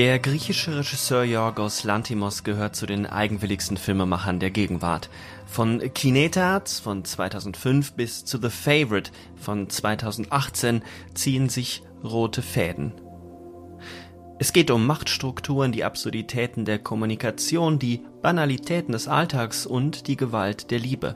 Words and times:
Der 0.00 0.18
griechische 0.18 0.78
Regisseur 0.78 1.24
Yorgos 1.24 1.84
Lanthimos 1.84 2.42
gehört 2.42 2.74
zu 2.74 2.86
den 2.86 3.04
eigenwilligsten 3.04 3.76
Filmemachern 3.76 4.40
der 4.40 4.50
Gegenwart. 4.50 5.10
Von 5.44 5.78
Kinetats 5.92 6.80
von 6.80 7.04
2005 7.04 7.92
bis 7.92 8.24
zu 8.24 8.38
The 8.40 8.48
Favorite 8.48 9.10
von 9.36 9.68
2018 9.68 10.80
ziehen 11.12 11.50
sich 11.50 11.82
rote 12.02 12.40
Fäden. 12.40 12.94
Es 14.38 14.54
geht 14.54 14.70
um 14.70 14.86
Machtstrukturen, 14.86 15.70
die 15.70 15.84
Absurditäten 15.84 16.64
der 16.64 16.78
Kommunikation, 16.78 17.78
die 17.78 18.00
Banalitäten 18.22 18.92
des 18.92 19.06
Alltags 19.06 19.66
und 19.66 20.06
die 20.06 20.16
Gewalt 20.16 20.70
der 20.70 20.78
Liebe. 20.78 21.14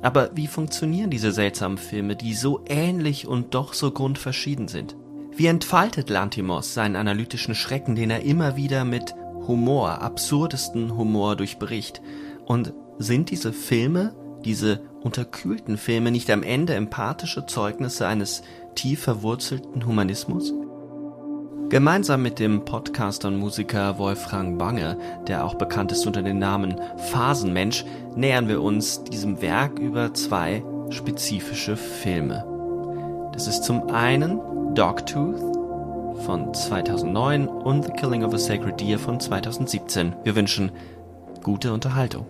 Aber 0.00 0.30
wie 0.34 0.46
funktionieren 0.46 1.10
diese 1.10 1.30
seltsamen 1.30 1.76
Filme, 1.76 2.16
die 2.16 2.32
so 2.32 2.64
ähnlich 2.70 3.26
und 3.26 3.52
doch 3.52 3.74
so 3.74 3.90
grundverschieden 3.90 4.68
sind? 4.68 4.96
Wie 5.38 5.46
entfaltet 5.46 6.10
Lantimos 6.10 6.74
seinen 6.74 6.96
analytischen 6.96 7.54
Schrecken, 7.54 7.94
den 7.94 8.10
er 8.10 8.24
immer 8.24 8.56
wieder 8.56 8.84
mit 8.84 9.14
Humor, 9.46 10.02
absurdesten 10.02 10.96
Humor 10.96 11.36
durchbricht? 11.36 12.02
Und 12.44 12.72
sind 12.98 13.30
diese 13.30 13.52
Filme, 13.52 14.16
diese 14.44 14.80
unterkühlten 15.00 15.78
Filme 15.78 16.10
nicht 16.10 16.28
am 16.32 16.42
Ende 16.42 16.74
empathische 16.74 17.46
Zeugnisse 17.46 18.08
eines 18.08 18.42
tief 18.74 19.02
verwurzelten 19.02 19.86
Humanismus? 19.86 20.52
Gemeinsam 21.68 22.20
mit 22.22 22.40
dem 22.40 22.64
Podcaster 22.64 23.28
und 23.28 23.38
Musiker 23.38 23.96
Wolfgang 23.98 24.58
Bange, 24.58 24.98
der 25.28 25.44
auch 25.44 25.54
bekannt 25.54 25.92
ist 25.92 26.04
unter 26.04 26.22
dem 26.22 26.40
Namen 26.40 26.80
Phasenmensch, 27.12 27.84
nähern 28.16 28.48
wir 28.48 28.60
uns 28.60 29.04
diesem 29.04 29.40
Werk 29.40 29.78
über 29.78 30.12
zwei 30.14 30.64
spezifische 30.90 31.76
Filme. 31.76 32.44
Das 33.34 33.46
ist 33.46 33.62
zum 33.62 33.88
einen 33.90 34.40
Dogtooth 34.78 35.40
von 36.24 36.54
2009 36.54 37.48
und 37.48 37.86
The 37.86 37.90
Killing 37.94 38.22
of 38.22 38.32
a 38.32 38.38
Sacred 38.38 38.78
Deer 38.80 39.00
von 39.00 39.18
2017. 39.18 40.14
Wir 40.22 40.36
wünschen 40.36 40.70
gute 41.42 41.72
Unterhaltung. 41.72 42.26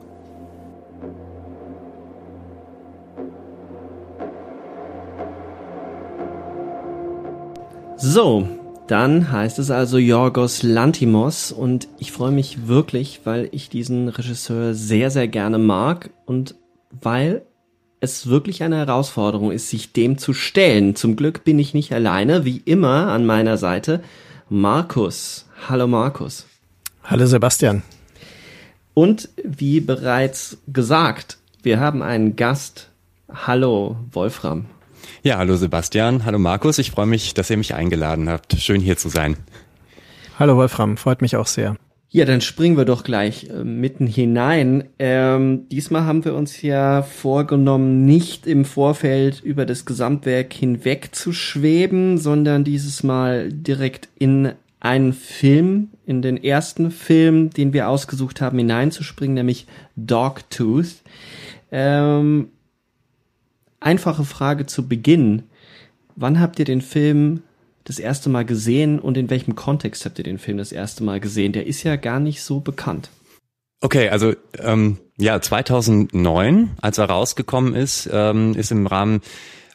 So, 7.98 8.48
dann 8.86 9.30
heißt 9.30 9.58
es 9.58 9.70
also 9.70 9.98
Yorgos 9.98 10.62
Lantimos 10.62 11.52
und 11.52 11.86
ich 11.98 12.12
freue 12.12 12.32
mich 12.32 12.66
wirklich, 12.66 13.20
weil 13.24 13.50
ich 13.52 13.68
diesen 13.68 14.08
Regisseur 14.08 14.72
sehr, 14.72 15.10
sehr 15.10 15.28
gerne 15.28 15.58
mag 15.58 16.08
und 16.24 16.54
weil 17.02 17.42
es 18.00 18.28
wirklich 18.28 18.62
eine 18.62 18.76
Herausforderung 18.76 19.50
ist, 19.50 19.70
sich 19.70 19.92
dem 19.92 20.18
zu 20.18 20.32
stellen. 20.32 20.94
Zum 20.94 21.16
Glück 21.16 21.44
bin 21.44 21.58
ich 21.58 21.74
nicht 21.74 21.92
alleine, 21.92 22.44
wie 22.44 22.62
immer 22.64 23.08
an 23.08 23.26
meiner 23.26 23.58
Seite 23.58 24.02
Markus. 24.48 25.46
Hallo 25.68 25.86
Markus. 25.86 26.46
Hallo 27.04 27.26
Sebastian. 27.26 27.82
Und 28.94 29.28
wie 29.42 29.80
bereits 29.80 30.58
gesagt, 30.68 31.38
wir 31.62 31.80
haben 31.80 32.02
einen 32.02 32.36
Gast. 32.36 32.88
Hallo 33.32 33.96
Wolfram. 34.12 34.66
Ja, 35.22 35.38
hallo 35.38 35.56
Sebastian, 35.56 36.24
hallo 36.24 36.38
Markus. 36.38 36.78
Ich 36.78 36.90
freue 36.90 37.06
mich, 37.06 37.34
dass 37.34 37.50
ihr 37.50 37.56
mich 37.56 37.74
eingeladen 37.74 38.28
habt. 38.28 38.54
Schön 38.54 38.80
hier 38.80 38.96
zu 38.96 39.08
sein. 39.08 39.36
Hallo 40.38 40.56
Wolfram, 40.56 40.96
freut 40.96 41.20
mich 41.20 41.36
auch 41.36 41.46
sehr. 41.46 41.76
Ja, 42.10 42.24
dann 42.24 42.40
springen 42.40 42.78
wir 42.78 42.86
doch 42.86 43.04
gleich 43.04 43.50
äh, 43.50 43.64
mitten 43.64 44.06
hinein. 44.06 44.84
Ähm, 44.98 45.68
diesmal 45.68 46.04
haben 46.04 46.24
wir 46.24 46.34
uns 46.34 46.62
ja 46.62 47.02
vorgenommen, 47.02 48.06
nicht 48.06 48.46
im 48.46 48.64
Vorfeld 48.64 49.42
über 49.42 49.66
das 49.66 49.84
Gesamtwerk 49.84 50.54
hinweg 50.54 51.10
zu 51.12 51.34
schweben, 51.34 52.16
sondern 52.16 52.64
dieses 52.64 53.02
Mal 53.02 53.52
direkt 53.52 54.08
in 54.18 54.52
einen 54.80 55.12
Film, 55.12 55.90
in 56.06 56.22
den 56.22 56.42
ersten 56.42 56.90
Film, 56.90 57.50
den 57.50 57.74
wir 57.74 57.90
ausgesucht 57.90 58.40
haben, 58.40 58.56
hineinzuspringen, 58.56 59.34
nämlich 59.34 59.66
Dogtooth. 59.96 61.02
Ähm, 61.70 62.48
einfache 63.80 64.24
Frage 64.24 64.64
zu 64.64 64.88
Beginn. 64.88 65.42
Wann 66.16 66.40
habt 66.40 66.58
ihr 66.58 66.64
den 66.64 66.80
Film 66.80 67.42
das 67.88 67.98
erste 67.98 68.28
Mal 68.28 68.44
gesehen 68.44 68.98
und 68.98 69.16
in 69.16 69.30
welchem 69.30 69.54
Kontext 69.54 70.04
habt 70.04 70.18
ihr 70.18 70.24
den 70.24 70.38
Film 70.38 70.58
das 70.58 70.72
erste 70.72 71.02
Mal 71.02 71.20
gesehen? 71.20 71.52
Der 71.52 71.66
ist 71.66 71.82
ja 71.82 71.96
gar 71.96 72.20
nicht 72.20 72.42
so 72.42 72.60
bekannt. 72.60 73.10
Okay, 73.80 74.08
also 74.08 74.34
ähm, 74.58 74.98
ja, 75.16 75.40
2009, 75.40 76.70
als 76.80 76.98
er 76.98 77.06
rausgekommen 77.06 77.74
ist, 77.74 78.08
ähm, 78.12 78.54
ist 78.54 78.72
im 78.72 78.86
Rahmen 78.86 79.20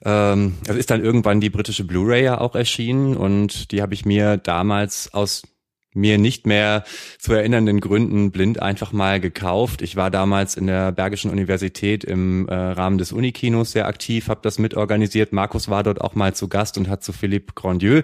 ähm, 0.05 0.55
also 0.67 0.77
ist 0.79 0.91
dann 0.91 1.03
irgendwann 1.03 1.41
die 1.41 1.49
britische 1.49 1.85
Blu-ray 1.85 2.23
ja 2.23 2.41
auch 2.41 2.55
erschienen 2.55 3.15
und 3.15 3.71
die 3.71 3.81
habe 3.81 3.93
ich 3.93 4.05
mir 4.05 4.37
damals 4.37 5.13
aus 5.13 5.43
mir 5.93 6.17
nicht 6.17 6.47
mehr 6.47 6.83
zu 7.19 7.33
erinnernden 7.33 7.79
Gründen 7.79 8.31
blind 8.31 8.61
einfach 8.61 8.91
mal 8.91 9.19
gekauft. 9.19 9.81
Ich 9.81 9.95
war 9.95 10.09
damals 10.09 10.55
in 10.55 10.67
der 10.67 10.91
Bergischen 10.91 11.31
Universität 11.31 12.03
im 12.03 12.47
äh, 12.47 12.53
Rahmen 12.53 12.97
des 12.97 13.11
Unikinos 13.11 13.71
sehr 13.71 13.87
aktiv, 13.87 14.27
habe 14.27 14.39
das 14.43 14.59
mitorganisiert. 14.59 15.33
Markus 15.33 15.69
war 15.69 15.83
dort 15.83 16.01
auch 16.01 16.15
mal 16.15 16.33
zu 16.33 16.47
Gast 16.47 16.77
und 16.77 16.89
hat 16.89 17.03
zu 17.03 17.13
Philippe 17.13 17.53
Grandieu 17.53 18.01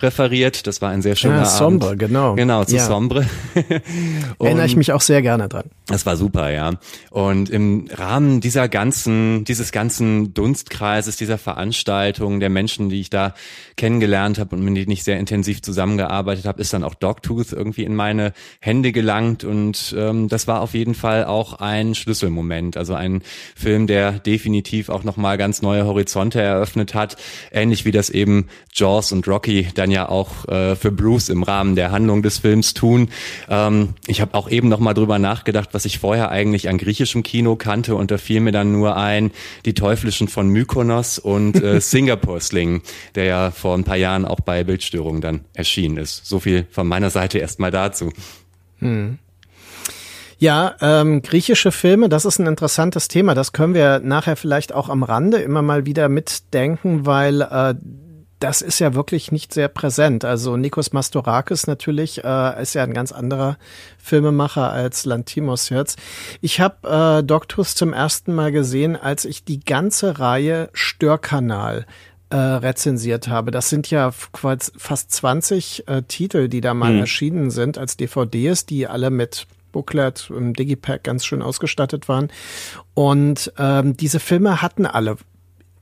referiert. 0.00 0.66
Das 0.66 0.82
war 0.82 0.90
ein 0.90 1.02
sehr 1.02 1.16
schöner 1.16 1.38
ja, 1.38 1.44
Sombre, 1.46 1.88
Abend. 1.88 2.00
genau. 2.00 2.34
Genau, 2.34 2.64
zu 2.64 2.76
ja. 2.76 2.84
Sombre. 2.84 3.26
Erinnere 4.38 4.66
ich 4.66 4.76
mich 4.76 4.92
auch 4.92 5.00
sehr 5.00 5.22
gerne 5.22 5.48
dran. 5.48 5.64
Das 5.86 6.06
war 6.06 6.16
super, 6.16 6.50
ja. 6.50 6.74
Und 7.10 7.50
im 7.50 7.88
Rahmen 7.90 8.40
dieser 8.40 8.68
ganzen, 8.68 9.44
dieses 9.44 9.72
ganzen 9.72 10.34
Dunstkreises, 10.34 11.16
dieser 11.16 11.38
Veranstaltung, 11.38 12.40
der 12.40 12.50
Menschen, 12.50 12.90
die 12.90 13.00
ich 13.00 13.10
da 13.10 13.34
kennengelernt 13.76 14.38
habe 14.38 14.56
und 14.56 14.62
mit 14.62 14.76
denen 14.76 14.90
ich 14.90 15.04
sehr 15.04 15.18
intensiv 15.18 15.62
zusammengearbeitet 15.62 16.44
habe, 16.44 16.60
ist 16.60 16.72
dann 16.72 16.84
auch 16.84 16.94
Dr. 16.94 17.29
Tooth 17.30 17.52
irgendwie 17.52 17.84
in 17.84 17.94
meine 17.94 18.32
Hände 18.60 18.90
gelangt 18.90 19.44
und 19.44 19.94
ähm, 19.96 20.28
das 20.28 20.48
war 20.48 20.62
auf 20.62 20.74
jeden 20.74 20.94
Fall 20.94 21.24
auch 21.24 21.54
ein 21.54 21.94
Schlüsselmoment, 21.94 22.76
also 22.76 22.94
ein 22.94 23.22
Film, 23.54 23.86
der 23.86 24.18
definitiv 24.18 24.88
auch 24.88 25.04
nochmal 25.04 25.38
ganz 25.38 25.62
neue 25.62 25.86
Horizonte 25.86 26.40
eröffnet 26.40 26.92
hat, 26.94 27.16
ähnlich 27.52 27.84
wie 27.84 27.92
das 27.92 28.10
eben 28.10 28.48
Jaws 28.74 29.12
und 29.12 29.28
Rocky 29.28 29.68
dann 29.76 29.92
ja 29.92 30.08
auch 30.08 30.48
äh, 30.48 30.74
für 30.74 30.90
Bruce 30.90 31.28
im 31.28 31.44
Rahmen 31.44 31.76
der 31.76 31.92
Handlung 31.92 32.22
des 32.22 32.38
Films 32.38 32.74
tun. 32.74 33.10
Ähm, 33.48 33.90
ich 34.08 34.20
habe 34.20 34.34
auch 34.34 34.50
eben 34.50 34.68
nochmal 34.68 34.94
drüber 34.94 35.20
nachgedacht, 35.20 35.68
was 35.70 35.84
ich 35.84 36.00
vorher 36.00 36.32
eigentlich 36.32 36.68
an 36.68 36.78
griechischem 36.78 37.22
Kino 37.22 37.54
kannte 37.54 37.94
und 37.94 38.10
da 38.10 38.18
fiel 38.18 38.40
mir 38.40 38.52
dann 38.52 38.72
nur 38.72 38.96
ein, 38.96 39.30
die 39.66 39.74
Teuflischen 39.74 40.26
von 40.26 40.48
Mykonos 40.48 41.20
und 41.20 41.62
äh, 41.62 41.80
Singapore 41.80 42.40
Sling, 42.40 42.82
der 43.14 43.24
ja 43.24 43.50
vor 43.52 43.76
ein 43.76 43.84
paar 43.84 43.96
Jahren 43.96 44.24
auch 44.24 44.40
bei 44.40 44.64
Bildstörungen 44.64 45.20
dann 45.20 45.44
erschienen 45.54 45.96
ist. 45.96 46.26
So 46.26 46.40
viel 46.40 46.66
von 46.72 46.88
meiner 46.88 47.10
Seite 47.10 47.19
Seite 47.20 47.38
erstmal 47.38 47.70
dazu. 47.70 48.12
Hm. 48.78 49.18
Ja, 50.38 50.74
ähm, 50.80 51.20
griechische 51.20 51.70
Filme, 51.70 52.08
das 52.08 52.24
ist 52.24 52.38
ein 52.38 52.46
interessantes 52.46 53.08
Thema. 53.08 53.34
Das 53.34 53.52
können 53.52 53.74
wir 53.74 53.98
nachher 53.98 54.36
vielleicht 54.36 54.72
auch 54.72 54.88
am 54.88 55.02
Rande 55.02 55.36
immer 55.36 55.60
mal 55.60 55.84
wieder 55.84 56.08
mitdenken, 56.08 57.04
weil 57.04 57.42
äh, 57.42 57.74
das 58.38 58.62
ist 58.62 58.78
ja 58.78 58.94
wirklich 58.94 59.32
nicht 59.32 59.52
sehr 59.52 59.68
präsent. 59.68 60.24
Also 60.24 60.56
Nikos 60.56 60.94
Mastorakis 60.94 61.66
natürlich 61.66 62.24
äh, 62.24 62.62
ist 62.62 62.72
ja 62.72 62.82
ein 62.84 62.94
ganz 62.94 63.12
anderer 63.12 63.58
Filmemacher 63.98 64.72
als 64.72 65.04
Lantimos 65.04 65.68
jetzt. 65.68 65.98
Ich 66.40 66.58
habe 66.58 67.18
äh, 67.20 67.22
Doctus 67.22 67.74
zum 67.74 67.92
ersten 67.92 68.34
Mal 68.34 68.50
gesehen, 68.50 68.96
als 68.96 69.26
ich 69.26 69.44
die 69.44 69.60
ganze 69.60 70.18
Reihe 70.18 70.70
Störkanal 70.72 71.84
äh, 72.30 72.36
rezensiert 72.36 73.28
habe. 73.28 73.50
Das 73.50 73.68
sind 73.68 73.90
ja 73.90 74.12
fast 74.12 75.12
20 75.12 75.88
äh, 75.88 76.02
Titel, 76.02 76.48
die 76.48 76.60
da 76.60 76.74
mal 76.74 76.92
mhm. 76.92 77.00
erschienen 77.00 77.50
sind 77.50 77.76
als 77.76 77.96
DVDs, 77.96 78.66
die 78.66 78.86
alle 78.86 79.10
mit 79.10 79.46
Booklet 79.72 80.30
im 80.30 80.54
Digipack 80.54 81.04
ganz 81.04 81.24
schön 81.24 81.42
ausgestattet 81.42 82.08
waren. 82.08 82.28
Und 82.94 83.52
ähm, 83.58 83.96
diese 83.96 84.20
Filme 84.20 84.62
hatten 84.62 84.86
alle 84.86 85.16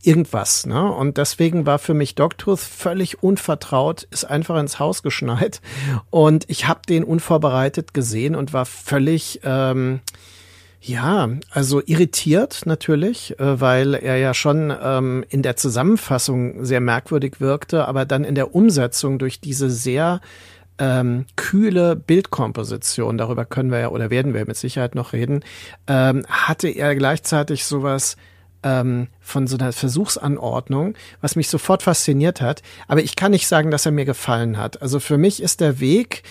irgendwas. 0.03 0.67
Ne? 0.67 0.91
Und 0.91 1.17
deswegen 1.19 1.67
war 1.67 1.79
für 1.79 1.95
mich 1.95 2.15
Dogtooth 2.15 2.61
völlig 2.61 3.23
unvertraut, 3.23 4.06
ist 4.11 4.25
einfach 4.25 4.59
ins 4.59 4.79
Haus 4.79 5.03
geschneit. 5.03 5.61
Und 6.11 6.45
ich 6.49 6.67
habe 6.67 6.81
den 6.89 7.05
unvorbereitet 7.05 7.95
gesehen 7.95 8.35
und 8.35 8.53
war 8.53 8.67
völlig... 8.67 9.41
Ähm, 9.45 10.00
ja, 10.80 11.28
also 11.50 11.82
irritiert 11.84 12.62
natürlich, 12.64 13.38
äh, 13.40 13.60
weil 13.60 13.94
er 13.94 14.16
ja 14.16 14.32
schon 14.32 14.72
ähm, 14.80 15.25
in 15.28 15.42
der 15.42 15.56
Zusammenfassung 15.56 16.64
sehr 16.64 16.80
merkwürdig 16.80 17.40
wirkte, 17.40 17.88
aber 17.88 18.04
dann 18.04 18.25
in 18.25 18.34
der 18.34 18.54
Umsetzung 18.54 19.19
durch 19.19 19.40
diese 19.40 19.70
sehr 19.70 20.20
ähm, 20.78 21.26
kühle 21.34 21.96
Bildkomposition, 21.96 23.19
darüber 23.19 23.44
können 23.44 23.72
wir 23.72 23.80
ja 23.80 23.88
oder 23.88 24.10
werden 24.10 24.34
wir 24.34 24.46
mit 24.46 24.56
Sicherheit 24.56 24.94
noch 24.94 25.12
reden, 25.12 25.44
ähm, 25.88 26.25
hatte 26.28 26.69
er 26.69 26.94
gleichzeitig 26.94 27.64
sowas 27.64 28.16
ähm, 28.62 29.08
von 29.20 29.46
so 29.46 29.56
einer 29.56 29.72
Versuchsanordnung, 29.72 30.94
was 31.20 31.36
mich 31.36 31.48
sofort 31.48 31.82
fasziniert 31.82 32.40
hat. 32.40 32.62
Aber 32.86 33.02
ich 33.02 33.16
kann 33.16 33.32
nicht 33.32 33.48
sagen, 33.48 33.70
dass 33.70 33.86
er 33.86 33.92
mir 33.92 34.04
gefallen 34.04 34.56
hat. 34.58 34.80
Also 34.82 35.00
für 35.00 35.19
mich 35.19 35.42
ist 35.42 35.60
der 35.60 35.80
Weg 35.80 36.22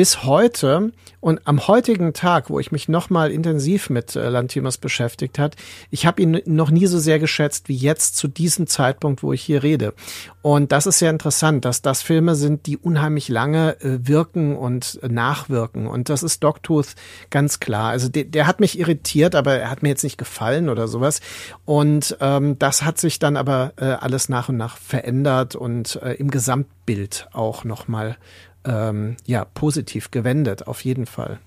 bis 0.00 0.24
heute 0.24 0.92
und 1.20 1.46
am 1.46 1.68
heutigen 1.68 2.14
Tag, 2.14 2.48
wo 2.48 2.58
ich 2.58 2.72
mich 2.72 2.88
nochmal 2.88 3.30
intensiv 3.30 3.90
mit 3.90 4.16
äh, 4.16 4.30
Lantimos 4.30 4.78
beschäftigt 4.78 5.38
hat, 5.38 5.56
ich 5.90 6.06
habe 6.06 6.22
ihn 6.22 6.40
noch 6.46 6.70
nie 6.70 6.86
so 6.86 6.98
sehr 6.98 7.18
geschätzt 7.18 7.68
wie 7.68 7.76
jetzt 7.76 8.16
zu 8.16 8.26
diesem 8.26 8.66
Zeitpunkt, 8.66 9.22
wo 9.22 9.34
ich 9.34 9.42
hier 9.42 9.62
rede. 9.62 9.92
Und 10.40 10.72
das 10.72 10.86
ist 10.86 11.00
sehr 11.00 11.10
interessant, 11.10 11.66
dass 11.66 11.82
das 11.82 12.00
Filme 12.00 12.34
sind, 12.34 12.64
die 12.64 12.78
unheimlich 12.78 13.28
lange 13.28 13.78
äh, 13.82 13.98
wirken 14.00 14.56
und 14.56 14.98
äh, 15.02 15.08
nachwirken. 15.08 15.86
Und 15.86 16.08
das 16.08 16.22
ist 16.22 16.42
Dogtooth 16.42 16.94
ganz 17.28 17.60
klar. 17.60 17.90
Also 17.90 18.08
der, 18.08 18.24
der 18.24 18.46
hat 18.46 18.58
mich 18.58 18.78
irritiert, 18.78 19.34
aber 19.34 19.56
er 19.56 19.70
hat 19.70 19.82
mir 19.82 19.90
jetzt 19.90 20.04
nicht 20.04 20.16
gefallen 20.16 20.70
oder 20.70 20.88
sowas. 20.88 21.20
Und 21.66 22.16
ähm, 22.22 22.58
das 22.58 22.84
hat 22.84 22.96
sich 22.96 23.18
dann 23.18 23.36
aber 23.36 23.74
äh, 23.76 23.84
alles 23.84 24.30
nach 24.30 24.48
und 24.48 24.56
nach 24.56 24.78
verändert 24.78 25.56
und 25.56 26.00
äh, 26.02 26.14
im 26.14 26.30
Gesamtbild 26.30 27.28
auch 27.32 27.64
nochmal 27.64 28.16
ähm, 28.64 29.16
ja, 29.26 29.44
positiv 29.44 30.10
gewendet, 30.10 30.66
auf 30.66 30.84
jeden 30.84 31.06
Fall. 31.06 31.38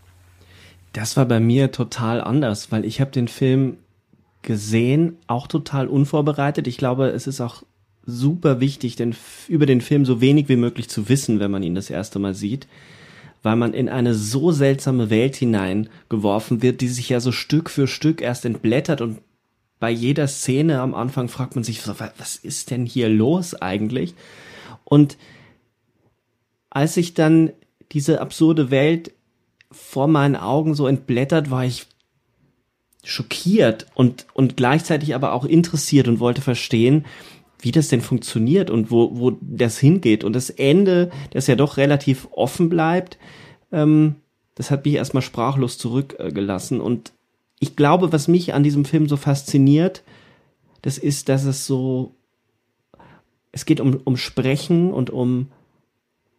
Das 0.93 1.17
war 1.17 1.25
bei 1.25 1.39
mir 1.39 1.71
total 1.71 2.21
anders, 2.21 2.71
weil 2.71 2.85
ich 2.85 3.01
habe 3.01 3.11
den 3.11 3.27
Film 3.27 3.77
gesehen, 4.41 5.17
auch 5.27 5.47
total 5.47 5.87
unvorbereitet. 5.87 6.67
Ich 6.67 6.77
glaube, 6.77 7.07
es 7.07 7.27
ist 7.27 7.41
auch 7.41 7.63
super 8.05 8.59
wichtig, 8.59 8.95
denn 8.95 9.15
über 9.47 9.65
den 9.65 9.81
Film 9.81 10.05
so 10.05 10.21
wenig 10.21 10.49
wie 10.49 10.55
möglich 10.55 10.89
zu 10.89 11.09
wissen, 11.09 11.39
wenn 11.39 11.51
man 11.51 11.63
ihn 11.63 11.75
das 11.75 11.89
erste 11.89 12.19
Mal 12.19 12.33
sieht, 12.33 12.67
weil 13.41 13.55
man 13.55 13.73
in 13.73 13.89
eine 13.89 14.13
so 14.13 14.51
seltsame 14.51 15.09
Welt 15.09 15.35
hineingeworfen 15.35 16.61
wird, 16.61 16.81
die 16.81 16.89
sich 16.89 17.09
ja 17.09 17.19
so 17.19 17.31
Stück 17.31 17.69
für 17.69 17.87
Stück 17.87 18.21
erst 18.21 18.45
entblättert 18.45 19.01
und 19.01 19.19
bei 19.79 19.89
jeder 19.89 20.27
Szene 20.27 20.79
am 20.79 20.93
Anfang 20.93 21.27
fragt 21.27 21.55
man 21.55 21.63
sich, 21.63 21.85
was 21.87 22.37
ist 22.37 22.71
denn 22.71 22.85
hier 22.85 23.09
los 23.09 23.53
eigentlich? 23.53 24.15
Und 24.85 25.17
als 26.73 26.95
sich 26.95 27.13
dann 27.13 27.51
diese 27.91 28.19
absurde 28.19 28.71
Welt 28.71 29.11
vor 29.71 30.07
meinen 30.07 30.35
Augen 30.35 30.73
so 30.73 30.87
entblättert, 30.87 31.51
war 31.51 31.65
ich 31.65 31.85
schockiert 33.03 33.85
und, 33.93 34.25
und 34.33 34.57
gleichzeitig 34.57 35.13
aber 35.13 35.33
auch 35.33 35.45
interessiert 35.45 36.07
und 36.07 36.19
wollte 36.19 36.41
verstehen, 36.41 37.05
wie 37.59 37.71
das 37.71 37.89
denn 37.89 38.01
funktioniert 38.01 38.71
und 38.71 38.89
wo, 38.89 39.11
wo 39.17 39.37
das 39.39 39.77
hingeht. 39.77 40.23
Und 40.23 40.33
das 40.33 40.49
Ende, 40.49 41.11
das 41.31 41.47
ja 41.47 41.55
doch 41.55 41.77
relativ 41.77 42.27
offen 42.31 42.69
bleibt, 42.69 43.19
ähm, 43.71 44.15
das 44.55 44.71
hat 44.71 44.85
mich 44.85 44.95
erstmal 44.95 45.23
sprachlos 45.23 45.77
zurückgelassen. 45.77 46.81
Und 46.81 47.13
ich 47.59 47.75
glaube, 47.75 48.11
was 48.11 48.27
mich 48.27 48.53
an 48.53 48.63
diesem 48.63 48.85
Film 48.85 49.07
so 49.07 49.17
fasziniert, 49.17 50.03
das 50.81 50.97
ist, 50.97 51.29
dass 51.29 51.43
es 51.43 51.67
so, 51.67 52.15
es 53.51 53.65
geht 53.65 53.79
um, 53.79 53.99
um 54.03 54.17
Sprechen 54.17 54.91
und 54.91 55.11
um 55.11 55.49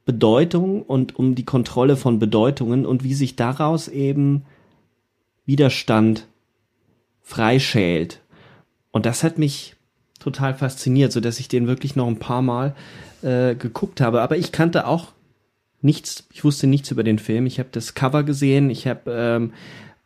Bedeutung 0.05 0.83
und 0.83 1.17
um 1.19 1.35
die 1.35 1.45
Kontrolle 1.45 1.97
von 1.97 2.19
Bedeutungen 2.19 2.85
und 2.85 3.05
wie 3.05 3.15
sich 3.15 3.37
daraus 3.37 3.89
eben 3.89 4.43
Widerstand 5.47 6.27
freischält. 7.23 8.21
Und 8.93 9.06
das 9.06 9.23
hat 9.23 9.39
mich 9.39 9.75
total 10.21 10.55
fasziniert, 10.55 11.12
so 11.12 11.21
dass 11.21 11.41
ich 11.41 11.49
den 11.49 11.67
wirklich 11.67 11.97
noch 11.97 12.06
ein 12.06 12.19
paar 12.19 12.43
Mal 12.43 12.75
äh, 13.23 13.55
geguckt 13.55 14.01
habe. 14.01 14.23
Aber 14.23 14.37
ich 14.37 14.53
kannte 14.53 14.87
auch 14.87 15.12
nichts, 15.81 16.27
ich 16.33 16.45
wusste 16.45 16.67
nichts 16.67 16.91
über 16.91 17.03
den 17.03 17.19
Film. 17.19 17.47
Ich 17.47 17.59
habe 17.59 17.69
das 17.73 17.95
Cover 17.95 18.23
gesehen, 18.23 18.71
ich 18.71 18.87
habe 18.87 19.11
ähm, 19.11 19.53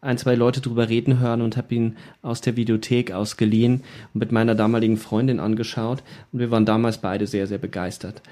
ein, 0.00 0.18
zwei 0.18 0.34
Leute 0.34 0.60
drüber 0.60 0.88
reden 0.88 1.18
hören 1.18 1.42
und 1.42 1.56
habe 1.56 1.74
ihn 1.74 1.96
aus 2.22 2.40
der 2.40 2.56
Videothek 2.56 3.12
ausgeliehen 3.12 3.82
und 4.14 4.20
mit 4.20 4.32
meiner 4.32 4.54
damaligen 4.54 4.96
Freundin 4.96 5.40
angeschaut. 5.40 6.02
Und 6.32 6.38
wir 6.38 6.50
waren 6.50 6.66
damals 6.66 6.98
beide 6.98 7.26
sehr, 7.26 7.46
sehr 7.46 7.58
begeistert. 7.58 8.22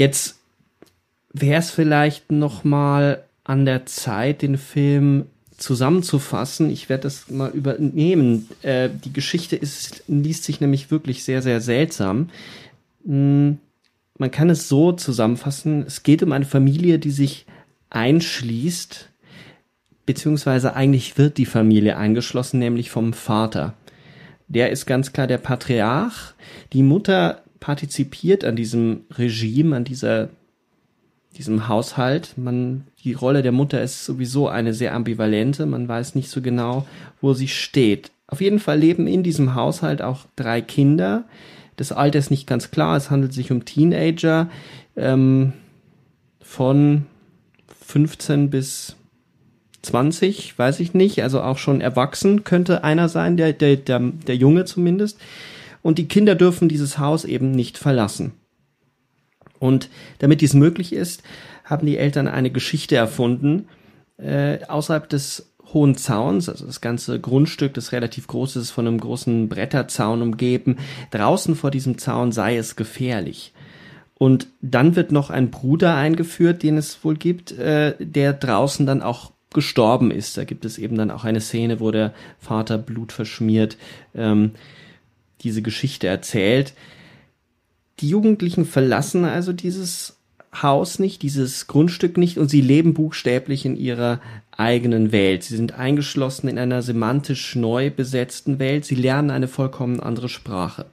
Jetzt 0.00 0.38
wäre 1.30 1.58
es 1.58 1.70
vielleicht 1.70 2.32
noch 2.32 2.64
mal 2.64 3.22
an 3.44 3.66
der 3.66 3.84
Zeit, 3.84 4.40
den 4.40 4.56
Film 4.56 5.26
zusammenzufassen. 5.58 6.70
Ich 6.70 6.88
werde 6.88 7.02
das 7.02 7.28
mal 7.28 7.50
übernehmen. 7.50 8.48
Äh, 8.62 8.88
die 8.88 9.12
Geschichte 9.12 9.56
ist, 9.56 10.02
liest 10.08 10.44
sich 10.44 10.58
nämlich 10.62 10.90
wirklich 10.90 11.22
sehr, 11.22 11.42
sehr 11.42 11.60
seltsam. 11.60 12.30
Hm, 13.04 13.58
man 14.16 14.30
kann 14.30 14.48
es 14.48 14.70
so 14.70 14.92
zusammenfassen. 14.92 15.84
Es 15.86 16.02
geht 16.02 16.22
um 16.22 16.32
eine 16.32 16.46
Familie, 16.46 16.98
die 16.98 17.10
sich 17.10 17.44
einschließt, 17.90 19.10
beziehungsweise 20.06 20.76
eigentlich 20.76 21.18
wird 21.18 21.36
die 21.36 21.44
Familie 21.44 21.98
eingeschlossen, 21.98 22.58
nämlich 22.58 22.90
vom 22.90 23.12
Vater. 23.12 23.74
Der 24.48 24.70
ist 24.70 24.86
ganz 24.86 25.12
klar 25.12 25.26
der 25.26 25.36
Patriarch. 25.36 26.32
Die 26.72 26.82
Mutter 26.82 27.42
partizipiert 27.60 28.44
an 28.44 28.56
diesem 28.56 29.02
Regime, 29.16 29.76
an 29.76 29.84
dieser 29.84 30.30
diesem 31.36 31.68
Haushalt. 31.68 32.34
Man, 32.36 32.84
die 33.04 33.12
Rolle 33.12 33.42
der 33.42 33.52
Mutter 33.52 33.80
ist 33.82 34.04
sowieso 34.04 34.48
eine 34.48 34.74
sehr 34.74 34.94
ambivalente. 34.94 35.66
Man 35.66 35.88
weiß 35.88 36.14
nicht 36.14 36.28
so 36.28 36.40
genau, 36.40 36.86
wo 37.20 37.34
sie 37.34 37.48
steht. 37.48 38.10
Auf 38.26 38.40
jeden 38.40 38.58
Fall 38.58 38.78
leben 38.78 39.06
in 39.06 39.22
diesem 39.22 39.54
Haushalt 39.54 40.02
auch 40.02 40.26
drei 40.36 40.60
Kinder. 40.60 41.24
Das 41.76 41.92
Alter 41.92 42.18
ist 42.18 42.30
nicht 42.30 42.46
ganz 42.46 42.70
klar. 42.70 42.96
Es 42.96 43.10
handelt 43.10 43.32
sich 43.32 43.50
um 43.50 43.64
Teenager 43.64 44.50
ähm, 44.96 45.52
von 46.42 47.06
15 47.86 48.50
bis 48.50 48.96
20, 49.82 50.58
weiß 50.58 50.80
ich 50.80 50.94
nicht. 50.94 51.22
Also 51.22 51.42
auch 51.42 51.58
schon 51.58 51.80
erwachsen 51.80 52.44
könnte 52.44 52.84
einer 52.84 53.08
sein, 53.08 53.36
der, 53.36 53.52
der, 53.52 53.76
der, 53.76 54.00
der 54.00 54.36
Junge 54.36 54.64
zumindest 54.64 55.18
und 55.82 55.98
die 55.98 56.08
Kinder 56.08 56.34
dürfen 56.34 56.68
dieses 56.68 56.98
Haus 56.98 57.24
eben 57.24 57.50
nicht 57.50 57.78
verlassen. 57.78 58.32
Und 59.58 59.88
damit 60.18 60.40
dies 60.40 60.54
möglich 60.54 60.92
ist, 60.92 61.22
haben 61.64 61.86
die 61.86 61.98
Eltern 61.98 62.28
eine 62.28 62.50
Geschichte 62.50 62.96
erfunden, 62.96 63.68
äh, 64.18 64.64
außerhalb 64.66 65.08
des 65.08 65.52
hohen 65.72 65.96
Zauns, 65.96 66.48
also 66.48 66.66
das 66.66 66.80
ganze 66.80 67.20
Grundstück, 67.20 67.74
das 67.74 67.92
relativ 67.92 68.26
groß 68.26 68.56
ist, 68.56 68.70
von 68.70 68.86
einem 68.86 68.98
großen 68.98 69.48
Bretterzaun 69.48 70.22
umgeben. 70.22 70.78
Draußen 71.10 71.54
vor 71.54 71.70
diesem 71.70 71.98
Zaun 71.98 72.32
sei 72.32 72.56
es 72.56 72.76
gefährlich. 72.76 73.52
Und 74.14 74.48
dann 74.60 74.96
wird 74.96 75.12
noch 75.12 75.30
ein 75.30 75.50
Bruder 75.50 75.94
eingeführt, 75.94 76.62
den 76.62 76.76
es 76.76 77.04
wohl 77.04 77.16
gibt, 77.16 77.52
äh, 77.52 77.94
der 77.98 78.32
draußen 78.32 78.84
dann 78.84 79.00
auch 79.00 79.32
gestorben 79.52 80.10
ist. 80.10 80.36
Da 80.36 80.44
gibt 80.44 80.64
es 80.64 80.78
eben 80.78 80.96
dann 80.96 81.10
auch 81.10 81.24
eine 81.24 81.40
Szene, 81.40 81.80
wo 81.80 81.90
der 81.90 82.12
Vater 82.38 82.78
Blut 82.78 83.12
verschmiert. 83.12 83.76
Ähm, 84.14 84.52
diese 85.42 85.62
Geschichte 85.62 86.06
erzählt. 86.06 86.74
Die 88.00 88.08
Jugendlichen 88.08 88.64
verlassen 88.64 89.24
also 89.24 89.52
dieses 89.52 90.16
Haus 90.54 90.98
nicht, 90.98 91.22
dieses 91.22 91.68
Grundstück 91.68 92.16
nicht 92.16 92.38
und 92.38 92.48
sie 92.48 92.60
leben 92.60 92.92
buchstäblich 92.92 93.64
in 93.64 93.76
ihrer 93.76 94.20
eigenen 94.50 95.12
Welt. 95.12 95.44
Sie 95.44 95.56
sind 95.56 95.74
eingeschlossen 95.74 96.48
in 96.48 96.58
einer 96.58 96.82
semantisch 96.82 97.54
neu 97.54 97.90
besetzten 97.90 98.58
Welt. 98.58 98.84
Sie 98.84 98.96
lernen 98.96 99.30
eine 99.30 99.48
vollkommen 99.48 100.00
andere 100.00 100.28
Sprache. 100.28 100.86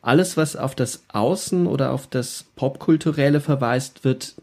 Alles, 0.00 0.36
was 0.36 0.56
auf 0.56 0.74
das 0.74 1.04
Außen 1.08 1.66
oder 1.66 1.92
auf 1.92 2.06
das 2.06 2.46
Popkulturelle 2.54 3.40
verweist, 3.40 4.04
wird 4.04 4.34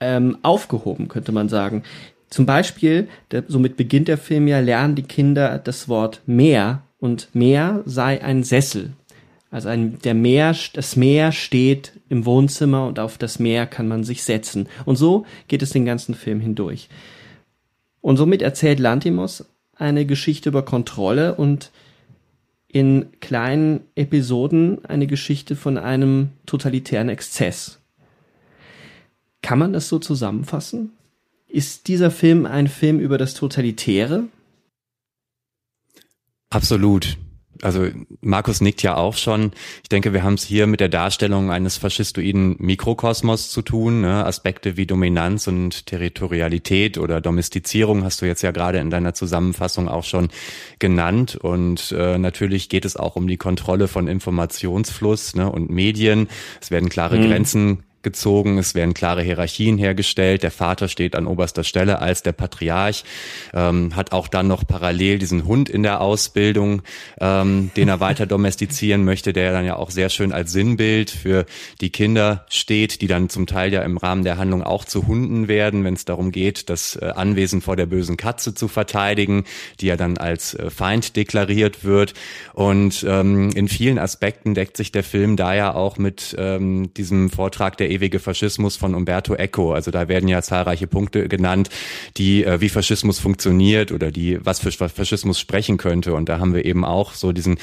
ähm, 0.00 0.38
aufgehoben, 0.42 1.08
könnte 1.08 1.30
man 1.30 1.48
sagen. 1.48 1.84
Zum 2.30 2.46
Beispiel, 2.46 3.08
der, 3.30 3.44
somit 3.46 3.76
beginnt 3.76 4.08
der 4.08 4.18
Film 4.18 4.48
ja, 4.48 4.58
lernen 4.58 4.94
die 4.94 5.02
Kinder 5.02 5.58
das 5.58 5.88
Wort 5.88 6.22
mehr 6.26 6.82
und 7.02 7.34
mehr 7.34 7.82
sei 7.84 8.22
ein 8.22 8.44
Sessel. 8.44 8.92
Also 9.50 9.68
ein, 9.68 9.98
der 10.02 10.14
Meer, 10.14 10.54
das 10.72 10.94
Meer 10.94 11.32
steht 11.32 11.94
im 12.08 12.24
Wohnzimmer 12.24 12.86
und 12.86 13.00
auf 13.00 13.18
das 13.18 13.40
Meer 13.40 13.66
kann 13.66 13.88
man 13.88 14.04
sich 14.04 14.22
setzen. 14.22 14.68
Und 14.84 14.94
so 14.94 15.26
geht 15.48 15.62
es 15.62 15.70
den 15.70 15.84
ganzen 15.84 16.14
Film 16.14 16.38
hindurch. 16.38 16.88
Und 18.00 18.18
somit 18.18 18.40
erzählt 18.40 18.78
Lantimos 18.78 19.44
eine 19.74 20.06
Geschichte 20.06 20.48
über 20.48 20.64
Kontrolle 20.64 21.34
und 21.34 21.72
in 22.68 23.08
kleinen 23.18 23.80
Episoden 23.96 24.84
eine 24.84 25.08
Geschichte 25.08 25.56
von 25.56 25.78
einem 25.78 26.28
totalitären 26.46 27.08
Exzess. 27.08 27.80
Kann 29.42 29.58
man 29.58 29.72
das 29.72 29.88
so 29.88 29.98
zusammenfassen? 29.98 30.92
Ist 31.48 31.88
dieser 31.88 32.12
Film 32.12 32.46
ein 32.46 32.68
Film 32.68 33.00
über 33.00 33.18
das 33.18 33.34
Totalitäre? 33.34 34.28
Absolut. 36.52 37.16
Also 37.62 37.86
Markus 38.20 38.60
nickt 38.60 38.82
ja 38.82 38.96
auch 38.96 39.16
schon. 39.16 39.52
Ich 39.84 39.88
denke, 39.88 40.12
wir 40.12 40.24
haben 40.24 40.34
es 40.34 40.42
hier 40.42 40.66
mit 40.66 40.80
der 40.80 40.88
Darstellung 40.88 41.52
eines 41.52 41.76
faschistoiden 41.76 42.56
Mikrokosmos 42.58 43.50
zu 43.50 43.62
tun. 43.62 44.00
Ne? 44.00 44.26
Aspekte 44.26 44.76
wie 44.76 44.84
Dominanz 44.84 45.46
und 45.46 45.86
Territorialität 45.86 46.98
oder 46.98 47.20
Domestizierung 47.20 48.02
hast 48.02 48.20
du 48.20 48.26
jetzt 48.26 48.42
ja 48.42 48.50
gerade 48.50 48.78
in 48.78 48.90
deiner 48.90 49.14
Zusammenfassung 49.14 49.88
auch 49.88 50.02
schon 50.02 50.28
genannt. 50.80 51.36
Und 51.36 51.94
äh, 51.96 52.18
natürlich 52.18 52.68
geht 52.68 52.84
es 52.84 52.96
auch 52.96 53.14
um 53.14 53.28
die 53.28 53.36
Kontrolle 53.36 53.86
von 53.86 54.08
Informationsfluss 54.08 55.36
ne? 55.36 55.50
und 55.50 55.70
Medien. 55.70 56.28
Es 56.60 56.72
werden 56.72 56.88
klare 56.88 57.16
mhm. 57.16 57.28
Grenzen 57.28 57.84
gezogen, 58.02 58.58
es 58.58 58.74
werden 58.74 58.94
klare 58.94 59.22
Hierarchien 59.22 59.78
hergestellt, 59.78 60.42
der 60.42 60.50
Vater 60.50 60.88
steht 60.88 61.16
an 61.16 61.26
oberster 61.26 61.64
Stelle 61.64 62.00
als 62.00 62.22
der 62.22 62.32
Patriarch, 62.32 63.04
ähm, 63.54 63.94
hat 63.96 64.12
auch 64.12 64.28
dann 64.28 64.48
noch 64.48 64.66
parallel 64.66 65.18
diesen 65.18 65.44
Hund 65.44 65.68
in 65.68 65.82
der 65.82 66.00
Ausbildung, 66.00 66.82
ähm, 67.20 67.70
den 67.76 67.88
er 67.88 68.00
weiter 68.00 68.26
domestizieren 68.26 69.04
möchte, 69.04 69.32
der 69.32 69.52
dann 69.52 69.64
ja 69.64 69.76
auch 69.76 69.90
sehr 69.90 70.08
schön 70.08 70.32
als 70.32 70.52
Sinnbild 70.52 71.10
für 71.10 71.46
die 71.80 71.90
Kinder 71.90 72.44
steht, 72.48 73.00
die 73.00 73.06
dann 73.06 73.28
zum 73.28 73.46
Teil 73.46 73.72
ja 73.72 73.82
im 73.82 73.96
Rahmen 73.96 74.24
der 74.24 74.38
Handlung 74.38 74.62
auch 74.62 74.84
zu 74.84 75.06
Hunden 75.06 75.48
werden, 75.48 75.84
wenn 75.84 75.94
es 75.94 76.04
darum 76.04 76.32
geht, 76.32 76.68
das 76.68 76.96
äh, 76.96 77.06
Anwesen 77.06 77.60
vor 77.60 77.76
der 77.76 77.86
bösen 77.86 78.16
Katze 78.16 78.54
zu 78.54 78.68
verteidigen, 78.68 79.44
die 79.80 79.86
ja 79.86 79.96
dann 79.96 80.18
als 80.18 80.54
äh, 80.54 80.70
Feind 80.70 81.16
deklariert 81.16 81.84
wird. 81.84 82.14
Und 82.52 83.04
ähm, 83.08 83.50
in 83.50 83.68
vielen 83.68 83.98
Aspekten 83.98 84.54
deckt 84.54 84.76
sich 84.76 84.92
der 84.92 85.04
Film 85.04 85.36
da 85.36 85.54
ja 85.54 85.74
auch 85.74 85.98
mit 85.98 86.34
ähm, 86.38 86.92
diesem 86.94 87.30
Vortrag 87.30 87.76
der 87.76 87.91
ewige 87.92 88.18
Faschismus 88.18 88.76
von 88.76 88.94
Umberto 88.94 89.34
Eco. 89.34 89.72
Also 89.72 89.90
da 89.90 90.08
werden 90.08 90.28
ja 90.28 90.42
zahlreiche 90.42 90.86
Punkte 90.86 91.28
genannt, 91.28 91.68
die 92.16 92.44
äh, 92.44 92.60
wie 92.60 92.68
Faschismus 92.68 93.18
funktioniert 93.18 93.92
oder 93.92 94.10
die 94.10 94.38
was 94.44 94.60
für 94.60 94.72
Faschismus 94.72 95.38
sprechen 95.38 95.76
könnte. 95.76 96.14
Und 96.14 96.28
da 96.28 96.38
haben 96.38 96.54
wir 96.54 96.64
eben 96.64 96.84
auch 96.84 97.14
so 97.14 97.32
diesen 97.32 97.58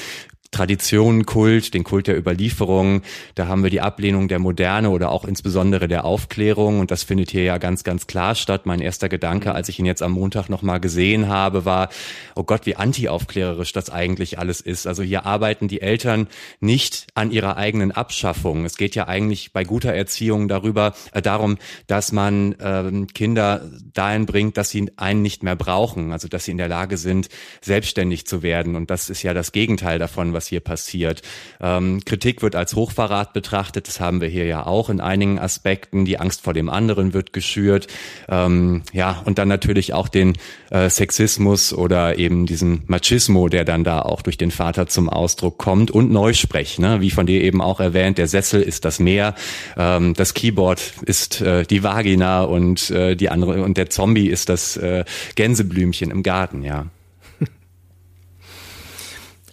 Tradition, 0.52 1.26
Kult, 1.28 1.74
den 1.76 1.84
Kult 1.84 2.08
der 2.08 2.18
Überlieferung. 2.18 3.04
Da 3.36 3.48
haben 3.48 3.62
wir 3.62 3.70
die 3.70 3.82
Ablehnung 3.82 4.28
der 4.28 4.40
Moderne 4.40 4.90
oder 4.90 5.12
auch 5.12 5.26
insbesondere 5.26 5.88
der 5.88 6.06
Aufklärung. 6.06 6.80
Und 6.80 6.90
das 6.90 7.04
findet 7.04 7.30
hier 7.30 7.44
ja 7.44 7.60
ganz, 7.60 7.84
ganz 7.84 8.08
klar 8.08 8.34
statt. 8.34 8.66
Mein 8.66 8.82
erster 8.82 9.10
Gedanke, 9.10 9.54
als 9.54 9.70
ich 9.70 9.78
ihn 9.78 9.86
jetzt 9.86 10.02
am 10.02 10.14
Montag 10.14 10.50
nochmal 10.50 10.80
gesehen 10.80 11.28
habe, 11.28 11.66
war, 11.66 11.90
oh 12.36 12.44
Gott, 12.44 12.66
wie 12.66 12.76
antiaufklärerisch 12.76 13.74
das 13.74 13.92
eigentlich 13.92 14.40
alles 14.40 14.60
ist. 14.60 14.88
Also 14.88 15.04
hier 15.04 15.26
arbeiten 15.26 15.68
die 15.68 15.82
Eltern 15.82 16.28
nicht 16.60 17.08
an 17.14 17.30
ihrer 17.30 17.58
eigenen 17.58 17.92
Abschaffung. 17.92 18.66
Es 18.66 18.76
geht 18.76 18.96
ja 18.96 19.08
eigentlich 19.08 19.54
bei 19.54 19.64
guter 19.64 19.94
Erziehung 19.94 20.48
darüber, 20.48 20.94
äh, 21.12 21.22
darum, 21.22 21.58
dass 21.86 22.12
man 22.12 22.54
äh, 22.54 23.06
Kinder 23.14 23.70
dahin 23.94 24.26
bringt, 24.26 24.58
dass 24.58 24.72
sie 24.72 24.92
einen 24.98 25.22
nicht 25.22 25.44
mehr 25.44 25.56
brauchen. 25.56 26.12
Also 26.12 26.28
dass 26.28 26.46
sie 26.46 26.52
in 26.52 26.58
der 26.58 26.70
Lage 26.70 26.98
sind, 26.98 27.30
selbstständig 27.62 28.26
zu 28.26 28.42
werden. 28.42 28.76
Und 28.76 28.90
das 28.90 29.12
ist 29.12 29.22
ja 29.22 29.36
das 29.36 29.52
Gegenteil 29.52 30.00
davon, 30.00 30.34
was 30.40 30.48
hier 30.48 30.62
passiert. 30.62 31.22
Ähm, 31.60 32.00
Kritik 32.06 32.42
wird 32.42 32.56
als 32.56 32.74
Hochverrat 32.74 33.34
betrachtet, 33.34 33.90
das 33.90 34.00
haben 34.00 34.22
wir 34.22 34.30
hier 34.30 34.46
ja 34.46 34.66
auch 34.66 34.90
in 34.90 35.02
einigen 35.02 35.38
Aspekten. 35.38 36.06
Die 36.06 36.18
Angst 36.18 36.42
vor 36.42 36.54
dem 36.54 36.70
anderen 36.70 37.14
wird 37.14 37.34
geschürt. 37.34 37.88
Ähm, 38.30 38.84
ja, 38.94 39.22
und 39.26 39.38
dann 39.38 39.50
natürlich 39.50 39.94
auch 39.94 40.08
den 40.08 40.38
äh, 40.72 40.90
Sexismus 40.90 41.74
oder 41.74 42.18
eben 42.18 42.46
diesen 42.46 42.84
Machismo, 42.88 43.50
der 43.50 43.66
dann 43.66 43.84
da 43.84 44.02
auch 44.02 44.22
durch 44.22 44.38
den 44.38 44.52
Vater 44.52 44.88
zum 44.88 45.10
Ausdruck 45.10 45.58
kommt 45.58 45.92
und 45.92 46.10
Neusprech, 46.10 46.80
ne? 46.80 47.02
wie 47.02 47.12
von 47.12 47.26
dir 47.26 47.44
eben 47.44 47.62
auch 47.62 47.82
erwähnt, 47.82 48.18
der 48.18 48.28
Sessel 48.28 48.62
ist 48.62 48.86
das 48.86 49.00
Meer, 49.00 49.36
ähm, 49.76 50.14
das 50.14 50.34
Keyboard 50.34 50.94
ist 51.02 51.42
äh, 51.42 51.66
die 51.66 51.84
Vagina 51.84 52.44
und 52.44 52.92
äh, 52.92 53.16
die 53.16 53.28
andere 53.28 53.62
und 53.62 53.76
der 53.76 53.90
Zombie 53.90 54.28
ist 54.28 54.48
das 54.48 54.78
äh, 54.78 55.04
Gänseblümchen 55.36 56.12
im 56.12 56.24
Garten, 56.24 56.64
ja. 56.64 56.86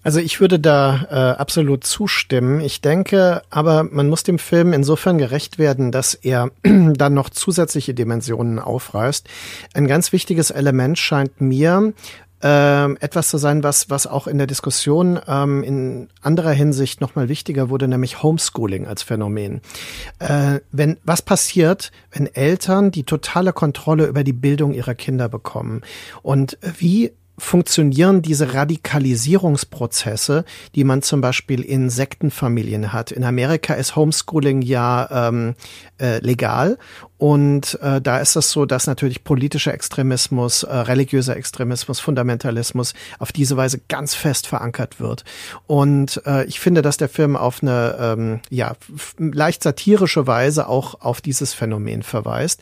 Also 0.06 0.20
ich 0.20 0.40
würde 0.40 0.60
da 0.60 1.08
äh, 1.10 1.40
absolut 1.40 1.82
zustimmen. 1.82 2.60
Ich 2.60 2.80
denke, 2.80 3.42
aber 3.50 3.82
man 3.82 4.08
muss 4.08 4.22
dem 4.22 4.38
Film 4.38 4.72
insofern 4.72 5.18
gerecht 5.18 5.58
werden, 5.58 5.90
dass 5.90 6.14
er 6.14 6.52
dann 6.62 7.12
noch 7.12 7.28
zusätzliche 7.28 7.92
Dimensionen 7.92 8.60
aufreißt. 8.60 9.26
Ein 9.74 9.88
ganz 9.88 10.12
wichtiges 10.12 10.52
Element 10.52 10.96
scheint 10.96 11.40
mir 11.40 11.92
äh, 12.40 12.92
etwas 13.00 13.30
zu 13.30 13.38
sein, 13.38 13.64
was, 13.64 13.90
was 13.90 14.06
auch 14.06 14.28
in 14.28 14.38
der 14.38 14.46
Diskussion 14.46 15.18
ähm, 15.26 15.64
in 15.64 16.08
anderer 16.22 16.52
Hinsicht 16.52 17.00
nochmal 17.00 17.28
wichtiger 17.28 17.68
wurde, 17.68 17.88
nämlich 17.88 18.22
Homeschooling 18.22 18.86
als 18.86 19.02
Phänomen. 19.02 19.60
Äh, 20.20 20.60
wenn, 20.70 20.98
was 21.02 21.22
passiert, 21.22 21.90
wenn 22.12 22.32
Eltern 22.32 22.92
die 22.92 23.02
totale 23.02 23.52
Kontrolle 23.52 24.06
über 24.06 24.22
die 24.22 24.32
Bildung 24.32 24.72
ihrer 24.72 24.94
Kinder 24.94 25.28
bekommen? 25.28 25.82
Und 26.22 26.58
wie 26.78 27.10
funktionieren 27.38 28.22
diese 28.22 28.54
Radikalisierungsprozesse, 28.54 30.44
die 30.74 30.84
man 30.84 31.02
zum 31.02 31.20
Beispiel 31.20 31.62
in 31.62 31.90
Sektenfamilien 31.90 32.92
hat. 32.92 33.12
In 33.12 33.24
Amerika 33.24 33.74
ist 33.74 33.96
Homeschooling 33.96 34.62
ja 34.62 35.28
ähm, 35.28 35.54
äh, 36.00 36.18
legal 36.18 36.78
und 37.18 37.78
äh, 37.80 38.00
da 38.00 38.18
ist 38.18 38.36
es 38.36 38.50
so, 38.50 38.66
dass 38.66 38.86
natürlich 38.86 39.24
politischer 39.24 39.72
Extremismus, 39.72 40.64
äh, 40.64 40.74
religiöser 40.74 41.36
Extremismus, 41.36 41.98
Fundamentalismus 41.98 42.92
auf 43.18 43.32
diese 43.32 43.56
Weise 43.56 43.80
ganz 43.88 44.14
fest 44.14 44.46
verankert 44.46 45.00
wird. 45.00 45.24
Und 45.66 46.20
äh, 46.26 46.44
ich 46.44 46.60
finde, 46.60 46.82
dass 46.82 46.98
der 46.98 47.08
Film 47.08 47.36
auf 47.36 47.62
eine 47.62 47.96
ähm, 47.98 48.40
ja 48.50 48.74
leicht 49.18 49.62
satirische 49.62 50.26
Weise 50.26 50.68
auch 50.68 51.00
auf 51.00 51.22
dieses 51.22 51.54
Phänomen 51.54 52.02
verweist. 52.02 52.60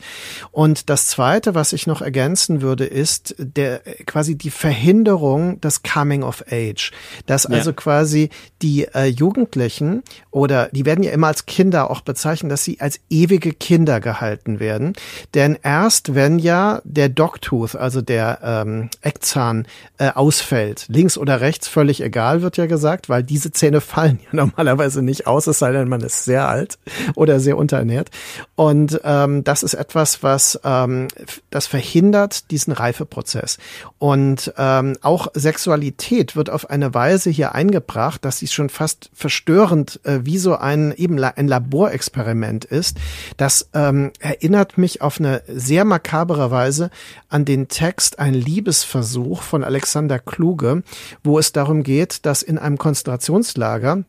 Und 0.51 0.89
das 0.89 1.07
Zweite, 1.07 1.53
was 1.53 1.73
ich 1.73 1.85
noch 1.85 2.01
ergänzen 2.01 2.61
würde, 2.61 2.85
ist 2.85 3.35
der 3.37 3.79
quasi 4.05 4.37
die 4.37 4.51
Verhinderung 4.51 5.59
des 5.59 5.83
Coming 5.83 6.23
of 6.23 6.45
Age, 6.49 6.91
dass 7.25 7.43
ja. 7.43 7.49
also 7.49 7.73
quasi 7.73 8.29
die 8.61 8.85
äh, 8.85 9.05
Jugendlichen 9.05 10.03
oder 10.31 10.69
die 10.71 10.85
werden 10.85 11.03
ja 11.03 11.11
immer 11.11 11.27
als 11.27 11.45
Kinder 11.45 11.91
auch 11.91 12.01
bezeichnet, 12.01 12.51
dass 12.51 12.63
sie 12.63 12.79
als 12.79 13.01
ewige 13.09 13.51
Kinder 13.51 13.99
gehalten 13.99 14.44
werden. 14.45 14.93
Denn 15.33 15.57
erst 15.61 16.15
wenn 16.15 16.39
ja 16.39 16.81
der 16.83 17.09
Dogtooth, 17.09 17.75
also 17.75 18.01
der 18.01 18.39
ähm, 18.43 18.89
Eckzahn, 19.01 19.67
äh, 19.97 20.09
ausfällt, 20.09 20.85
links 20.87 21.17
oder 21.17 21.41
rechts, 21.41 21.67
völlig 21.67 22.01
egal, 22.01 22.41
wird 22.41 22.57
ja 22.57 22.67
gesagt, 22.67 23.09
weil 23.09 23.23
diese 23.23 23.51
Zähne 23.51 23.81
fallen 23.81 24.19
ja 24.23 24.29
normalerweise 24.45 25.01
nicht 25.01 25.27
aus, 25.27 25.47
es 25.47 25.59
sei 25.59 25.71
denn, 25.71 25.89
man 25.89 26.01
ist 26.01 26.25
sehr 26.25 26.47
alt 26.47 26.77
oder 27.15 27.39
sehr 27.39 27.57
unterernährt. 27.57 28.09
Und 28.55 29.01
ähm, 29.03 29.43
das 29.43 29.63
ist 29.63 29.73
etwas, 29.73 30.23
was 30.23 30.59
ähm, 30.63 31.07
das 31.49 31.67
verhindert 31.67 32.51
diesen 32.51 32.73
Reifeprozess. 32.73 33.57
Und 33.97 34.53
ähm, 34.57 34.97
auch 35.01 35.27
Sexualität 35.33 36.35
wird 36.35 36.49
auf 36.49 36.69
eine 36.69 36.93
Weise 36.93 37.29
hier 37.29 37.55
eingebracht, 37.55 38.23
dass 38.23 38.39
sie 38.39 38.47
schon 38.47 38.69
fast 38.69 39.09
verstörend 39.13 39.99
äh, 40.03 40.19
wie 40.23 40.37
so 40.37 40.55
ein 40.55 40.93
eben 40.95 41.21
ein 41.23 41.47
Laborexperiment 41.47 42.65
ist. 42.65 42.97
Das 43.37 43.69
ähm, 43.73 44.11
erinnert 44.35 44.77
mich 44.77 45.01
auf 45.01 45.19
eine 45.19 45.41
sehr 45.47 45.85
makabere 45.85 46.51
Weise 46.51 46.89
an 47.29 47.45
den 47.45 47.69
Text 47.69 48.19
Ein 48.19 48.33
Liebesversuch 48.33 49.41
von 49.41 49.63
Alexander 49.63 50.19
Kluge, 50.19 50.83
wo 51.23 51.39
es 51.39 51.53
darum 51.53 51.83
geht, 51.83 52.25
dass 52.25 52.43
in 52.43 52.57
einem 52.57 52.77
Konzentrationslager 52.77 54.03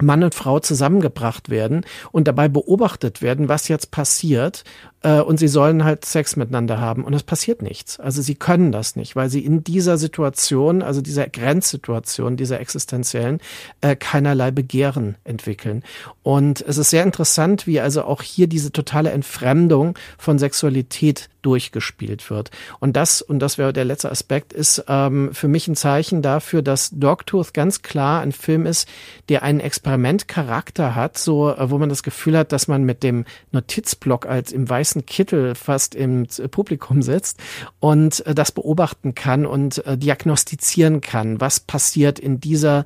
Mann 0.00 0.24
und 0.24 0.34
Frau 0.34 0.58
zusammengebracht 0.58 1.50
werden 1.50 1.84
und 2.10 2.26
dabei 2.26 2.48
beobachtet 2.48 3.22
werden, 3.22 3.48
was 3.48 3.68
jetzt 3.68 3.92
passiert 3.92 4.64
äh, 5.04 5.20
und 5.20 5.38
sie 5.38 5.48
sollen 5.48 5.84
halt 5.84 6.04
Sex 6.04 6.34
miteinander 6.34 6.80
haben 6.80 7.04
und 7.04 7.14
es 7.14 7.22
passiert 7.22 7.62
nichts. 7.62 8.00
Also 8.00 8.22
sie 8.22 8.34
können 8.34 8.72
das 8.72 8.96
nicht, 8.96 9.14
weil 9.14 9.30
sie 9.30 9.44
in 9.44 9.62
dieser 9.62 9.98
Situation, 9.98 10.82
also 10.82 11.00
dieser 11.00 11.28
Grenzsituation, 11.28 12.36
dieser 12.36 12.58
existenziellen, 12.58 13.38
äh, 13.82 13.94
keinerlei 13.94 14.50
Begehren 14.50 15.16
entwickeln. 15.22 15.84
Und 16.22 16.64
es 16.66 16.78
ist 16.78 16.90
sehr 16.90 17.04
interessant, 17.04 17.66
wie 17.66 17.78
also 17.78 18.02
auch 18.02 18.22
hier 18.22 18.48
diese 18.48 18.72
totale 18.72 19.12
Entfremdung 19.12 19.96
von 20.18 20.38
Sexualität 20.38 21.28
durchgespielt 21.44 22.30
wird. 22.30 22.50
Und 22.80 22.96
das, 22.96 23.22
und 23.22 23.38
das 23.38 23.58
wäre 23.58 23.72
der 23.72 23.84
letzte 23.84 24.10
Aspekt, 24.10 24.52
ist 24.52 24.84
ähm, 24.88 25.34
für 25.34 25.48
mich 25.48 25.68
ein 25.68 25.76
Zeichen 25.76 26.22
dafür, 26.22 26.62
dass 26.62 26.90
Dogtooth 26.90 27.54
ganz 27.54 27.82
klar 27.82 28.20
ein 28.20 28.32
Film 28.32 28.66
ist, 28.66 28.88
der 29.28 29.42
einen 29.42 29.60
Experimentcharakter 29.60 30.94
hat, 30.94 31.18
so, 31.18 31.50
äh, 31.50 31.70
wo 31.70 31.78
man 31.78 31.88
das 31.88 32.02
Gefühl 32.02 32.38
hat, 32.38 32.52
dass 32.52 32.68
man 32.68 32.84
mit 32.84 33.02
dem 33.02 33.24
Notizblock 33.52 34.26
als 34.26 34.52
im 34.52 34.68
weißen 34.68 35.06
Kittel 35.06 35.54
fast 35.54 35.94
im 35.94 36.26
Publikum 36.50 37.02
sitzt 37.02 37.40
und 37.80 38.24
äh, 38.26 38.34
das 38.34 38.52
beobachten 38.52 39.14
kann 39.14 39.46
und 39.46 39.84
äh, 39.86 39.98
diagnostizieren 39.98 41.00
kann, 41.00 41.40
was 41.40 41.60
passiert 41.60 42.18
in 42.18 42.40
dieser 42.40 42.84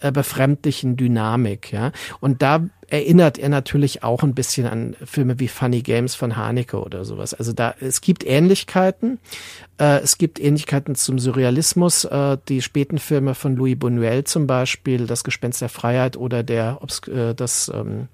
äh, 0.00 0.12
befremdlichen 0.12 0.96
Dynamik, 0.96 1.72
ja. 1.72 1.92
Und 2.20 2.42
da 2.42 2.66
erinnert 2.90 3.38
er 3.38 3.48
natürlich 3.48 4.02
auch 4.02 4.22
ein 4.22 4.34
bisschen 4.34 4.66
an 4.66 4.96
Filme 5.04 5.38
wie 5.38 5.48
Funny 5.48 5.80
Games 5.82 6.14
von 6.14 6.36
Haneke 6.36 6.82
oder 6.82 7.04
sowas. 7.04 7.34
Also 7.34 7.52
da, 7.52 7.74
es 7.80 8.00
gibt 8.00 8.26
Ähnlichkeiten. 8.26 9.18
Äh, 9.78 10.00
es 10.00 10.18
gibt 10.18 10.40
Ähnlichkeiten 10.40 10.94
zum 10.96 11.18
Surrealismus. 11.18 12.04
Äh, 12.04 12.38
die 12.48 12.62
späten 12.62 12.98
Filme 12.98 13.34
von 13.34 13.56
Louis 13.56 13.76
Buñuel 13.76 14.24
zum 14.24 14.46
Beispiel, 14.46 15.06
Das 15.06 15.24
Gespenst 15.24 15.62
der 15.62 15.68
Freiheit 15.68 16.16
oder 16.16 16.42
der, 16.42 16.80
äh, 17.06 17.34
das, 17.34 17.70
ähm, 17.74 18.08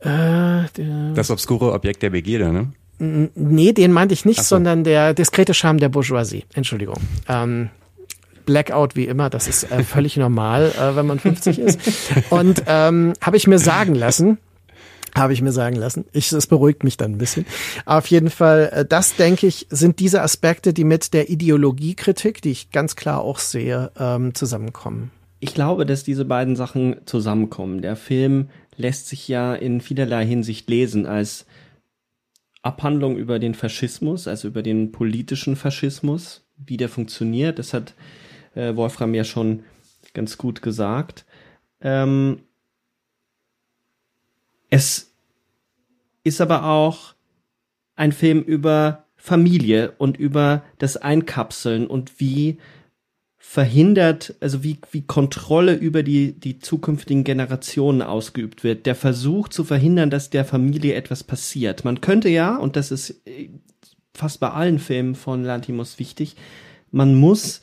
äh, 0.00 0.68
der, 0.76 1.12
das 1.14 1.30
obskure 1.30 1.72
Objekt 1.72 2.02
der 2.02 2.10
Begierde, 2.10 2.52
ne? 2.52 2.72
Nee, 2.98 3.72
den 3.72 3.92
meinte 3.92 4.14
ich 4.14 4.24
nicht, 4.24 4.38
so. 4.42 4.56
sondern 4.56 4.82
der 4.82 5.12
diskrete 5.12 5.52
Charme 5.52 5.78
der 5.78 5.90
Bourgeoisie. 5.90 6.44
Entschuldigung. 6.54 6.96
Ähm, 7.28 7.68
Blackout 8.46 8.96
wie 8.96 9.06
immer, 9.06 9.28
das 9.28 9.48
ist 9.48 9.70
äh, 9.70 9.82
völlig 9.82 10.16
normal, 10.16 10.72
äh, 10.78 10.96
wenn 10.96 11.06
man 11.06 11.18
50 11.18 11.58
ist. 11.58 11.80
Und 12.30 12.62
ähm, 12.66 13.12
habe 13.20 13.36
ich 13.36 13.46
mir 13.46 13.58
sagen 13.58 13.94
lassen, 13.94 14.38
habe 15.14 15.32
ich 15.32 15.42
mir 15.42 15.52
sagen 15.52 15.76
lassen. 15.76 16.04
Ich, 16.12 16.30
es 16.32 16.46
beruhigt 16.46 16.84
mich 16.84 16.96
dann 16.96 17.12
ein 17.12 17.18
bisschen. 17.18 17.46
Auf 17.84 18.06
jeden 18.08 18.30
Fall, 18.30 18.70
äh, 18.72 18.84
das 18.84 19.16
denke 19.16 19.46
ich, 19.46 19.66
sind 19.70 19.98
diese 19.98 20.22
Aspekte, 20.22 20.72
die 20.72 20.84
mit 20.84 21.14
der 21.14 21.30
Ideologiekritik, 21.30 22.42
die 22.42 22.50
ich 22.50 22.70
ganz 22.70 22.96
klar 22.96 23.20
auch 23.20 23.38
sehe, 23.38 23.90
ähm, 23.98 24.34
zusammenkommen. 24.34 25.10
Ich 25.40 25.54
glaube, 25.54 25.86
dass 25.86 26.04
diese 26.04 26.24
beiden 26.24 26.56
Sachen 26.56 26.96
zusammenkommen. 27.06 27.82
Der 27.82 27.96
Film 27.96 28.48
lässt 28.76 29.08
sich 29.08 29.28
ja 29.28 29.54
in 29.54 29.80
vielerlei 29.80 30.26
Hinsicht 30.26 30.68
lesen 30.68 31.06
als 31.06 31.46
Abhandlung 32.62 33.16
über 33.16 33.38
den 33.38 33.54
Faschismus, 33.54 34.28
also 34.28 34.48
über 34.48 34.62
den 34.62 34.92
politischen 34.92 35.56
Faschismus, 35.56 36.44
wie 36.56 36.76
der 36.76 36.88
funktioniert. 36.88 37.58
Das 37.58 37.72
hat 37.72 37.94
äh, 38.56 38.74
Wolfram 38.74 39.14
ja 39.14 39.24
schon 39.24 39.64
ganz 40.14 40.38
gut 40.38 40.62
gesagt. 40.62 41.24
Ähm, 41.80 42.40
es 44.70 45.12
ist 46.24 46.40
aber 46.40 46.64
auch 46.64 47.14
ein 47.94 48.12
Film 48.12 48.42
über 48.42 49.04
Familie 49.16 49.92
und 49.98 50.16
über 50.16 50.62
das 50.78 50.96
Einkapseln 50.96 51.86
und 51.86 52.20
wie 52.20 52.58
verhindert, 53.38 54.34
also 54.40 54.64
wie, 54.64 54.78
wie 54.90 55.02
Kontrolle 55.02 55.74
über 55.74 56.02
die, 56.02 56.32
die 56.32 56.58
zukünftigen 56.58 57.22
Generationen 57.22 58.02
ausgeübt 58.02 58.64
wird. 58.64 58.86
Der 58.86 58.96
Versuch 58.96 59.48
zu 59.48 59.62
verhindern, 59.62 60.10
dass 60.10 60.30
der 60.30 60.44
Familie 60.44 60.94
etwas 60.94 61.22
passiert. 61.22 61.84
Man 61.84 62.00
könnte 62.00 62.28
ja, 62.28 62.56
und 62.56 62.74
das 62.74 62.90
ist 62.90 63.22
äh, 63.26 63.50
fast 64.14 64.40
bei 64.40 64.50
allen 64.50 64.78
Filmen 64.78 65.14
von 65.14 65.44
Lantimos 65.44 65.98
wichtig, 65.98 66.36
man 66.90 67.14
muss 67.14 67.62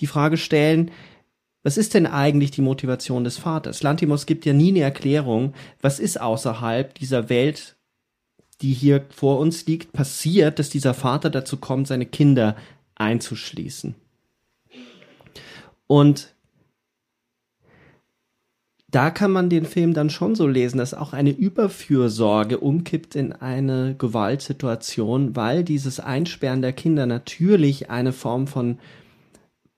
die 0.00 0.06
Frage 0.06 0.36
stellen, 0.36 0.90
was 1.62 1.78
ist 1.78 1.94
denn 1.94 2.06
eigentlich 2.06 2.50
die 2.50 2.60
Motivation 2.60 3.24
des 3.24 3.38
Vaters? 3.38 3.82
Lantimos 3.82 4.26
gibt 4.26 4.44
ja 4.44 4.52
nie 4.52 4.68
eine 4.68 4.80
Erklärung, 4.80 5.54
was 5.80 5.98
ist 5.98 6.20
außerhalb 6.20 6.94
dieser 6.94 7.30
Welt, 7.30 7.76
die 8.60 8.72
hier 8.74 9.06
vor 9.10 9.38
uns 9.38 9.66
liegt, 9.66 9.92
passiert, 9.92 10.58
dass 10.58 10.68
dieser 10.68 10.94
Vater 10.94 11.30
dazu 11.30 11.56
kommt, 11.56 11.88
seine 11.88 12.06
Kinder 12.06 12.56
einzuschließen. 12.94 13.94
Und 15.86 16.34
da 18.94 19.10
kann 19.10 19.32
man 19.32 19.48
den 19.48 19.64
Film 19.64 19.92
dann 19.92 20.08
schon 20.08 20.36
so 20.36 20.46
lesen, 20.46 20.78
dass 20.78 20.94
auch 20.94 21.14
eine 21.14 21.30
Überfürsorge 21.30 22.58
umkippt 22.58 23.16
in 23.16 23.32
eine 23.32 23.96
Gewaltsituation, 23.98 25.34
weil 25.34 25.64
dieses 25.64 25.98
Einsperren 25.98 26.62
der 26.62 26.72
Kinder 26.72 27.06
natürlich 27.06 27.90
eine 27.90 28.12
Form 28.12 28.46
von 28.46 28.78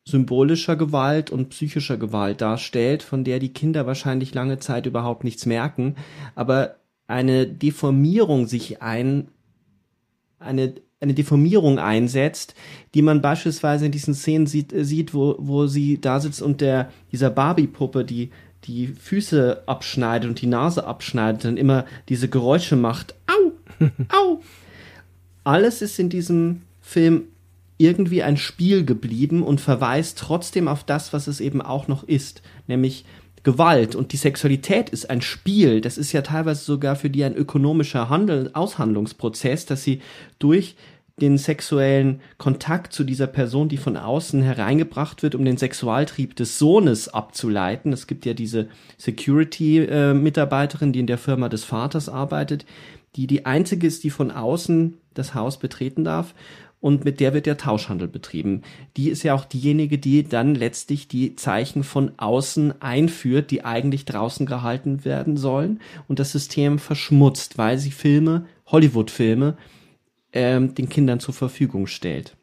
symbolischer 0.07 0.77
Gewalt 0.77 1.31
und 1.31 1.49
psychischer 1.51 1.97
Gewalt 1.97 2.41
darstellt, 2.41 3.03
von 3.03 3.25
der 3.25 3.41
die 3.41 3.53
Kinder 3.53 3.87
wahrscheinlich 3.87 4.33
lange 4.35 4.59
Zeit 4.59 4.87
überhaupt 4.87 5.25
nichts 5.25 5.47
merken, 5.47 5.97
aber 6.35 6.77
eine 7.09 7.47
Deformierung 7.47 8.47
sich 8.47 8.83
ein, 8.83 9.29
eine, 10.39 10.75
eine 11.01 11.15
Deformierung 11.15 11.79
einsetzt, 11.79 12.55
die 12.95 13.03
man 13.03 13.21
beispielsweise 13.21 13.87
in 13.87 13.93
diesen 13.93 14.15
Szenen 14.15 14.47
sieht, 14.47 14.73
äh, 14.73 14.85
sieht 14.85 15.13
wo, 15.13 15.37
wo 15.39 15.67
sie 15.67 16.01
da 16.01 16.21
sitzt 16.21 16.41
und 16.41 16.61
der, 16.61 16.91
dieser 17.11 17.31
Barbie-Puppe, 17.31 18.05
die 18.05 18.31
die 18.65 18.89
Füße 18.89 19.63
abschneidet 19.67 20.29
und 20.29 20.41
die 20.41 20.47
Nase 20.47 20.87
abschneidet 20.87 21.45
und 21.45 21.57
immer 21.57 21.85
diese 22.09 22.29
Geräusche 22.29 22.77
macht. 22.77 23.15
Au! 23.29 23.53
Au! 24.09 24.41
Alles 25.45 25.83
ist 25.83 25.99
in 26.01 26.09
diesem 26.09 26.63
Film 26.81 27.29
irgendwie 27.79 28.23
ein 28.23 28.37
Spiel 28.37 28.85
geblieben 28.85 29.43
und 29.43 29.61
verweist 29.61 30.19
trotzdem 30.19 30.69
auf 30.69 30.85
das, 30.85 31.13
was 31.13 31.27
es 31.27 31.41
eben 31.41 31.61
auch 31.61 31.89
noch 31.89 32.05
ist, 32.05 32.43
nämlich 32.67 33.05
Gewalt 33.43 33.95
und 33.95 34.13
die 34.13 34.17
Sexualität 34.17 34.91
ist 34.91 35.09
ein 35.09 35.21
Spiel. 35.21 35.81
Das 35.81 35.99
ist 35.99 36.11
ja 36.11 36.23
teilweise 36.23 36.65
sogar 36.65 36.97
für 36.97 37.11
die 37.11 37.23
ein 37.23 37.37
ökonomischer 37.37 38.09
Handel 38.09 38.51
Aushandlungsprozess, 38.53 39.67
dass 39.67 39.85
sie 39.85 40.01
durch 40.41 40.75
den 41.21 41.39
sexuellen 41.39 42.21
Kontakt 42.39 42.93
zu 42.93 43.05
dieser 43.05 43.29
Person, 43.29 43.69
die 43.69 43.77
von 43.77 43.97
außen 43.97 44.43
hereingebracht 44.43 45.23
wird, 45.23 45.37
um 45.37 45.45
den 45.45 45.57
Sexualtrieb 45.59 46.35
des 46.35 46.59
Sohnes 46.59 47.09
abzuleiten. 47.09 47.93
Es 47.93 48.09
gibt 48.09 48.27
ja 48.27 48.35
diese 48.35 48.67
Security-Mitarbeiterin, 48.99 50.93
die 50.93 51.01
in 51.01 51.07
der 51.07 51.17
Firma 51.17 51.49
des 51.49 51.65
Vaters 51.65 52.09
arbeitet, 52.09 52.67
die 53.15 53.27
die 53.29 53.47
einzige 53.47 53.87
ist, 53.87 54.03
die 54.03 54.11
von 54.11 54.31
außen 54.31 54.99
das 55.15 55.35
Haus 55.35 55.59
betreten 55.59 56.05
darf 56.05 56.35
und 56.87 57.05
mit 57.05 57.19
der 57.19 57.35
wird 57.35 57.47
der 57.47 57.57
Tauschhandel 57.57 58.07
betrieben. 58.07 58.63
Die 58.97 59.11
ist 59.11 59.25
ja 59.25 59.35
auch 59.35 59.45
diejenige, 59.45 59.99
die 59.99 60.23
dann 60.23 60.55
letztlich 60.55 61.09
die 61.09 61.35
Zeichen 61.35 61.83
von 61.83 62.13
außen 62.17 62.81
einführt, 62.81 63.51
die 63.51 63.65
eigentlich 63.65 64.05
draußen 64.05 64.47
gehalten 64.47 65.05
werden 65.05 65.37
sollen 65.37 65.81
und 66.07 66.21
das 66.21 66.31
System 66.31 66.79
verschmutzt, 66.79 67.59
weil 67.59 67.79
sie 67.79 67.91
Filme, 67.91 68.47
Hollywood-Filme, 68.67 69.57
ähm, 70.33 70.77
den 70.77 70.89
Kindern 70.89 71.19
zur 71.19 71.35
Verfügung 71.35 71.89
stellt. 71.89 72.37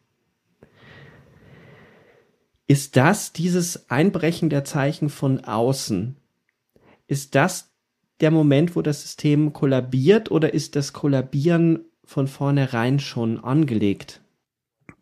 Ist 2.67 2.97
das 2.97 3.32
dieses 3.32 3.89
Einbrechen 3.89 4.49
der 4.49 4.65
Zeichen 4.65 5.08
von 5.08 5.45
außen? 5.45 6.17
Ist 7.08 7.36
das 7.36 7.71
der 8.19 8.29
Moment, 8.29 8.75
wo 8.75 8.82
das 8.82 9.03
System 9.03 9.53
kollabiert 9.53 10.32
oder 10.32 10.53
ist 10.53 10.75
das 10.75 10.91
Kollabieren 10.91 11.86
von 12.03 12.27
vornherein 12.27 12.99
schon 12.99 13.41
angelegt? 13.41 14.19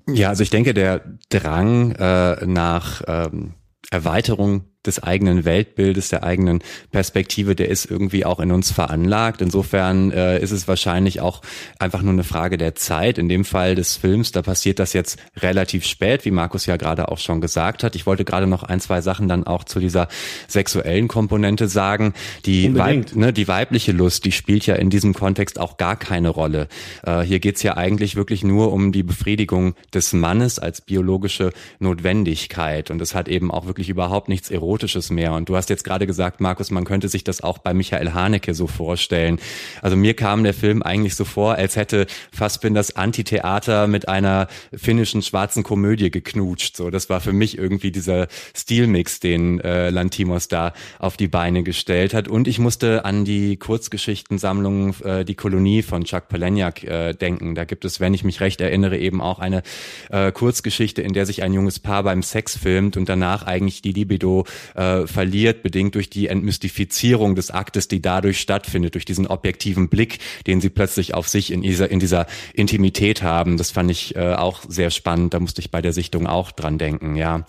Ja, 0.07 0.29
also 0.29 0.43
ich 0.43 0.49
denke, 0.49 0.73
der 0.73 1.01
Drang 1.29 1.91
äh, 1.91 2.45
nach 2.45 3.01
ähm, 3.07 3.53
Erweiterung 3.91 4.70
des 4.85 5.03
eigenen 5.03 5.45
Weltbildes, 5.45 6.09
der 6.09 6.23
eigenen 6.23 6.63
Perspektive, 6.91 7.55
der 7.55 7.69
ist 7.69 7.85
irgendwie 7.85 8.25
auch 8.25 8.39
in 8.39 8.51
uns 8.51 8.71
veranlagt. 8.71 9.41
Insofern 9.41 10.11
äh, 10.11 10.39
ist 10.39 10.51
es 10.51 10.67
wahrscheinlich 10.67 11.21
auch 11.21 11.41
einfach 11.77 12.01
nur 12.01 12.13
eine 12.13 12.23
Frage 12.23 12.57
der 12.57 12.73
Zeit. 12.73 13.19
In 13.19 13.29
dem 13.29 13.45
Fall 13.45 13.75
des 13.75 13.95
Films, 13.95 14.31
da 14.31 14.41
passiert 14.41 14.79
das 14.79 14.93
jetzt 14.93 15.19
relativ 15.37 15.85
spät, 15.85 16.25
wie 16.25 16.31
Markus 16.31 16.65
ja 16.65 16.77
gerade 16.77 17.09
auch 17.09 17.19
schon 17.19 17.41
gesagt 17.41 17.83
hat. 17.83 17.95
Ich 17.95 18.07
wollte 18.07 18.25
gerade 18.25 18.47
noch 18.47 18.63
ein, 18.63 18.79
zwei 18.79 19.01
Sachen 19.01 19.27
dann 19.27 19.45
auch 19.45 19.63
zu 19.65 19.79
dieser 19.79 20.07
sexuellen 20.47 21.07
Komponente 21.07 21.67
sagen. 21.67 22.13
Die, 22.45 22.73
Weib, 22.75 23.15
ne, 23.15 23.33
die 23.33 23.47
weibliche 23.47 23.91
Lust, 23.91 24.25
die 24.25 24.31
spielt 24.31 24.65
ja 24.65 24.75
in 24.75 24.89
diesem 24.89 25.13
Kontext 25.13 25.59
auch 25.59 25.77
gar 25.77 25.95
keine 25.95 26.29
Rolle. 26.29 26.67
Äh, 27.05 27.21
hier 27.21 27.39
geht's 27.39 27.61
ja 27.61 27.77
eigentlich 27.77 28.15
wirklich 28.15 28.43
nur 28.43 28.73
um 28.73 28.91
die 28.91 29.03
Befriedigung 29.03 29.75
des 29.93 30.11
Mannes 30.13 30.57
als 30.57 30.81
biologische 30.81 31.51
Notwendigkeit. 31.77 32.89
Und 32.89 32.97
das 32.97 33.13
hat 33.13 33.27
eben 33.27 33.51
auch 33.51 33.67
wirklich 33.67 33.89
überhaupt 33.89 34.27
nichts 34.27 34.49
Erotisches 34.49 34.70
Erotisches 34.71 35.10
mehr. 35.10 35.34
Und 35.34 35.49
du 35.49 35.57
hast 35.57 35.69
jetzt 35.69 35.84
gerade 35.84 36.07
gesagt, 36.07 36.39
Markus, 36.39 36.71
man 36.71 36.86
könnte 36.86 37.10
sich 37.10 37.25
das 37.25 37.41
auch 37.41 37.57
bei 37.57 37.73
Michael 37.73 38.13
Haneke 38.13 38.53
so 38.53 38.67
vorstellen. 38.67 39.38
Also 39.81 39.97
mir 39.97 40.13
kam 40.13 40.45
der 40.45 40.53
Film 40.53 40.81
eigentlich 40.81 41.15
so 41.15 41.25
vor, 41.25 41.55
als 41.55 41.75
hätte 41.75 42.07
Fassbinders 42.31 42.95
Antitheater 42.95 43.88
mit 43.88 44.07
einer 44.07 44.47
finnischen 44.73 45.23
schwarzen 45.23 45.63
Komödie 45.63 46.10
geknutscht. 46.10 46.77
So, 46.77 46.89
das 46.89 47.10
war 47.10 47.19
für 47.19 47.34
mich 47.34 47.57
irgendwie 47.57 47.91
dieser 47.91 48.27
Stilmix, 48.55 49.19
den 49.19 49.60
äh, 49.60 49.89
Lantimos 49.89 50.47
da 50.47 50.71
auf 50.99 51.17
die 51.17 51.27
Beine 51.27 51.63
gestellt 51.63 52.13
hat. 52.13 52.29
Und 52.29 52.47
ich 52.47 52.57
musste 52.57 53.03
an 53.03 53.25
die 53.25 53.57
Kurzgeschichtensammlung 53.57 54.95
äh, 55.03 55.25
Die 55.25 55.36
Kolonie 55.36 55.81
von 55.81 56.05
Chuck 56.05 56.29
Palahniuk 56.29 56.86
äh, 56.86 57.12
denken. 57.13 57.55
Da 57.55 57.65
gibt 57.65 57.84
es, 57.84 57.99
wenn 57.99 58.13
ich 58.13 58.23
mich 58.23 58.39
recht 58.39 58.62
erinnere, 58.62 58.97
eben 58.97 59.19
auch 59.19 59.39
eine 59.39 59.63
äh, 60.12 60.31
Kurzgeschichte, 60.31 61.01
in 61.01 61.12
der 61.12 61.25
sich 61.25 61.43
ein 61.43 61.53
junges 61.53 61.79
Paar 61.79 62.03
beim 62.03 62.23
Sex 62.23 62.55
filmt 62.55 62.95
und 62.95 63.10
danach 63.10 63.45
eigentlich 63.45 63.81
die 63.81 63.91
Libido 63.91 64.45
äh, 64.76 65.08
verliert, 65.08 65.63
bedingt 65.63 65.95
durch 65.95 66.10
die 66.10 66.28
Entmystifizierung 66.28 67.36
des 67.36 67.52
Aktes, 67.52 67.88
die 67.88 68.02
dadurch 68.02 68.39
stattfindet, 68.39 68.95
durch 68.95 69.06
diesen 69.06 69.28
objektiven 69.28 69.89
Blick, 69.89 70.19
den 70.47 70.62
sie 70.62 70.69
plötzlich 70.69 71.13
auf 71.13 71.28
sich 71.28 71.52
in 71.52 71.62
dieser, 71.62 71.89
in 71.89 72.00
dieser 72.00 72.28
Intimität 72.54 73.21
haben. 73.21 73.58
Das 73.58 73.71
fand 73.71 73.91
ich 73.91 74.15
äh, 74.15 74.34
auch 74.34 74.62
sehr 74.67 74.89
spannend. 74.89 75.34
Da 75.34 75.39
musste 75.39 75.62
ich 75.62 75.71
bei 75.71 75.82
der 75.82 75.93
Sichtung 75.93 76.28
auch 76.28 76.52
dran 76.52 76.78
denken, 76.78 77.15
ja. 77.15 77.45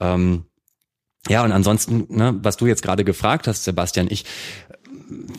Ähm, 0.00 0.44
ja, 1.28 1.42
und 1.42 1.52
ansonsten, 1.52 2.06
ne, 2.10 2.38
was 2.42 2.58
du 2.58 2.66
jetzt 2.66 2.82
gerade 2.82 3.04
gefragt 3.04 3.48
hast, 3.48 3.64
Sebastian, 3.64 4.08
ich 4.10 4.24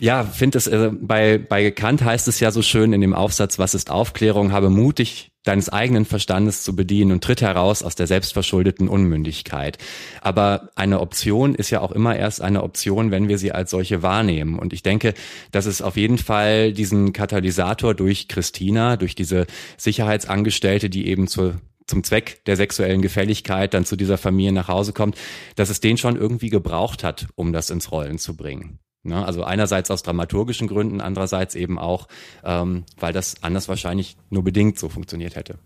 ja, 0.00 0.24
finde 0.24 0.58
es, 0.58 0.66
äh, 0.66 0.90
bei, 0.92 1.38
bei 1.38 1.70
Kant 1.70 2.04
heißt 2.04 2.28
es 2.28 2.40
ja 2.40 2.50
so 2.50 2.62
schön 2.62 2.92
in 2.92 3.00
dem 3.00 3.14
Aufsatz, 3.14 3.58
was 3.58 3.74
ist 3.74 3.90
Aufklärung, 3.90 4.52
habe 4.52 4.70
mutig 4.70 5.30
deines 5.44 5.68
eigenen 5.68 6.04
Verstandes 6.04 6.62
zu 6.62 6.74
bedienen 6.74 7.12
und 7.12 7.22
tritt 7.22 7.40
heraus 7.40 7.82
aus 7.82 7.94
der 7.94 8.06
selbstverschuldeten 8.06 8.88
Unmündigkeit. 8.88 9.78
Aber 10.20 10.70
eine 10.74 11.00
Option 11.00 11.54
ist 11.54 11.70
ja 11.70 11.80
auch 11.80 11.92
immer 11.92 12.16
erst 12.16 12.42
eine 12.42 12.62
Option, 12.62 13.10
wenn 13.10 13.28
wir 13.28 13.38
sie 13.38 13.52
als 13.52 13.70
solche 13.70 14.02
wahrnehmen. 14.02 14.58
Und 14.58 14.72
ich 14.72 14.82
denke, 14.82 15.14
dass 15.52 15.66
es 15.66 15.82
auf 15.82 15.96
jeden 15.96 16.18
Fall 16.18 16.72
diesen 16.72 17.12
Katalysator 17.12 17.94
durch 17.94 18.28
Christina, 18.28 18.96
durch 18.96 19.14
diese 19.14 19.46
Sicherheitsangestellte, 19.76 20.90
die 20.90 21.06
eben 21.06 21.28
zur 21.28 21.54
zum 21.86 22.02
Zweck 22.02 22.44
der 22.46 22.56
sexuellen 22.56 23.00
Gefälligkeit 23.00 23.72
dann 23.72 23.84
zu 23.84 23.94
dieser 23.94 24.18
Familie 24.18 24.50
nach 24.50 24.66
Hause 24.66 24.92
kommt, 24.92 25.16
dass 25.54 25.70
es 25.70 25.78
den 25.78 25.96
schon 25.96 26.16
irgendwie 26.16 26.50
gebraucht 26.50 27.04
hat, 27.04 27.28
um 27.36 27.52
das 27.52 27.70
ins 27.70 27.92
Rollen 27.92 28.18
zu 28.18 28.36
bringen. 28.36 28.80
Ne? 29.06 29.24
Also 29.24 29.44
einerseits 29.44 29.90
aus 29.90 30.02
dramaturgischen 30.02 30.68
Gründen, 30.68 31.00
andererseits 31.00 31.54
eben 31.54 31.78
auch, 31.78 32.08
ähm, 32.44 32.84
weil 32.98 33.12
das 33.12 33.42
anders 33.42 33.68
wahrscheinlich 33.68 34.16
nur 34.30 34.44
bedingt 34.44 34.78
so 34.78 34.88
funktioniert 34.88 35.36
hätte. 35.36 35.58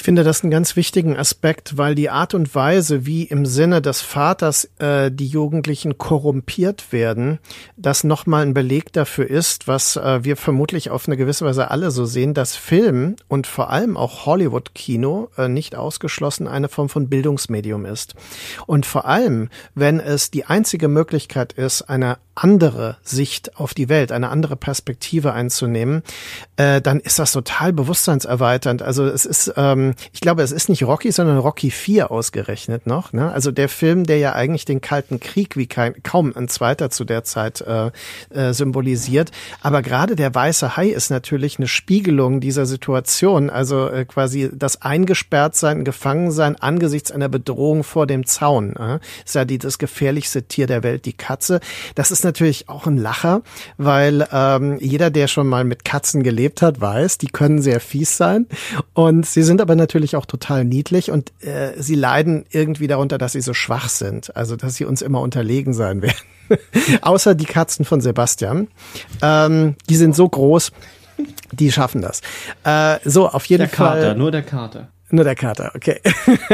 Ich 0.00 0.04
finde 0.04 0.24
das 0.24 0.42
einen 0.42 0.50
ganz 0.50 0.76
wichtigen 0.76 1.14
Aspekt, 1.14 1.76
weil 1.76 1.94
die 1.94 2.08
Art 2.08 2.32
und 2.32 2.54
Weise, 2.54 3.04
wie 3.04 3.24
im 3.24 3.44
Sinne 3.44 3.82
des 3.82 4.00
Vaters 4.00 4.70
äh, 4.78 5.10
die 5.12 5.26
Jugendlichen 5.26 5.98
korrumpiert 5.98 6.90
werden, 6.90 7.38
das 7.76 8.02
nochmal 8.02 8.40
ein 8.46 8.54
Beleg 8.54 8.94
dafür 8.94 9.28
ist, 9.28 9.68
was 9.68 9.96
äh, 9.96 10.24
wir 10.24 10.38
vermutlich 10.38 10.88
auf 10.88 11.06
eine 11.06 11.18
gewisse 11.18 11.44
Weise 11.44 11.70
alle 11.70 11.90
so 11.90 12.06
sehen, 12.06 12.32
dass 12.32 12.56
Film 12.56 13.16
und 13.28 13.46
vor 13.46 13.68
allem 13.68 13.98
auch 13.98 14.24
Hollywood-Kino 14.24 15.28
äh, 15.36 15.48
nicht 15.48 15.76
ausgeschlossen 15.76 16.48
eine 16.48 16.70
Form 16.70 16.88
von 16.88 17.10
Bildungsmedium 17.10 17.84
ist. 17.84 18.14
Und 18.66 18.86
vor 18.86 19.04
allem, 19.04 19.50
wenn 19.74 20.00
es 20.00 20.30
die 20.30 20.46
einzige 20.46 20.88
Möglichkeit 20.88 21.52
ist, 21.52 21.82
eine 21.82 22.16
andere 22.34 22.96
Sicht 23.02 23.58
auf 23.58 23.74
die 23.74 23.88
Welt, 23.88 24.12
eine 24.12 24.30
andere 24.30 24.56
Perspektive 24.56 25.34
einzunehmen, 25.34 26.02
äh, 26.56 26.80
dann 26.80 27.00
ist 27.00 27.18
das 27.18 27.32
total 27.32 27.74
bewusstseinserweiternd. 27.74 28.80
Also 28.80 29.04
es 29.04 29.26
ist, 29.26 29.52
ähm, 29.56 29.89
ich 30.12 30.20
glaube, 30.20 30.42
es 30.42 30.52
ist 30.52 30.68
nicht 30.68 30.84
Rocky, 30.84 31.12
sondern 31.12 31.38
Rocky 31.38 31.70
4 31.70 32.10
ausgerechnet 32.10 32.86
noch. 32.86 33.12
Ne? 33.12 33.30
Also 33.32 33.50
der 33.50 33.68
Film, 33.68 34.04
der 34.04 34.18
ja 34.18 34.32
eigentlich 34.32 34.64
den 34.64 34.80
Kalten 34.80 35.20
Krieg 35.20 35.56
wie 35.56 35.66
kein, 35.66 36.02
kaum 36.02 36.32
ein 36.34 36.48
zweiter 36.48 36.90
zu 36.90 37.04
der 37.04 37.24
Zeit 37.24 37.60
äh, 37.60 37.90
äh, 38.30 38.52
symbolisiert. 38.52 39.30
Aber 39.60 39.82
gerade 39.82 40.16
der 40.16 40.34
weiße 40.34 40.76
Hai 40.76 40.88
ist 40.88 41.10
natürlich 41.10 41.58
eine 41.58 41.68
Spiegelung 41.68 42.40
dieser 42.40 42.66
Situation. 42.66 43.50
Also 43.50 43.88
äh, 43.88 44.04
quasi 44.04 44.50
das 44.52 44.82
Eingesperrtsein, 44.82 45.84
Gefangensein 45.84 46.56
angesichts 46.56 47.10
einer 47.10 47.28
Bedrohung 47.28 47.84
vor 47.84 48.06
dem 48.06 48.26
Zaun. 48.26 48.76
Äh? 48.76 48.98
Ist 49.24 49.34
ja 49.34 49.44
die, 49.44 49.58
das 49.58 49.78
gefährlichste 49.78 50.44
Tier 50.44 50.66
der 50.66 50.82
Welt, 50.82 51.04
die 51.04 51.12
Katze. 51.12 51.60
Das 51.94 52.10
ist 52.10 52.24
natürlich 52.24 52.68
auch 52.68 52.86
ein 52.86 52.96
Lacher, 52.96 53.42
weil 53.76 54.26
ähm, 54.32 54.78
jeder, 54.80 55.10
der 55.10 55.28
schon 55.28 55.46
mal 55.46 55.64
mit 55.64 55.84
Katzen 55.84 56.22
gelebt 56.22 56.62
hat, 56.62 56.80
weiß, 56.80 57.18
die 57.18 57.28
können 57.28 57.62
sehr 57.62 57.80
fies 57.80 58.16
sein 58.16 58.46
und 58.94 59.26
sie 59.26 59.42
sind 59.42 59.60
aber 59.60 59.74
natürlich 59.80 60.14
auch 60.16 60.26
total 60.26 60.64
niedlich 60.64 61.10
und 61.10 61.32
äh, 61.42 61.72
sie 61.76 61.96
leiden 61.96 62.44
irgendwie 62.50 62.86
darunter, 62.86 63.18
dass 63.18 63.32
sie 63.32 63.40
so 63.40 63.54
schwach 63.54 63.88
sind, 63.88 64.36
also 64.36 64.56
dass 64.56 64.76
sie 64.76 64.84
uns 64.84 65.02
immer 65.02 65.20
unterlegen 65.20 65.74
sein 65.74 66.02
werden. 66.02 66.16
Außer 67.02 67.34
die 67.34 67.44
Katzen 67.44 67.84
von 67.84 68.00
Sebastian. 68.00 68.68
Ähm, 69.22 69.76
die 69.88 69.96
sind 69.96 70.14
so 70.14 70.28
groß, 70.28 70.72
die 71.52 71.72
schaffen 71.72 72.02
das. 72.02 72.20
Äh, 72.64 72.98
so, 73.08 73.28
auf 73.28 73.44
jeden 73.46 73.62
der 73.62 73.68
Fall. 73.68 74.00
Kater, 74.00 74.14
nur 74.14 74.30
der 74.30 74.42
Kater. 74.42 74.88
Nur 75.12 75.24
der 75.24 75.34
Kater, 75.34 75.72
okay. 75.74 76.00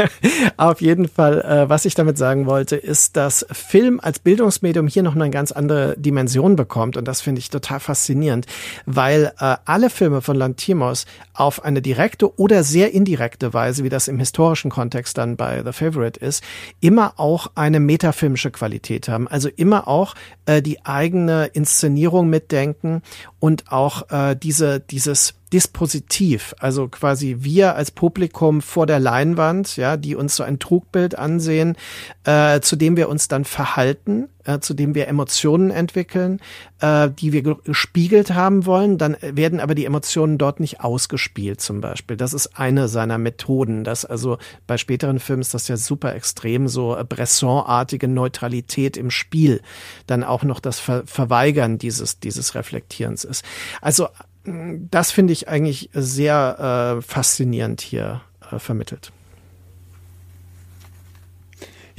Auf 0.57 0.81
jeden 0.81 1.07
Fall, 1.07 1.41
äh, 1.41 1.69
was 1.69 1.85
ich 1.85 1.93
damit 1.93 2.17
sagen 2.17 2.47
wollte, 2.47 2.75
ist, 2.75 3.15
dass 3.15 3.45
Film 3.51 3.99
als 4.01 4.19
Bildungsmedium 4.19 4.87
hier 4.87 5.03
noch 5.03 5.15
eine 5.15 5.29
ganz 5.29 5.51
andere 5.51 5.95
Dimension 5.97 6.55
bekommt 6.55 6.97
und 6.97 7.07
das 7.07 7.21
finde 7.21 7.39
ich 7.39 7.49
total 7.49 7.79
faszinierend, 7.79 8.47
weil 8.85 9.31
äh, 9.39 9.57
alle 9.65 9.89
Filme 9.89 10.21
von 10.21 10.35
Lantimos 10.35 11.05
auf 11.33 11.63
eine 11.63 11.83
direkte 11.83 12.39
oder 12.39 12.63
sehr 12.63 12.93
indirekte 12.93 13.53
Weise, 13.53 13.83
wie 13.83 13.89
das 13.89 14.07
im 14.07 14.17
historischen 14.17 14.71
Kontext 14.71 15.17
dann 15.17 15.37
bei 15.37 15.61
The 15.63 15.71
Favorite 15.71 16.19
ist, 16.19 16.43
immer 16.79 17.13
auch 17.17 17.51
eine 17.53 17.79
metafilmische 17.79 18.49
Qualität 18.49 19.07
haben. 19.07 19.27
Also 19.27 19.49
immer 19.55 19.87
auch 19.87 20.15
äh, 20.47 20.63
die 20.63 20.83
eigene 20.83 21.45
Inszenierung 21.53 22.29
mitdenken 22.29 23.03
und 23.39 23.71
auch 23.71 24.09
äh, 24.09 24.35
diese 24.35 24.79
dieses 24.79 25.35
Dispositiv, 25.53 26.53
also 26.59 26.89
quasi 26.89 27.37
wir 27.39 27.75
als 27.75 27.91
Publikum 27.91 28.61
vor 28.61 28.85
der 28.85 28.99
Leinwand, 28.99 29.77
ja, 29.77 29.95
die 29.95 30.15
uns 30.15 30.35
so 30.35 30.43
ein 30.43 30.59
Trugbild 30.59 31.17
ansehen, 31.17 31.77
äh, 32.25 32.59
zu 32.59 32.75
dem 32.75 32.97
wir 32.97 33.07
uns 33.07 33.29
dann 33.29 33.45
verhalten, 33.45 34.27
äh, 34.47 34.59
zu 34.59 34.73
dem 34.73 34.95
wir 34.95 35.07
Emotionen 35.07 35.69
entwickeln, 35.69 36.39
äh, 36.79 37.09
die 37.11 37.33
wir 37.33 37.43
gespiegelt 37.43 38.33
haben 38.33 38.65
wollen, 38.65 38.97
dann 38.97 39.17
werden 39.21 39.59
aber 39.59 39.75
die 39.75 39.85
Emotionen 39.85 40.37
dort 40.37 40.59
nicht 40.59 40.81
ausgespielt 40.81 41.61
zum 41.61 41.81
Beispiel. 41.81 42.17
Das 42.17 42.33
ist 42.33 42.57
eine 42.57 42.87
seiner 42.87 43.17
Methoden. 43.17 43.83
Das 43.83 44.05
also 44.05 44.37
bei 44.65 44.77
späteren 44.77 45.19
Filmen 45.19 45.41
ist 45.41 45.53
das 45.53 45.67
ja 45.67 45.77
super 45.77 46.15
extrem, 46.15 46.67
so 46.67 46.97
Bresson-artige 47.07 48.07
Neutralität 48.07 48.97
im 48.97 49.11
Spiel, 49.11 49.61
dann 50.07 50.23
auch 50.23 50.43
noch 50.43 50.59
das 50.59 50.79
Ver 50.79 51.03
Verweigern 51.05 51.77
dieses, 51.77 52.19
dieses 52.19 52.55
Reflektierens 52.55 53.23
ist. 53.23 53.43
Also 53.81 54.07
das 54.45 55.11
finde 55.11 55.33
ich 55.33 55.49
eigentlich 55.49 55.89
sehr 55.93 56.97
äh, 56.97 57.01
faszinierend 57.01 57.81
hier 57.81 58.21
äh, 58.49 58.59
vermittelt. 58.59 59.11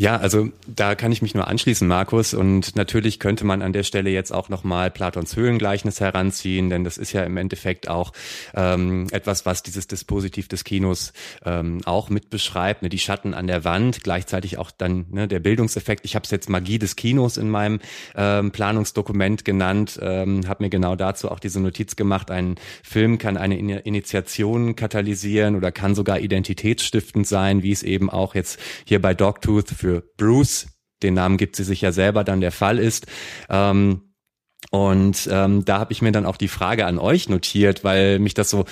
Ja, 0.01 0.17
also 0.17 0.51
da 0.69 0.95
kann 0.95 1.11
ich 1.11 1.23
mich 1.23 1.35
nur 1.35 1.49
anschließen, 1.49 1.89
Markus. 1.89 2.33
Und 2.33 2.77
natürlich 2.77 3.19
könnte 3.19 3.45
man 3.45 3.63
an 3.63 3.73
der 3.73 3.83
Stelle 3.83 4.11
jetzt 4.11 4.33
auch 4.33 4.49
nochmal 4.49 4.93
Platons 4.93 5.35
Höhlengleichnis 5.35 5.99
heranziehen, 5.99 6.71
denn 6.71 6.85
das 6.85 6.99
ist 6.99 7.13
ja 7.13 7.25
im 7.25 7.37
Endeffekt 7.37 7.89
auch 7.89 8.13
ähm, 8.55 9.09
etwas, 9.11 9.45
was 9.45 9.65
dieses 9.65 9.89
Dispositiv 9.89 10.47
des 10.47 10.63
Kinos 10.63 11.13
ähm, 11.45 11.81
auch 11.85 12.11
mit 12.11 12.31
beschreibt. 12.31 12.83
Ne? 12.83 12.91
Die 12.91 13.01
Schatten 13.01 13.35
an 13.35 13.49
der 13.49 13.65
Wand, 13.65 14.05
gleichzeitig 14.05 14.57
auch 14.57 14.71
dann 14.71 15.07
ne, 15.11 15.27
der 15.27 15.41
Bildungseffekt. 15.41 16.05
Ich 16.05 16.15
habe 16.15 16.23
es 16.23 16.31
jetzt 16.31 16.49
Magie 16.49 16.79
des 16.79 16.95
Kinos 16.95 17.37
in 17.37 17.51
meinem 17.51 17.81
ähm, 18.15 18.53
Planungsdokument 18.53 19.45
genannt, 19.45 19.99
ähm, 20.01 20.47
habe 20.47 20.63
mir 20.63 20.71
genau 20.71 20.95
dazu 20.95 21.29
auch 21.29 21.41
diese 21.41 21.59
Notiz 21.59 21.97
gemacht. 21.97 22.31
Ein 22.31 22.55
Film 22.85 23.19
kann 23.19 23.37
eine 23.37 23.59
In 23.59 23.69
Initiation 23.69 24.77
katalysieren 24.77 25.57
oder 25.57 25.73
kann 25.73 25.97
sogar 25.97 26.21
identitätsstiftend 26.21 27.27
sein, 27.27 27.65
wie 27.65 27.73
es 27.73 27.83
eben 27.83 28.09
auch 28.11 28.37
jetzt 28.37 28.61
hier 28.85 29.03
bei 29.03 29.13
Dogtooth 29.13 29.71
für 29.71 29.88
für 29.89 30.05
Bruce, 30.19 30.67
den 31.03 31.15
Namen 31.15 31.39
gibt 31.39 31.57
sie 31.57 31.65
sich 31.65 31.81
ja 31.81 31.93
selber, 31.93 32.23
dann 32.23 32.43
der 32.43 32.53
Fall 32.53 32.79
ist. 32.79 33.07
Ähm, 33.49 34.03
und 34.71 35.29
ähm, 35.33 35.65
da 35.65 35.79
habe 35.79 35.93
ich 35.93 36.03
mir 36.03 36.13
dann 36.13 36.27
auch 36.27 36.37
die 36.37 36.49
Frage 36.49 36.85
an 36.85 36.99
euch 36.99 37.29
notiert, 37.29 37.85
weil 37.85 38.19
mich 38.19 38.35
das 38.35 38.51
so 38.51 38.67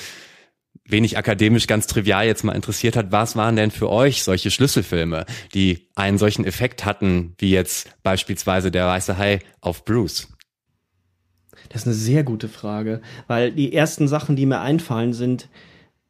wenig 0.84 1.16
akademisch 1.16 1.66
ganz 1.66 1.86
trivial 1.86 2.26
jetzt 2.26 2.44
mal 2.44 2.52
interessiert 2.52 2.96
hat, 2.96 3.12
was 3.12 3.34
waren 3.34 3.56
denn 3.56 3.70
für 3.70 3.90
euch 3.90 4.24
solche 4.24 4.50
Schlüsselfilme, 4.50 5.24
die 5.54 5.88
einen 5.94 6.18
solchen 6.18 6.44
Effekt 6.44 6.84
hatten, 6.84 7.34
wie 7.38 7.50
jetzt 7.50 7.88
beispielsweise 8.02 8.70
der 8.70 8.86
weiße 8.86 9.16
Hai 9.16 9.38
auf 9.60 9.84
Bruce? 9.84 10.28
Das 11.70 11.82
ist 11.82 11.86
eine 11.86 11.94
sehr 11.94 12.24
gute 12.24 12.48
Frage, 12.48 13.00
weil 13.26 13.52
die 13.52 13.72
ersten 13.72 14.06
Sachen, 14.06 14.36
die 14.36 14.46
mir 14.46 14.60
einfallen, 14.60 15.14
sind 15.14 15.48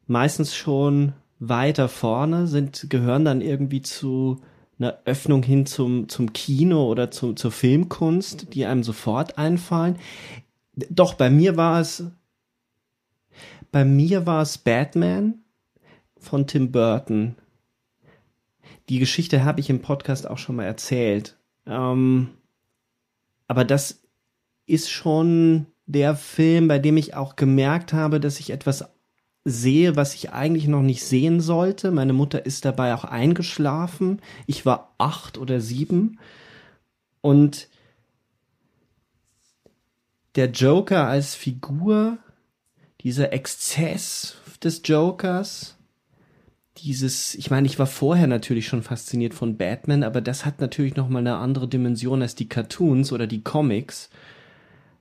meistens 0.05 0.55
schon 0.55 1.13
weiter 1.39 1.87
vorne, 1.87 2.47
sind 2.47 2.87
gehören 2.89 3.23
dann 3.23 3.41
irgendwie 3.41 3.81
zu 3.81 4.41
eine 4.79 4.97
Öffnung 5.05 5.43
hin 5.43 5.65
zum, 5.65 6.07
zum 6.09 6.33
Kino 6.33 6.87
oder 6.87 7.09
zum, 7.11 7.35
zur 7.35 7.51
Filmkunst, 7.51 8.53
die 8.53 8.65
einem 8.65 8.83
sofort 8.83 9.37
einfallen. 9.37 9.97
Doch, 10.75 11.15
bei 11.15 11.29
mir 11.29 11.57
war 11.57 11.81
es, 11.81 12.03
bei 13.71 13.85
mir 13.85 14.25
war 14.25 14.43
es 14.43 14.57
Batman 14.57 15.39
von 16.19 16.45
Tim 16.45 16.71
Burton. 16.71 17.35
Die 18.89 18.99
Geschichte 18.99 19.43
habe 19.43 19.59
ich 19.59 19.69
im 19.69 19.81
Podcast 19.81 20.27
auch 20.27 20.37
schon 20.37 20.55
mal 20.55 20.65
erzählt. 20.65 21.37
Ähm, 21.65 22.29
aber 23.47 23.65
das 23.65 24.01
ist 24.65 24.89
schon 24.89 25.65
der 25.85 26.15
Film, 26.15 26.67
bei 26.67 26.79
dem 26.79 26.97
ich 26.97 27.15
auch 27.15 27.35
gemerkt 27.35 27.93
habe, 27.93 28.19
dass 28.19 28.39
ich 28.39 28.51
etwas 28.51 28.85
sehe, 29.47 29.95
was 29.95 30.13
ich 30.13 30.31
eigentlich 30.31 30.67
noch 30.67 30.81
nicht 30.81 31.03
sehen 31.03 31.39
sollte. 31.39 31.91
Meine 31.91 32.13
Mutter 32.13 32.45
ist 32.45 32.65
dabei 32.65 32.93
auch 32.93 33.05
eingeschlafen. 33.05 34.21
Ich 34.45 34.65
war 34.65 34.93
acht 34.97 35.37
oder 35.37 35.61
sieben. 35.61 36.19
Und 37.21 37.69
der 40.35 40.51
Joker 40.51 41.07
als 41.07 41.33
Figur, 41.33 42.17
dieser 43.01 43.31
Exzess 43.31 44.35
des 44.61 44.81
Jokers, 44.83 45.77
dieses, 46.77 47.33
ich 47.33 47.49
meine, 47.49 47.67
ich 47.67 47.79
war 47.79 47.87
vorher 47.87 48.27
natürlich 48.27 48.67
schon 48.67 48.83
fasziniert 48.83 49.33
von 49.33 49.57
Batman, 49.57 50.03
aber 50.03 50.21
das 50.21 50.45
hat 50.45 50.59
natürlich 50.59 50.95
noch 50.95 51.09
mal 51.09 51.19
eine 51.19 51.37
andere 51.37 51.67
Dimension 51.67 52.21
als 52.21 52.35
die 52.35 52.49
Cartoons 52.49 53.11
oder 53.11 53.27
die 53.27 53.43
Comics, 53.43 54.09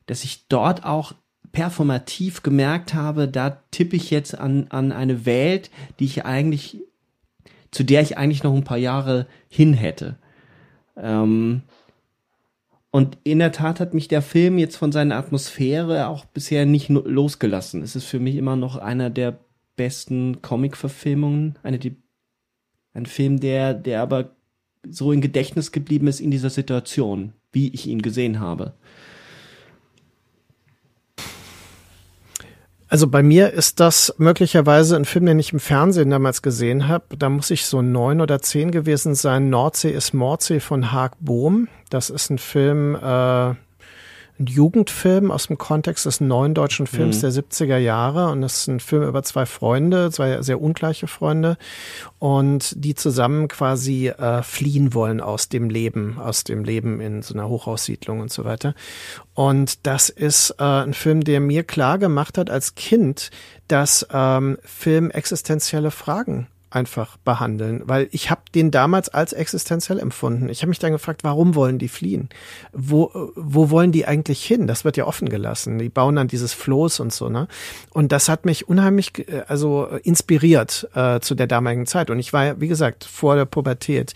dass 0.07 0.25
ich 0.25 0.47
dort 0.49 0.85
auch 0.85 1.13
performativ 1.57 2.43
gemerkt 2.43 2.93
habe, 2.93 3.29
da 3.29 3.63
tippe 3.71 3.97
ich 3.97 4.11
jetzt 4.11 4.39
an, 4.39 4.67
an 4.69 4.93
eine 4.93 5.25
Welt, 5.25 5.71
die 5.99 6.05
ich 6.05 6.27
eigentlich, 6.27 6.77
zu 7.71 7.83
der 7.83 8.03
ich 8.03 8.19
eigentlich 8.19 8.43
noch 8.43 8.55
ein 8.55 8.65
paar 8.65 8.77
Jahre 8.77 9.27
hin 9.49 9.73
hätte. 9.73 10.17
Ähm, 10.99 11.63
Und 12.91 13.17
in 13.25 13.39
der 13.39 13.53
Tat 13.53 13.81
hat 13.81 13.95
mich 13.95 14.07
der 14.09 14.21
Film 14.21 14.59
jetzt 14.59 14.77
von 14.77 14.93
seiner 14.93 15.17
Atmosphäre 15.17 16.09
auch 16.09 16.27
bisher 16.27 16.67
nicht 16.67 16.91
losgelassen. 16.91 17.83
Es 17.83 17.97
ist 17.97 18.05
für 18.05 18.21
mich 18.21 18.37
immer 18.37 18.57
noch 18.57 18.77
einer 18.77 19.09
der 19.09 19.39
besten 19.77 20.43
Comic-Verfilmungen, 20.43 21.59
eine 21.63 21.79
die, 21.79 21.97
ein 22.93 23.07
Film, 23.07 23.41
der, 23.41 23.73
der 23.73 24.03
aber 24.03 24.37
so 24.89 25.11
in 25.11 25.23
Gedächtnis 25.23 25.73
geblieben 25.73 26.07
ist 26.07 26.21
in 26.21 26.31
dieser 26.31 26.51
Situation, 26.51 27.33
wie 27.53 27.69
ich 27.69 27.87
ihn 27.87 28.03
gesehen 28.03 28.41
habe. 28.41 28.75
Also 32.89 33.09
bei 33.09 33.23
mir 33.23 33.53
ist 33.53 33.81
das 33.81 34.15
möglicherweise 34.19 34.95
ein 34.95 35.05
Film, 35.05 35.27
den 35.27 35.39
ich 35.41 35.53
im 35.53 35.59
Fernsehen 35.59 36.11
damals 36.11 36.41
gesehen 36.41 36.87
habe. 36.87 37.17
Da 37.17 37.29
muss 37.29 37.51
ich 37.51 37.67
so 37.67 37.83
neun 37.83 38.21
oder 38.21 38.41
zehn 38.41 38.71
gewesen 38.71 39.15
sein. 39.17 39.51
Nordsee 39.51 39.91
ist 39.91 40.15
Mordsee 40.15 40.61
von 40.61 40.93
Haag 40.93 41.17
Bohm. 41.19 41.69
Das 41.91 42.11
ist 42.11 42.31
ein 42.31 42.39
Film, 42.39 42.95
äh, 42.95 43.55
ein 44.39 44.47
Jugendfilm 44.47 45.31
aus 45.31 45.47
dem 45.47 45.59
Kontext 45.59 46.07
des 46.07 46.21
neuen 46.21 46.55
deutschen 46.55 46.87
Films 46.87 47.19
mhm. 47.19 47.21
der 47.21 47.31
70er 47.33 47.79
Jahre. 47.79 48.31
Und 48.31 48.43
das 48.43 48.59
ist 48.59 48.69
ein 48.69 48.81
Film 48.81 49.03
über 49.03 49.23
zwei 49.23 49.47
Freunde, 49.47 50.11
zwei 50.11 50.43
sehr 50.43 50.61
ungleiche 50.61 51.07
Freunde. 51.07 51.57
Und 52.19 52.73
die 52.77 52.95
zusammen 52.95 53.49
quasi 53.49 54.09
äh, 54.09 54.43
fliehen 54.43 54.95
wollen 54.95 55.21
aus 55.21 55.49
dem 55.49 55.71
Leben, 55.71 56.19
aus 56.19 56.45
dem 56.45 56.65
Leben 56.65 57.01
in 57.01 57.23
so 57.23 57.35
einer 57.35 57.49
Hochhaussiedlung 57.49 58.21
und 58.21 58.33
so 58.33 58.45
weiter. 58.45 58.75
Und 59.35 59.87
das 59.87 60.09
ist 60.09 60.55
äh, 60.59 60.65
ein 60.65 60.95
Film, 60.95 61.23
der 61.23 61.41
mir 61.41 61.65
klar 61.65 61.99
gemacht 61.99 62.39
hat 62.39 62.51
als 62.51 62.75
Kind, 62.75 63.31
dass 63.69 64.07
ähm, 64.13 64.59
Film 64.63 65.11
existenzielle 65.11 65.91
Fragen 65.91 66.49
einfach 66.71 67.17
behandeln, 67.19 67.83
weil 67.87 68.09
ich 68.11 68.31
habe 68.31 68.41
den 68.55 68.73
damals 68.73 69.09
als 69.09 69.33
existenziell 69.33 70.01
empfunden. 70.01 70.49
Ich 70.49 70.63
habe 70.63 70.69
mich 70.69 70.81
dann 70.81 70.91
gefragt, 70.91 71.23
warum 71.23 71.55
wollen 71.55 71.79
die 71.79 71.89
fliehen? 71.89 72.29
Wo, 72.73 73.33
wo 73.37 73.71
wollen 73.71 73.93
die 73.93 74.07
eigentlich 74.07 74.45
hin? 74.45 74.67
Das 74.67 74.85
wird 74.85 74.97
ja 74.97 75.07
offen 75.07 75.29
gelassen. 75.29 75.79
Die 75.79 75.89
bauen 75.89 76.17
dann 76.17 76.27
dieses 76.27 76.53
Floß 76.53 77.01
und 77.01 77.13
so, 77.13 77.29
ne? 77.29 77.47
Und 77.91 78.11
das 78.11 78.29
hat 78.29 78.47
mich 78.47 78.69
unheimlich, 78.69 79.13
also 79.47 79.87
inspiriert 80.03 80.89
äh, 80.95 81.21
zu 81.21 81.37
der 81.37 81.47
damaligen 81.47 81.87
Zeit. 81.87 82.11
Und 82.11 82.19
ich 82.19 82.33
war, 82.33 82.61
wie 82.61 82.69
gesagt, 82.69 83.05
vor 83.05 83.37
der 83.37 83.45
Pubertät. 83.45 84.15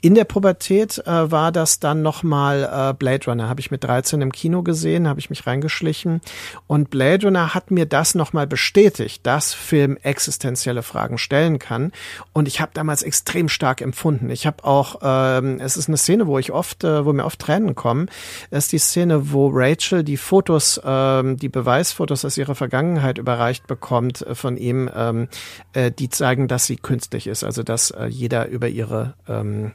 In 0.00 0.16
der 0.16 0.24
Pubertät 0.24 0.98
äh, 1.06 1.30
war 1.30 1.52
das 1.52 1.78
dann 1.78 2.02
nochmal 2.02 2.64
äh, 2.90 2.94
Blade 2.94 3.26
Runner. 3.26 3.48
Habe 3.48 3.60
ich 3.60 3.70
mit 3.70 3.84
13 3.84 4.20
im 4.20 4.32
Kino 4.32 4.62
gesehen, 4.62 5.06
habe 5.06 5.20
ich 5.20 5.30
mich 5.30 5.46
reingeschlichen. 5.46 6.20
Und 6.66 6.90
Blade 6.90 7.26
Runner 7.26 7.54
hat 7.54 7.70
mir 7.70 7.86
das 7.86 8.16
nochmal 8.16 8.48
bestätigt, 8.48 9.24
dass 9.24 9.54
Film 9.54 9.96
existenzielle 10.02 10.82
Fragen 10.82 11.16
stellen 11.16 11.60
kann 11.60 11.92
und 12.32 12.48
ich 12.48 12.60
habe 12.60 12.72
damals 12.74 13.02
extrem 13.02 13.48
stark 13.48 13.80
empfunden. 13.80 14.30
Ich 14.30 14.46
habe 14.46 14.64
auch, 14.64 14.96
ähm, 15.02 15.58
es 15.60 15.76
ist 15.76 15.88
eine 15.88 15.96
Szene, 15.96 16.26
wo 16.26 16.38
ich 16.38 16.52
oft, 16.52 16.84
äh, 16.84 17.04
wo 17.04 17.12
mir 17.12 17.24
oft 17.24 17.38
Tränen 17.38 17.74
kommen. 17.74 18.08
Das 18.50 18.64
ist 18.64 18.72
die 18.72 18.78
Szene, 18.78 19.32
wo 19.32 19.50
Rachel 19.52 20.04
die 20.04 20.16
Fotos, 20.16 20.80
ähm, 20.84 21.36
die 21.36 21.48
Beweisfotos 21.48 22.24
aus 22.24 22.36
ihrer 22.38 22.54
Vergangenheit 22.54 23.18
überreicht 23.18 23.66
bekommt 23.66 24.22
äh, 24.22 24.34
von 24.34 24.56
ihm, 24.56 24.90
ähm, 24.94 25.28
äh, 25.72 25.90
die 25.90 26.08
zeigen, 26.08 26.48
dass 26.48 26.66
sie 26.66 26.76
künstlich 26.76 27.26
ist, 27.26 27.44
also 27.44 27.62
dass 27.62 27.90
äh, 27.90 28.06
jeder 28.06 28.48
über 28.48 28.68
ihre 28.68 29.14
ähm, 29.28 29.72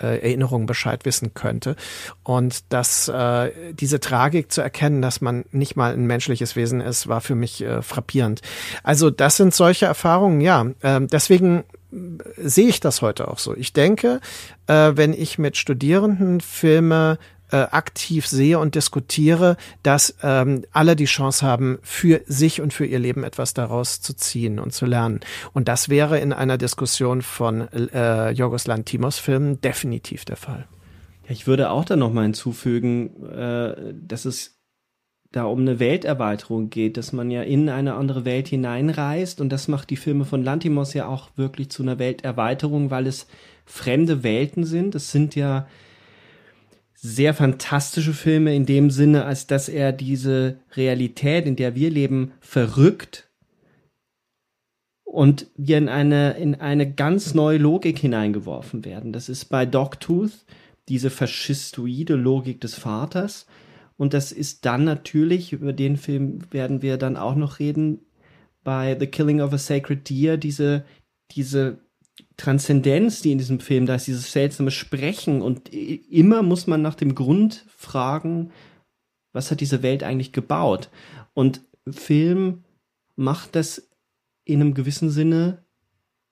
äh, 0.00 0.20
Erinnerungen 0.20 0.66
Bescheid 0.66 1.04
wissen 1.04 1.34
könnte. 1.34 1.76
Und 2.22 2.72
dass 2.72 3.08
äh, 3.08 3.50
diese 3.72 4.00
Tragik 4.00 4.52
zu 4.52 4.60
erkennen, 4.60 5.02
dass 5.02 5.20
man 5.20 5.44
nicht 5.50 5.76
mal 5.76 5.92
ein 5.92 6.06
menschliches 6.06 6.56
Wesen 6.56 6.80
ist, 6.80 7.08
war 7.08 7.20
für 7.20 7.34
mich 7.34 7.62
äh, 7.62 7.82
frappierend. 7.82 8.40
Also 8.82 9.10
das 9.10 9.36
sind 9.36 9.54
solche 9.54 9.86
Erfahrungen, 9.86 10.40
ja. 10.40 10.66
Äh, 10.82 11.00
deswegen 11.02 11.64
sehe 12.36 12.68
ich 12.68 12.80
das 12.80 13.00
heute 13.00 13.28
auch 13.28 13.38
so. 13.38 13.56
Ich 13.56 13.72
denke, 13.72 14.20
äh, 14.66 14.92
wenn 14.94 15.14
ich 15.14 15.38
mit 15.38 15.56
Studierenden 15.56 16.40
Filme 16.40 17.18
äh, 17.50 17.56
aktiv 17.56 18.26
sehe 18.26 18.58
und 18.58 18.74
diskutiere, 18.74 19.56
dass 19.82 20.16
ähm, 20.22 20.64
alle 20.72 20.96
die 20.96 21.06
Chance 21.06 21.46
haben, 21.46 21.78
für 21.82 22.20
sich 22.26 22.60
und 22.60 22.72
für 22.72 22.86
ihr 22.86 22.98
Leben 22.98 23.24
etwas 23.24 23.54
daraus 23.54 24.00
zu 24.00 24.14
ziehen 24.14 24.58
und 24.58 24.72
zu 24.72 24.86
lernen. 24.86 25.20
Und 25.52 25.68
das 25.68 25.88
wäre 25.88 26.18
in 26.18 26.32
einer 26.32 26.58
Diskussion 26.58 27.22
von 27.22 27.68
äh, 27.72 28.30
Jorgos 28.30 28.66
Lantimos 28.66 29.18
Filmen 29.18 29.60
definitiv 29.60 30.24
der 30.24 30.36
Fall. 30.36 30.66
Ja, 31.24 31.32
ich 31.32 31.46
würde 31.46 31.70
auch 31.70 31.84
da 31.84 31.96
nochmal 31.96 32.24
hinzufügen, 32.24 33.24
äh, 33.26 33.94
dass 33.94 34.24
es 34.24 34.58
da 35.30 35.44
um 35.44 35.60
eine 35.60 35.78
Welterweiterung 35.78 36.70
geht, 36.70 36.96
dass 36.96 37.12
man 37.12 37.30
ja 37.30 37.42
in 37.42 37.68
eine 37.68 37.94
andere 37.94 38.24
Welt 38.24 38.48
hineinreist 38.48 39.40
und 39.40 39.50
das 39.50 39.68
macht 39.68 39.90
die 39.90 39.96
Filme 39.96 40.24
von 40.24 40.42
Lantimos 40.42 40.94
ja 40.94 41.06
auch 41.06 41.28
wirklich 41.36 41.70
zu 41.70 41.82
einer 41.82 41.98
Welterweiterung, 41.98 42.90
weil 42.90 43.06
es 43.06 43.26
fremde 43.66 44.22
Welten 44.22 44.64
sind. 44.64 44.94
Es 44.94 45.12
sind 45.12 45.34
ja 45.34 45.66
sehr 47.00 47.32
fantastische 47.32 48.12
Filme 48.12 48.54
in 48.56 48.66
dem 48.66 48.90
Sinne, 48.90 49.24
als 49.24 49.46
dass 49.46 49.68
er 49.68 49.92
diese 49.92 50.58
Realität, 50.74 51.46
in 51.46 51.54
der 51.54 51.76
wir 51.76 51.90
leben, 51.90 52.32
verrückt 52.40 53.28
und 55.04 55.46
wir 55.56 55.78
in 55.78 55.88
eine, 55.88 56.32
in 56.38 56.56
eine 56.56 56.92
ganz 56.92 57.34
neue 57.34 57.58
Logik 57.58 57.98
hineingeworfen 57.98 58.84
werden. 58.84 59.12
Das 59.12 59.28
ist 59.28 59.44
bei 59.44 59.64
Dogtooth 59.64 60.44
diese 60.88 61.10
faschistoide 61.10 62.16
Logik 62.16 62.60
des 62.60 62.74
Vaters. 62.74 63.46
Und 63.96 64.12
das 64.12 64.32
ist 64.32 64.64
dann 64.64 64.84
natürlich, 64.84 65.52
über 65.52 65.72
den 65.72 65.96
Film 65.96 66.40
werden 66.50 66.82
wir 66.82 66.96
dann 66.96 67.16
auch 67.16 67.36
noch 67.36 67.58
reden, 67.58 68.00
bei 68.64 68.96
The 68.98 69.06
Killing 69.06 69.40
of 69.40 69.52
a 69.52 69.58
Sacred 69.58 70.08
Deer, 70.08 70.36
diese, 70.36 70.84
diese 71.30 71.78
Transzendenz, 72.38 73.20
die 73.20 73.32
in 73.32 73.38
diesem 73.38 73.60
Film 73.60 73.84
da 73.84 73.96
ist, 73.96 74.06
dieses 74.06 74.32
seltsame 74.32 74.70
Sprechen 74.70 75.42
und 75.42 75.68
immer 75.74 76.42
muss 76.42 76.66
man 76.66 76.80
nach 76.80 76.94
dem 76.94 77.14
Grund 77.14 77.66
fragen, 77.76 78.52
was 79.32 79.50
hat 79.50 79.60
diese 79.60 79.82
Welt 79.82 80.02
eigentlich 80.02 80.32
gebaut? 80.32 80.88
Und 81.34 81.60
Film 81.90 82.64
macht 83.16 83.56
das 83.56 83.90
in 84.44 84.60
einem 84.60 84.72
gewissen 84.72 85.10
Sinne 85.10 85.64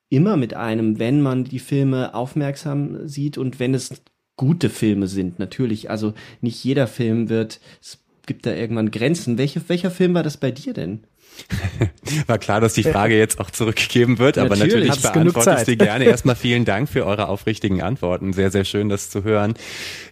immer 0.09 0.37
mit 0.37 0.55
einem, 0.55 0.99
wenn 1.01 1.21
man 1.21 1.45
die 1.45 1.59
Filme 1.59 2.14
aufmerksam 2.14 3.09
sieht 3.09 3.37
und 3.37 3.59
wenn 3.59 3.75
es 3.75 3.90
gute 4.37 4.71
Filme 4.71 5.09
sind, 5.09 5.40
natürlich. 5.40 5.90
Also 5.90 6.14
nicht 6.40 6.62
jeder 6.62 6.87
Film 6.87 7.29
wird, 7.29 7.61
es 7.83 8.05
gibt 8.27 8.47
da 8.47 8.55
irgendwann 8.55 8.92
Grenzen. 8.92 9.38
Welche, 9.38 9.69
welcher 9.69 9.90
Film 9.90 10.14
war 10.14 10.23
das 10.23 10.37
bei 10.37 10.53
dir 10.53 10.73
denn? 10.73 11.05
War 12.27 12.38
klar, 12.38 12.61
dass 12.61 12.75
die 12.75 12.83
Frage 12.83 13.16
jetzt 13.18 13.40
auch 13.40 13.51
zurückgegeben 13.51 14.18
wird, 14.18 14.38
aber 14.38 14.57
natürlich, 14.57 14.88
natürlich 14.88 15.12
beantworte 15.12 15.57
ich 15.59 15.66
sie 15.66 15.77
gerne. 15.77 16.05
Erstmal 16.05 16.37
vielen 16.37 16.64
Dank 16.64 16.88
für 16.88 17.05
eure 17.07 17.29
aufrichtigen 17.29 17.83
Antworten. 17.83 18.33
Sehr, 18.33 18.51
sehr 18.51 18.64
schön, 18.64 18.88
das 18.88 19.11
zu 19.11 19.25
hören. 19.25 19.55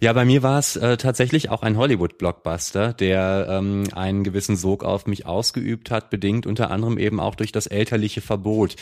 Ja, 0.00 0.12
bei 0.12 0.24
mir 0.24 0.42
war 0.42 0.58
es 0.58 0.76
äh, 0.76 0.96
tatsächlich 0.96 1.50
auch 1.50 1.62
ein 1.62 1.76
Hollywood-Blockbuster, 1.76 2.92
der 2.92 3.46
ähm, 3.50 3.84
einen 3.94 4.24
gewissen 4.24 4.56
Sog 4.56 4.84
auf 4.84 5.06
mich 5.06 5.26
ausgeübt 5.26 5.90
hat, 5.90 6.10
bedingt 6.10 6.46
unter 6.46 6.70
anderem 6.70 6.98
eben 6.98 7.20
auch 7.20 7.34
durch 7.34 7.52
das 7.52 7.66
elterliche 7.66 8.20
Verbot. 8.20 8.76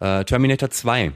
Äh, 0.00 0.24
Terminator 0.24 0.70
2 0.70 1.12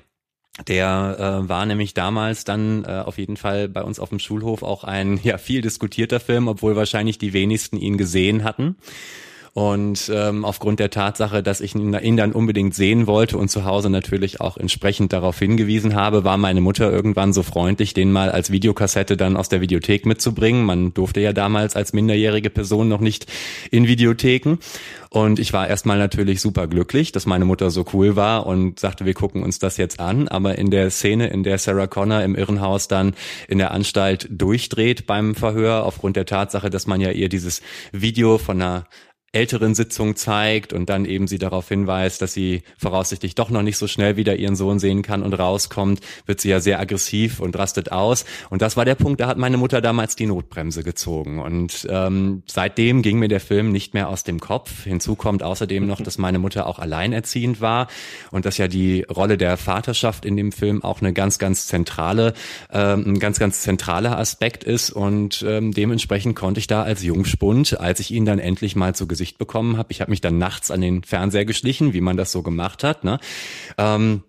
der 0.67 1.43
äh, 1.45 1.49
war 1.49 1.67
nämlich 1.67 1.95
damals 1.95 2.45
dann 2.45 2.85
äh, 2.85 3.03
auf 3.05 3.19
jeden 3.19 3.37
Fall 3.37 3.69
bei 3.69 3.83
uns 3.83 4.01
auf 4.01 4.09
dem 4.09 4.19
Schulhof 4.19 4.63
auch 4.63 4.83
ein 4.83 5.21
ja 5.23 5.39
viel 5.39 5.61
diskutierter 5.61 6.19
Film, 6.19 6.49
obwohl 6.49 6.75
wahrscheinlich 6.75 7.19
die 7.19 7.33
wenigsten 7.33 7.77
ihn 7.77 7.97
gesehen 7.97 8.43
hatten. 8.43 8.77
Und 9.55 10.11
ähm, 10.15 10.45
aufgrund 10.45 10.81
der 10.81 10.91
Tatsache, 10.91 11.43
dass 11.43 11.61
ich 11.61 11.75
ihn 11.75 12.17
dann 12.17 12.33
unbedingt 12.33 12.75
sehen 12.75 13.07
wollte 13.07 13.37
und 13.39 13.49
zu 13.49 13.65
Hause 13.65 13.91
natürlich 13.91 14.41
auch 14.41 14.57
entsprechend 14.57 15.13
darauf 15.13 15.39
hingewiesen 15.39 15.95
habe, 15.95 16.25
war 16.25 16.37
meine 16.37 16.61
Mutter 16.61 16.91
irgendwann 16.91 17.33
so 17.33 17.43
freundlich, 17.43 17.95
den 17.95 18.13
mal 18.13 18.31
als 18.31 18.51
Videokassette 18.51 19.17
dann 19.17 19.37
aus 19.37 19.49
der 19.49 19.61
Videothek 19.61 20.07
mitzubringen. 20.07 20.65
Man 20.65 20.95
durfte 20.95 21.21
ja 21.21 21.33
damals 21.33 21.77
als 21.77 21.93
minderjährige 21.93 22.51
Person 22.51 22.89
noch 22.89 23.01
nicht 23.01 23.27
in 23.71 23.87
Videotheken. 23.87 24.59
Und 25.11 25.39
ich 25.39 25.55
war 25.55 25.67
erstmal 25.67 25.97
natürlich 25.97 26.41
super 26.43 26.67
glücklich, 26.67 27.13
dass 27.13 27.25
meine 27.25 27.47
Mutter 27.47 27.71
so 27.71 27.87
cool 27.95 28.15
war 28.15 28.47
und 28.47 28.79
sagte, 28.79 29.07
wir 29.07 29.15
gucken 29.15 29.43
uns 29.43 29.59
das 29.59 29.79
jetzt 29.79 30.01
an. 30.01 30.29
Aber 30.29 30.59
in 30.59 30.71
der 30.71 30.91
Szene, 30.91 31.29
in 31.29 31.43
der 31.43 31.57
Sarah 31.59 31.87
Connor 31.87 32.23
im 32.23 32.35
Irrenhaus 32.35 32.89
dann 32.89 33.15
in 33.49 33.59
der 33.59 33.71
Anstalt 33.71 34.29
durchdreht 34.31 35.07
beim 35.07 35.35
Verhör, 35.35 35.85
aufgrund 35.85 36.17
der 36.17 36.27
Tatsache, 36.27 36.69
dass 36.69 36.87
man 36.87 37.01
ja 37.01 37.11
ihr 37.11 37.31
dieses 37.31 37.63
Video 37.93 38.37
von 38.37 38.61
einer 38.61 38.85
älteren 39.33 39.75
Sitzung 39.75 40.17
zeigt 40.17 40.73
und 40.73 40.89
dann 40.89 41.05
eben 41.05 41.27
sie 41.27 41.39
darauf 41.39 41.69
hinweist, 41.69 42.23
dass 42.23 42.33
sie 42.33 42.63
voraussichtlich 42.79 43.35
doch 43.35 43.51
noch 43.51 43.63
nicht 43.63 43.77
so 43.77 43.87
schnell 43.87 44.17
wieder 44.17 44.37
ihren 44.37 44.57
Sohn 44.57 44.79
sehen 44.79 45.03
kann 45.03 45.23
und 45.23 45.35
rauskommt, 45.35 46.01
wird 46.25 46.41
sie 46.41 46.49
ja 46.49 46.61
sehr 46.61 46.81
aggressiv 46.81 47.39
und 47.41 47.57
rastet 47.59 47.93
aus. 47.93 48.25
Und 48.49 48.63
das 48.63 48.79
war 48.79 48.87
der 48.87 48.95
Punkt, 48.95 49.21
da 49.21 49.27
hat 49.27 49.37
meine 49.37 49.59
Mutter 49.59 49.83
damals 49.83 50.17
die 50.17 50.25
Notbremse 50.25 50.83
gezogen. 50.83 51.41
Und 51.41 51.87
ähm, 51.91 52.43
seitdem 52.47 53.03
ging 53.03 53.19
mir 53.19 53.29
der 53.29 53.41
Film 53.41 53.71
nicht 53.71 53.93
mehr 53.93 54.09
aus 54.09 54.25
dem 54.25 54.41
Kopf. 54.41 54.85
Hinzu 54.85 55.15
kommt 55.15 55.43
außerdem 55.43 55.87
noch, 55.87 56.01
dass 56.01 56.17
meine 56.17 56.39
Mutter 56.39 56.67
auch 56.67 56.79
alleinerziehend 56.79 57.61
war 57.61 57.89
und 58.31 58.47
dass 58.47 58.57
ja 58.57 58.67
die 58.67 59.03
Rolle 59.03 59.37
der 59.37 59.59
Vaterschaft 59.59 60.25
in 60.25 60.39
dem 60.39 60.53
Film 60.53 60.83
auch 60.83 61.03
eine 61.03 61.13
ganz, 61.13 61.39
ganz 61.39 61.67
zentrale, 61.67 62.33
ähm, 62.73 63.05
ein 63.07 63.19
ganz, 63.19 63.39
ganz 63.39 63.61
zentraler 63.61 64.19
Aspekt 64.19 64.65
ist. 64.65 64.91
Und 64.91 65.45
ähm, 65.47 65.73
dementsprechend 65.73 66.35
konnte 66.35 66.61
ich 66.61 66.67
da 66.67 66.83
als 66.83 67.03
Jungspund, 67.03 67.79
als 67.79 68.01
ich 68.01 68.11
ihn 68.11 68.25
dann 68.25 68.39
endlich 68.39 68.75
mal 68.75 68.95
zu 68.95 69.07
Gesicht 69.19 69.37
bekommen 69.37 69.77
habe. 69.77 69.91
Ich 69.91 70.01
habe 70.01 70.13
mich 70.13 70.21
dann 70.21 70.39
nachts 70.39 70.71
an 70.71 70.81
den 70.81 71.03
Fernseher 71.03 71.45
geschlichen, 71.45 71.93
wie 71.93 72.01
man 72.01 72.17
das 72.17 72.31
so 72.31 72.45
gemacht 72.45 72.85
hat. 72.85 73.03
Ne? 73.03 73.19
Ähm, 73.77 74.23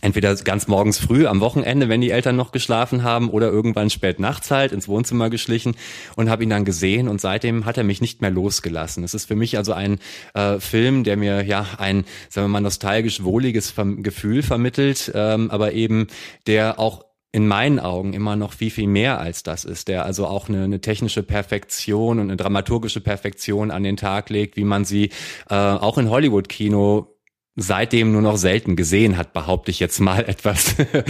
entweder 0.00 0.34
ganz 0.36 0.68
morgens 0.68 0.98
früh 0.98 1.26
am 1.26 1.40
Wochenende, 1.40 1.90
wenn 1.90 2.00
die 2.00 2.10
Eltern 2.10 2.34
noch 2.34 2.50
geschlafen 2.50 3.02
haben, 3.02 3.28
oder 3.28 3.50
irgendwann 3.50 3.90
spät 3.90 4.20
nachts 4.20 4.50
halt 4.50 4.72
ins 4.72 4.88
Wohnzimmer 4.88 5.28
geschlichen 5.28 5.74
und 6.16 6.30
habe 6.30 6.44
ihn 6.44 6.48
dann 6.48 6.64
gesehen 6.64 7.08
und 7.08 7.20
seitdem 7.20 7.66
hat 7.66 7.76
er 7.76 7.84
mich 7.84 8.00
nicht 8.00 8.22
mehr 8.22 8.30
losgelassen. 8.30 9.04
Es 9.04 9.12
ist 9.12 9.26
für 9.26 9.36
mich 9.36 9.58
also 9.58 9.74
ein 9.74 9.98
äh, 10.32 10.58
Film, 10.58 11.04
der 11.04 11.18
mir 11.18 11.44
ja 11.44 11.66
ein, 11.76 12.06
sagen 12.30 12.46
wir 12.46 12.52
mal, 12.52 12.60
nostalgisch 12.60 13.22
wohliges 13.22 13.74
Gefühl 13.98 14.42
vermittelt, 14.42 15.12
ähm, 15.14 15.50
aber 15.50 15.74
eben 15.74 16.06
der 16.46 16.78
auch 16.78 17.04
in 17.32 17.48
meinen 17.48 17.80
Augen 17.80 18.12
immer 18.12 18.36
noch 18.36 18.52
viel, 18.52 18.70
viel 18.70 18.86
mehr 18.86 19.18
als 19.18 19.42
das 19.42 19.64
ist, 19.64 19.88
der 19.88 20.04
also 20.04 20.26
auch 20.26 20.50
eine, 20.50 20.64
eine 20.64 20.82
technische 20.82 21.22
Perfektion 21.22 22.18
und 22.18 22.26
eine 22.26 22.36
dramaturgische 22.36 23.00
Perfektion 23.00 23.70
an 23.70 23.82
den 23.82 23.96
Tag 23.96 24.28
legt, 24.28 24.56
wie 24.56 24.64
man 24.64 24.84
sie 24.84 25.10
äh, 25.48 25.54
auch 25.54 25.96
in 25.96 26.10
Hollywood-Kino 26.10 27.08
seitdem 27.56 28.12
nur 28.12 28.22
noch 28.22 28.36
selten 28.36 28.76
gesehen 28.76 29.16
hat, 29.16 29.32
behaupte 29.32 29.70
ich 29.70 29.80
jetzt 29.80 29.98
mal 29.98 30.24
etwas 30.28 30.78
äh, 30.78 31.02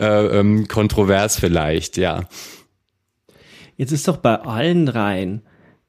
ähm, 0.00 0.66
kontrovers 0.66 1.38
vielleicht, 1.38 1.96
ja. 1.96 2.24
Jetzt 3.76 3.92
ist 3.92 4.08
doch 4.08 4.16
bei 4.16 4.34
allen 4.34 4.86
dreien 4.86 5.42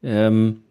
ähm, 0.03 0.61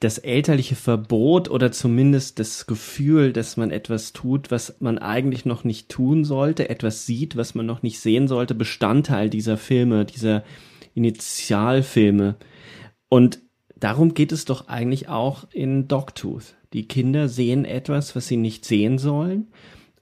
das 0.00 0.18
elterliche 0.18 0.74
Verbot 0.74 1.48
oder 1.48 1.72
zumindest 1.72 2.38
das 2.38 2.66
Gefühl, 2.66 3.32
dass 3.32 3.56
man 3.56 3.70
etwas 3.70 4.12
tut, 4.12 4.50
was 4.50 4.76
man 4.80 4.98
eigentlich 4.98 5.46
noch 5.46 5.64
nicht 5.64 5.88
tun 5.88 6.24
sollte, 6.24 6.68
etwas 6.68 7.06
sieht, 7.06 7.36
was 7.36 7.54
man 7.54 7.64
noch 7.64 7.82
nicht 7.82 8.00
sehen 8.00 8.28
sollte, 8.28 8.54
Bestandteil 8.54 9.30
dieser 9.30 9.56
Filme, 9.56 10.04
dieser 10.04 10.44
Initialfilme. 10.94 12.36
Und 13.08 13.40
darum 13.76 14.12
geht 14.12 14.32
es 14.32 14.44
doch 14.44 14.68
eigentlich 14.68 15.08
auch 15.08 15.46
in 15.52 15.88
Dogtooth. 15.88 16.56
Die 16.72 16.88
Kinder 16.88 17.28
sehen 17.28 17.64
etwas, 17.64 18.14
was 18.14 18.26
sie 18.26 18.36
nicht 18.36 18.66
sehen 18.66 18.98
sollen. 18.98 19.48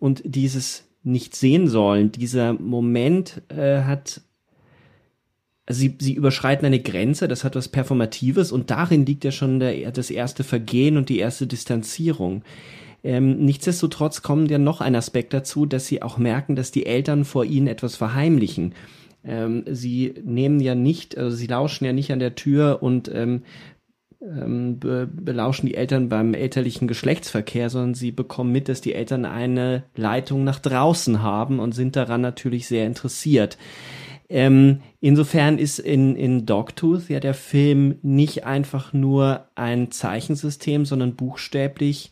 Und 0.01 0.23
dieses 0.25 0.89
nicht 1.05 1.37
sehen 1.37 1.69
sollen, 1.69 2.11
dieser 2.11 2.55
Moment 2.55 3.43
äh, 3.49 3.83
hat, 3.83 4.23
also 5.67 5.81
sie, 5.81 5.97
sie 5.99 6.15
überschreiten 6.15 6.67
eine 6.67 6.81
Grenze, 6.81 7.27
das 7.27 7.43
hat 7.45 7.57
was 7.57 7.69
Performatives 7.69 8.53
und 8.53 8.71
darin 8.71 9.07
liegt 9.07 9.25
ja 9.25 9.33
schon 9.33 9.61
der, 9.61 9.93
das 9.93 10.11
erste 10.11 10.45
Vergehen 10.45 10.97
und 10.97 11.09
die 11.09 11.19
erste 11.19 11.47
Distanzierung. 11.47 12.43
Ähm, 13.03 13.45
nichtsdestotrotz 13.45 14.23
kommt 14.23 14.51
ja 14.51 14.59
noch 14.59 14.81
ein 14.81 14.97
Aspekt 14.97 15.33
dazu, 15.33 15.67
dass 15.67 15.87
sie 15.87 16.03
auch 16.03 16.19
merken, 16.19 16.57
dass 16.57 16.71
die 16.71 16.87
Eltern 16.87 17.25
vor 17.25 17.45
ihnen 17.45 17.67
etwas 17.67 17.97
verheimlichen. 17.97 18.75
Ähm, 19.25 19.65
sie 19.71 20.15
nehmen 20.23 20.61
ja 20.61 20.75
nicht, 20.75 21.17
also 21.17 21.35
sie 21.35 21.47
lauschen 21.47 21.85
ja 21.85 21.93
nicht 21.93 22.13
an 22.13 22.19
der 22.19 22.35
Tür 22.35 22.83
und 22.83 23.11
ähm, 23.13 23.43
ähm, 24.23 24.79
be 24.79 25.07
belauschen 25.07 25.67
die 25.67 25.75
Eltern 25.75 26.09
beim 26.09 26.35
elterlichen 26.35 26.89
Geschlechtsverkehr, 26.89 27.69
sondern 27.71 27.95
sie 27.95 28.11
bekommen 28.11 28.53
mit, 28.53 28.69
dass 28.69 28.81
die 28.81 28.95
Eltern 28.95 29.25
eine 29.25 29.85
Leitung 29.97 30.45
nach 30.45 30.59
draußen 30.59 31.23
haben 31.23 31.59
und 31.59 31.73
sind 31.73 31.97
daran 31.97 32.23
natürlich 32.23 32.67
sehr 32.67 32.87
interessiert. 32.87 33.59
Ähm, 34.29 34.81
insofern 35.01 35.59
ist 35.59 35.79
in, 35.79 36.17
in 36.17 36.47
Dogtooth 36.47 37.09
ja 37.09 37.21
der 37.21 37.35
Film 37.35 37.99
nicht 38.03 38.45
einfach 38.45 38.93
nur 38.93 39.49
ein 39.55 39.91
Zeichensystem, 39.91 40.87
sondern 40.87 41.15
buchstäblich 41.15 42.11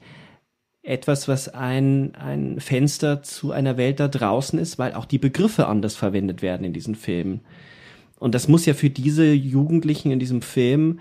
etwas, 0.83 1.29
was 1.29 1.49
ein, 1.49 2.15
ein 2.17 2.61
Fenster 2.61 3.23
zu 3.23 3.53
einer 3.53 3.77
Welt 3.77 4.01
da 4.01 4.09
draußen 4.09 4.59
ist, 4.59 4.79
weil 4.79 4.95
auch 4.95 5.05
die 5.05 5.19
Begriffe 5.19 5.67
anders 5.67 5.95
verwendet 5.95 6.43
werden 6.43 6.65
in 6.65 6.73
diesen 6.73 6.97
Filmen. 6.97 7.41
Und 8.19 8.35
das 8.35 8.49
muss 8.49 8.67
ja 8.67 8.75
für 8.75 8.91
diese 8.91 9.33
Jugendlichen 9.33 10.11
in 10.11 10.19
diesem 10.19 10.43
Film 10.43 11.01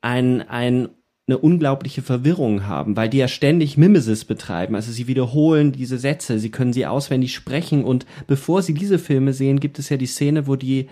ein, 0.00 0.42
ein, 0.42 0.90
eine 1.26 1.38
unglaubliche 1.38 2.02
Verwirrung 2.02 2.66
haben, 2.66 2.96
weil 2.96 3.08
die 3.08 3.16
ja 3.16 3.28
ständig 3.28 3.78
Mimesis 3.78 4.26
betreiben. 4.26 4.74
Also 4.74 4.92
sie 4.92 5.06
wiederholen 5.06 5.72
diese 5.72 5.96
Sätze, 5.96 6.38
sie 6.38 6.50
können 6.50 6.74
sie 6.74 6.86
auswendig 6.86 7.34
sprechen 7.34 7.82
und 7.82 8.04
bevor 8.26 8.60
sie 8.60 8.74
diese 8.74 8.98
Filme 8.98 9.32
sehen, 9.32 9.58
gibt 9.58 9.78
es 9.78 9.88
ja 9.88 9.96
die 9.96 10.06
Szene, 10.06 10.46
wo 10.46 10.56
die, 10.56 10.88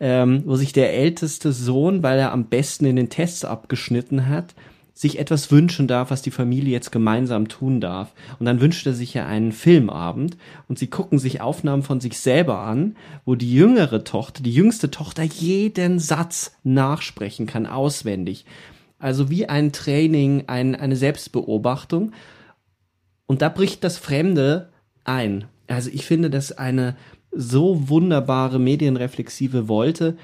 ähm, 0.00 0.42
wo 0.46 0.56
sich 0.56 0.72
der 0.72 0.94
älteste 0.94 1.52
Sohn, 1.52 2.02
weil 2.02 2.18
er 2.18 2.32
am 2.32 2.46
besten 2.46 2.86
in 2.86 2.96
den 2.96 3.10
Tests 3.10 3.44
abgeschnitten 3.44 4.26
hat, 4.26 4.54
sich 4.94 5.18
etwas 5.18 5.50
wünschen 5.50 5.86
darf, 5.86 6.10
was 6.10 6.22
die 6.22 6.30
Familie 6.30 6.72
jetzt 6.72 6.92
gemeinsam 6.92 7.48
tun 7.48 7.80
darf. 7.80 8.14
Und 8.38 8.46
dann 8.46 8.60
wünscht 8.60 8.86
er 8.86 8.94
sich 8.94 9.12
ja 9.12 9.26
einen 9.26 9.52
Filmabend 9.52 10.38
und 10.68 10.78
sie 10.78 10.86
gucken 10.86 11.18
sich 11.18 11.40
Aufnahmen 11.40 11.82
von 11.82 12.00
sich 12.00 12.18
selber 12.18 12.60
an, 12.60 12.96
wo 13.26 13.34
die 13.34 13.52
jüngere 13.52 14.04
Tochter, 14.04 14.42
die 14.42 14.54
jüngste 14.54 14.90
Tochter 14.90 15.24
jeden 15.24 15.98
Satz 15.98 16.56
nachsprechen 16.62 17.46
kann, 17.46 17.66
auswendig. 17.66 18.46
Also 18.98 19.30
wie 19.30 19.46
ein 19.48 19.72
Training, 19.72 20.44
ein, 20.46 20.74
eine 20.74 20.96
Selbstbeobachtung. 20.96 22.12
Und 23.26 23.42
da 23.42 23.48
bricht 23.48 23.84
das 23.84 23.98
Fremde 23.98 24.70
ein. 25.04 25.46
Also 25.66 25.90
ich 25.92 26.06
finde 26.06 26.30
das 26.30 26.52
eine 26.52 26.96
so 27.30 27.88
wunderbare 27.88 28.58
medienreflexive 28.58 29.68
Wolte, 29.68 30.16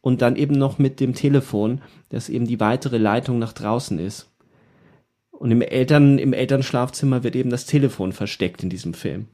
und 0.00 0.22
dann 0.22 0.36
eben 0.36 0.54
noch 0.54 0.78
mit 0.78 1.00
dem 1.00 1.14
Telefon, 1.14 1.80
das 2.08 2.28
eben 2.28 2.46
die 2.46 2.60
weitere 2.60 2.98
Leitung 2.98 3.38
nach 3.38 3.52
draußen 3.52 3.98
ist. 3.98 4.30
Und 5.30 5.50
im 5.50 5.62
Eltern, 5.62 6.18
im 6.18 6.32
Elternschlafzimmer 6.32 7.22
wird 7.22 7.36
eben 7.36 7.50
das 7.50 7.66
Telefon 7.66 8.12
versteckt 8.12 8.62
in 8.62 8.70
diesem 8.70 8.94
Film. 8.94 9.26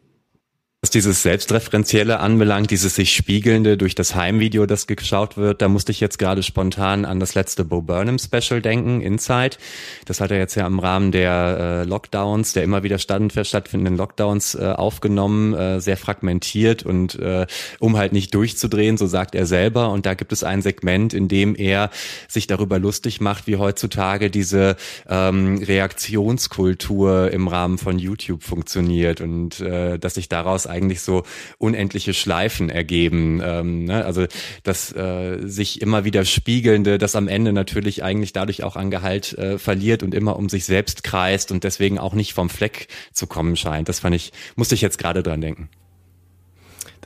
Was 0.85 0.90
dieses 0.90 1.23
Selbstreferenzielle 1.23 2.20
anbelangt, 2.20 2.70
dieses 2.70 2.94
sich 2.94 3.14
Spiegelnde 3.14 3.79
durch 3.79 3.94
das 3.94 4.14
Heimvideo, 4.14 4.66
das 4.66 4.87
geschaut 4.87 5.38
wird, 5.38 5.62
da 5.62 5.68
musste 5.68 5.92
ich 5.92 6.01
jetzt 6.01 6.18
gerade 6.18 6.42
spontan 6.42 7.07
an 7.07 7.20
das 7.20 7.35
letzte 7.35 7.64
Bo 7.64 7.81
Burnham 7.81 8.18
Special 8.18 8.61
denken, 8.61 9.01
Inside. 9.01 9.57
Das 10.05 10.20
hat 10.20 10.31
er 10.31 10.37
jetzt 10.37 10.57
ja 10.57 10.66
im 10.66 10.79
Rahmen 10.79 11.11
der 11.11 11.85
äh, 11.85 11.88
Lockdowns, 11.88 12.53
der 12.53 12.64
immer 12.64 12.83
wieder 12.83 12.99
stattfindenden 12.99 13.97
Lockdowns 13.97 14.57
äh, 14.57 14.75
aufgenommen, 14.77 15.55
äh, 15.55 15.81
sehr 15.81 15.97
fragmentiert 15.97 16.83
und 16.83 17.18
äh, 17.18 17.47
um 17.79 17.97
halt 17.97 18.12
nicht 18.12 18.35
durchzudrehen, 18.35 18.99
so 18.99 19.07
sagt 19.07 19.35
er 19.35 19.47
selber. 19.47 19.88
Und 19.88 20.05
da 20.05 20.12
gibt 20.12 20.35
es 20.35 20.44
ein 20.44 20.61
Segment, 20.61 21.14
in 21.14 21.29
dem 21.29 21.57
er 21.57 21.88
sich 22.29 22.47
darüber 22.47 22.79
lustig 22.79 23.23
macht, 23.23 23.47
wie 23.47 23.57
heutzutage 23.57 24.31
diese 24.31 24.77
ähm, 25.09 25.62
Reaktionskultur 25.64 27.31
im 27.31 27.49
Rahmen 27.49 27.79
von 27.79 27.99
YouTube 27.99 28.42
funktioniert 28.42 29.23
und 29.23 29.61
äh, 29.61 29.99
dass 29.99 30.16
sich 30.16 30.29
daraus 30.29 30.66
eigentlich 30.75 31.01
so 31.01 31.23
unendliche 31.59 32.15
Schleifen 32.15 32.69
ergeben. 32.69 33.41
Ähm, 33.43 33.85
ne? 33.85 34.05
Also 34.05 34.27
das 34.63 34.93
äh, 34.93 35.39
sich 35.47 35.81
immer 35.81 36.05
wieder 36.05 36.25
spiegelnde, 36.25 36.99
das 36.99 37.17
am 37.17 37.29
Ende 37.29 37.53
natürlich 37.53 38.03
eigentlich 38.03 38.33
dadurch 38.33 38.63
auch 38.63 38.77
an 38.77 38.91
Gehalt 38.91 39.33
äh, 39.39 39.59
verliert 39.59 40.03
und 40.03 40.15
immer 40.15 40.37
um 40.37 40.49
sich 40.49 40.65
selbst 40.65 41.05
kreist 41.05 41.53
und 41.53 41.65
deswegen 41.65 41.99
auch 41.99 42.15
nicht 42.15 42.35
vom 42.35 42.51
Fleck 42.51 42.89
zu 43.13 43.27
kommen 43.27 43.57
scheint. 43.57 43.89
Das 43.89 44.01
fand 44.01 44.17
ich, 44.17 44.33
musste 44.57 44.75
ich 44.75 44.81
jetzt 44.81 44.99
gerade 44.99 45.23
dran 45.23 45.41
denken. 45.41 45.69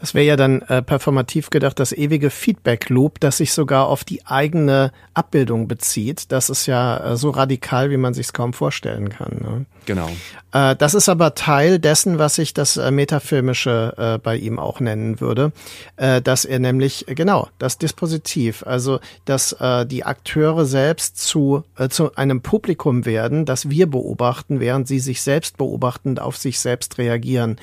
Das 0.01 0.15
wäre 0.15 0.27
ja 0.27 0.37
dann 0.37 0.63
äh, 0.63 0.83
performativ 0.83 1.51
gedacht 1.51 1.79
das 1.81 1.93
ewige 1.93 2.31
Feedback-Loop, 2.31 3.21
das 3.21 3.39
sich 3.39 3.53
sogar 3.53 3.87
auf 3.89 4.05
die 4.05 4.25
eigene 4.27 4.93
Abbildung 5.15 5.69
bezieht. 5.69 6.31
Das 6.31 6.51
ist 6.51 6.67
ja 6.67 7.13
äh, 7.13 7.17
so 7.17 7.31
radikal, 7.31 7.91
wie 7.91 7.97
man 7.97 8.15
sich 8.15 8.27
es 8.27 8.33
kaum 8.33 8.53
vorstellen 8.53 9.09
kann. 9.09 9.39
Ne? 9.41 9.67
Genau. 9.87 10.09
Äh, 10.53 10.77
das 10.77 10.95
ist 10.95 11.09
aber 11.09 11.35
Teil 11.35 11.79
dessen, 11.79 12.19
was 12.19 12.39
ich 12.39 12.55
das 12.55 12.77
äh, 12.77 12.91
Metafilmische 12.91 13.95
äh, 13.97 14.19
bei 14.19 14.37
ihm 14.37 14.59
auch 14.59 14.81
nennen 14.81 15.21
würde, 15.21 15.53
äh, 15.97 16.23
dass 16.23 16.45
er 16.45 16.59
nämlich, 16.59 17.07
genau, 17.09 17.49
das 17.59 17.79
Dispositiv, 17.79 18.65
also 18.67 19.01
dass 19.25 19.57
die 19.87 20.05
Akteure 20.05 20.67
selbst 20.67 21.19
zu, 21.19 21.65
zu 21.91 22.15
einem 22.15 22.43
Publikum 22.43 23.05
werden, 23.07 23.45
das 23.45 23.71
wir 23.71 23.89
beobachten, 23.89 24.61
während 24.61 24.87
sie 24.87 24.99
sich 24.99 25.23
selbst 25.23 25.57
beobachtend 25.57 26.21
auf 26.21 26.37
sich 26.37 26.61
selbst 26.61 26.99
reagieren. 26.99 27.57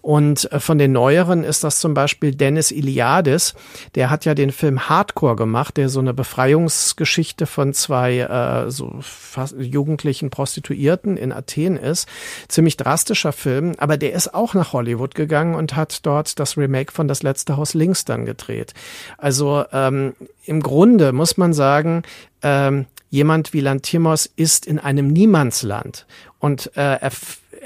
Und 0.00 0.50
äh, 0.52 0.60
von 0.60 0.78
den 0.78 0.92
neueren 0.92 1.44
ist 1.44 1.64
das 1.64 1.80
zum 1.80 1.94
Beispiel 1.94 2.34
Dennis 2.34 2.70
Iliadis, 2.70 3.54
der 3.94 4.10
hat 4.10 4.24
ja 4.24 4.34
den 4.34 4.52
Film 4.52 4.88
Hardcore 4.88 5.36
gemacht, 5.36 5.76
der 5.76 5.88
so 5.88 6.00
eine 6.00 6.14
Befreiungsgeschichte 6.14 7.46
von 7.46 7.74
zwei 7.74 8.18
äh, 8.18 8.70
so 8.70 8.96
fast 9.00 9.56
jugendlichen 9.58 10.30
Prostituierten 10.30 11.16
in 11.16 11.32
Athen 11.32 11.76
ist. 11.76 12.08
Ziemlich 12.48 12.76
drastischer 12.76 13.32
Film, 13.32 13.74
aber 13.78 13.96
der 13.96 14.12
ist 14.12 14.34
auch 14.34 14.54
nach 14.54 14.72
Hollywood 14.72 15.14
gegangen 15.14 15.54
und 15.58 15.76
hat 15.76 16.06
dort 16.06 16.38
das 16.38 16.56
Remake 16.56 16.92
von 16.92 17.08
Das 17.08 17.22
letzte 17.22 17.56
Haus 17.56 17.74
links 17.74 18.04
dann 18.04 18.24
gedreht. 18.24 18.72
Also 19.18 19.64
ähm, 19.72 20.14
im 20.44 20.62
Grunde 20.62 21.12
muss 21.12 21.36
man 21.36 21.52
sagen, 21.52 22.02
ähm, 22.42 22.86
jemand 23.10 23.52
wie 23.52 23.60
Lantimos 23.60 24.26
ist 24.36 24.66
in 24.66 24.78
einem 24.78 25.08
Niemandsland 25.08 26.06
und 26.38 26.70
äh, 26.76 26.98
er 27.00 27.10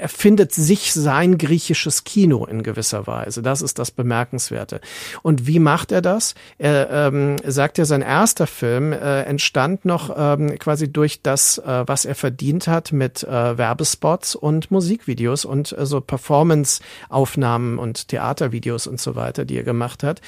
er 0.03 0.09
findet 0.09 0.51
sich 0.53 0.91
sein 0.91 1.37
griechisches 1.37 2.03
Kino 2.03 2.43
in 2.45 2.61
gewisser 2.61 3.07
Weise. 3.07 3.41
Das 3.41 3.61
ist 3.61 3.79
das 3.79 3.89
Bemerkenswerte. 3.89 4.81
Und 5.21 5.47
wie 5.47 5.59
macht 5.59 5.93
er 5.93 6.01
das? 6.01 6.35
Er 6.57 6.89
ähm, 6.91 7.37
sagt 7.45 7.77
ja, 7.77 7.85
sein 7.85 8.01
erster 8.01 8.45
Film 8.45 8.91
äh, 8.91 9.21
entstand 9.21 9.85
noch 9.85 10.13
ähm, 10.13 10.59
quasi 10.59 10.91
durch 10.91 11.21
das, 11.21 11.57
äh, 11.57 11.83
was 11.87 12.03
er 12.03 12.15
verdient 12.15 12.67
hat 12.67 12.91
mit 12.91 13.23
äh, 13.23 13.57
Werbespots 13.57 14.35
und 14.35 14.71
Musikvideos 14.71 15.45
und 15.45 15.71
äh, 15.71 15.85
so 15.85 16.01
Performance-Aufnahmen 16.01 17.79
und 17.79 18.09
Theatervideos 18.09 18.87
und 18.87 18.99
so 18.99 19.15
weiter, 19.15 19.45
die 19.45 19.55
er 19.55 19.63
gemacht 19.63 20.03
hat 20.03 20.19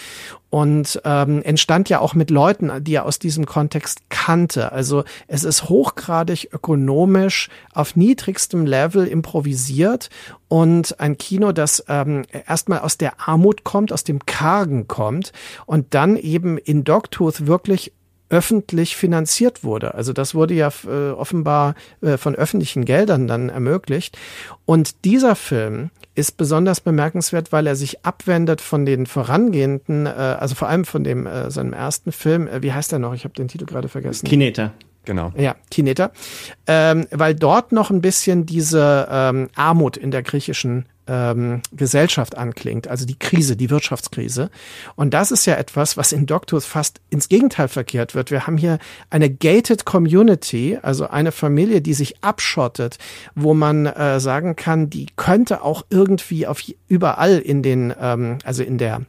und 0.56 1.01
ähm, 1.03 1.41
entstand 1.43 1.89
ja 1.89 1.99
auch 1.99 2.14
mit 2.14 2.30
Leuten, 2.30 2.72
die 2.82 2.93
er 2.93 3.06
aus 3.06 3.20
diesem 3.20 3.45
Kontext 3.45 4.03
kannte. 4.08 4.72
Also 4.72 5.03
es 5.28 5.43
ist 5.43 5.68
hochgradig 5.68 6.47
ökonomisch 6.53 7.49
auf 7.74 7.97
niedrigstem 7.97 8.66
Level 8.66 9.06
improvisiert 9.06 10.10
und 10.47 10.97
ein 11.01 11.18
Kino, 11.18 11.51
das 11.51 11.84
ähm, 11.89 12.24
erstmal 12.47 12.80
aus 12.80 12.97
der 12.97 13.28
Armut 13.28 13.66
kommt, 13.66 13.91
aus 13.91 14.06
dem 14.06 14.26
Kargen 14.26 14.88
kommt 14.88 15.34
und 15.66 15.93
dann 15.93 16.16
eben 16.16 16.58
in 16.58 16.86
Dogtooth 16.86 17.47
wirklich 17.47 17.91
öffentlich 18.30 18.95
finanziert 18.95 19.66
wurde. 19.66 19.93
Also 19.93 20.14
das 20.14 20.36
wurde 20.36 20.53
ja 20.53 20.70
äh, 20.88 21.12
offenbar 21.12 21.76
äh, 21.99 22.16
von 22.16 22.34
öffentlichen 22.34 22.86
Geldern 22.86 23.28
dann 23.28 23.49
ermöglicht. 23.49 24.18
Und 24.64 25.03
dieser 25.03 25.36
Film 25.36 25.89
ist 26.16 26.38
besonders 26.38 26.80
bemerkenswert, 26.82 27.51
weil 27.51 27.68
er 27.68 27.76
sich 27.76 28.05
abwendet 28.05 28.61
von 28.61 28.86
den 28.86 29.05
vorangehenden, 29.05 30.05
äh, 30.05 30.09
also 30.09 30.55
vor 30.55 30.70
allem 30.70 30.86
von 30.86 31.03
dem 31.03 31.28
äh, 31.28 31.51
seinem 31.51 31.74
ersten 31.74 32.11
Film. 32.11 32.47
Äh, 32.47 32.63
wie 32.63 32.74
heißt 32.74 32.93
er 32.93 32.99
noch? 32.99 33.13
Ich 33.13 33.26
habe 33.26 33.34
den 33.34 33.47
Titel 33.47 33.66
gerade 33.66 33.89
vergessen. 33.89 34.28
Kineta. 34.28 34.72
Genau. 35.03 35.32
Ja, 35.38 35.55
Kineta. 35.70 36.11
Ähm, 36.66 37.05
weil 37.11 37.36
dort 37.36 37.72
noch 37.72 37.91
ein 37.91 38.01
bisschen 38.01 38.45
diese 38.45 39.07
ähm, 39.11 39.49
Armut 39.55 39.97
in 39.97 40.09
der 40.09 40.24
griechischen 40.24 40.88
ähm, 41.08 41.62
Gesellschaft 41.72 42.38
anklingt, 42.38 42.88
also 42.88 43.06
die 43.06 43.18
Krise, 43.18 43.56
die 43.56 43.70
Wirtschaftskrise. 43.70 44.49
Und 44.95 45.14
das 45.14 45.32
ist 45.32 45.45
ja 45.45 45.56
etwas, 45.56 45.97
was 45.97 46.12
in 46.12 46.26
Doctors 46.26 46.66
fast 46.66 47.01
ins 47.10 47.30
Gegenteil 47.30 47.68
verkehrt 47.68 48.16
wird. 48.16 48.32
Wir 48.32 48.47
haben 48.47 48.58
hier 48.58 48.80
eine 49.10 49.30
gated 49.30 49.86
Community, 49.86 50.78
also 50.82 51.08
eine 51.08 51.32
Familie, 51.32 51.82
die 51.82 51.93
sich 51.93 52.24
abschottet, 52.24 52.97
wo 53.36 53.53
man 53.53 53.86
äh, 53.86 54.20
sagen 54.20 54.56
kann, 54.56 54.89
die 54.89 55.08
könnte 55.16 55.62
auch 55.62 55.86
irgendwie 55.89 56.47
auf 56.47 56.62
überall 56.88 57.39
in 57.39 57.62
den, 57.64 57.93
ähm, 57.99 58.38
also 58.43 58.64
in 58.64 58.78
der 58.78 59.01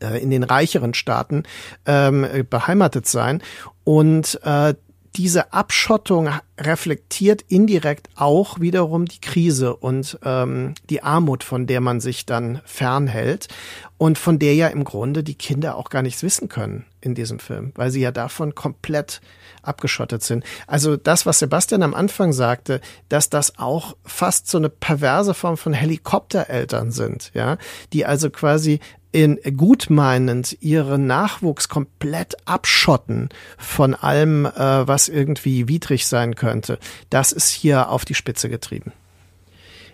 äh, 0.00 0.20
in 0.20 0.30
den 0.30 0.42
reicheren 0.42 0.94
Staaten 0.94 1.44
ähm, 1.86 2.26
beheimatet 2.50 3.06
sein. 3.06 3.42
Und 3.84 4.40
äh, 4.42 4.74
diese 5.16 5.52
Abschottung 5.52 6.28
reflektiert 6.58 7.42
indirekt 7.42 8.08
auch 8.16 8.60
wiederum 8.60 9.06
die 9.06 9.20
Krise 9.20 9.76
und 9.76 10.18
ähm, 10.24 10.74
die 10.90 11.02
Armut, 11.02 11.44
von 11.44 11.66
der 11.66 11.80
man 11.80 12.00
sich 12.00 12.26
dann 12.26 12.60
fernhält 12.64 13.48
und 13.96 14.18
von 14.18 14.38
der 14.38 14.54
ja 14.54 14.68
im 14.68 14.84
Grunde 14.84 15.22
die 15.22 15.36
Kinder 15.36 15.76
auch 15.76 15.88
gar 15.88 16.02
nichts 16.02 16.22
wissen 16.22 16.48
können 16.48 16.84
in 17.00 17.14
diesem 17.14 17.38
Film, 17.38 17.72
weil 17.76 17.90
sie 17.90 18.00
ja 18.00 18.10
davon 18.10 18.54
komplett 18.54 19.20
abgeschottet 19.62 20.22
sind. 20.22 20.44
Also 20.66 20.96
das, 20.96 21.26
was 21.26 21.38
Sebastian 21.38 21.82
am 21.82 21.94
Anfang 21.94 22.32
sagte, 22.32 22.80
dass 23.08 23.30
das 23.30 23.58
auch 23.58 23.96
fast 24.04 24.48
so 24.48 24.58
eine 24.58 24.68
perverse 24.68 25.34
Form 25.34 25.56
von 25.56 25.72
Helikoptereltern 25.72 26.90
sind, 26.90 27.30
ja, 27.34 27.56
die 27.92 28.04
also 28.04 28.30
quasi 28.30 28.80
in 29.14 29.38
gutmeinend 29.56 30.58
ihren 30.60 31.06
Nachwuchs 31.06 31.68
komplett 31.68 32.34
abschotten 32.46 33.28
von 33.56 33.94
allem, 33.94 34.44
äh, 34.44 34.50
was 34.88 35.08
irgendwie 35.08 35.68
widrig 35.68 36.08
sein 36.08 36.34
könnte, 36.34 36.80
das 37.10 37.30
ist 37.30 37.50
hier 37.50 37.90
auf 37.90 38.04
die 38.04 38.16
Spitze 38.16 38.48
getrieben. 38.48 38.92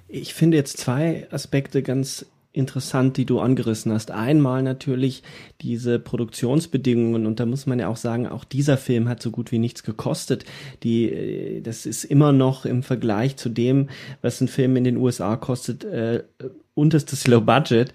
Ich 0.08 0.32
finde 0.32 0.56
jetzt 0.56 0.78
zwei 0.78 1.28
Aspekte 1.30 1.82
ganz 1.82 2.24
interessant, 2.52 3.18
die 3.18 3.26
du 3.26 3.40
angerissen 3.40 3.92
hast. 3.92 4.10
Einmal 4.10 4.62
natürlich 4.62 5.22
diese 5.60 5.98
Produktionsbedingungen 5.98 7.26
und 7.26 7.40
da 7.40 7.44
muss 7.44 7.66
man 7.66 7.78
ja 7.78 7.88
auch 7.88 7.98
sagen, 7.98 8.26
auch 8.26 8.44
dieser 8.44 8.78
Film 8.78 9.06
hat 9.06 9.20
so 9.20 9.30
gut 9.30 9.52
wie 9.52 9.58
nichts 9.58 9.82
gekostet. 9.82 10.46
Die, 10.82 11.12
äh, 11.12 11.60
das 11.60 11.84
ist 11.84 12.04
immer 12.04 12.32
noch 12.32 12.64
im 12.64 12.82
Vergleich 12.82 13.36
zu 13.36 13.50
dem, 13.50 13.90
was 14.22 14.40
ein 14.40 14.48
Film 14.48 14.76
in 14.76 14.84
den 14.84 14.96
USA 14.96 15.36
kostet, 15.36 15.84
äh, 15.84 16.24
unterstes 16.72 17.26
Low 17.26 17.42
Budget. 17.42 17.92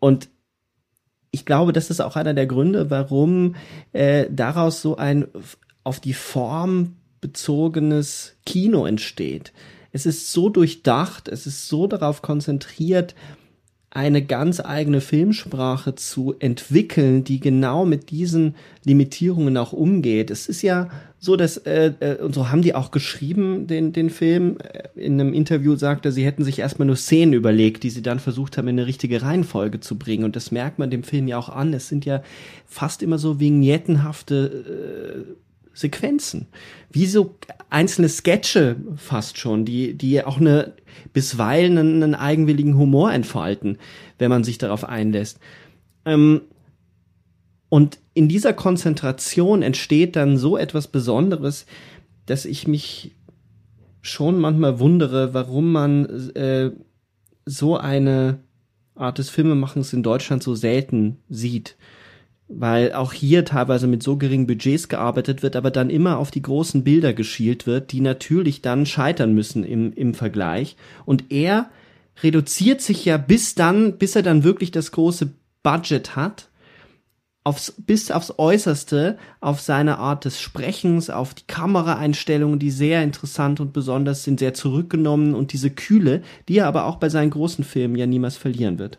Und 0.00 0.28
ich 1.34 1.44
glaube, 1.44 1.72
das 1.72 1.90
ist 1.90 2.00
auch 2.00 2.14
einer 2.14 2.32
der 2.32 2.46
Gründe, 2.46 2.90
warum 2.90 3.56
äh, 3.92 4.26
daraus 4.30 4.80
so 4.80 4.96
ein 4.96 5.26
auf 5.82 5.98
die 5.98 6.14
Form 6.14 6.96
bezogenes 7.20 8.36
Kino 8.46 8.86
entsteht. 8.86 9.52
Es 9.90 10.06
ist 10.06 10.32
so 10.32 10.48
durchdacht, 10.48 11.28
es 11.28 11.46
ist 11.46 11.68
so 11.68 11.86
darauf 11.86 12.22
konzentriert, 12.22 13.14
eine 13.90 14.24
ganz 14.24 14.60
eigene 14.60 15.00
Filmsprache 15.00 15.94
zu 15.94 16.34
entwickeln, 16.38 17.24
die 17.24 17.40
genau 17.40 17.84
mit 17.84 18.10
diesen 18.10 18.54
Limitierungen 18.84 19.56
auch 19.56 19.72
umgeht. 19.72 20.30
Es 20.30 20.48
ist 20.48 20.62
ja 20.62 20.88
so, 21.24 21.36
dass, 21.36 21.56
äh, 21.56 21.92
äh, 22.00 22.22
und 22.22 22.34
so 22.34 22.50
haben 22.50 22.60
die 22.60 22.74
auch 22.74 22.90
geschrieben, 22.90 23.66
den, 23.66 23.94
den 23.94 24.10
Film. 24.10 24.58
Äh, 24.58 24.88
in 24.94 25.18
einem 25.18 25.32
Interview 25.32 25.74
sagte, 25.74 26.12
sie 26.12 26.24
hätten 26.24 26.44
sich 26.44 26.58
erstmal 26.58 26.84
nur 26.86 26.96
Szenen 26.96 27.32
überlegt, 27.32 27.82
die 27.82 27.88
sie 27.88 28.02
dann 28.02 28.18
versucht 28.18 28.58
haben, 28.58 28.68
in 28.68 28.78
eine 28.78 28.86
richtige 28.86 29.22
Reihenfolge 29.22 29.80
zu 29.80 29.98
bringen. 29.98 30.24
Und 30.24 30.36
das 30.36 30.50
merkt 30.50 30.78
man 30.78 30.90
dem 30.90 31.02
Film 31.02 31.26
ja 31.26 31.38
auch 31.38 31.48
an. 31.48 31.72
Es 31.72 31.88
sind 31.88 32.04
ja 32.04 32.22
fast 32.66 33.02
immer 33.02 33.16
so 33.16 33.40
vignettenhafte 33.40 35.24
äh, 35.26 35.34
Sequenzen. 35.72 36.46
Wie 36.90 37.06
so 37.06 37.36
einzelne 37.70 38.10
Sketche 38.10 38.76
fast 38.96 39.38
schon, 39.38 39.64
die, 39.64 39.94
die 39.94 40.22
auch 40.22 40.38
eine, 40.38 40.74
bisweilen 41.14 41.78
einen, 41.78 42.02
einen 42.02 42.14
eigenwilligen 42.14 42.76
Humor 42.76 43.12
entfalten, 43.12 43.78
wenn 44.18 44.28
man 44.28 44.44
sich 44.44 44.58
darauf 44.58 44.84
einlässt. 44.84 45.40
Ähm, 46.04 46.42
und 47.70 47.98
in 48.14 48.28
dieser 48.28 48.52
Konzentration 48.52 49.62
entsteht 49.62 50.16
dann 50.16 50.38
so 50.38 50.56
etwas 50.56 50.88
Besonderes, 50.88 51.66
dass 52.26 52.44
ich 52.44 52.66
mich 52.66 53.12
schon 54.00 54.38
manchmal 54.38 54.78
wundere, 54.78 55.34
warum 55.34 55.72
man 55.72 56.06
äh, 56.34 56.70
so 57.44 57.76
eine 57.76 58.38
Art 58.94 59.18
des 59.18 59.30
Filmemachens 59.30 59.92
in 59.92 60.02
Deutschland 60.02 60.42
so 60.42 60.54
selten 60.54 61.18
sieht 61.28 61.76
weil 62.48 62.92
auch 62.92 63.12
hier 63.12 63.44
teilweise 63.44 63.86
mit 63.86 64.02
so 64.02 64.16
geringen 64.16 64.46
Budgets 64.46 64.88
gearbeitet 64.88 65.42
wird, 65.42 65.56
aber 65.56 65.70
dann 65.70 65.90
immer 65.90 66.18
auf 66.18 66.30
die 66.30 66.42
großen 66.42 66.84
Bilder 66.84 67.12
geschielt 67.12 67.66
wird, 67.66 67.92
die 67.92 68.00
natürlich 68.00 68.60
dann 68.60 68.86
scheitern 68.86 69.34
müssen 69.34 69.64
im, 69.64 69.92
im 69.92 70.14
Vergleich. 70.14 70.76
Und 71.06 71.30
er 71.30 71.70
reduziert 72.22 72.80
sich 72.80 73.04
ja 73.04 73.16
bis 73.16 73.54
dann, 73.54 73.98
bis 73.98 74.14
er 74.14 74.22
dann 74.22 74.44
wirklich 74.44 74.70
das 74.70 74.92
große 74.92 75.32
Budget 75.62 76.16
hat, 76.16 76.50
aufs, 77.44 77.74
bis 77.76 78.10
aufs 78.10 78.34
Äußerste, 78.38 79.18
auf 79.40 79.60
seine 79.60 79.98
Art 79.98 80.24
des 80.24 80.40
Sprechens, 80.40 81.10
auf 81.10 81.34
die 81.34 81.46
Kameraeinstellungen, 81.46 82.58
die 82.58 82.70
sehr 82.70 83.02
interessant 83.02 83.60
und 83.60 83.72
besonders 83.72 84.24
sind, 84.24 84.40
sehr 84.40 84.54
zurückgenommen 84.54 85.34
und 85.34 85.52
diese 85.52 85.70
Kühle, 85.70 86.22
die 86.48 86.58
er 86.58 86.66
aber 86.66 86.86
auch 86.86 86.96
bei 86.96 87.10
seinen 87.10 87.30
großen 87.30 87.64
Filmen 87.64 87.96
ja 87.96 88.06
niemals 88.06 88.36
verlieren 88.36 88.78
wird. 88.78 88.98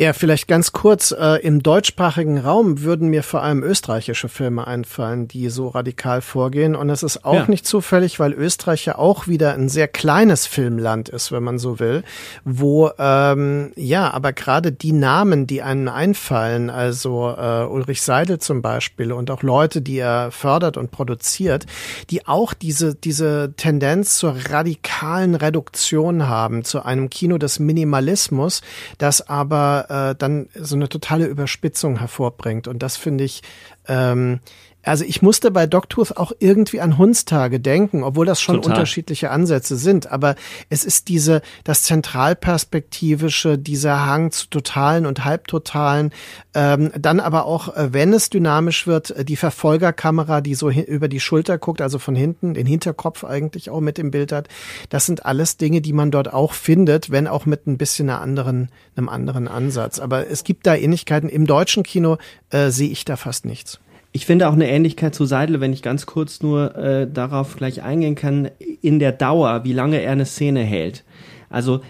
Ja, 0.00 0.14
vielleicht 0.14 0.48
ganz 0.48 0.72
kurz. 0.72 1.10
Äh, 1.10 1.42
Im 1.42 1.62
deutschsprachigen 1.62 2.38
Raum 2.38 2.80
würden 2.80 3.08
mir 3.08 3.22
vor 3.22 3.42
allem 3.42 3.62
österreichische 3.62 4.30
Filme 4.30 4.66
einfallen, 4.66 5.28
die 5.28 5.50
so 5.50 5.68
radikal 5.68 6.22
vorgehen. 6.22 6.74
Und 6.74 6.88
es 6.88 7.02
ist 7.02 7.26
auch 7.26 7.34
ja. 7.34 7.46
nicht 7.48 7.66
zufällig, 7.66 8.18
weil 8.18 8.32
Österreich 8.32 8.86
ja 8.86 8.96
auch 8.96 9.28
wieder 9.28 9.52
ein 9.52 9.68
sehr 9.68 9.88
kleines 9.88 10.46
Filmland 10.46 11.10
ist, 11.10 11.32
wenn 11.32 11.42
man 11.42 11.58
so 11.58 11.80
will, 11.80 12.02
wo 12.46 12.90
ähm, 12.98 13.72
ja, 13.76 14.10
aber 14.10 14.32
gerade 14.32 14.72
die 14.72 14.92
Namen, 14.92 15.46
die 15.46 15.60
einem 15.60 15.88
einfallen, 15.88 16.70
also 16.70 17.34
äh, 17.38 17.66
Ulrich 17.66 18.00
Seidel 18.00 18.38
zum 18.38 18.62
Beispiel 18.62 19.12
und 19.12 19.30
auch 19.30 19.42
Leute, 19.42 19.82
die 19.82 19.98
er 19.98 20.30
fördert 20.30 20.78
und 20.78 20.92
produziert, 20.92 21.66
die 22.08 22.26
auch 22.26 22.54
diese 22.54 22.94
diese 22.94 23.52
Tendenz 23.54 24.16
zur 24.16 24.34
radikalen 24.48 25.34
Reduktion 25.34 26.26
haben, 26.26 26.64
zu 26.64 26.82
einem 26.82 27.10
Kino 27.10 27.36
des 27.36 27.58
Minimalismus, 27.58 28.62
das 28.96 29.28
aber 29.28 29.88
äh, 29.90 30.14
dann 30.14 30.48
so 30.54 30.76
eine 30.76 30.88
totale 30.88 31.26
Überspitzung 31.26 31.98
hervorbringt. 31.98 32.68
Und 32.68 32.82
das 32.82 32.96
finde 32.96 33.24
ich 33.24 33.42
ähm, 33.88 34.40
also 34.82 35.04
ich 35.04 35.20
musste 35.20 35.50
bei 35.50 35.66
Dogtooth 35.66 36.16
auch 36.16 36.32
irgendwie 36.38 36.80
an 36.80 36.96
Hundstage 36.96 37.60
denken, 37.60 38.02
obwohl 38.02 38.24
das 38.24 38.40
schon 38.40 38.56
Total. 38.56 38.72
unterschiedliche 38.72 39.30
Ansätze 39.30 39.76
sind. 39.76 40.10
Aber 40.10 40.36
es 40.70 40.84
ist 40.84 41.08
diese, 41.08 41.42
das 41.64 41.82
Zentralperspektivische, 41.82 43.58
dieser 43.58 44.06
Hang 44.06 44.30
zu 44.30 44.48
totalen 44.48 45.04
und 45.04 45.24
halbtotalen, 45.24 46.12
ähm, 46.54 46.92
dann 46.98 47.20
aber 47.20 47.44
auch, 47.44 47.76
äh, 47.76 47.92
wenn 47.92 48.12
es 48.14 48.30
dynamisch 48.30 48.86
wird, 48.86 49.10
äh, 49.10 49.24
die 49.24 49.36
Verfolgerkamera, 49.36 50.40
die 50.40 50.54
so 50.54 50.70
über 50.70 51.08
die 51.08 51.20
Schulter 51.20 51.58
guckt, 51.58 51.82
also 51.82 51.98
von 51.98 52.14
hinten, 52.14 52.54
den 52.54 52.66
Hinterkopf 52.66 53.24
eigentlich 53.24 53.68
auch 53.68 53.80
mit 53.80 53.98
im 53.98 54.10
Bild 54.10 54.32
hat. 54.32 54.48
Das 54.88 55.04
sind 55.04 55.26
alles 55.26 55.58
Dinge, 55.58 55.82
die 55.82 55.92
man 55.92 56.10
dort 56.10 56.32
auch 56.32 56.54
findet, 56.54 57.10
wenn 57.10 57.26
auch 57.26 57.44
mit 57.44 57.66
ein 57.66 57.76
bisschen 57.76 58.08
einer 58.08 58.20
anderen, 58.20 58.70
einem 58.96 59.08
anderen 59.10 59.46
Ansatz. 59.46 59.98
Aber 59.98 60.28
es 60.28 60.42
gibt 60.44 60.66
da 60.66 60.74
Ähnlichkeiten. 60.74 61.28
Im 61.28 61.46
deutschen 61.46 61.82
Kino 61.82 62.16
äh, 62.48 62.70
sehe 62.70 62.88
ich 62.88 63.04
da 63.04 63.16
fast 63.16 63.44
nichts. 63.44 63.78
Ich 64.12 64.26
finde 64.26 64.48
auch 64.48 64.54
eine 64.54 64.68
Ähnlichkeit 64.68 65.14
zu 65.14 65.24
Seidel, 65.24 65.60
wenn 65.60 65.72
ich 65.72 65.82
ganz 65.82 66.06
kurz 66.06 66.42
nur 66.42 66.74
äh, 66.76 67.08
darauf 67.10 67.56
gleich 67.56 67.82
eingehen 67.82 68.16
kann, 68.16 68.50
in 68.82 68.98
der 68.98 69.12
Dauer, 69.12 69.62
wie 69.64 69.72
lange 69.72 70.00
er 70.00 70.12
eine 70.12 70.26
Szene 70.26 70.62
hält. 70.62 71.04
Also 71.48 71.80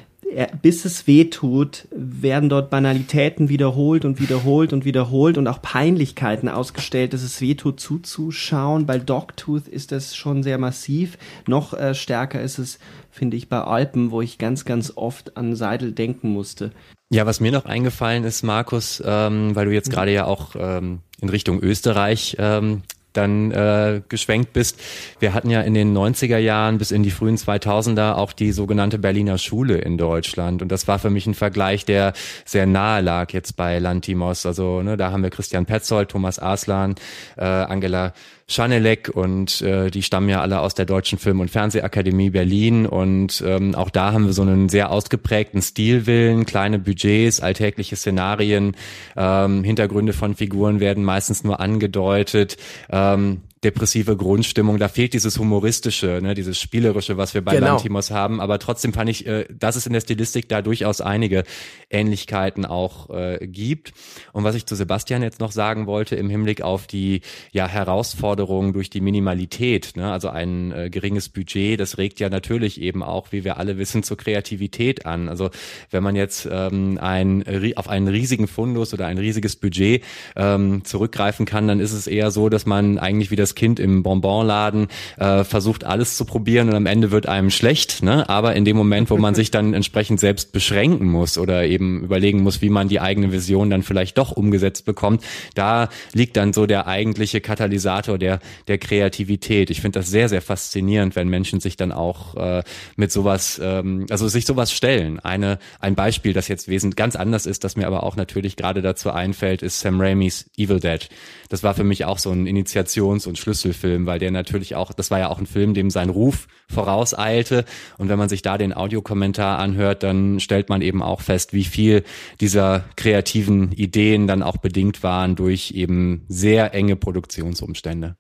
bis 0.63 0.85
es 0.85 1.07
weh 1.07 1.25
tut, 1.25 1.89
werden 1.91 2.49
dort 2.49 2.71
Banalitäten 2.71 3.49
wiederholt 3.49 4.05
und 4.05 4.21
wiederholt 4.21 4.73
und 4.73 4.85
wiederholt 4.85 5.39
und 5.39 5.47
auch 5.47 5.61
Peinlichkeiten 5.61 6.49
ausgestellt, 6.49 7.13
dass 7.13 7.23
es 7.23 7.41
weh 7.41 7.55
tut 7.55 7.81
zuzuschauen. 7.81 8.87
Bei 8.87 8.99
Dogtooth 8.99 9.67
ist 9.67 9.93
das 9.93 10.17
schon 10.17 10.43
sehr 10.43 10.59
massiv. 10.59 11.19
Noch 11.47 11.75
äh, 11.75 11.95
stärker 11.95 12.41
ist 12.41 12.59
es, 12.59 12.79
finde 13.11 13.37
ich, 13.37 13.49
bei 13.49 13.61
Alpen, 13.61 14.11
wo 14.11 14.21
ich 14.21 14.39
ganz, 14.39 14.65
ganz 14.65 14.93
oft 14.95 15.37
an 15.37 15.57
Seidel 15.57 15.93
denken 15.93 16.31
musste. 16.31 16.71
Ja, 17.13 17.27
was 17.27 17.41
mir 17.41 17.51
noch 17.51 17.65
eingefallen 17.65 18.23
ist, 18.23 18.45
Markus, 18.45 19.03
ähm, 19.05 19.57
weil 19.57 19.67
du 19.67 19.73
jetzt 19.73 19.89
mhm. 19.89 19.93
gerade 19.93 20.13
ja 20.13 20.27
auch 20.27 20.55
ähm, 20.57 21.01
in 21.21 21.29
Richtung 21.29 21.61
Österreich 21.61 22.37
ähm, 22.39 22.83
dann 23.13 23.51
äh, 23.51 24.03
geschwenkt 24.09 24.53
bist. 24.53 24.81
Wir 25.19 25.35
hatten 25.35 25.51
ja 25.51 25.61
in 25.63 25.75
den 25.75 25.97
90er 25.97 26.39
Jahren 26.39 26.79
bis 26.79 26.91
in 26.91 27.03
die 27.03 27.11
frühen 27.11 27.37
2000er 27.37 28.15
auch 28.15 28.33
die 28.33 28.53
sogenannte 28.53 28.99
Berliner 28.99 29.39
Schule 29.39 29.79
in 29.79 29.99
Deutschland. 29.99 30.63
Und 30.63 30.71
das 30.71 30.89
war 30.89 30.99
für 30.99 31.11
mich 31.11 31.27
ein 31.27 31.35
Vergleich, 31.35 31.85
der 31.85 32.13
sehr 32.45 32.67
nahe 32.67 33.01
lag 33.01 33.33
jetzt 33.33 33.57
bei 33.57 33.79
Lantimos. 33.79 34.47
Also 34.47 34.83
ne, 34.83 34.97
da 34.97 35.11
haben 35.13 35.23
wir 35.23 35.31
Christian 35.31 35.67
Petzold, 35.67 36.11
Thomas 36.11 36.39
Aslan, 36.39 36.95
äh, 37.37 37.45
Angela 37.45 38.13
Schanelek 38.51 39.09
und 39.15 39.63
äh, 39.63 39.91
die 39.91 40.03
stammen 40.03 40.29
ja 40.29 40.41
alle 40.41 40.61
aus 40.61 40.75
der 40.75 40.85
Deutschen 40.85 41.19
Film- 41.19 41.39
und 41.39 41.51
Fernsehakademie 41.51 42.31
Berlin 42.31 42.85
und 42.85 43.43
ähm, 43.47 43.77
auch 43.77 43.91
da 43.91 44.13
haben 44.13 44.27
wir 44.27 44.33
so 44.33 44.43
einen 44.43 44.69
sehr 44.69 44.91
ausgeprägten 44.91 45.63
Stilwillen, 45.63 46.47
kleine 46.47 46.81
Budgets, 46.81 47.41
alltägliche 47.41 47.95
Szenarien, 47.95 48.77
ähm, 49.17 49.63
Hintergründe 49.63 50.13
von 50.13 50.35
Figuren 50.35 50.81
werden 50.81 51.05
meistens 51.05 51.45
nur 51.45 51.61
angedeutet. 51.61 52.57
Ähm, 52.91 53.43
depressive 53.63 54.17
Grundstimmung. 54.17 54.79
Da 54.79 54.89
fehlt 54.89 55.13
dieses 55.13 55.39
humoristische, 55.39 56.21
ne, 56.23 56.35
dieses 56.35 56.59
spielerische, 56.59 57.19
was 57.19 57.35
wir 57.35 57.43
bei 57.43 57.57
genau. 57.57 57.75
Lantimos 57.75 58.11
haben. 58.11 58.41
Aber 58.41 58.59
trotzdem 58.59 58.95
fand 58.95 59.11
ich, 59.11 59.27
äh, 59.27 59.45
dass 59.51 59.77
es 59.77 59.87
in 59.87 59.93
der 59.93 60.01
Stilistik 60.01 60.49
da 60.49 60.63
durchaus 60.63 61.01
einige 61.01 61.45
Ähnlichkeiten 61.91 62.65
auch 62.65 63.11
äh, 63.11 63.47
gibt. 63.47 63.93
Und 64.33 64.45
was 64.45 64.55
ich 64.55 64.65
zu 64.65 64.75
Sebastian 64.77 65.23
jetzt 65.23 65.41
noch 65.41 65.53
sagen 65.53 65.87
wollte 65.87 66.17
im 66.17 66.31
Hinblick 66.31 66.63
auf 66.63 66.87
die 66.87 67.21
ja 67.53 67.69
Herausforderungen 67.69 68.73
durch 68.73 68.89
die 68.89 69.03
Minimalität, 69.03 69.93
ne, 69.95 70.11
also 70.11 70.31
ein 70.31 70.73
äh, 70.73 70.89
geringes 70.89 71.29
Budget, 71.29 71.79
das 71.79 71.99
regt 71.99 72.19
ja 72.19 72.31
natürlich 72.31 72.81
eben 72.81 73.03
auch, 73.03 73.31
wie 73.31 73.45
wir 73.45 73.59
alle 73.59 73.77
wissen, 73.77 74.03
zur 74.03 74.17
Kreativität 74.17 75.05
an. 75.05 75.29
Also 75.29 75.51
wenn 75.91 76.03
man 76.03 76.17
jetzt 76.17 76.49
ähm, 76.51 76.99
ein, 76.99 77.45
auf 77.77 77.89
einen 77.89 78.09
riesigen 78.09 78.49
Fundus 78.49 78.95
oder 78.95 79.07
ein 79.07 79.19
riesiges 79.19 79.57
Budget 79.57 80.03
ähm, 80.35 80.83
zurückgreifen 80.85 81.45
kann, 81.45 81.69
dann 81.69 81.81
ist 81.81 81.93
es 81.93 82.07
eher 82.07 82.31
so, 82.31 82.49
dass 82.49 82.65
man 82.65 82.99
eigentlich 82.99 83.31
wieder 83.31 83.50
das 83.51 83.55
Kind 83.57 83.81
im 83.81 84.03
Bonbonladen 84.05 84.87
äh, 85.19 85.43
versucht 85.43 85.85
alles 85.85 86.17
zu 86.17 86.25
probieren 86.25 86.69
und 86.69 86.77
am 86.77 86.87
Ende 86.87 87.11
wird 87.11 87.29
einem 87.29 87.51
schlecht, 87.51 88.03
ne? 88.03 88.29
Aber 88.29 88.55
in 88.55 88.65
dem 88.65 88.77
Moment, 88.77 89.11
wo 89.11 89.17
man 89.17 89.35
sich 89.41 89.51
dann 89.51 89.75
entsprechend 89.75 90.21
selbst 90.21 90.53
beschränken 90.53 91.09
muss 91.09 91.37
oder 91.37 91.65
eben 91.65 92.05
überlegen 92.05 92.43
muss, 92.43 92.63
wie 92.63 92.71
man 92.71 92.89
die 92.89 93.01
eigene 93.01 93.33
Vision 93.33 93.71
dann 93.71 93.83
vielleicht 93.83 94.19
doch 94.19 94.31
umgesetzt 94.31 94.85
bekommt, 94.85 95.25
da 95.55 95.89
liegt 96.13 96.37
dann 96.37 96.53
so 96.53 96.67
der 96.67 96.87
eigentliche 96.87 97.41
Katalysator 97.41 98.19
der 98.19 98.39
der 98.69 98.79
Kreativität. 98.79 99.71
Ich 99.71 99.81
finde 99.81 99.99
das 99.99 100.09
sehr 100.09 100.29
sehr 100.29 100.43
faszinierend, 100.43 101.17
wenn 101.17 101.29
Menschen 101.29 101.59
sich 101.59 101.77
dann 101.77 101.91
auch 101.91 102.37
äh, 102.37 102.63
mit 102.97 103.11
sowas, 103.11 103.61
ähm, 103.63 104.07
also 104.11 104.29
sich 104.29 104.47
sowas 104.47 104.73
stellen. 104.73 105.19
Eine 105.19 105.59
ein 105.81 105.97
Beispiel, 105.97 106.33
das 106.33 106.47
jetzt 106.47 106.69
wesentlich 106.69 106.97
ganz 106.97 107.17
anders 107.17 107.47
ist, 107.47 107.65
das 107.65 107.77
mir 107.77 107.89
aber 107.89 108.05
auch 108.05 108.15
natürlich 108.15 108.57
gerade 108.57 108.81
dazu 108.83 109.11
einfällt, 109.11 109.63
ist 109.63 109.81
Sam 109.81 110.01
Raimis 110.01 110.49
Evil 110.57 110.79
Dead. 110.79 111.09
Das 111.49 111.65
war 111.65 111.75
für 111.75 111.83
mich 111.83 112.05
auch 112.05 112.19
so 112.19 112.31
ein 112.31 112.47
Initiations- 112.47 113.27
und 113.27 113.39
Schlüsselfilm, 113.41 114.07
weil 114.07 114.19
der 114.19 114.31
natürlich 114.31 114.75
auch, 114.75 114.93
das 114.93 115.11
war 115.11 115.19
ja 115.19 115.29
auch 115.29 115.39
ein 115.39 115.47
Film, 115.47 115.75
dem 115.75 115.91
sein 115.91 116.11
Ruf 116.11 116.47
vorauseilte. 116.69 117.65
Und 117.99 118.09
wenn 118.09 118.19
man 118.19 118.29
sich 118.29 118.43
da 118.43 118.59
den 118.59 118.73
Audiokommentar 118.73 119.59
anhört, 119.59 120.03
dann 120.03 120.41
stellt 120.41 120.69
man 120.69 120.83
eben 120.83 121.03
auch 121.03 121.21
fest, 121.21 121.53
wie 121.53 121.65
viel 121.65 122.05
dieser 122.41 122.85
kreativen 122.97 123.73
Ideen 123.73 124.27
dann 124.27 124.43
auch 124.43 124.59
bedingt 124.59 125.03
waren 125.03 125.37
durch 125.37 125.73
eben 125.73 126.25
sehr 126.29 126.75
enge 126.75 126.97
Produktionsumstände. 126.97 128.17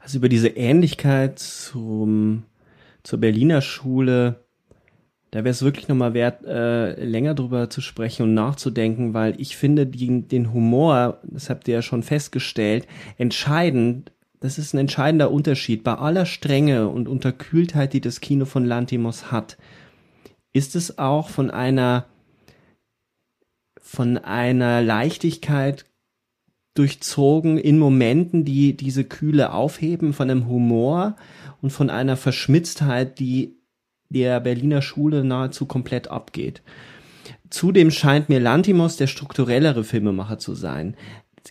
Also 0.00 0.18
über 0.18 0.28
diese 0.28 0.48
Ähnlichkeit 0.48 1.38
zum, 1.38 2.44
zur 3.04 3.20
Berliner 3.20 3.60
Schule 3.60 4.41
da 5.32 5.38
wäre 5.38 5.50
es 5.50 5.62
wirklich 5.62 5.88
nochmal 5.88 6.12
wert, 6.12 6.44
äh, 6.44 7.02
länger 7.02 7.34
drüber 7.34 7.70
zu 7.70 7.80
sprechen 7.80 8.24
und 8.24 8.34
nachzudenken, 8.34 9.14
weil 9.14 9.40
ich 9.40 9.56
finde 9.56 9.86
die, 9.86 10.28
den 10.28 10.52
Humor, 10.52 11.20
das 11.24 11.48
habt 11.48 11.66
ihr 11.66 11.74
ja 11.76 11.82
schon 11.82 12.02
festgestellt, 12.02 12.86
entscheidend, 13.16 14.12
das 14.40 14.58
ist 14.58 14.74
ein 14.74 14.78
entscheidender 14.78 15.30
Unterschied. 15.30 15.84
Bei 15.84 15.94
aller 15.94 16.26
Strenge 16.26 16.88
und 16.88 17.08
Unterkühltheit, 17.08 17.94
die 17.94 18.02
das 18.02 18.20
Kino 18.20 18.44
von 18.44 18.66
Lantimos 18.66 19.32
hat, 19.32 19.56
ist 20.52 20.76
es 20.76 20.98
auch 20.98 21.30
von 21.30 21.50
einer, 21.50 22.04
von 23.80 24.18
einer 24.18 24.82
Leichtigkeit 24.82 25.86
durchzogen 26.74 27.56
in 27.56 27.78
Momenten, 27.78 28.44
die 28.44 28.76
diese 28.76 29.04
Kühle 29.04 29.54
aufheben, 29.54 30.12
von 30.12 30.30
einem 30.30 30.46
Humor 30.46 31.16
und 31.62 31.70
von 31.70 31.88
einer 31.88 32.18
Verschmitztheit, 32.18 33.18
die 33.18 33.61
der 34.12 34.40
Berliner 34.40 34.82
Schule 34.82 35.24
nahezu 35.24 35.66
komplett 35.66 36.08
abgeht. 36.08 36.62
Zudem 37.50 37.90
scheint 37.90 38.28
mir 38.28 38.40
Lantimos 38.40 38.96
der 38.96 39.06
strukturellere 39.06 39.84
Filmemacher 39.84 40.38
zu 40.38 40.54
sein. 40.54 40.96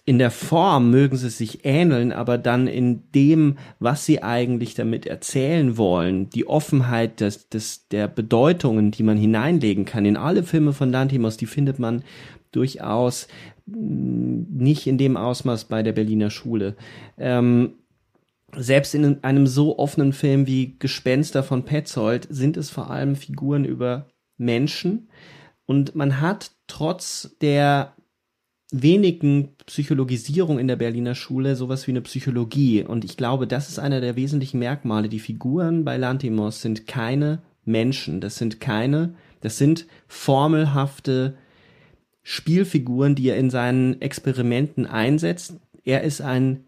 In 0.05 0.19
der 0.19 0.31
Form 0.31 0.89
mögen 0.89 1.17
sie 1.17 1.29
sich 1.29 1.65
ähneln, 1.65 2.13
aber 2.13 2.37
dann 2.37 2.67
in 2.67 3.03
dem, 3.13 3.57
was 3.79 4.05
sie 4.05 4.23
eigentlich 4.23 4.73
damit 4.73 5.05
erzählen 5.05 5.77
wollen, 5.77 6.29
die 6.29 6.47
Offenheit 6.47 7.19
des, 7.19 7.49
des, 7.49 7.87
der 7.89 8.07
Bedeutungen, 8.07 8.91
die 8.91 9.03
man 9.03 9.17
hineinlegen 9.17 9.85
kann 9.85 10.05
in 10.05 10.17
alle 10.17 10.43
Filme 10.43 10.71
von 10.71 10.91
Lantimos, 10.91 11.35
die 11.35 11.45
findet 11.45 11.77
man 11.77 12.03
durchaus 12.51 13.27
nicht 13.65 14.87
in 14.87 14.97
dem 14.97 15.17
Ausmaß 15.17 15.65
bei 15.65 15.83
der 15.83 15.93
Berliner 15.93 16.29
Schule. 16.29 16.75
Ähm, 17.17 17.73
selbst 18.57 18.95
in 18.95 19.23
einem 19.23 19.47
so 19.47 19.77
offenen 19.79 20.13
Film 20.13 20.47
wie 20.47 20.75
Gespenster 20.79 21.43
von 21.43 21.63
Petzold 21.63 22.27
sind 22.29 22.57
es 22.57 22.69
vor 22.69 22.89
allem 22.89 23.15
Figuren 23.15 23.65
über 23.65 24.07
Menschen. 24.37 25.09
Und 25.65 25.95
man 25.95 26.19
hat 26.19 26.51
trotz 26.67 27.35
der 27.41 27.95
wenigen 28.71 29.49
Psychologisierung 29.65 30.57
in 30.57 30.67
der 30.67 30.77
Berliner 30.77 31.15
Schule 31.15 31.55
sowas 31.55 31.87
wie 31.87 31.91
eine 31.91 32.01
Psychologie. 32.01 32.83
Und 32.83 33.03
ich 33.05 33.17
glaube, 33.17 33.47
das 33.47 33.69
ist 33.69 33.79
einer 33.79 34.01
der 34.01 34.15
wesentlichen 34.15 34.59
Merkmale. 34.59 35.09
Die 35.09 35.19
Figuren 35.19 35.83
bei 35.83 35.97
Lantimos 35.97 36.61
sind 36.61 36.87
keine 36.87 37.41
Menschen. 37.65 38.21
Das 38.21 38.37
sind 38.37 38.59
keine, 38.59 39.13
das 39.41 39.57
sind 39.57 39.87
formelhafte 40.07 41.37
Spielfiguren, 42.23 43.15
die 43.15 43.29
er 43.29 43.37
in 43.37 43.49
seinen 43.49 44.01
Experimenten 44.01 44.85
einsetzt. 44.85 45.55
Er 45.83 46.03
ist 46.03 46.21
ein 46.21 46.63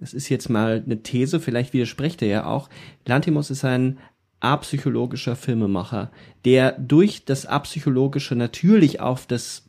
das 0.00 0.14
ist 0.14 0.30
jetzt 0.30 0.48
mal 0.48 0.82
eine 0.84 1.02
These, 1.02 1.40
vielleicht 1.40 1.72
widerspricht 1.74 2.22
er 2.22 2.28
ja 2.28 2.46
auch. 2.46 2.68
Lantimos 3.06 3.50
ist 3.50 3.64
ein 3.64 3.98
apsychologischer 4.40 5.36
Filmemacher, 5.36 6.10
der 6.46 6.72
durch 6.72 7.26
das 7.26 7.44
Apsychologische 7.44 8.34
natürlich 8.34 9.00
auf 9.00 9.26
das 9.26 9.66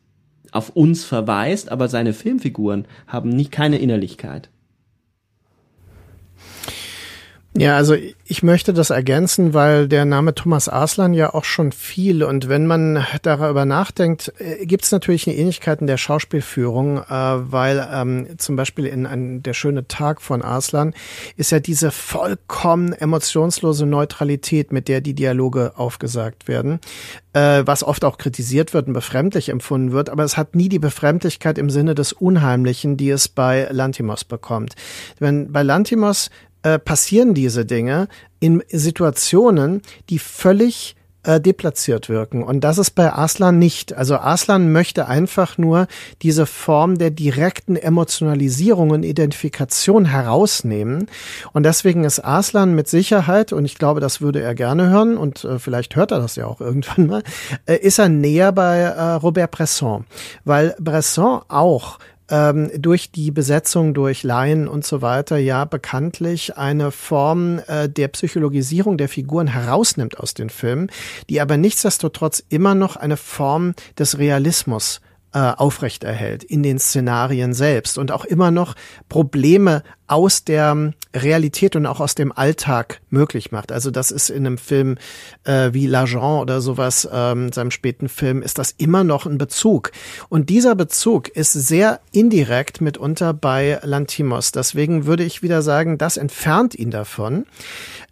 auf 0.52 0.70
uns 0.72 1.06
verweist, 1.06 1.70
aber 1.70 1.88
seine 1.88 2.14
Filmfiguren 2.14 2.86
haben 3.08 3.30
nie 3.30 3.46
keine 3.46 3.78
Innerlichkeit. 3.78 4.50
Ja, 7.58 7.76
also 7.76 7.96
ich 8.24 8.44
möchte 8.44 8.72
das 8.72 8.92
ergänzen, 8.92 9.54
weil 9.54 9.90
der 9.90 10.06
Name 10.06 10.34
Thomas 10.34 10.70
Arslan 10.70 11.14
ja 11.14 11.34
auch 11.34 11.44
schon 11.44 11.74
viel 11.74 12.24
und 12.24 12.48
wenn 12.48 12.66
man 12.66 13.06
darüber 13.24 13.66
nachdenkt, 13.66 14.32
äh, 14.38 14.66
gibt 14.66 14.86
es 14.86 14.92
natürlich 14.94 15.28
eine 15.28 15.36
Ähnlichkeit 15.36 15.82
in 15.82 15.88
der 15.88 15.98
Schauspielführung, 15.98 17.00
äh, 17.00 17.04
weil 17.10 17.86
ähm, 17.92 18.28
zum 18.38 18.56
Beispiel 18.56 18.86
in 18.86 19.06
ein, 19.06 19.44
Der 19.44 19.54
schöne 19.54 19.86
Tag 19.90 20.22
von 20.22 20.42
Arslan 20.42 20.94
ist 21.36 21.52
ja 21.52 21.60
diese 21.60 21.92
vollkommen 21.92 22.94
emotionslose 22.94 23.86
Neutralität, 23.86 24.72
mit 24.72 24.88
der 24.88 25.02
die 25.02 25.14
Dialoge 25.14 25.74
aufgesagt 25.76 26.48
werden, 26.48 26.80
äh, 27.34 27.64
was 27.66 27.84
oft 27.84 28.06
auch 28.06 28.18
kritisiert 28.18 28.74
wird 28.74 28.88
und 28.88 28.94
befremdlich 28.94 29.50
empfunden 29.50 29.92
wird, 29.92 30.10
aber 30.10 30.24
es 30.24 30.38
hat 30.38 30.56
nie 30.56 30.70
die 30.70 30.80
Befremdlichkeit 30.80 31.58
im 31.58 31.70
Sinne 31.70 31.96
des 31.96 32.14
Unheimlichen, 32.14 32.96
die 32.96 33.10
es 33.10 33.28
bei 33.28 33.68
Lantimos 33.72 34.24
bekommt. 34.24 34.76
Wenn 35.20 35.52
bei 35.52 35.64
Lantimos 35.64 36.30
äh, 36.64 36.80
passieren 36.80 37.34
diese 37.34 37.66
Dinge 37.66 38.08
in 38.40 38.64
Situationen, 38.70 39.82
die 40.10 40.20
völlig 40.20 40.96
äh, 41.24 41.40
deplatziert 41.40 42.10
wirken. 42.10 42.44
Und 42.44 42.62
das 42.62 42.78
ist 42.78 42.92
bei 42.92 43.14
Aslan 43.14 43.60
nicht. 43.60 43.94
Also 43.94 44.16
Aslan 44.16 44.72
möchte 44.72 45.08
einfach 45.08 45.58
nur 45.58 45.88
diese 46.22 46.46
Form 46.46 46.98
der 46.98 47.12
direkten 47.12 47.76
Emotionalisierung 47.76 48.90
und 48.90 49.04
Identifikation 49.04 50.06
herausnehmen. 50.06 51.08
Und 51.54 51.64
deswegen 51.64 52.04
ist 52.04 52.26
Aslan 52.26 52.74
mit 52.74 52.88
Sicherheit, 52.88 53.54
und 53.54 53.66
ich 53.66 53.76
glaube, 53.76 54.00
das 54.00 54.22
würde 54.22 54.42
er 54.42 54.56
gerne 54.56 54.90
hören, 54.90 55.18
und 55.18 55.44
äh, 55.44 55.60
vielleicht 55.60 55.96
hört 55.96 56.12
er 56.12 56.20
das 56.20 56.36
ja 56.36 56.48
auch 56.48 56.60
irgendwann 56.60 57.08
mal, 57.08 57.24
äh, 57.66 57.76
ist 57.76 58.00
er 58.00 58.10
näher 58.10 58.52
bei 58.52 58.80
äh, 58.80 59.02
Robert 59.14 59.52
Bresson. 59.52 60.06
Weil 60.44 60.76
Bresson 60.80 61.42
auch 61.48 62.00
ähm, 62.32 62.72
durch 62.76 63.12
die 63.12 63.30
Besetzung 63.30 63.94
durch 63.94 64.24
Laien 64.24 64.68
und 64.68 64.86
so 64.86 65.02
weiter 65.02 65.38
ja 65.38 65.66
bekanntlich 65.66 66.58
eine 66.58 66.92
Form 66.92 67.60
äh, 67.68 67.88
der 67.88 68.08
Psychologisierung 68.08 68.98
der 68.98 69.10
Figuren 69.10 69.48
herausnimmt 69.48 70.18
aus 70.20 70.34
den 70.34 70.50
Filmen, 70.50 70.90
die 71.30 71.42
aber 71.42 71.58
nichtsdestotrotz 71.58 72.42
immer 72.50 72.74
noch 72.74 72.96
eine 72.96 73.18
Form 73.18 73.74
des 74.00 74.18
Realismus 74.18 75.02
äh, 75.34 75.40
aufrechterhält 75.40 76.44
in 76.44 76.64
den 76.64 76.80
Szenarien 76.80 77.54
selbst 77.54 77.98
und 77.98 78.12
auch 78.12 78.26
immer 78.26 78.52
noch 78.52 78.76
Probleme 79.10 79.84
aus 80.08 80.44
der 80.44 80.94
Realität 81.16 81.78
und 81.78 81.86
auch 81.86 82.02
aus 82.02 82.16
dem 82.16 82.34
Alltag 82.34 83.00
möglich 83.10 83.52
macht. 83.52 83.72
Also 83.72 83.92
das 83.92 84.12
ist 84.12 84.30
in 84.30 84.46
einem 84.46 84.58
Film 84.58 84.98
äh, 85.46 85.70
wie 85.72 85.88
L'Agent 85.88 86.42
oder 86.42 86.60
sowas, 86.60 87.08
ähm, 87.12 87.54
seinem 87.54 87.72
späten 87.72 88.10
Film, 88.10 88.42
ist 88.42 88.58
das 88.58 88.72
immer 88.78 89.06
noch 89.06 89.26
ein 89.26 89.38
Bezug. 89.38 89.92
Und 90.28 90.50
dieser 90.50 90.76
Bezug 90.76 91.30
ist 91.30 91.54
sehr 91.54 92.02
indirekt 92.12 92.82
mitunter 92.82 93.34
bei 93.34 93.80
Lantimos. 93.84 94.52
Deswegen 94.52 95.06
würde 95.06 95.24
ich 95.24 95.44
wieder 95.44 95.62
sagen, 95.62 95.98
das 95.98 96.18
entfernt 96.18 96.76
ihn 96.76 96.92
davon. 96.92 97.46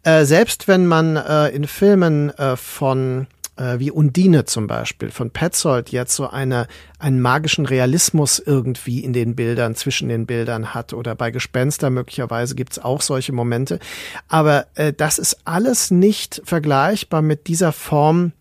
Äh, 0.04 0.24
selbst 0.24 0.70
wenn 0.70 0.88
man 0.88 1.18
äh, 1.18 1.50
in 1.50 1.68
Filmen 1.68 2.30
äh, 2.38 2.56
von 2.56 3.28
wie 3.60 3.92
Undine 3.92 4.46
zum 4.46 4.68
Beispiel 4.68 5.12
von 5.12 5.32
Petzold 5.32 5.92
jetzt 5.92 6.16
so 6.16 6.30
eine, 6.30 6.68
einen 6.98 7.22
magischen 7.22 7.66
Realismus 7.66 8.40
irgendwie 8.40 9.04
in 9.04 9.14
den 9.14 9.36
Bildern, 9.36 9.76
zwischen 9.76 10.10
den 10.10 10.26
Bildern 10.26 10.74
hat 10.74 10.94
oder 10.94 11.16
bei 11.16 11.32
Gespenster 11.32 11.90
möglicherweise 11.90 12.56
gibt's 12.56 12.80
auch 12.80 13.02
solche 13.02 13.34
Momente. 13.34 13.80
Aber 14.28 14.68
äh, 14.76 14.94
das 14.94 15.20
ist 15.20 15.40
alles 15.46 15.92
nicht 15.92 16.42
vergleichbar 16.46 17.22
mit 17.22 17.48
dieser 17.48 17.72
Form 17.72 18.32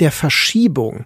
der 0.00 0.12
Verschiebung, 0.12 1.04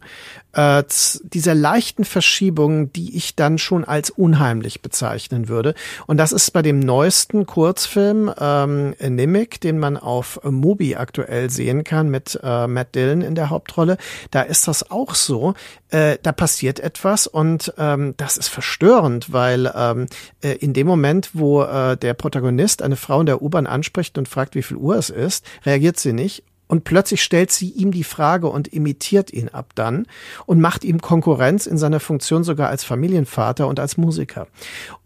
äh, 0.52 0.82
dieser 1.22 1.54
leichten 1.54 2.04
Verschiebung, 2.04 2.92
die 2.92 3.16
ich 3.16 3.36
dann 3.36 3.58
schon 3.58 3.84
als 3.84 4.10
unheimlich 4.10 4.82
bezeichnen 4.82 5.48
würde. 5.48 5.74
Und 6.06 6.16
das 6.16 6.32
ist 6.32 6.50
bei 6.52 6.62
dem 6.62 6.80
neuesten 6.80 7.46
Kurzfilm 7.46 8.32
ähm, 8.40 8.94
Nimic, 8.98 9.60
den 9.60 9.78
man 9.78 9.96
auf 9.96 10.40
Mubi 10.42 10.96
aktuell 10.96 11.50
sehen 11.50 11.84
kann 11.84 12.08
mit 12.08 12.38
äh, 12.42 12.66
Matt 12.66 12.94
Dillon 12.94 13.20
in 13.20 13.34
der 13.34 13.50
Hauptrolle. 13.50 13.98
Da 14.30 14.42
ist 14.42 14.66
das 14.66 14.90
auch 14.90 15.14
so. 15.14 15.54
Äh, 15.90 16.18
da 16.22 16.32
passiert 16.32 16.80
etwas 16.80 17.26
und 17.26 17.72
ähm, 17.78 18.14
das 18.16 18.36
ist 18.36 18.48
verstörend, 18.48 19.32
weil 19.32 19.72
ähm, 19.74 20.06
äh, 20.42 20.52
in 20.52 20.72
dem 20.72 20.86
Moment, 20.86 21.30
wo 21.34 21.62
äh, 21.62 21.96
der 21.96 22.14
Protagonist 22.14 22.82
eine 22.82 22.96
Frau 22.96 23.20
in 23.20 23.26
der 23.26 23.42
U-Bahn 23.42 23.66
anspricht 23.66 24.18
und 24.18 24.28
fragt, 24.28 24.54
wie 24.54 24.62
viel 24.62 24.76
Uhr 24.76 24.96
es 24.96 25.10
ist, 25.10 25.46
reagiert 25.64 25.98
sie 25.98 26.12
nicht 26.12 26.42
und 26.68 26.84
plötzlich 26.84 27.22
stellt 27.22 27.50
sie 27.50 27.70
ihm 27.70 27.90
die 27.90 28.04
Frage 28.04 28.48
und 28.48 28.68
imitiert 28.68 29.32
ihn 29.32 29.48
ab 29.48 29.72
dann 29.74 30.06
und 30.46 30.60
macht 30.60 30.84
ihm 30.84 31.00
Konkurrenz 31.00 31.66
in 31.66 31.78
seiner 31.78 31.98
Funktion 32.00 32.44
sogar 32.44 32.68
als 32.68 32.84
Familienvater 32.84 33.66
und 33.66 33.80
als 33.80 33.96
Musiker. 33.96 34.46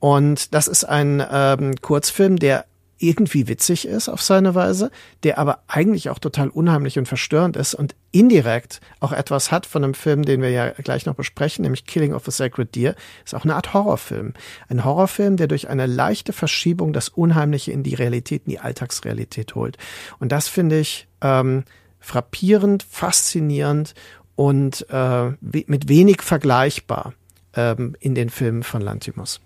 Und 0.01 0.55
das 0.55 0.69
ist 0.69 0.85
ein 0.85 1.25
ähm, 1.31 1.77
Kurzfilm, 1.81 2.37
der 2.37 2.67
irgendwie 3.03 3.49
witzig 3.49 3.87
ist 3.87 4.09
auf 4.09 4.23
seine 4.23 4.55
Weise, 4.55 4.91
der 5.25 5.39
aber 5.39 5.63
eigentlich 5.67 6.09
auch 6.09 6.19
total 6.19 6.49
unheimlich 6.49 6.99
und 6.99 7.07
verstörend 7.07 7.57
ist 7.57 7.75
und 7.75 7.95
indirekt 8.13 8.81
auch 9.01 9.13
etwas 9.13 9.51
hat 9.51 9.67
von 9.67 9.83
einem 9.83 9.95
Film, 9.95 10.25
den 10.25 10.41
wir 10.41 10.51
ja 10.51 10.71
gleich 10.71 11.05
noch 11.05 11.15
besprechen, 11.15 11.63
nämlich 11.63 11.85
Killing 11.87 12.15
of 12.15 12.29
a 12.29 12.31
Sacred 12.31 12.75
Deer, 12.75 12.95
ist 13.25 13.35
auch 13.35 13.45
eine 13.45 13.57
Art 13.57 13.75
Horrorfilm. 13.75 14.35
Ein 14.69 14.85
Horrorfilm, 14.85 15.37
der 15.37 15.49
durch 15.49 15.69
eine 15.69 15.87
leichte 15.87 16.33
Verschiebung 16.33 16.93
das 16.93 17.09
Unheimliche 17.09 17.73
in 17.73 17.83
die 17.83 17.95
Realität, 17.95 18.43
in 18.47 18.53
die 18.53 18.61
Alltagsrealität 18.61 19.55
holt. 19.55 19.79
Und 20.19 20.33
das 20.33 20.49
finde 20.49 20.79
ich 20.79 21.09
ähm, 21.21 21.65
frappierend, 21.99 22.83
faszinierend 22.83 23.95
und 24.37 24.87
äh, 24.91 25.31
mit 25.41 25.89
wenig 25.89 26.23
vergleichbar 26.23 27.15
ähm, 27.55 27.97
in 28.01 28.15
den 28.15 28.31
Filmen 28.31 28.63
von 28.63 28.81
Lantimos. 28.81 29.41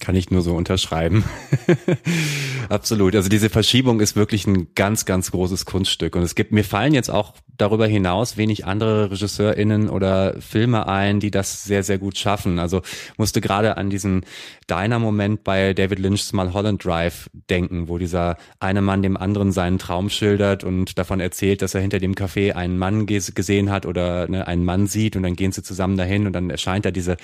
Kann 0.00 0.14
ich 0.14 0.30
nur 0.30 0.42
so 0.42 0.54
unterschreiben. 0.54 1.24
Absolut. 2.68 3.16
Also 3.16 3.28
diese 3.28 3.48
Verschiebung 3.48 4.00
ist 4.00 4.14
wirklich 4.14 4.46
ein 4.46 4.68
ganz, 4.74 5.06
ganz 5.06 5.30
großes 5.30 5.64
Kunststück. 5.64 6.16
Und 6.16 6.22
es 6.22 6.34
gibt, 6.34 6.52
mir 6.52 6.64
fallen 6.64 6.92
jetzt 6.92 7.10
auch 7.10 7.32
darüber 7.56 7.86
hinaus 7.86 8.36
wenig 8.36 8.66
andere 8.66 9.10
RegisseurInnen 9.10 9.88
oder 9.88 10.40
Filme 10.40 10.86
ein, 10.86 11.20
die 11.20 11.30
das 11.30 11.64
sehr, 11.64 11.82
sehr 11.82 11.98
gut 11.98 12.18
schaffen. 12.18 12.58
Also 12.58 12.82
musste 13.16 13.40
gerade 13.40 13.76
an 13.78 13.88
diesen 13.88 14.24
Diner-Moment 14.68 15.44
bei 15.44 15.72
David 15.72 15.98
Lynch's 15.98 16.32
Mulholland 16.32 16.84
Drive 16.84 17.30
denken, 17.48 17.88
wo 17.88 17.98
dieser 17.98 18.36
eine 18.60 18.82
Mann 18.82 19.02
dem 19.02 19.16
anderen 19.16 19.52
seinen 19.52 19.78
Traum 19.78 20.10
schildert 20.10 20.64
und 20.64 20.98
davon 20.98 21.20
erzählt, 21.20 21.62
dass 21.62 21.74
er 21.74 21.80
hinter 21.80 21.98
dem 21.98 22.14
Café 22.14 22.52
einen 22.52 22.76
Mann 22.78 23.06
gesehen 23.06 23.70
hat 23.70 23.86
oder 23.86 24.28
ne, 24.28 24.46
einen 24.46 24.64
Mann 24.64 24.86
sieht 24.86 25.16
und 25.16 25.22
dann 25.22 25.36
gehen 25.36 25.52
sie 25.52 25.62
zusammen 25.62 25.96
dahin 25.96 26.26
und 26.26 26.32
dann 26.32 26.50
erscheint 26.50 26.84
da 26.84 26.90
diese 26.90 27.16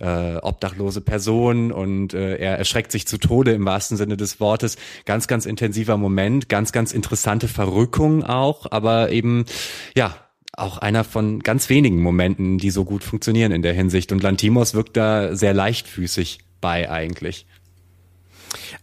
äh, 0.00 0.36
obdachlose 0.36 1.00
Person 1.00 1.70
und 1.70 2.14
äh, 2.16 2.36
er 2.36 2.58
erschreckt 2.58 2.92
sich 2.92 3.06
zu 3.06 3.18
Tode 3.18 3.52
im 3.52 3.64
wahrsten 3.64 3.96
Sinne 3.96 4.16
des 4.16 4.40
Wortes. 4.40 4.76
Ganz, 5.04 5.28
ganz 5.28 5.46
intensiver 5.46 5.96
Moment, 5.96 6.48
ganz, 6.48 6.72
ganz 6.72 6.92
interessante 6.92 7.48
Verrückung 7.48 8.24
auch, 8.24 8.66
aber 8.70 9.10
eben, 9.10 9.44
ja, 9.96 10.16
auch 10.56 10.78
einer 10.78 11.04
von 11.04 11.40
ganz 11.40 11.68
wenigen 11.68 12.00
Momenten, 12.00 12.58
die 12.58 12.70
so 12.70 12.84
gut 12.84 13.04
funktionieren 13.04 13.52
in 13.52 13.62
der 13.62 13.74
Hinsicht. 13.74 14.10
Und 14.10 14.22
Lantimos 14.22 14.72
wirkt 14.72 14.96
da 14.96 15.36
sehr 15.36 15.52
leichtfüßig 15.52 16.38
bei 16.60 16.90
eigentlich. 16.90 17.46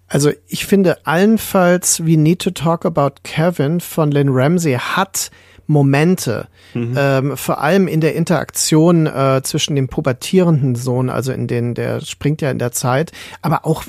Also 0.07 0.31
ich 0.47 0.65
finde 0.65 1.05
allenfalls 1.05 2.05
We 2.05 2.17
Need 2.17 2.39
to 2.43 2.51
Talk 2.51 2.85
About 2.85 3.15
Kevin 3.23 3.79
von 3.79 4.11
Lynn 4.11 4.29
Ramsey 4.29 4.73
hat 4.73 5.31
Momente, 5.67 6.47
mhm. 6.73 6.95
ähm, 6.97 7.37
vor 7.37 7.61
allem 7.61 7.87
in 7.87 8.01
der 8.01 8.15
Interaktion 8.15 9.07
äh, 9.07 9.41
zwischen 9.43 9.75
dem 9.75 9.87
pubertierenden 9.87 10.75
Sohn, 10.75 11.09
also 11.09 11.31
in 11.31 11.47
den, 11.47 11.73
der 11.73 12.01
springt 12.01 12.41
ja 12.41 12.51
in 12.51 12.59
der 12.59 12.71
Zeit, 12.71 13.11
aber 13.41 13.65
auch 13.65 13.85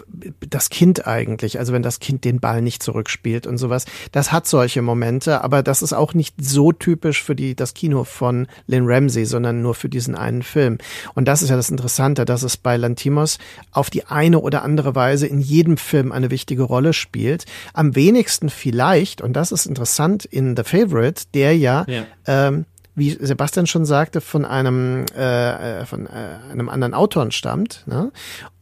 das 0.48 0.70
Kind 0.70 1.06
eigentlich, 1.06 1.58
also 1.58 1.72
wenn 1.72 1.82
das 1.82 1.98
Kind 1.98 2.24
den 2.24 2.40
Ball 2.40 2.62
nicht 2.62 2.82
zurückspielt 2.82 3.46
und 3.46 3.58
sowas, 3.58 3.86
das 4.12 4.30
hat 4.30 4.46
solche 4.46 4.82
Momente, 4.82 5.42
aber 5.42 5.62
das 5.62 5.82
ist 5.82 5.92
auch 5.92 6.14
nicht 6.14 6.36
so 6.40 6.72
typisch 6.72 7.22
für 7.22 7.34
die, 7.34 7.56
das 7.56 7.74
Kino 7.74 8.04
von 8.04 8.46
Lynn 8.66 8.84
Ramsey, 8.86 9.24
sondern 9.24 9.62
nur 9.62 9.74
für 9.74 9.88
diesen 9.88 10.14
einen 10.14 10.42
Film. 10.42 10.78
Und 11.14 11.26
das 11.26 11.42
ist 11.42 11.50
ja 11.50 11.56
das 11.56 11.70
Interessante, 11.70 12.24
dass 12.24 12.42
es 12.42 12.56
bei 12.56 12.76
Lantimos 12.76 13.38
auf 13.72 13.90
die 13.90 14.06
eine 14.06 14.40
oder 14.40 14.62
andere 14.62 14.94
Weise 14.94 15.26
in 15.26 15.40
jedem 15.40 15.76
Film 15.76 16.12
eine 16.12 16.30
wichtige 16.30 16.62
Rolle 16.62 16.92
spielt. 16.92 17.46
Am 17.72 17.96
wenigsten 17.96 18.48
vielleicht, 18.48 19.20
und 19.20 19.34
das 19.34 19.50
ist 19.52 19.66
interessant 19.66 20.24
in 20.24 20.56
The 20.56 20.64
Favorite, 20.64 21.24
der 21.34 21.56
ja, 21.64 21.84
ja. 21.88 22.04
Ähm, 22.26 22.66
wie 22.94 23.10
Sebastian 23.10 23.66
schon 23.66 23.84
sagte, 23.84 24.20
von 24.20 24.44
einem 24.44 25.04
äh, 25.16 25.80
äh, 25.80 25.86
von 25.86 26.06
äh, 26.06 26.38
einem 26.50 26.68
anderen 26.68 26.94
Autoren 26.94 27.32
stammt, 27.32 27.82
ne? 27.86 28.12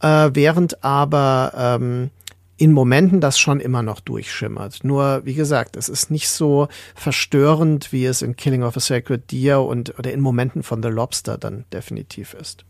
äh, 0.01 0.31
während 0.33 0.83
aber 0.83 1.51
ähm, 1.55 2.09
in 2.57 2.71
Momenten 2.71 3.19
das 3.19 3.39
schon 3.39 3.59
immer 3.59 3.83
noch 3.83 3.99
durchschimmert. 3.99 4.83
Nur, 4.83 5.21
wie 5.25 5.33
gesagt, 5.33 5.75
es 5.75 5.89
ist 5.89 6.11
nicht 6.11 6.29
so 6.29 6.67
verstörend, 6.95 7.91
wie 7.91 8.05
es 8.05 8.21
in 8.21 8.35
Killing 8.35 8.63
of 8.63 8.77
a 8.77 8.79
Sacred 8.79 9.31
Deer 9.31 9.61
und 9.61 9.97
oder 9.99 10.11
in 10.11 10.21
Momenten 10.21 10.63
von 10.63 10.81
The 10.81 10.89
Lobster 10.89 11.37
dann 11.37 11.65
definitiv 11.71 12.33
ist. 12.33 12.65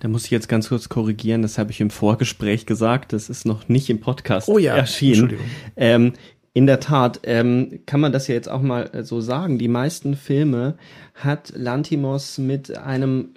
Da 0.00 0.08
muss 0.08 0.26
ich 0.26 0.30
jetzt 0.30 0.48
ganz 0.48 0.68
kurz 0.68 0.88
korrigieren, 0.88 1.42
das 1.42 1.58
habe 1.58 1.70
ich 1.70 1.80
im 1.80 1.90
Vorgespräch 1.90 2.66
gesagt, 2.66 3.12
das 3.12 3.30
ist 3.30 3.46
noch 3.46 3.68
nicht 3.68 3.88
im 3.88 4.00
Podcast 4.00 4.48
oh 4.48 4.58
ja, 4.58 4.76
erschienen. 4.76 5.38
Ähm, 5.76 6.12
In 6.56 6.64
der 6.66 6.80
Tat, 6.80 7.20
ähm, 7.24 7.80
kann 7.84 8.00
man 8.00 8.12
das 8.12 8.28
ja 8.28 8.34
jetzt 8.34 8.48
auch 8.48 8.62
mal 8.62 8.88
äh, 8.94 9.04
so 9.04 9.20
sagen. 9.20 9.58
Die 9.58 9.68
meisten 9.68 10.16
Filme 10.16 10.78
hat 11.12 11.52
Lantimos 11.54 12.38
mit 12.38 12.78
einem 12.78 13.28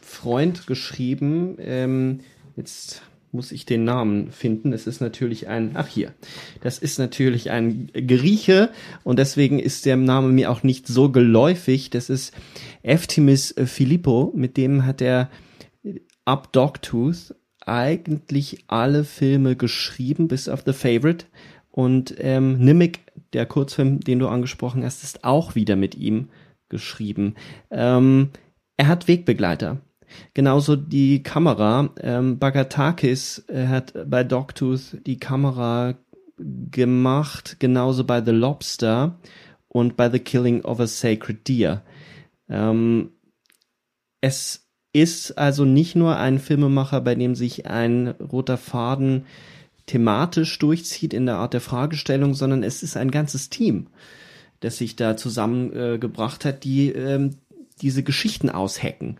Freund 0.00 0.68
geschrieben. 0.68 1.56
Ähm, 1.58 2.20
jetzt 2.54 3.02
muss 3.32 3.50
ich 3.50 3.66
den 3.66 3.82
Namen 3.82 4.30
finden. 4.30 4.72
Es 4.72 4.86
ist 4.86 5.00
natürlich 5.00 5.48
ein, 5.48 5.72
ach 5.74 5.88
hier, 5.88 6.14
das 6.60 6.78
ist 6.78 7.00
natürlich 7.00 7.50
ein 7.50 7.90
Grieche 7.92 8.70
und 9.02 9.18
deswegen 9.18 9.58
ist 9.58 9.84
der 9.84 9.96
Name 9.96 10.28
mir 10.28 10.52
auch 10.52 10.62
nicht 10.62 10.86
so 10.86 11.10
geläufig. 11.10 11.90
Das 11.90 12.08
ist 12.08 12.32
Eftimis 12.84 13.52
Filippo, 13.64 14.32
mit 14.36 14.56
dem 14.56 14.86
hat 14.86 15.02
er 15.02 15.28
ab 16.24 16.52
Dogtooth 16.52 17.34
eigentlich 17.66 18.64
alle 18.68 19.02
Filme 19.02 19.56
geschrieben, 19.56 20.28
bis 20.28 20.48
auf 20.48 20.62
The 20.64 20.72
Favorite. 20.72 21.26
Und 21.78 22.16
ähm, 22.18 22.58
Nimic, 22.58 23.02
der 23.34 23.46
Kurzfilm, 23.46 24.00
den 24.00 24.18
du 24.18 24.26
angesprochen 24.26 24.82
hast, 24.82 25.04
ist 25.04 25.22
auch 25.22 25.54
wieder 25.54 25.76
mit 25.76 25.94
ihm 25.94 26.28
geschrieben. 26.68 27.36
Ähm, 27.70 28.30
er 28.76 28.88
hat 28.88 29.06
Wegbegleiter. 29.06 29.80
Genauso 30.34 30.74
die 30.74 31.22
Kamera. 31.22 31.90
Ähm, 32.00 32.40
Bagatakis 32.40 33.44
äh, 33.46 33.68
hat 33.68 33.94
bei 34.10 34.24
Dogtooth 34.24 34.96
die 35.06 35.20
Kamera 35.20 35.94
gemacht, 36.36 37.60
genauso 37.60 38.02
bei 38.02 38.24
The 38.24 38.32
Lobster 38.32 39.16
und 39.68 39.96
bei 39.96 40.10
The 40.10 40.18
Killing 40.18 40.64
of 40.64 40.80
a 40.80 40.88
Sacred 40.88 41.46
Deer. 41.46 41.84
Ähm, 42.48 43.12
es 44.20 44.68
ist 44.92 45.38
also 45.38 45.64
nicht 45.64 45.94
nur 45.94 46.16
ein 46.16 46.40
Filmemacher, 46.40 47.00
bei 47.02 47.14
dem 47.14 47.36
sich 47.36 47.66
ein 47.66 48.08
roter 48.08 48.56
Faden 48.56 49.26
thematisch 49.88 50.58
durchzieht 50.58 51.12
in 51.12 51.26
der 51.26 51.36
Art 51.36 51.54
der 51.54 51.60
Fragestellung, 51.60 52.34
sondern 52.34 52.62
es 52.62 52.82
ist 52.82 52.96
ein 52.96 53.10
ganzes 53.10 53.50
Team, 53.50 53.88
das 54.60 54.78
sich 54.78 54.96
da 54.96 55.16
zusammengebracht 55.16 56.44
äh, 56.44 56.48
hat, 56.48 56.64
die 56.64 56.90
ähm, 56.90 57.38
diese 57.80 58.02
Geschichten 58.02 58.50
aushacken 58.50 59.18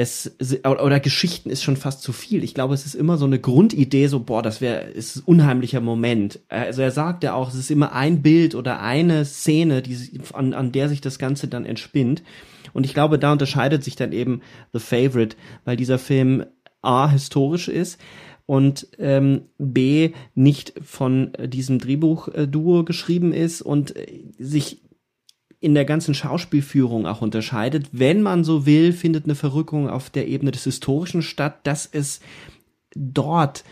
es 0.00 0.34
oder 0.64 0.98
Geschichten 0.98 1.50
ist 1.50 1.62
schon 1.62 1.76
fast 1.76 2.00
zu 2.00 2.12
viel. 2.12 2.42
Ich 2.42 2.54
glaube, 2.54 2.72
es 2.72 2.86
ist 2.86 2.94
immer 2.94 3.18
so 3.18 3.26
eine 3.26 3.38
Grundidee, 3.38 4.06
so 4.06 4.20
boah, 4.20 4.42
das 4.42 4.62
wäre 4.62 4.84
ist 4.84 5.16
ein 5.16 5.22
unheimlicher 5.26 5.82
Moment. 5.82 6.40
Also 6.48 6.80
er 6.80 6.90
sagt 6.90 7.22
ja 7.22 7.34
auch, 7.34 7.50
es 7.50 7.54
ist 7.54 7.70
immer 7.70 7.92
ein 7.92 8.22
Bild 8.22 8.54
oder 8.54 8.80
eine 8.80 9.26
Szene, 9.26 9.82
die 9.82 9.98
an, 10.32 10.54
an 10.54 10.72
der 10.72 10.88
sich 10.88 11.02
das 11.02 11.18
Ganze 11.18 11.48
dann 11.48 11.66
entspinnt. 11.66 12.22
Und 12.72 12.86
ich 12.86 12.94
glaube, 12.94 13.18
da 13.18 13.32
unterscheidet 13.32 13.84
sich 13.84 13.94
dann 13.94 14.12
eben 14.12 14.40
The 14.72 14.78
Favorite, 14.78 15.36
weil 15.66 15.76
dieser 15.76 15.98
Film 15.98 16.46
a 16.80 17.10
historisch 17.10 17.68
ist 17.68 18.00
und 18.50 18.88
ähm, 18.98 19.42
b 19.58 20.10
nicht 20.34 20.72
von 20.82 21.32
diesem 21.46 21.78
Drehbuchduo 21.78 22.84
geschrieben 22.84 23.32
ist 23.32 23.62
und 23.62 23.94
sich 24.38 24.82
in 25.60 25.74
der 25.74 25.84
ganzen 25.84 26.14
Schauspielführung 26.14 27.06
auch 27.06 27.20
unterscheidet. 27.22 27.88
Wenn 27.92 28.22
man 28.22 28.44
so 28.44 28.66
will, 28.66 28.92
findet 28.92 29.24
eine 29.24 29.34
Verrückung 29.34 29.88
auf 29.88 30.10
der 30.10 30.26
Ebene 30.26 30.50
des 30.50 30.64
Historischen 30.64 31.22
statt, 31.22 31.60
dass 31.64 31.88
es 31.90 32.20
dort 32.94 33.62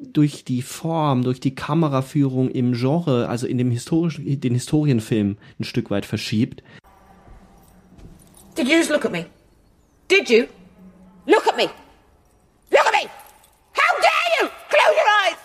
durch 0.00 0.44
die 0.44 0.62
Form, 0.62 1.22
durch 1.22 1.40
die 1.40 1.54
Kameraführung 1.54 2.50
im 2.50 2.74
Genre, 2.74 3.28
also 3.28 3.46
in 3.46 3.58
dem 3.58 3.70
historischen, 3.70 4.40
den 4.40 4.54
Historienfilm 4.54 5.38
ein 5.58 5.64
Stück 5.64 5.90
weit 5.90 6.06
verschiebt. 6.06 6.62
Did 8.56 8.68
you 8.68 8.74
just 8.74 8.90
look 8.90 9.04
at 9.04 9.12
me? 9.12 9.26
Did 10.08 10.28
you? 10.28 10.44
Look 11.26 11.46
at 11.46 11.56
me! 11.56 11.68
Look 12.70 12.86
at 12.86 12.92
me! 12.92 13.08
How 13.74 13.92
dare 14.00 14.28
you! 14.40 14.48
Close 14.68 14.94
your 14.96 15.08
eyes! 15.24 15.38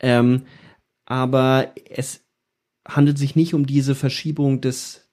Ähm, 0.00 0.42
aber 1.04 1.72
es 1.88 2.24
handelt 2.86 3.18
sich 3.18 3.36
nicht 3.36 3.54
um 3.54 3.66
diese 3.66 3.94
Verschiebung 3.94 4.60
des 4.60 5.08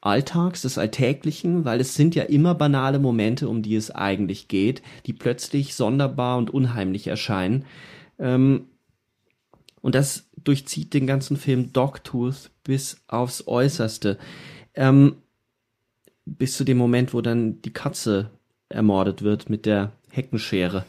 Alltags, 0.00 0.62
des 0.62 0.76
Alltäglichen, 0.76 1.64
weil 1.64 1.80
es 1.80 1.94
sind 1.94 2.14
ja 2.14 2.24
immer 2.24 2.54
banale 2.54 2.98
Momente, 2.98 3.48
um 3.48 3.62
die 3.62 3.74
es 3.74 3.90
eigentlich 3.90 4.48
geht, 4.48 4.82
die 5.06 5.14
plötzlich 5.14 5.74
sonderbar 5.74 6.36
und 6.36 6.50
unheimlich 6.50 7.06
erscheinen. 7.06 7.64
Ähm, 8.18 8.66
und 9.80 9.94
das 9.94 10.28
durchzieht 10.36 10.94
den 10.94 11.06
ganzen 11.06 11.36
Film 11.36 11.72
Dogtooth 11.72 12.50
bis 12.64 13.02
aufs 13.06 13.46
Äußerste. 13.46 14.18
Ähm, 14.74 15.16
bis 16.26 16.56
zu 16.56 16.64
dem 16.64 16.78
Moment, 16.78 17.14
wo 17.14 17.20
dann 17.20 17.60
die 17.62 17.72
Katze 17.72 18.30
ermordet 18.68 19.22
wird 19.22 19.50
mit 19.50 19.66
der 19.66 19.92
Heckenschere. 20.10 20.84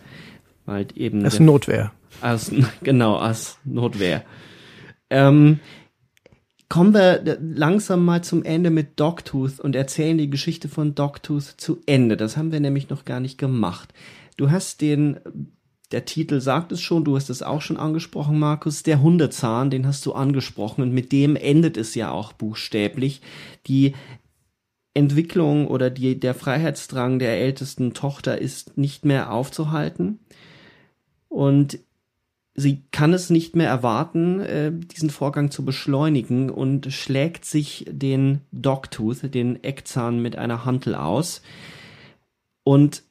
Weil 0.65 0.87
eben 0.95 1.23
das 1.23 1.35
ist 1.35 1.39
Notwehr. 1.41 1.91
Als, 2.21 2.51
genau, 2.83 3.17
als 3.17 3.57
Notwehr. 3.63 4.23
Ähm, 5.09 5.59
kommen 6.69 6.93
wir 6.93 7.37
langsam 7.41 8.03
mal 8.03 8.23
zum 8.23 8.43
Ende 8.43 8.69
mit 8.69 8.99
Dogtooth 8.99 9.59
und 9.59 9.75
erzählen 9.75 10.17
die 10.17 10.29
Geschichte 10.29 10.67
von 10.67 10.95
Dogtooth 10.95 11.43
zu 11.57 11.79
Ende. 11.85 12.17
Das 12.17 12.37
haben 12.37 12.51
wir 12.51 12.59
nämlich 12.59 12.89
noch 12.89 13.05
gar 13.05 13.19
nicht 13.19 13.37
gemacht. 13.37 13.93
Du 14.37 14.51
hast 14.51 14.81
den, 14.81 15.19
der 15.91 16.05
Titel 16.05 16.41
sagt 16.41 16.71
es 16.71 16.81
schon, 16.81 17.05
du 17.05 17.15
hast 17.15 17.29
es 17.29 17.43
auch 17.43 17.61
schon 17.61 17.77
angesprochen, 17.77 18.39
Markus, 18.39 18.83
der 18.83 19.01
Hundezahn, 19.01 19.69
den 19.69 19.85
hast 19.85 20.05
du 20.05 20.13
angesprochen 20.13 20.81
und 20.81 20.93
mit 20.93 21.11
dem 21.11 21.35
endet 21.35 21.77
es 21.77 21.95
ja 21.95 22.11
auch 22.11 22.33
buchstäblich. 22.33 23.21
Die 23.67 23.93
Entwicklung 24.93 25.67
oder 25.67 25.89
die, 25.89 26.19
der 26.19 26.33
Freiheitsdrang 26.33 27.19
der 27.19 27.39
ältesten 27.39 27.93
Tochter 27.93 28.39
ist 28.39 28.77
nicht 28.77 29.05
mehr 29.05 29.31
aufzuhalten. 29.31 30.19
Und 31.27 31.79
sie 32.55 32.83
kann 32.91 33.13
es 33.13 33.29
nicht 33.29 33.55
mehr 33.55 33.67
erwarten, 33.67 34.39
äh, 34.39 34.71
diesen 34.73 35.09
Vorgang 35.09 35.51
zu 35.51 35.65
beschleunigen 35.65 36.49
und 36.49 36.91
schlägt 36.91 37.45
sich 37.45 37.85
den 37.89 38.41
Dogtooth, 38.51 39.33
den 39.33 39.63
Eckzahn 39.63 40.21
mit 40.21 40.37
einer 40.37 40.65
Hantel 40.65 40.95
aus. 40.95 41.41
Und 42.63 43.03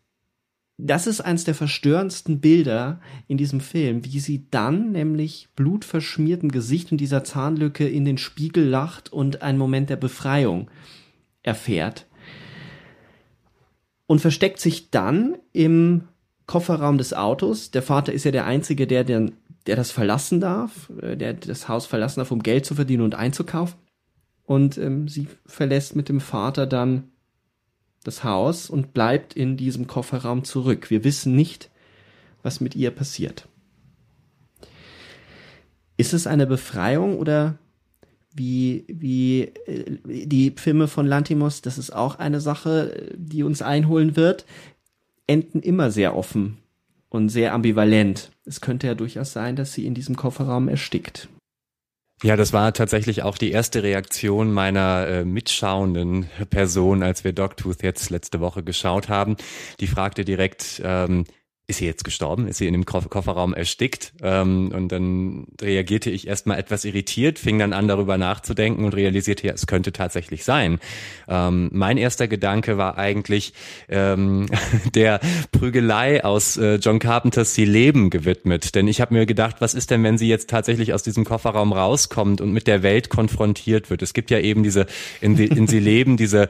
das 0.77 1.07
ist 1.07 1.21
eins 1.21 1.45
der 1.45 1.55
verstörendsten 1.55 2.41
Bilder 2.41 3.01
in 3.29 3.37
diesem 3.37 3.61
Film, 3.61 4.05
wie 4.05 4.19
sie 4.19 4.47
dann 4.51 4.91
nämlich 4.91 5.49
blutverschmierten 5.55 6.51
Gesicht 6.51 6.91
in 6.91 6.99
dieser 6.99 7.23
Zahnlücke 7.23 7.87
in 7.87 8.05
den 8.05 8.19
Spiegel 8.19 8.67
lacht 8.67 9.13
und 9.13 9.43
einen 9.43 9.59
Moment 9.59 9.91
der 9.91 9.97
Befreiung 9.97 10.69
erfährt. 11.43 12.07
Und 14.07 14.21
versteckt 14.21 14.59
sich 14.59 14.91
dann 14.91 15.37
im 15.53 16.09
Kofferraum 16.47 16.99
des 16.99 17.15
Autos. 17.15 17.71
Der 17.71 17.83
Vater 17.83 18.13
ist 18.13 18.25
ja 18.25 18.31
der 18.31 18.47
Einzige, 18.47 18.87
der, 18.87 19.05
der, 19.05 19.31
der 19.67 19.77
das 19.77 19.91
verlassen 19.91 20.41
darf, 20.41 20.91
äh, 21.01 21.17
der 21.17 21.35
das 21.35 21.69
Haus 21.69 21.87
verlassen 21.87 22.21
darf, 22.21 22.31
um 22.31 22.43
Geld 22.43 22.67
zu 22.67 22.75
verdienen 22.75 23.03
und 23.03 23.15
einzukaufen. 23.15 23.79
Und 24.45 24.77
ähm, 24.77 25.09
sie 25.09 25.29
verlässt 25.47 25.97
mit 25.97 26.09
dem 26.09 26.21
Vater 26.21 26.67
dann 26.67 27.05
das 28.05 28.25
Haus 28.25 28.69
und 28.69 28.93
bleibt 28.93 29.35
in 29.35 29.57
diesem 29.57 29.87
Kofferraum 29.87 30.45
zurück. 30.45 30.91
Wir 30.91 31.05
wissen 31.05 31.35
nicht, 31.35 31.71
was 32.43 32.61
mit 32.61 32.77
ihr 32.77 32.91
passiert. 32.91 33.49
Ist 35.97 36.13
es 36.13 36.27
eine 36.27 36.47
Befreiung 36.47 37.19
oder 37.19 37.57
wie, 38.35 38.85
wie 38.89 39.43
äh, 39.67 39.99
die 40.05 40.53
Filme 40.57 40.89
von 40.89 41.07
Lantimos, 41.07 41.63
das 41.63 41.79
ist 41.79 41.95
auch 41.95 42.19
eine 42.19 42.41
Sache, 42.41 43.13
die 43.17 43.45
uns 43.45 43.63
einholen 43.63 44.17
wird 44.17 44.45
enden 45.27 45.61
immer 45.61 45.91
sehr 45.91 46.17
offen 46.17 46.59
und 47.09 47.29
sehr 47.29 47.55
ambivalent. 47.55 48.31
Es 48.45 48.61
könnte 48.61 48.87
ja 48.87 48.95
durchaus 48.95 49.33
sein, 49.33 49.57
dass 49.57 49.73
sie 49.73 49.87
in 49.87 49.95
diesem 49.95 50.17
Kofferraum 50.17 50.69
erstickt. 50.69 51.29
Ja, 52.23 52.37
das 52.37 52.53
war 52.53 52.73
tatsächlich 52.73 53.23
auch 53.23 53.37
die 53.37 53.51
erste 53.51 53.83
Reaktion 53.83 54.53
meiner 54.53 55.07
äh, 55.07 55.25
mitschauenden 55.25 56.31
Person, 56.49 57.03
als 57.03 57.25
wir 57.25 57.33
Dogtooth 57.33 57.83
jetzt 57.83 58.11
letzte 58.11 58.41
Woche 58.41 58.63
geschaut 58.63 59.09
haben. 59.09 59.37
Die 59.81 59.87
fragte 59.87 60.25
direkt, 60.25 60.81
ähm, 60.85 61.25
ist 61.67 61.79
sie 61.79 61.87
jetzt 61.87 62.05
gestorben? 62.05 62.47
Ist 62.47 62.59
sie 62.59 62.67
in 62.67 62.75
dem 62.75 62.85
Kofferraum 62.85 63.55
erstickt? 63.55 64.13
Ähm, 64.23 64.71
und 64.75 64.89
dann 64.93 65.47
reagierte 65.63 66.11
ich 66.11 66.27
erstmal 66.27 66.59
etwas 66.59 66.85
irritiert, 66.85 67.39
fing 67.39 67.59
dann 67.59 67.73
an, 67.73 67.89
darüber 67.89 68.19
nachzudenken 68.19 68.85
und 68.85 68.95
realisierte, 68.95 69.47
ja, 69.47 69.55
es 69.55 69.67
könnte 69.67 69.93
tatsächlich 69.93 70.45
sein. 70.45 70.79
Ähm, 71.27 71.71
mein 71.73 71.97
erster 71.97 72.29
Gedanke 72.29 72.77
war 72.77 72.99
eigentlich 72.99 73.55
ähm, 73.89 74.47
der 74.95 75.21
Prügelei 75.53 76.23
aus 76.23 76.59
äh, 76.59 76.75
John 76.75 76.99
Carpenters 76.99 77.55
Sie 77.55 77.65
leben 77.65 78.11
gewidmet. 78.11 78.75
Denn 78.75 78.87
ich 78.87 79.01
habe 79.01 79.15
mir 79.15 79.25
gedacht, 79.25 79.57
was 79.61 79.73
ist 79.73 79.91
denn, 79.91 80.03
wenn 80.05 80.19
sie 80.19 80.29
jetzt 80.29 80.51
tatsächlich 80.51 80.93
aus 80.93 81.03
diesem 81.03 81.25
Kofferraum 81.25 81.73
rauskommt 81.73 82.43
und 82.43 82.53
mit 82.53 82.67
der 82.67 82.83
Welt 82.83 83.09
konfrontiert 83.09 83.89
wird? 83.89 84.03
Es 84.03 84.13
gibt 84.13 84.31
ja 84.31 84.39
eben 84.39 84.65
diese 84.65 84.85
in, 85.23 85.39
in 85.39 85.67
Sie 85.67 85.81
leben 85.81 86.19
diese 86.19 86.49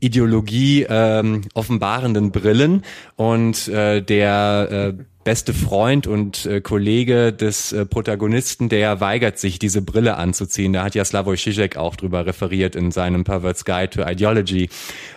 Ideologie 0.00 0.86
ähm, 0.88 1.42
offenbarenden 1.54 2.32
Brillen 2.32 2.82
und 3.16 3.68
äh, 3.68 4.02
der 4.02 4.94
äh, 4.98 5.04
beste 5.26 5.52
Freund 5.52 6.06
und 6.06 6.46
äh, 6.46 6.60
Kollege 6.60 7.32
des 7.32 7.72
äh, 7.72 7.84
Protagonisten, 7.84 8.68
der 8.68 9.00
weigert 9.00 9.40
sich, 9.40 9.58
diese 9.58 9.82
Brille 9.82 10.18
anzuziehen. 10.18 10.72
Da 10.72 10.84
hat 10.84 10.94
ja 10.94 11.04
Slavoj 11.04 11.34
Žižek 11.34 11.76
auch 11.76 11.96
drüber 11.96 12.26
referiert 12.26 12.76
in 12.76 12.92
seinem 12.92 13.24
Pervert's 13.24 13.64
Guide 13.64 13.90
to 13.90 14.08
Ideology. 14.08 14.68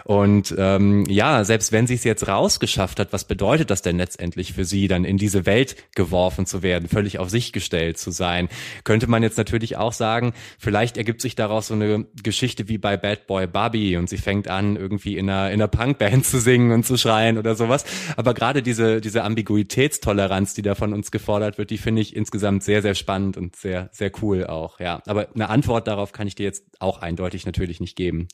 Und 0.05 0.55
ähm, 0.57 1.05
ja, 1.07 1.43
selbst 1.43 1.71
wenn 1.71 1.85
sie 1.85 1.93
es 1.93 2.03
jetzt 2.03 2.27
rausgeschafft 2.27 2.99
hat, 2.99 3.13
was 3.13 3.25
bedeutet 3.25 3.69
das 3.69 3.83
denn 3.83 3.97
letztendlich 3.97 4.53
für 4.53 4.65
sie, 4.65 4.87
dann 4.87 5.05
in 5.05 5.17
diese 5.17 5.45
Welt 5.45 5.75
geworfen 5.93 6.47
zu 6.47 6.63
werden, 6.63 6.89
völlig 6.89 7.19
auf 7.19 7.29
sich 7.29 7.53
gestellt 7.53 7.99
zu 7.99 8.09
sein? 8.09 8.49
Könnte 8.83 9.05
man 9.05 9.21
jetzt 9.21 9.37
natürlich 9.37 9.77
auch 9.77 9.93
sagen, 9.93 10.33
vielleicht 10.57 10.97
ergibt 10.97 11.21
sich 11.21 11.35
daraus 11.35 11.67
so 11.67 11.75
eine 11.75 12.07
Geschichte 12.23 12.67
wie 12.67 12.79
bei 12.79 12.97
Bad 12.97 13.27
Boy 13.27 13.45
Barbie 13.45 13.95
und 13.95 14.09
sie 14.09 14.17
fängt 14.17 14.47
an, 14.47 14.75
irgendwie 14.75 15.17
in 15.17 15.29
einer, 15.29 15.51
in 15.51 15.61
einer 15.61 15.67
Punkband 15.67 16.25
zu 16.25 16.39
singen 16.39 16.71
und 16.71 16.87
zu 16.87 16.97
schreien 16.97 17.37
oder 17.37 17.53
sowas. 17.53 17.85
Aber 18.17 18.33
gerade 18.33 18.63
diese, 18.63 19.01
diese 19.01 19.23
Ambiguitätstoleranz, 19.99 20.53
die 20.53 20.61
da 20.61 20.75
von 20.75 20.93
uns 20.93 21.11
gefordert 21.11 21.57
wird, 21.57 21.69
die 21.69 21.77
finde 21.77 22.01
ich 22.01 22.15
insgesamt 22.15 22.63
sehr, 22.63 22.81
sehr 22.81 22.95
spannend 22.95 23.37
und 23.37 23.55
sehr, 23.55 23.89
sehr 23.91 24.11
cool 24.21 24.45
auch, 24.45 24.79
ja. 24.79 25.01
Aber 25.05 25.27
eine 25.33 25.49
Antwort 25.49 25.87
darauf 25.87 26.11
kann 26.11 26.27
ich 26.27 26.35
dir 26.35 26.43
jetzt 26.43 26.63
auch 26.79 27.01
eindeutig 27.01 27.45
natürlich 27.45 27.79
nicht 27.79 27.95
geben. 27.95 28.27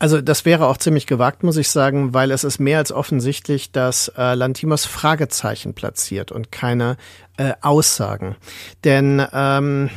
Also 0.00 0.20
das 0.20 0.44
wäre 0.44 0.68
auch 0.68 0.76
ziemlich 0.76 1.06
gewagt, 1.06 1.42
muss 1.42 1.56
ich 1.56 1.70
sagen, 1.70 2.14
weil 2.14 2.30
es 2.30 2.44
ist 2.44 2.60
mehr 2.60 2.78
als 2.78 2.92
offensichtlich, 2.92 3.72
dass 3.72 4.08
äh, 4.16 4.34
Lantimos 4.34 4.84
Fragezeichen 4.84 5.74
platziert 5.74 6.30
und 6.30 6.52
keine 6.52 6.96
äh, 7.36 7.54
Aussagen. 7.62 8.36
Denn 8.84 9.26
ähm, 9.32 9.90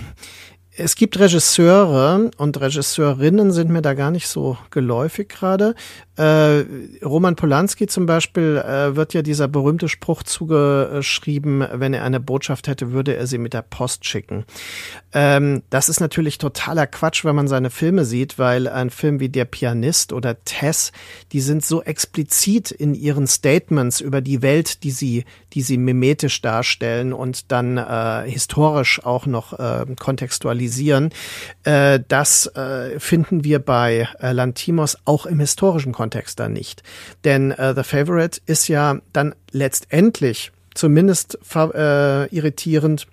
es 0.75 0.95
gibt 0.95 1.19
Regisseure 1.19 2.31
und 2.37 2.59
Regisseurinnen 2.59 3.51
sind 3.51 3.69
mir 3.69 3.83
da 3.83 3.93
gar 3.93 4.09
nicht 4.09 4.27
so 4.27 4.57
geläufig 4.71 5.29
gerade, 5.29 5.75
äh, 6.21 6.65
Roman 7.03 7.35
Polanski 7.35 7.87
zum 7.87 8.05
Beispiel 8.05 8.57
äh, 8.57 8.95
wird 8.95 9.15
ja 9.15 9.23
dieser 9.23 9.47
berühmte 9.47 9.89
Spruch 9.89 10.21
zugeschrieben, 10.21 11.65
wenn 11.73 11.95
er 11.95 12.03
eine 12.03 12.19
Botschaft 12.19 12.67
hätte, 12.67 12.91
würde 12.91 13.15
er 13.15 13.25
sie 13.25 13.39
mit 13.39 13.55
der 13.55 13.63
Post 13.63 14.05
schicken. 14.05 14.45
Ähm, 15.13 15.63
das 15.71 15.89
ist 15.89 15.99
natürlich 15.99 16.37
totaler 16.37 16.85
Quatsch, 16.85 17.25
wenn 17.25 17.35
man 17.35 17.47
seine 17.47 17.71
Filme 17.71 18.05
sieht, 18.05 18.37
weil 18.37 18.67
ein 18.67 18.91
Film 18.91 19.19
wie 19.19 19.29
Der 19.29 19.45
Pianist 19.45 20.13
oder 20.13 20.43
Tess, 20.45 20.91
die 21.31 21.41
sind 21.41 21.65
so 21.65 21.81
explizit 21.81 22.69
in 22.69 22.93
ihren 22.93 23.25
Statements 23.25 23.99
über 23.99 24.21
die 24.21 24.43
Welt, 24.43 24.83
die 24.83 24.91
sie, 24.91 25.25
die 25.53 25.63
sie 25.63 25.77
mimetisch 25.77 26.39
darstellen 26.41 27.13
und 27.13 27.51
dann 27.51 27.77
äh, 27.77 28.29
historisch 28.29 29.03
auch 29.03 29.25
noch 29.25 29.57
äh, 29.57 29.87
kontextualisieren. 29.99 31.09
Äh, 31.63 31.99
das 32.07 32.51
finden 32.97 33.43
wir 33.43 33.59
bei 33.59 34.07
Lantimos 34.19 34.97
auch 35.05 35.25
im 35.25 35.39
historischen 35.39 35.93
Kontext 35.93 36.10
Kontext 36.11 36.39
dann 36.39 36.53
nicht. 36.53 36.83
Denn 37.23 37.51
äh, 37.51 37.73
The 37.73 37.83
Favorite 37.83 38.41
ist 38.45 38.67
ja 38.67 38.99
dann 39.13 39.33
letztendlich 39.51 40.51
zumindest 40.73 41.39
äh, 41.55 42.27
irritierend, 42.35 43.07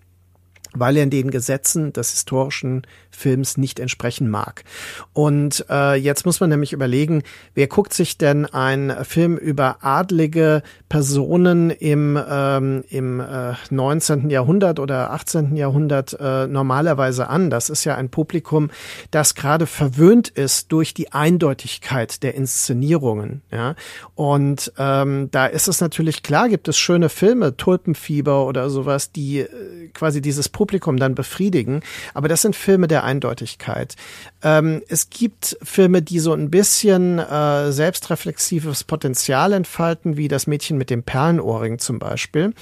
weil 0.75 0.97
er 0.97 1.05
in 1.05 1.11
den 1.11 1.31
Gesetzen 1.31 1.93
des 1.93 2.11
historischen 2.11 2.87
Films 3.19 3.57
nicht 3.57 3.81
entsprechen 3.81 4.31
mag. 4.31 4.65
Und 5.13 5.67
äh, 5.69 5.95
jetzt 5.95 6.25
muss 6.25 6.41
man 6.41 6.51
nämlich 6.51 6.73
überlegen, 6.73 7.23
wer 7.55 7.67
guckt 7.67 7.93
sich 7.93 8.17
denn 8.17 8.47
einen 8.47 9.05
Film 9.05 9.37
über 9.37 9.79
adlige 9.81 10.63
Personen 10.89 11.71
im, 11.71 12.19
ähm, 12.31 12.85
im 12.89 13.21
äh, 13.21 13.55
19. 13.71 14.31
Jahrhundert 14.31 14.79
oder 14.79 15.11
18. 15.11 15.57
Jahrhundert 15.57 16.17
äh, 16.19 16.47
normalerweise 16.47 17.29
an? 17.29 17.51
Das 17.51 17.69
ist 17.69 17.85
ja 17.85 17.97
ein 17.97 18.09
Publikum, 18.09 18.71
das 19.11 19.35
gerade 19.35 19.67
verwöhnt 19.67 20.29
ist 20.29 20.73
durch 20.73 20.95
die 20.95 21.13
Eindeutigkeit 21.13 22.23
der 22.23 22.35
Inszenierungen. 22.35 23.43
Ja? 23.51 23.75
Und 24.15 24.73
ähm, 24.79 25.31
da 25.31 25.47
ist 25.47 25.69
es 25.69 25.81
natürlich 25.81 26.23
klar, 26.23 26.49
gibt 26.49 26.69
es 26.69 26.79
schöne 26.79 27.09
Filme, 27.09 27.57
Tulpenfieber 27.57 28.47
oder 28.47 28.71
sowas, 28.71 29.13
die 29.13 29.41
äh, 29.41 29.89
quasi 29.93 30.23
dieses 30.23 30.49
Publikum 30.49 30.97
dann 30.99 31.15
befriedigen. 31.15 31.83
Aber 32.15 32.29
das 32.29 32.43
sind 32.43 32.55
Filme 32.57 32.87
der 32.89 33.05
Eindeutigkeit. 33.09 33.97
Ähm, 34.43 34.83
es 34.89 35.11
gibt 35.11 35.57
Filme, 35.63 36.03
die 36.03 36.19
so 36.21 36.33
ein 36.33 36.51
bisschen 36.51 37.19
äh, 37.19 37.73
selbstreflexives 37.73 38.85
Potenzial 38.85 39.53
entfalten, 39.53 40.17
wie 40.17 40.29
das 40.29 40.47
Mädchen 40.47 40.79
mit 40.79 40.91
dem 40.91 41.03
Perlenohrring 41.03 41.79
zum 41.79 41.99
Beispiel, 41.99 42.55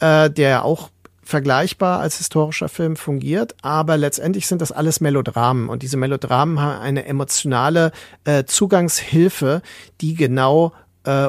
äh, 0.00 0.30
der 0.30 0.64
auch 0.64 0.90
vergleichbar 1.22 2.00
als 2.00 2.16
historischer 2.16 2.70
Film 2.70 2.96
fungiert, 2.96 3.54
aber 3.60 3.98
letztendlich 3.98 4.46
sind 4.46 4.62
das 4.62 4.72
alles 4.72 5.02
Melodramen 5.02 5.68
und 5.68 5.82
diese 5.82 5.98
Melodramen 5.98 6.58
haben 6.58 6.80
eine 6.80 7.04
emotionale 7.04 7.92
äh, 8.24 8.44
Zugangshilfe, 8.44 9.60
die 10.00 10.14
genau 10.14 10.72
äh, 11.04 11.28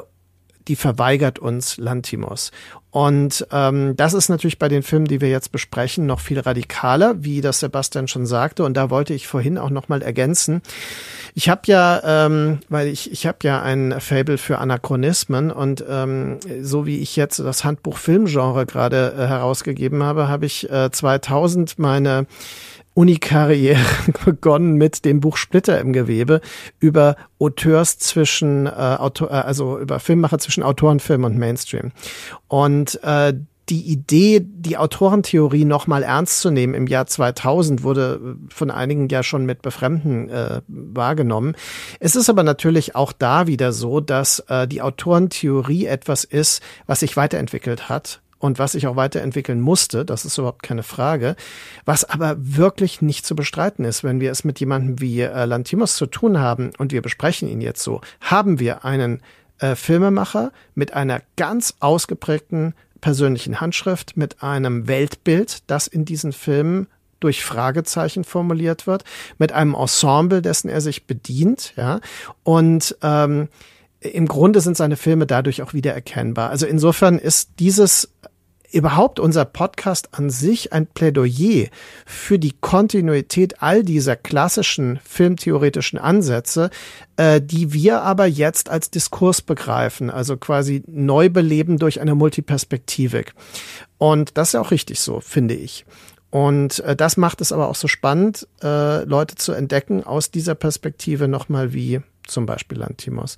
die 0.69 0.75
verweigert 0.75 1.39
uns 1.39 1.77
Lantimos. 1.77 2.51
Und 2.91 3.45
ähm, 3.51 3.95
das 3.95 4.13
ist 4.13 4.29
natürlich 4.29 4.57
bei 4.57 4.67
den 4.67 4.81
Filmen, 4.81 5.05
die 5.05 5.21
wir 5.21 5.29
jetzt 5.29 5.51
besprechen, 5.51 6.07
noch 6.07 6.19
viel 6.19 6.39
radikaler, 6.39 7.23
wie 7.23 7.41
das 7.41 7.59
Sebastian 7.59 8.07
schon 8.07 8.25
sagte. 8.25 8.63
Und 8.63 8.75
da 8.75 8.89
wollte 8.89 9.13
ich 9.13 9.27
vorhin 9.27 9.59
auch 9.59 9.69
noch 9.69 9.89
mal 9.89 10.01
ergänzen. 10.01 10.61
Ich 11.35 11.49
habe 11.49 11.61
ja, 11.65 12.25
ähm, 12.25 12.59
weil 12.69 12.87
ich 12.87 13.11
ich 13.11 13.27
habe 13.27 13.37
ja 13.43 13.61
ein 13.61 13.99
Fable 13.99 14.39
für 14.39 14.57
Anachronismen 14.57 15.51
und 15.51 15.83
ähm, 15.87 16.39
so 16.61 16.87
wie 16.87 16.99
ich 16.99 17.15
jetzt 17.15 17.39
das 17.39 17.63
Handbuch 17.63 17.97
Filmgenre 17.97 18.65
gerade 18.65 19.13
äh, 19.15 19.27
herausgegeben 19.27 20.01
habe, 20.01 20.27
habe 20.27 20.47
ich 20.47 20.69
äh, 20.71 20.89
2000 20.89 21.77
meine 21.77 22.25
Uni-Karriere 22.99 23.79
begonnen 24.25 24.73
mit 24.73 25.05
dem 25.05 25.21
Buch 25.21 25.37
Splitter 25.37 25.79
im 25.79 25.93
Gewebe 25.93 26.41
über 26.81 27.15
Auteurs 27.39 27.97
zwischen, 27.97 28.65
äh, 28.65 28.69
Autor, 28.71 29.31
äh, 29.31 29.35
also 29.35 29.79
über 29.79 30.01
Filmmacher 30.01 30.37
zwischen 30.37 30.63
Autorenfilm 30.63 31.23
und 31.23 31.37
Mainstream. 31.37 31.93
Und 32.49 33.01
äh, 33.01 33.33
die 33.69 33.83
Idee, 33.83 34.41
die 34.43 34.77
Autorentheorie 34.77 35.63
nochmal 35.63 36.03
ernst 36.03 36.41
zu 36.41 36.51
nehmen 36.51 36.73
im 36.73 36.87
Jahr 36.87 37.05
2000 37.05 37.83
wurde 37.83 38.35
von 38.49 38.69
einigen 38.69 39.07
ja 39.07 39.23
schon 39.23 39.45
mit 39.45 39.61
Befremden 39.61 40.29
äh, 40.29 40.61
wahrgenommen. 40.67 41.55
Es 42.01 42.17
ist 42.17 42.29
aber 42.29 42.43
natürlich 42.43 42.95
auch 42.95 43.13
da 43.13 43.47
wieder 43.47 43.71
so, 43.71 44.01
dass 44.01 44.39
äh, 44.49 44.67
die 44.67 44.81
Autorentheorie 44.81 45.85
etwas 45.85 46.25
ist, 46.25 46.61
was 46.85 46.99
sich 46.99 47.15
weiterentwickelt 47.15 47.87
hat 47.87 48.19
und 48.39 48.57
was 48.57 48.71
sich 48.71 48.87
auch 48.87 48.95
weiterentwickeln 48.95 49.61
musste, 49.61 50.05
das 50.05 50.25
ist 50.25 50.37
überhaupt 50.37 50.63
keine 50.63 50.83
Frage, 50.83 51.35
was 51.85 52.05
aber 52.05 52.35
wirklich 52.39 53.01
nicht 53.01 53.25
zu 53.25 53.35
bestreiten 53.35 53.85
ist, 53.85 54.03
wenn 54.03 54.19
wir 54.19 54.31
es 54.31 54.43
mit 54.43 54.59
jemandem 54.59 54.99
wie 54.99 55.21
äh, 55.21 55.45
Lantimos 55.45 55.95
zu 55.95 56.05
tun 56.05 56.39
haben 56.39 56.71
und 56.77 56.91
wir 56.91 57.01
besprechen 57.01 57.47
ihn 57.47 57.61
jetzt 57.61 57.83
so, 57.83 58.01
haben 58.21 58.59
wir 58.59 58.85
einen 58.85 59.21
äh, 59.59 59.75
Filmemacher 59.75 60.51
mit 60.73 60.93
einer 60.93 61.21
ganz 61.35 61.75
ausgeprägten 61.79 62.73
persönlichen 63.01 63.61
Handschrift, 63.61 64.17
mit 64.17 64.41
einem 64.41 64.87
Weltbild, 64.87 65.63
das 65.67 65.87
in 65.87 66.05
diesen 66.05 66.33
Filmen 66.33 66.87
durch 67.19 67.43
Fragezeichen 67.43 68.23
formuliert 68.23 68.87
wird, 68.87 69.03
mit 69.37 69.51
einem 69.51 69.75
Ensemble, 69.75 70.41
dessen 70.41 70.69
er 70.69 70.79
sich 70.81 71.05
bedient, 71.05 71.73
ja, 71.75 71.99
und 72.43 72.95
ähm, 73.01 73.49
im 74.01 74.27
Grunde 74.27 74.61
sind 74.61 74.77
seine 74.77 74.95
Filme 74.95 75.27
dadurch 75.27 75.61
auch 75.61 75.73
wieder 75.73 75.93
erkennbar. 75.93 76.49
Also 76.49 76.65
insofern 76.65 77.19
ist 77.19 77.51
dieses 77.59 78.13
überhaupt 78.71 79.19
unser 79.19 79.45
Podcast 79.45 80.09
an 80.11 80.29
sich 80.29 80.73
ein 80.73 80.87
Plädoyer 80.87 81.67
für 82.05 82.39
die 82.39 82.53
Kontinuität 82.59 83.61
all 83.61 83.83
dieser 83.83 84.15
klassischen 84.15 84.99
filmtheoretischen 85.03 85.99
Ansätze, 85.99 86.69
äh, 87.17 87.41
die 87.41 87.73
wir 87.73 88.01
aber 88.01 88.25
jetzt 88.25 88.69
als 88.69 88.91
Diskurs 88.91 89.41
begreifen, 89.41 90.09
also 90.09 90.37
quasi 90.37 90.83
neu 90.87 91.29
beleben 91.29 91.77
durch 91.77 91.99
eine 91.99 92.15
Multiperspektivik. 92.15 93.33
Und 93.97 94.37
das 94.37 94.49
ist 94.49 94.53
ja 94.53 94.61
auch 94.61 94.71
richtig 94.71 94.99
so, 94.99 95.19
finde 95.19 95.55
ich. 95.55 95.85
Und 96.31 96.79
äh, 96.81 96.95
das 96.95 97.17
macht 97.17 97.41
es 97.41 97.51
aber 97.51 97.69
auch 97.69 97.75
so 97.75 97.87
spannend, 97.87 98.47
äh, 98.61 99.03
Leute 99.03 99.35
zu 99.35 99.51
entdecken 99.51 100.03
aus 100.03 100.31
dieser 100.31 100.55
Perspektive 100.55 101.27
nochmal 101.27 101.73
wie 101.73 102.01
zum 102.29 102.45
Beispiel 102.45 102.77
Lantimos. 102.77 103.37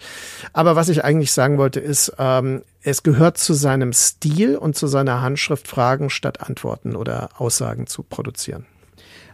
Aber 0.54 0.76
was 0.76 0.90
ich 0.90 1.04
eigentlich 1.04 1.32
sagen 1.32 1.58
wollte, 1.58 1.80
ist, 1.80 2.14
ähm, 2.18 2.64
es 2.82 3.04
gehört 3.04 3.38
zu 3.38 3.54
seinem 3.54 3.94
Stil 3.94 4.58
und 4.58 4.76
zu 4.76 4.88
seiner 4.88 5.22
Handschrift, 5.22 5.68
Fragen 5.68 6.10
statt 6.10 6.42
Antworten 6.42 6.96
oder 6.96 7.30
Aussagen 7.38 7.88
zu 7.88 8.04
produzieren. 8.04 8.66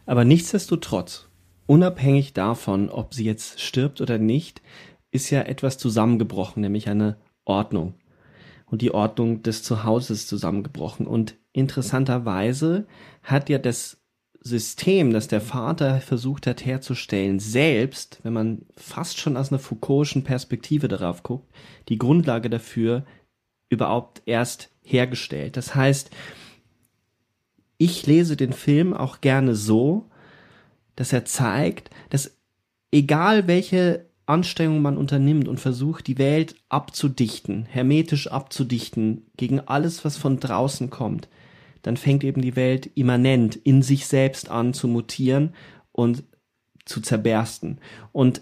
Aber 0.05 0.23
nichtsdestotrotz, 0.23 1.27
unabhängig 1.65 2.33
davon, 2.33 2.89
ob 2.89 3.13
sie 3.13 3.25
jetzt 3.25 3.59
stirbt 3.59 4.01
oder 4.01 4.17
nicht, 4.17 4.61
ist 5.11 5.29
ja 5.29 5.41
etwas 5.41 5.77
zusammengebrochen, 5.77 6.61
nämlich 6.61 6.89
eine 6.89 7.17
Ordnung. 7.45 7.95
Und 8.65 8.81
die 8.81 8.93
Ordnung 8.93 9.43
des 9.43 9.63
Zuhauses 9.63 10.27
zusammengebrochen. 10.27 11.07
Und 11.07 11.35
interessanterweise 11.53 12.85
hat 13.23 13.49
ja 13.49 13.59
das 13.59 13.97
System, 14.47 15.11
das 15.11 15.27
der 15.27 15.41
Vater 15.41 16.01
versucht 16.01 16.47
hat 16.47 16.65
herzustellen, 16.65 17.39
selbst, 17.39 18.19
wenn 18.23 18.33
man 18.33 18.65
fast 18.75 19.19
schon 19.19 19.37
aus 19.37 19.51
einer 19.51 19.61
Foucault'schen 19.61 20.23
Perspektive 20.23 20.87
darauf 20.87 21.23
guckt, 21.23 21.51
die 21.89 21.97
Grundlage 21.97 22.49
dafür 22.49 23.05
überhaupt 23.69 24.23
erst 24.25 24.71
hergestellt. 24.81 25.57
Das 25.57 25.75
heißt, 25.75 26.09
ich 27.77 28.07
lese 28.07 28.35
den 28.35 28.53
Film 28.53 28.93
auch 28.93 29.21
gerne 29.21 29.53
so, 29.53 30.09
dass 30.95 31.13
er 31.13 31.25
zeigt, 31.25 31.89
dass 32.09 32.37
egal 32.91 33.47
welche 33.47 34.07
Anstrengung 34.25 34.81
man 34.81 34.97
unternimmt 34.97 35.47
und 35.47 35.59
versucht, 35.59 36.07
die 36.07 36.17
Welt 36.17 36.55
abzudichten, 36.69 37.65
hermetisch 37.65 38.27
abzudichten 38.27 39.25
gegen 39.37 39.61
alles, 39.61 40.03
was 40.03 40.17
von 40.17 40.39
draußen 40.39 40.89
kommt, 40.89 41.29
dann 41.81 41.97
fängt 41.97 42.23
eben 42.23 42.41
die 42.41 42.55
Welt 42.55 42.89
immanent 42.95 43.55
in 43.55 43.81
sich 43.81 44.07
selbst 44.07 44.49
an 44.49 44.73
zu 44.73 44.87
mutieren 44.87 45.53
und 45.91 46.23
zu 46.85 47.01
zerbersten. 47.01 47.79
Und 48.11 48.41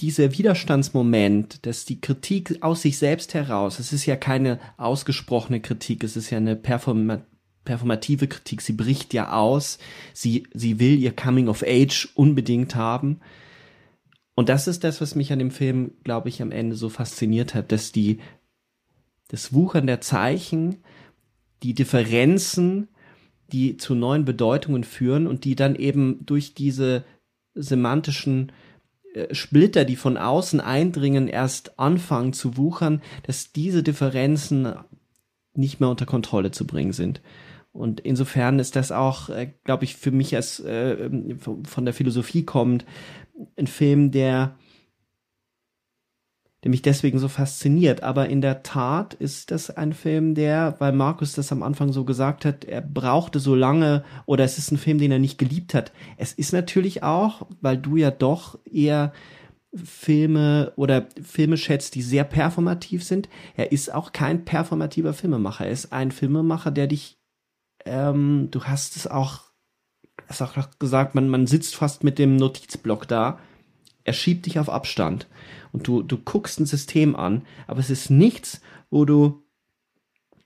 dieser 0.00 0.36
Widerstandsmoment, 0.36 1.66
dass 1.66 1.84
die 1.84 2.00
Kritik 2.00 2.62
aus 2.62 2.82
sich 2.82 2.98
selbst 2.98 3.34
heraus, 3.34 3.78
es 3.78 3.92
ist 3.92 4.06
ja 4.06 4.16
keine 4.16 4.58
ausgesprochene 4.76 5.60
Kritik, 5.60 6.04
es 6.04 6.16
ist 6.16 6.30
ja 6.30 6.38
eine 6.38 6.56
performa 6.56 7.22
performative 7.62 8.26
Kritik, 8.26 8.62
sie 8.62 8.72
bricht 8.72 9.12
ja 9.12 9.32
aus, 9.32 9.78
sie, 10.14 10.46
sie 10.54 10.80
will 10.80 10.98
ihr 10.98 11.14
Coming 11.14 11.46
of 11.46 11.62
Age 11.62 12.08
unbedingt 12.14 12.74
haben. 12.74 13.20
Und 14.34 14.48
das 14.48 14.66
ist 14.66 14.82
das, 14.82 15.02
was 15.02 15.14
mich 15.14 15.30
an 15.30 15.38
dem 15.38 15.50
Film, 15.50 15.92
glaube 16.02 16.30
ich, 16.30 16.40
am 16.40 16.52
Ende 16.52 16.74
so 16.74 16.88
fasziniert 16.88 17.54
hat, 17.54 17.70
dass 17.70 17.92
die, 17.92 18.18
das 19.28 19.52
Wuchern 19.52 19.86
der 19.86 20.00
Zeichen, 20.00 20.78
die 21.62 21.74
Differenzen, 21.74 22.88
die 23.52 23.76
zu 23.76 23.94
neuen 23.94 24.24
Bedeutungen 24.24 24.84
führen 24.84 25.26
und 25.26 25.44
die 25.44 25.56
dann 25.56 25.74
eben 25.74 26.24
durch 26.24 26.54
diese 26.54 27.04
semantischen 27.54 28.52
äh, 29.14 29.34
Splitter, 29.34 29.84
die 29.84 29.96
von 29.96 30.16
außen 30.16 30.60
eindringen, 30.60 31.28
erst 31.28 31.78
anfangen 31.78 32.32
zu 32.32 32.56
wuchern, 32.56 33.02
dass 33.24 33.52
diese 33.52 33.82
Differenzen 33.82 34.72
nicht 35.54 35.80
mehr 35.80 35.90
unter 35.90 36.06
Kontrolle 36.06 36.52
zu 36.52 36.66
bringen 36.66 36.92
sind. 36.92 37.20
Und 37.72 38.00
insofern 38.00 38.58
ist 38.58 38.76
das 38.76 38.92
auch, 38.92 39.28
äh, 39.28 39.52
glaube 39.64 39.84
ich, 39.84 39.96
für 39.96 40.10
mich 40.10 40.34
als 40.34 40.60
äh, 40.60 41.10
von 41.38 41.84
der 41.84 41.94
Philosophie 41.94 42.44
kommt, 42.44 42.84
ein 43.56 43.66
Film, 43.66 44.10
der 44.10 44.56
der 46.62 46.70
mich 46.70 46.82
deswegen 46.82 47.18
so 47.18 47.28
fasziniert. 47.28 48.02
Aber 48.02 48.28
in 48.28 48.40
der 48.40 48.62
Tat 48.62 49.14
ist 49.14 49.50
das 49.50 49.70
ein 49.70 49.92
Film, 49.92 50.34
der, 50.34 50.76
weil 50.78 50.92
Markus 50.92 51.32
das 51.32 51.52
am 51.52 51.62
Anfang 51.62 51.92
so 51.92 52.04
gesagt 52.04 52.44
hat, 52.44 52.64
er 52.64 52.82
brauchte 52.82 53.38
so 53.38 53.54
lange 53.54 54.04
oder 54.26 54.44
es 54.44 54.58
ist 54.58 54.70
ein 54.70 54.78
Film, 54.78 54.98
den 54.98 55.12
er 55.12 55.18
nicht 55.18 55.38
geliebt 55.38 55.74
hat. 55.74 55.92
Es 56.16 56.32
ist 56.32 56.52
natürlich 56.52 57.02
auch, 57.02 57.46
weil 57.60 57.78
du 57.78 57.96
ja 57.96 58.10
doch 58.10 58.58
eher 58.70 59.12
Filme 59.72 60.72
oder 60.76 61.06
Filme 61.22 61.56
schätzt, 61.56 61.94
die 61.94 62.02
sehr 62.02 62.24
performativ 62.24 63.04
sind. 63.04 63.28
Er 63.56 63.72
ist 63.72 63.94
auch 63.94 64.12
kein 64.12 64.44
performativer 64.44 65.14
Filmemacher. 65.14 65.66
Er 65.66 65.72
ist 65.72 65.92
ein 65.92 66.10
Filmemacher, 66.10 66.70
der 66.70 66.88
dich, 66.88 67.18
ähm, 67.84 68.48
du 68.50 68.64
hast 68.64 68.96
es 68.96 69.06
auch, 69.06 69.42
hast 70.26 70.42
auch 70.42 70.54
gesagt, 70.78 71.14
man, 71.14 71.28
man 71.28 71.46
sitzt 71.46 71.76
fast 71.76 72.04
mit 72.04 72.18
dem 72.18 72.36
Notizblock 72.36 73.06
da. 73.06 73.38
Er 74.04 74.12
schiebt 74.12 74.46
dich 74.46 74.58
auf 74.58 74.68
Abstand 74.68 75.26
und 75.72 75.86
du, 75.86 76.02
du 76.02 76.16
guckst 76.18 76.60
ein 76.60 76.66
System 76.66 77.16
an, 77.16 77.42
aber 77.66 77.80
es 77.80 77.90
ist 77.90 78.10
nichts, 78.10 78.60
wo 78.90 79.04
du 79.04 79.42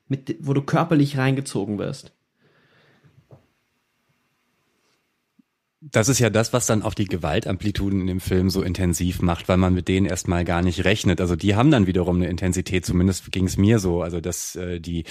mit, 0.09 0.37
wo 0.41 0.53
du 0.53 0.63
körperlich 0.63 1.17
reingezogen 1.17 1.79
wirst. 1.79 2.13
Das 5.91 6.09
ist 6.09 6.19
ja 6.19 6.31
das, 6.31 6.55
was 6.55 6.65
dann 6.65 6.83
auch 6.83 6.95
die 6.95 7.05
Gewaltamplituden 7.05 8.01
in 8.01 8.07
dem 8.07 8.21
Film 8.21 8.49
so 8.49 8.63
intensiv 8.63 9.21
macht, 9.21 9.49
weil 9.49 9.59
man 9.59 9.75
mit 9.75 9.87
denen 9.87 10.07
erstmal 10.07 10.43
gar 10.45 10.63
nicht 10.63 10.87
rechnet. 10.87 11.21
Also 11.21 11.37
die 11.37 11.57
haben 11.57 11.71
dann 11.71 11.87
wiederum 11.87 12.17
eine 12.17 12.29
Intensität, 12.29 12.87
zumindest 12.87 13.31
ging 13.33 13.45
es 13.45 13.59
mir 13.59 13.79
so. 13.79 14.01
Also 14.01 14.23
dass 14.23 14.57
äh, 14.57 14.81
die 14.81 15.05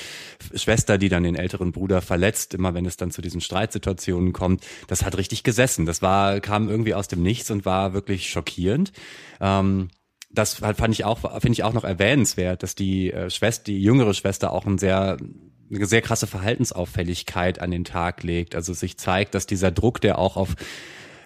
Schwester, 0.56 0.98
die 0.98 1.10
dann 1.10 1.24
den 1.24 1.36
älteren 1.36 1.74
Bruder 1.74 2.02
verletzt, 2.02 2.56
immer 2.56 2.74
wenn 2.74 2.88
es 2.88 2.98
dann 2.98 3.12
zu 3.12 3.22
diesen 3.22 3.40
Streitsituationen 3.40 4.34
kommt, 4.34 4.64
das 4.88 5.06
hat 5.06 5.16
richtig 5.16 5.44
gesessen. 5.44 5.86
Das 5.86 6.02
war, 6.02 6.40
kam 6.40 6.70
irgendwie 6.70 6.96
aus 6.96 7.08
dem 7.08 7.22
Nichts 7.22 7.52
und 7.52 7.66
war 7.66 7.94
wirklich 7.94 8.30
schockierend. 8.30 8.94
Ähm, 9.40 9.90
das 10.32 10.56
fand 10.56 10.90
ich 10.90 11.06
auch, 11.06 11.20
finde 11.20 11.52
ich 11.52 11.64
auch 11.64 11.74
noch 11.74 11.84
erwähnenswert, 11.84 12.64
dass 12.64 12.74
die 12.74 13.12
äh, 13.12 13.30
Schwester, 13.30 13.66
die 13.66 13.80
jüngere 13.80 14.16
Schwester 14.16 14.52
auch 14.52 14.66
ein 14.66 14.80
sehr 14.80 15.18
eine 15.72 15.86
sehr 15.86 16.02
krasse 16.02 16.28
Verhaltensauffälligkeit 16.28 17.60
an 17.60 17.72
den 17.72 17.84
Tag 17.84 18.24
legt. 18.24 18.56
Also 18.56 18.74
sich 18.74 18.98
zeigt, 18.98 19.36
dass 19.36 19.46
dieser 19.46 19.72
Druck, 19.72 20.02
der 20.02 20.18
auch 20.20 20.38
auf 20.38 20.56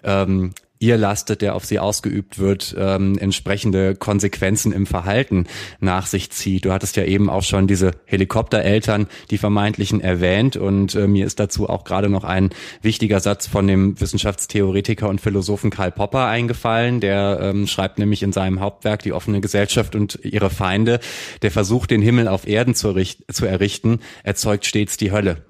ähm, 0.04 0.52
ihr 0.78 0.96
lastet, 0.96 1.42
der 1.42 1.54
auf 1.54 1.64
sie 1.64 1.78
ausgeübt 1.78 2.38
wird, 2.38 2.74
ähm, 2.78 3.18
entsprechende 3.18 3.94
Konsequenzen 3.94 4.72
im 4.72 4.86
Verhalten 4.86 5.46
nach 5.80 6.06
sich 6.06 6.30
zieht. 6.30 6.64
Du 6.64 6.72
hattest 6.72 6.96
ja 6.96 7.04
eben 7.04 7.30
auch 7.30 7.42
schon 7.42 7.66
diese 7.66 7.92
Helikoptereltern, 8.04 9.08
die 9.30 9.38
vermeintlichen 9.38 10.00
erwähnt 10.00 10.56
und 10.56 10.94
äh, 10.94 11.06
mir 11.06 11.26
ist 11.26 11.40
dazu 11.40 11.68
auch 11.68 11.84
gerade 11.84 12.08
noch 12.08 12.24
ein 12.24 12.50
wichtiger 12.82 13.20
Satz 13.20 13.46
von 13.46 13.66
dem 13.66 14.00
Wissenschaftstheoretiker 14.00 15.08
und 15.08 15.20
Philosophen 15.20 15.70
Karl 15.70 15.92
Popper 15.92 16.26
eingefallen, 16.26 17.00
der 17.00 17.40
ähm, 17.42 17.66
schreibt 17.66 17.98
nämlich 17.98 18.22
in 18.22 18.32
seinem 18.32 18.60
Hauptwerk 18.60 19.02
Die 19.02 19.12
offene 19.12 19.40
Gesellschaft 19.40 19.94
und 19.94 20.18
ihre 20.22 20.50
Feinde, 20.50 21.00
der 21.42 21.50
Versuch, 21.50 21.86
den 21.86 22.02
Himmel 22.02 22.28
auf 22.28 22.46
Erden 22.46 22.74
zu, 22.74 22.94
zu 23.30 23.46
errichten, 23.46 24.00
erzeugt 24.22 24.66
stets 24.66 24.96
die 24.96 25.12
Hölle. 25.12 25.47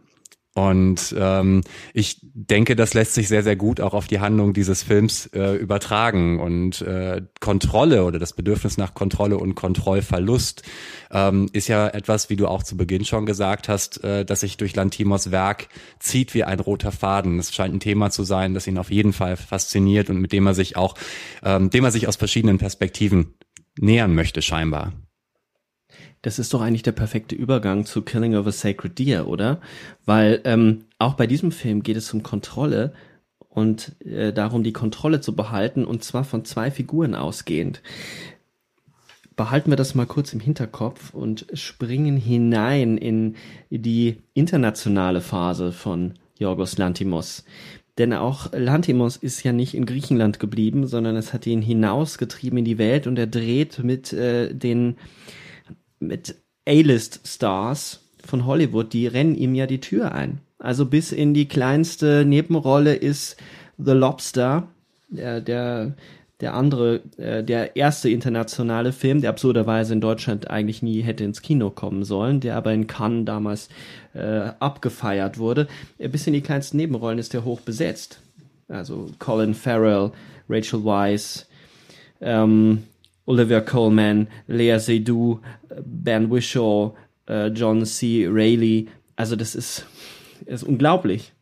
Und 0.59 1.14
ähm, 1.16 1.62
ich 1.94 2.18
denke, 2.20 2.74
das 2.74 2.92
lässt 2.92 3.14
sich 3.14 3.28
sehr, 3.28 3.44
sehr 3.44 3.54
gut 3.54 3.80
auch 3.80 3.94
auf 3.94 4.09
die 4.09 4.18
Handlung 4.18 4.54
dieses 4.54 4.82
Films 4.82 5.26
äh, 5.26 5.54
übertragen. 5.54 6.40
Und 6.40 6.80
äh, 6.80 7.22
Kontrolle 7.38 8.02
oder 8.02 8.18
das 8.18 8.32
Bedürfnis 8.32 8.76
nach 8.76 8.92
Kontrolle 8.92 9.38
und 9.38 9.54
Kontrollverlust 9.54 10.64
ähm, 11.12 11.48
ist 11.52 11.68
ja 11.68 11.86
etwas, 11.86 12.28
wie 12.28 12.34
du 12.34 12.48
auch 12.48 12.64
zu 12.64 12.76
Beginn 12.76 13.04
schon 13.04 13.24
gesagt 13.24 13.68
hast, 13.68 14.02
äh, 14.02 14.24
dass 14.24 14.40
sich 14.40 14.56
durch 14.56 14.74
Lantimos 14.74 15.30
Werk 15.30 15.68
zieht 16.00 16.34
wie 16.34 16.42
ein 16.42 16.59
roter 16.59 16.90
Faden. 16.90 17.38
Es 17.38 17.54
scheint 17.54 17.74
ein 17.74 17.80
Thema 17.80 18.11
zu 18.11 18.24
sein, 18.24 18.52
das 18.52 18.66
ihn 18.66 18.78
auf 18.78 18.90
jeden 18.90 19.12
Fall 19.12 19.36
fasziniert 19.36 20.11
und 20.11 20.18
mit 20.18 20.32
dem 20.32 20.44
er 20.44 20.54
sich 20.54 20.76
auch, 20.76 20.96
ähm, 21.44 21.70
dem 21.70 21.84
er 21.84 21.92
sich 21.92 22.09
aus 22.09 22.16
verschiedenen 22.16 22.59
Perspektiven 22.59 23.34
nähern 23.78 24.12
möchte, 24.12 24.42
scheinbar. 24.42 24.92
Das 26.23 26.39
ist 26.39 26.53
doch 26.53 26.61
eigentlich 26.61 26.83
der 26.83 26.93
perfekte 26.93 27.35
Übergang 27.35 27.85
zu 27.85 28.03
Killing 28.03 28.35
of 28.35 28.47
a 28.47 28.53
Sacred 28.53 28.99
Deer, 28.99 29.29
oder? 29.29 29.61
Weil 30.05 30.41
ähm, 30.45 30.85
auch 30.99 31.14
bei 31.14 31.27
diesem 31.27 31.53
Film 31.53 31.83
geht 31.83 31.97
es 31.97 32.12
um 32.12 32.23
Kontrolle 32.23 32.93
und 33.49 33.95
äh, 34.05 34.33
darum, 34.33 34.62
die 34.62 34.73
Kontrolle 34.73 35.21
zu 35.21 35.35
behalten, 35.35 35.85
und 35.85 36.05
zwar 36.05 36.25
von 36.25 36.45
zwei 36.45 36.71
Figuren 36.71 37.14
ausgehend. 37.14 37.83
Behalten 39.37 39.71
wir 39.71 39.77
das 39.77 39.95
mal 39.95 40.07
kurz 40.07 40.33
im 40.33 40.41
Hinterkopf 40.41 41.14
und 41.14 41.47
springen 41.53 42.16
hinein 42.16 42.99
in 42.99 43.37
die 43.71 44.16
internationale 44.35 45.21
Phase 45.21 45.71
von 45.71 46.14
Yorgos 46.39 46.79
Lantimos. 46.79 47.45
Denn 47.99 48.12
auch 48.12 48.53
Lantimos 48.53 49.16
ist 49.16 49.43
ja 49.43 49.53
nicht 49.53 49.75
in 49.75 49.87
Griechenland 49.87 50.39
geblieben, 50.39 50.87
sondern 50.87 51.16
es 51.16 51.33
hat 51.33 51.47
ihn 51.47 51.62
hinausgetrieben 51.62 52.59
in 52.59 52.64
die 52.64 52.79
Welt 52.79 53.07
und 53.07 53.19
er 53.19 53.27
dreht 53.27 53.81
mit 53.83 54.12
äh, 54.12 54.55
den 54.55 54.97
mit 56.01 56.36
A-List-Stars 56.68 58.01
von 58.24 58.46
Hollywood, 58.46 58.92
die 58.92 59.07
rennen 59.07 59.34
ihm 59.34 59.55
ja 59.55 59.66
die 59.66 59.80
Tür 59.80 60.12
ein. 60.12 60.40
Also 60.59 60.86
bis 60.86 61.12
in 61.12 61.34
die 61.34 61.46
kleinste 61.46 62.24
Nebenrolle 62.24 62.94
ist 62.94 63.36
The 63.78 63.92
Lobster, 63.92 64.68
der, 65.09 65.40
der, 65.40 65.94
der 66.40 66.55
andere, 66.55 67.01
äh, 67.16 67.42
der 67.44 67.76
erste 67.76 68.11
internationale 68.11 68.92
Film, 68.92 69.20
der 69.20 69.30
absurderweise 69.30 69.92
in 69.92 70.01
Deutschland 70.01 70.51
eigentlich 70.51 70.82
nie 70.82 71.01
hätte 71.01 71.24
ins 71.24 71.42
Kino 71.42 71.70
kommen 71.70 72.05
sollen, 72.05 72.40
der 72.40 72.57
aber 72.57 72.72
in 72.72 72.86
Cannes 72.86 73.24
damals 73.24 73.68
äh, 74.14 74.51
abgefeiert 74.59 75.38
wurde. 75.38 75.68
Äh, 75.99 76.09
bis 76.09 76.26
in 76.26 76.32
die 76.32 76.40
kleinsten 76.40 76.76
Nebenrollen 76.76 77.18
ist 77.18 77.34
er 77.34 77.44
hoch 77.44 77.61
besetzt. 77.61 78.20
Also 78.68 79.09
Colin 79.18 79.55
Farrell, 79.55 80.11
Rachel 80.49 80.84
Weisz, 80.84 81.46
ähm, 82.20 82.82
Olivia 83.29 83.61
Coleman, 83.61 84.26
Lea 84.47 84.79
Seydoux, 84.79 85.41
Ben 85.85 86.31
Wishaw, 86.31 86.95
äh, 87.29 87.49
John 87.49 87.85
C. 87.85 88.26
Reilly. 88.26 88.89
Also 89.16 89.37
das 89.37 89.55
ist, 89.55 89.85
ist 90.47 90.62
unglaublich. 90.62 91.33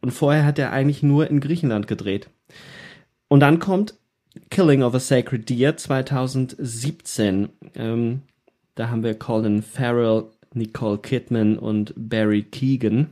Und 0.00 0.12
vorher 0.12 0.44
hat 0.44 0.58
er 0.60 0.72
eigentlich 0.72 1.02
nur 1.02 1.28
in 1.28 1.40
Griechenland 1.40 1.88
gedreht. 1.88 2.30
Und 3.26 3.40
dann 3.40 3.58
kommt 3.58 3.94
Killing 4.50 4.84
of 4.84 4.94
a 4.94 5.00
Sacred 5.00 5.48
Deer 5.48 5.76
2017. 5.76 7.48
Ähm, 7.74 8.22
da 8.76 8.90
haben 8.90 9.02
wir 9.02 9.14
Colin 9.14 9.62
Farrell, 9.62 10.26
Nicole 10.54 10.98
Kidman 10.98 11.58
und 11.58 11.92
Barry 11.96 12.44
Keegan 12.44 13.08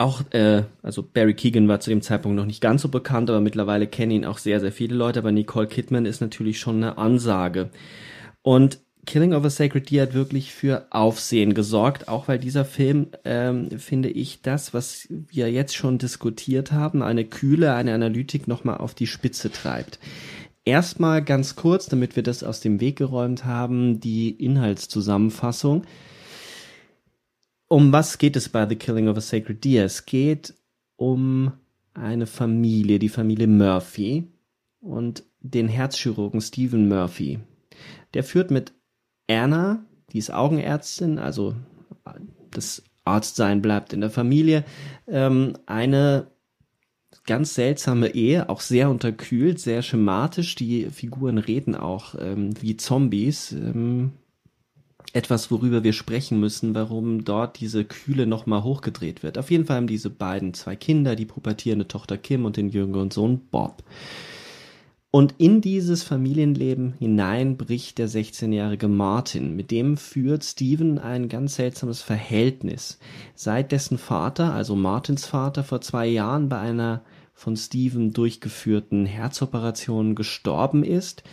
auch, 0.00 0.22
äh, 0.30 0.62
also 0.82 1.02
Barry 1.02 1.34
Keegan 1.34 1.68
war 1.68 1.80
zu 1.80 1.90
dem 1.90 2.00
Zeitpunkt 2.00 2.36
noch 2.36 2.46
nicht 2.46 2.62
ganz 2.62 2.82
so 2.82 2.88
bekannt, 2.88 3.28
aber 3.28 3.40
mittlerweile 3.40 3.86
kennen 3.86 4.12
ihn 4.12 4.24
auch 4.24 4.38
sehr, 4.38 4.58
sehr 4.58 4.72
viele 4.72 4.94
Leute, 4.94 5.18
aber 5.18 5.30
Nicole 5.30 5.66
Kidman 5.66 6.06
ist 6.06 6.20
natürlich 6.20 6.58
schon 6.58 6.76
eine 6.76 6.96
Ansage. 6.96 7.70
Und 8.42 8.80
Killing 9.06 9.34
of 9.34 9.44
a 9.44 9.50
Sacred 9.50 9.90
Deer 9.90 10.04
hat 10.04 10.14
wirklich 10.14 10.52
für 10.52 10.86
Aufsehen 10.90 11.52
gesorgt, 11.52 12.08
auch 12.08 12.28
weil 12.28 12.38
dieser 12.38 12.64
Film, 12.64 13.08
ähm, 13.24 13.70
finde 13.78 14.08
ich, 14.08 14.40
das, 14.40 14.72
was 14.72 15.06
wir 15.10 15.50
jetzt 15.50 15.74
schon 15.74 15.98
diskutiert 15.98 16.72
haben, 16.72 17.02
eine 17.02 17.24
Kühle, 17.24 17.74
eine 17.74 17.92
Analytik 17.92 18.48
nochmal 18.48 18.78
auf 18.78 18.94
die 18.94 19.06
Spitze 19.06 19.50
treibt. 19.50 19.98
Erstmal 20.64 21.22
ganz 21.22 21.56
kurz, 21.56 21.86
damit 21.86 22.16
wir 22.16 22.22
das 22.22 22.42
aus 22.42 22.60
dem 22.60 22.80
Weg 22.80 22.96
geräumt 22.96 23.44
haben, 23.44 24.00
die 24.00 24.30
Inhaltszusammenfassung 24.30 25.84
um 27.70 27.92
was 27.92 28.18
geht 28.18 28.36
es 28.36 28.48
bei 28.48 28.68
The 28.68 28.76
Killing 28.76 29.08
of 29.08 29.16
a 29.16 29.20
Sacred 29.20 29.64
Deer? 29.64 29.84
Es 29.84 30.04
geht 30.04 30.54
um 30.96 31.52
eine 31.94 32.26
Familie, 32.26 32.98
die 32.98 33.08
Familie 33.08 33.46
Murphy. 33.46 34.26
Und 34.80 35.24
den 35.40 35.68
Herzchirurgen 35.68 36.40
Stephen 36.40 36.88
Murphy. 36.88 37.38
Der 38.14 38.24
führt 38.24 38.50
mit 38.50 38.72
Anna, 39.28 39.84
die 40.12 40.18
ist 40.18 40.32
Augenärztin, 40.32 41.18
also 41.18 41.54
das 42.50 42.82
Arztsein 43.04 43.62
bleibt 43.62 43.92
in 43.92 44.00
der 44.00 44.10
Familie, 44.10 44.64
ähm, 45.06 45.54
eine 45.66 46.26
ganz 47.26 47.54
seltsame 47.54 48.14
Ehe, 48.14 48.48
auch 48.48 48.60
sehr 48.60 48.90
unterkühlt, 48.90 49.60
sehr 49.60 49.82
schematisch. 49.82 50.54
Die 50.56 50.86
Figuren 50.86 51.38
reden 51.38 51.74
auch 51.74 52.14
ähm, 52.18 52.50
wie 52.60 52.76
Zombies. 52.76 53.52
Ähm, 53.52 54.12
etwas, 55.12 55.50
worüber 55.50 55.82
wir 55.82 55.92
sprechen 55.92 56.38
müssen, 56.40 56.74
warum 56.74 57.24
dort 57.24 57.60
diese 57.60 57.84
Kühle 57.84 58.26
nochmal 58.26 58.62
hochgedreht 58.62 59.22
wird. 59.22 59.38
Auf 59.38 59.50
jeden 59.50 59.64
Fall 59.66 59.76
haben 59.76 59.86
diese 59.86 60.10
beiden 60.10 60.54
zwei 60.54 60.76
Kinder, 60.76 61.16
die 61.16 61.26
pubertierende 61.26 61.88
Tochter 61.88 62.16
Kim 62.16 62.44
und 62.44 62.56
den 62.56 62.68
jüngeren 62.68 63.10
Sohn 63.10 63.40
Bob. 63.50 63.82
Und 65.12 65.34
in 65.38 65.60
dieses 65.60 66.04
Familienleben 66.04 66.92
hinein 66.92 67.56
bricht 67.56 67.98
der 67.98 68.08
16-jährige 68.08 68.86
Martin. 68.86 69.56
Mit 69.56 69.72
dem 69.72 69.96
führt 69.96 70.44
Steven 70.44 71.00
ein 71.00 71.28
ganz 71.28 71.56
seltsames 71.56 72.00
Verhältnis. 72.00 73.00
Seit 73.34 73.72
dessen 73.72 73.98
Vater, 73.98 74.54
also 74.54 74.76
Martins 74.76 75.26
Vater, 75.26 75.64
vor 75.64 75.80
zwei 75.80 76.06
Jahren 76.06 76.48
bei 76.48 76.60
einer 76.60 77.02
von 77.34 77.56
Steven 77.56 78.12
durchgeführten 78.12 79.04
Herzoperation 79.04 80.14
gestorben 80.14 80.84
ist, 80.84 81.24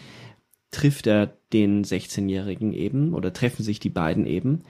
trifft 0.71 1.07
er 1.07 1.37
den 1.53 1.83
16-Jährigen 1.83 2.73
eben 2.73 3.13
oder 3.13 3.33
treffen 3.33 3.63
sich 3.63 3.79
die 3.79 3.89
beiden 3.89 4.25
eben. 4.25 4.63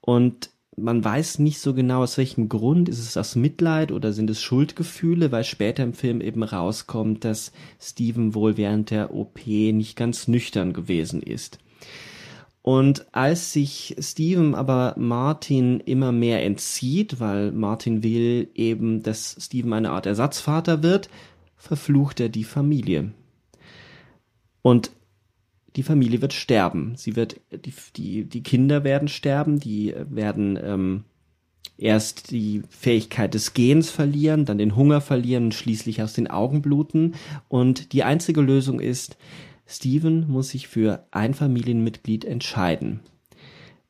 Und 0.00 0.50
man 0.76 1.04
weiß 1.04 1.38
nicht 1.38 1.60
so 1.60 1.74
genau 1.74 2.02
aus 2.02 2.18
welchem 2.18 2.48
Grund. 2.48 2.88
Ist 2.88 2.98
es 2.98 3.16
aus 3.16 3.36
Mitleid 3.36 3.92
oder 3.92 4.12
sind 4.12 4.30
es 4.30 4.42
Schuldgefühle, 4.42 5.30
weil 5.30 5.44
später 5.44 5.82
im 5.82 5.94
Film 5.94 6.20
eben 6.20 6.42
rauskommt, 6.42 7.24
dass 7.24 7.52
Steven 7.80 8.34
wohl 8.34 8.56
während 8.56 8.90
der 8.90 9.14
OP 9.14 9.46
nicht 9.46 9.96
ganz 9.96 10.26
nüchtern 10.26 10.72
gewesen 10.72 11.22
ist. 11.22 11.58
Und 12.62 13.06
als 13.14 13.52
sich 13.52 13.94
Steven 13.98 14.54
aber 14.54 14.94
Martin 14.96 15.80
immer 15.80 16.12
mehr 16.12 16.42
entzieht, 16.42 17.20
weil 17.20 17.52
Martin 17.52 18.02
will 18.02 18.48
eben, 18.54 19.02
dass 19.02 19.36
Steven 19.38 19.74
eine 19.74 19.90
Art 19.90 20.06
Ersatzvater 20.06 20.82
wird, 20.82 21.10
verflucht 21.56 22.20
er 22.20 22.30
die 22.30 22.44
Familie. 22.44 23.12
Und 24.62 24.90
die 25.76 25.82
Familie 25.82 26.22
wird 26.22 26.32
sterben. 26.32 26.94
Sie 26.96 27.16
wird, 27.16 27.40
die, 27.50 27.72
die, 27.96 28.24
die 28.24 28.42
Kinder 28.42 28.84
werden 28.84 29.08
sterben, 29.08 29.58
die 29.58 29.94
werden 30.08 30.58
ähm, 30.62 31.04
erst 31.76 32.30
die 32.30 32.62
Fähigkeit 32.68 33.34
des 33.34 33.54
Gehens 33.54 33.90
verlieren, 33.90 34.44
dann 34.44 34.58
den 34.58 34.76
Hunger 34.76 35.00
verlieren 35.00 35.46
und 35.46 35.54
schließlich 35.54 36.02
aus 36.02 36.12
den 36.12 36.30
Augen 36.30 36.62
bluten. 36.62 37.14
Und 37.48 37.92
die 37.92 38.04
einzige 38.04 38.40
Lösung 38.40 38.80
ist, 38.80 39.16
Steven 39.66 40.28
muss 40.28 40.50
sich 40.50 40.68
für 40.68 41.06
ein 41.10 41.34
Familienmitglied 41.34 42.24
entscheiden. 42.24 43.00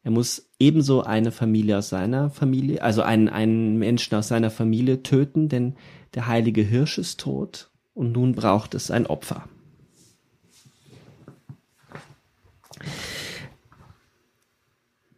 Er 0.03 0.11
muss 0.11 0.51
ebenso 0.59 1.03
eine 1.03 1.33
Familie 1.33 1.79
aus 1.79 1.89
seiner 1.89 2.31
Familie, 2.31 2.83
also 2.83 3.03
einen, 3.03 3.29
einen 3.29 3.79
Menschen 3.79 4.15
aus 4.15 4.29
seiner 4.29 4.51
Familie 4.51 5.03
töten, 5.03 5.49
denn 5.49 5.75
der 6.15 6.27
heilige 6.27 6.63
Hirsch 6.63 6.99
ist 6.99 7.21
tot 7.21 7.71
und 7.95 8.13
nun 8.13 8.35
braucht 8.35 8.75
es 8.75 8.91
ein 8.91 9.07
Opfer. 9.07 9.49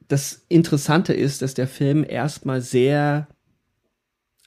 Das 0.09 0.45
Interessante 0.49 1.13
ist, 1.13 1.43
dass 1.43 1.55
der 1.55 1.67
Film 1.67 2.05
erstmal 2.09 2.61
sehr 2.61 3.29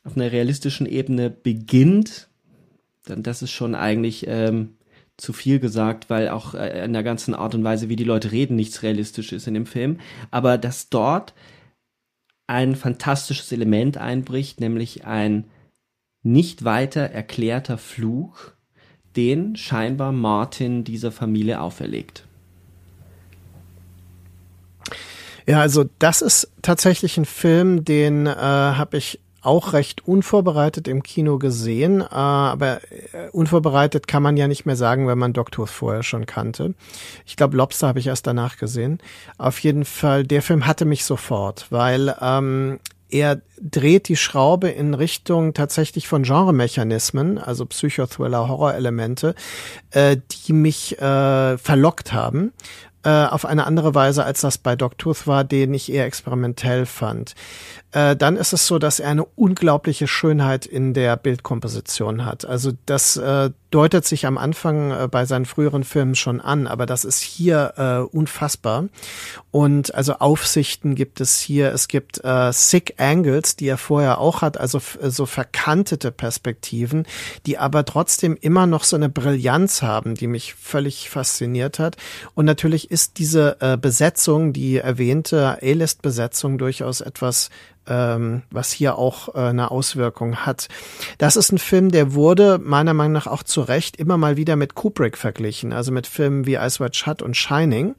auf 0.04 0.16
einer 0.16 0.32
realistischen 0.32 0.86
Ebene 0.86 1.30
beginnt. 1.30 2.30
Dann 3.06 3.24
das 3.24 3.42
ist 3.42 3.52
schon 3.52 3.76
eigentlich 3.76 4.26
ähm, 4.28 4.76
zu 5.18 5.34
viel 5.34 5.60
gesagt, 5.60 6.10
weil 6.10 6.30
auch 6.30 6.54
äh, 6.54 6.86
in 6.86 6.94
der 6.94 7.04
ganzen 7.04 7.34
Art 7.34 7.56
und 7.56 7.64
Weise, 7.64 7.90
wie 7.90 7.96
die 7.96 8.06
Leute 8.06 8.32
reden, 8.32 8.56
nichts 8.56 8.84
realistisch 8.84 9.34
ist 9.34 9.48
in 9.48 9.54
dem 9.54 9.66
Film. 9.66 10.00
Aber 10.32 10.58
dass 10.58 10.90
dort 10.90 11.34
ein 12.48 12.76
fantastisches 12.76 13.52
Element 13.52 13.98
einbricht, 13.98 14.60
nämlich 14.60 15.06
ein 15.06 15.46
nicht 16.24 16.64
weiter 16.64 17.02
erklärter 17.02 17.78
Fluch, 17.78 18.52
den 19.16 19.56
scheinbar 19.56 20.12
Martin 20.12 20.84
dieser 20.84 21.12
Familie 21.12 21.62
auferlegt. 21.62 22.26
Ja, 25.50 25.62
also 25.62 25.86
das 25.98 26.22
ist 26.22 26.52
tatsächlich 26.62 27.18
ein 27.18 27.26
Film, 27.26 27.84
den 27.84 28.28
äh, 28.28 28.36
habe 28.36 28.98
ich 28.98 29.20
auch 29.42 29.74
recht 29.74 30.08
unvorbereitet 30.08 30.88
im 30.88 31.02
Kino 31.02 31.40
gesehen, 31.40 32.02
äh, 32.02 32.06
aber 32.12 32.82
äh, 32.84 33.30
unvorbereitet 33.32 34.08
kann 34.08 34.22
man 34.22 34.38
ja 34.38 34.48
nicht 34.48 34.68
mehr 34.68 34.76
sagen, 34.76 35.08
wenn 35.08 35.18
man 35.18 35.34
Doctors 35.34 35.72
vorher 35.72 36.04
schon 36.04 36.28
kannte. 36.28 36.76
Ich 37.26 37.36
glaube, 37.36 37.58
Lobster 37.58 37.88
habe 37.88 37.98
ich 37.98 38.06
erst 38.06 38.28
danach 38.28 38.58
gesehen. 38.58 39.00
Auf 39.40 39.58
jeden 39.62 39.86
Fall, 39.86 40.24
der 40.24 40.44
Film 40.44 40.68
hatte 40.68 40.86
mich 40.86 41.04
sofort, 41.04 41.66
weil 41.72 42.16
ähm, 42.22 42.78
er 43.10 43.42
dreht 43.60 44.08
die 44.08 44.18
Schraube 44.18 44.70
in 44.70 44.94
Richtung 44.94 45.56
tatsächlich 45.56 46.08
von 46.08 46.22
Genremechanismen, 46.22 47.40
also 47.40 47.66
Psychothriller, 47.66 48.48
Horrorelemente, 48.48 49.34
äh, 49.90 50.18
die 50.46 50.54
mich 50.54 51.02
äh, 51.02 51.58
verlockt 51.58 52.14
haben 52.14 52.54
auf 53.04 53.46
eine 53.46 53.66
andere 53.66 53.96
Weise, 53.96 54.26
als 54.26 54.42
das 54.42 54.58
bei 54.58 54.76
Dogtooth 54.76 55.26
war, 55.26 55.44
den 55.44 55.74
ich 55.74 55.92
eher 55.92 56.06
experimentell 56.06 56.86
fand. 56.86 57.34
Äh, 57.92 58.16
dann 58.16 58.38
ist 58.38 58.54
es 58.54 58.68
so, 58.68 58.78
dass 58.78 59.00
er 59.00 59.10
eine 59.10 59.26
unglaubliche 59.26 60.08
Schönheit 60.08 60.66
in 60.66 60.94
der 60.94 61.18
Bildkomposition 61.18 62.26
hat. 62.26 62.46
Also 62.46 62.72
das 62.86 63.18
äh, 63.18 63.50
deutet 63.72 64.06
sich 64.06 64.26
am 64.26 64.38
Anfang 64.38 64.92
äh, 64.92 65.08
bei 65.10 65.26
seinen 65.26 65.46
früheren 65.46 65.84
Filmen 65.84 66.16
schon 66.16 66.42
an, 66.42 66.68
aber 66.68 66.86
das 66.86 67.04
ist 67.04 67.22
hier 67.22 67.74
äh, 67.78 68.16
unfassbar. 68.16 68.86
Und 69.52 69.94
also 69.96 70.14
Aufsichten 70.16 70.96
gibt 70.96 71.22
es 71.22 71.40
hier. 71.40 71.72
Es 71.72 71.88
gibt 71.88 72.24
äh, 72.24 72.52
Sick 72.52 72.96
Angles, 72.98 73.56
die 73.56 73.68
er 73.68 73.78
vorher 73.78 74.20
auch 74.20 74.42
hat, 74.42 74.60
also 74.60 74.80
so 75.02 75.26
verkantete 75.26 76.12
Perspektiven, 76.12 77.06
die 77.46 77.58
aber 77.58 77.86
trotzdem 77.86 78.38
immer 78.40 78.68
noch 78.68 78.84
so 78.84 78.96
eine 78.96 79.10
Brillanz 79.10 79.82
haben, 79.82 80.16
die 80.16 80.28
mich 80.28 80.54
völlig 80.54 81.10
fasziniert 81.10 81.80
hat. 81.80 81.98
Und 82.36 82.46
natürlich 82.46 82.92
ist 82.92 83.18
diese 83.18 83.58
äh, 83.62 83.78
Besetzung, 83.78 84.54
die 84.54 84.78
erwähnte 84.78 85.58
A-List-Besetzung 85.62 86.58
durchaus 86.58 87.02
etwas 87.02 87.50
ähm, 87.90 88.44
was 88.52 88.72
hier 88.72 88.98
auch 88.98 89.36
äh, 89.36 89.40
eine 89.50 89.72
Auswirkung 89.72 90.46
hat. 90.46 90.68
Das 91.18 91.36
ist 91.36 91.52
ein 91.52 91.58
Film, 91.58 91.92
der 91.92 92.14
wurde 92.14 92.60
meiner 92.60 92.94
Meinung 92.94 93.14
nach 93.14 93.28
auch 93.28 93.44
zu 93.44 93.62
Recht 93.62 93.98
immer 93.98 94.18
mal 94.18 94.38
wieder 94.38 94.56
mit 94.56 94.76
Kubrick 94.76 95.18
verglichen, 95.18 95.74
also 95.74 95.92
mit 95.92 96.08
Filmen 96.08 96.46
wie 96.46 96.56
Ice 96.56 96.80
White 96.80 96.98
Shut 96.98 97.22
und 97.22 97.36
Shining, 97.36 97.96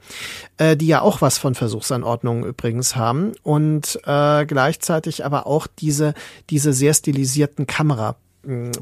äh, 0.56 0.76
die 0.76 0.86
ja 0.86 1.02
auch 1.02 1.20
was 1.20 1.38
von 1.38 1.54
Versuchsanordnungen 1.54 2.44
übrigens 2.44 2.96
haben 2.96 3.32
und 3.42 3.98
äh, 4.04 4.46
gleichzeitig 4.46 5.24
aber 5.24 5.46
auch 5.46 5.66
diese 5.66 6.14
diese 6.48 6.72
sehr 6.72 6.94
stilisierten 6.94 7.66
Kamera 7.66 8.16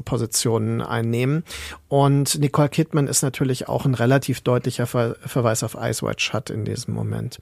Positionen 0.05 0.81
einnehmen. 0.81 1.43
Und 1.87 2.39
Nicole 2.39 2.69
Kidman 2.69 3.07
ist 3.07 3.23
natürlich 3.23 3.67
auch 3.67 3.85
ein 3.85 3.93
relativ 3.93 4.41
deutlicher 4.41 4.87
Ver 4.87 5.15
Verweis 5.25 5.63
auf 5.63 5.75
Ice 5.79 6.05
White 6.05 6.21
Shut 6.21 6.49
in 6.49 6.65
diesem 6.65 6.93
Moment. 6.93 7.39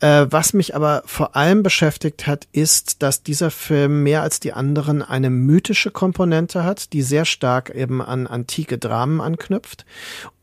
Äh, 0.00 0.26
was 0.30 0.52
mich 0.52 0.74
aber 0.74 1.02
vor 1.06 1.34
allem 1.34 1.62
beschäftigt 1.62 2.26
hat, 2.26 2.46
ist, 2.52 3.02
dass 3.02 3.22
dieser 3.22 3.50
Film 3.50 4.02
mehr 4.02 4.22
als 4.22 4.40
die 4.40 4.52
anderen 4.52 5.02
eine 5.02 5.30
mythische 5.30 5.90
Komponente 5.90 6.64
hat, 6.64 6.92
die 6.92 7.02
sehr 7.02 7.24
stark 7.24 7.70
eben 7.70 8.02
an 8.02 8.26
antike 8.26 8.78
Dramen 8.78 9.20
anknüpft 9.20 9.84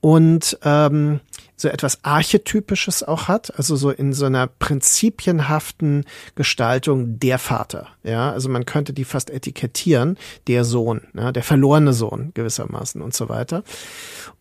und 0.01 0.57
ähm, 0.63 1.19
so 1.55 1.67
etwas 1.69 2.03
Archetypisches 2.03 3.03
auch 3.03 3.27
hat, 3.27 3.57
also 3.57 3.75
so 3.75 3.89
in 3.89 4.13
so 4.13 4.25
einer 4.25 4.47
prinzipienhaften 4.47 6.05
Gestaltung 6.35 7.19
der 7.19 7.39
Vater. 7.39 7.87
Ja, 8.07 8.31
also 8.31 8.47
man 8.47 8.65
könnte 8.65 8.93
die 8.93 9.03
fast 9.03 9.29
etikettieren, 9.29 10.17
der 10.47 10.63
Sohn, 10.63 11.01
ja, 11.13 11.31
der 11.31 11.43
verlorene 11.43 11.91
Sohn 11.91 12.31
gewissermaßen 12.33 13.01
und 13.01 13.13
so 13.13 13.27
weiter. 13.27 13.63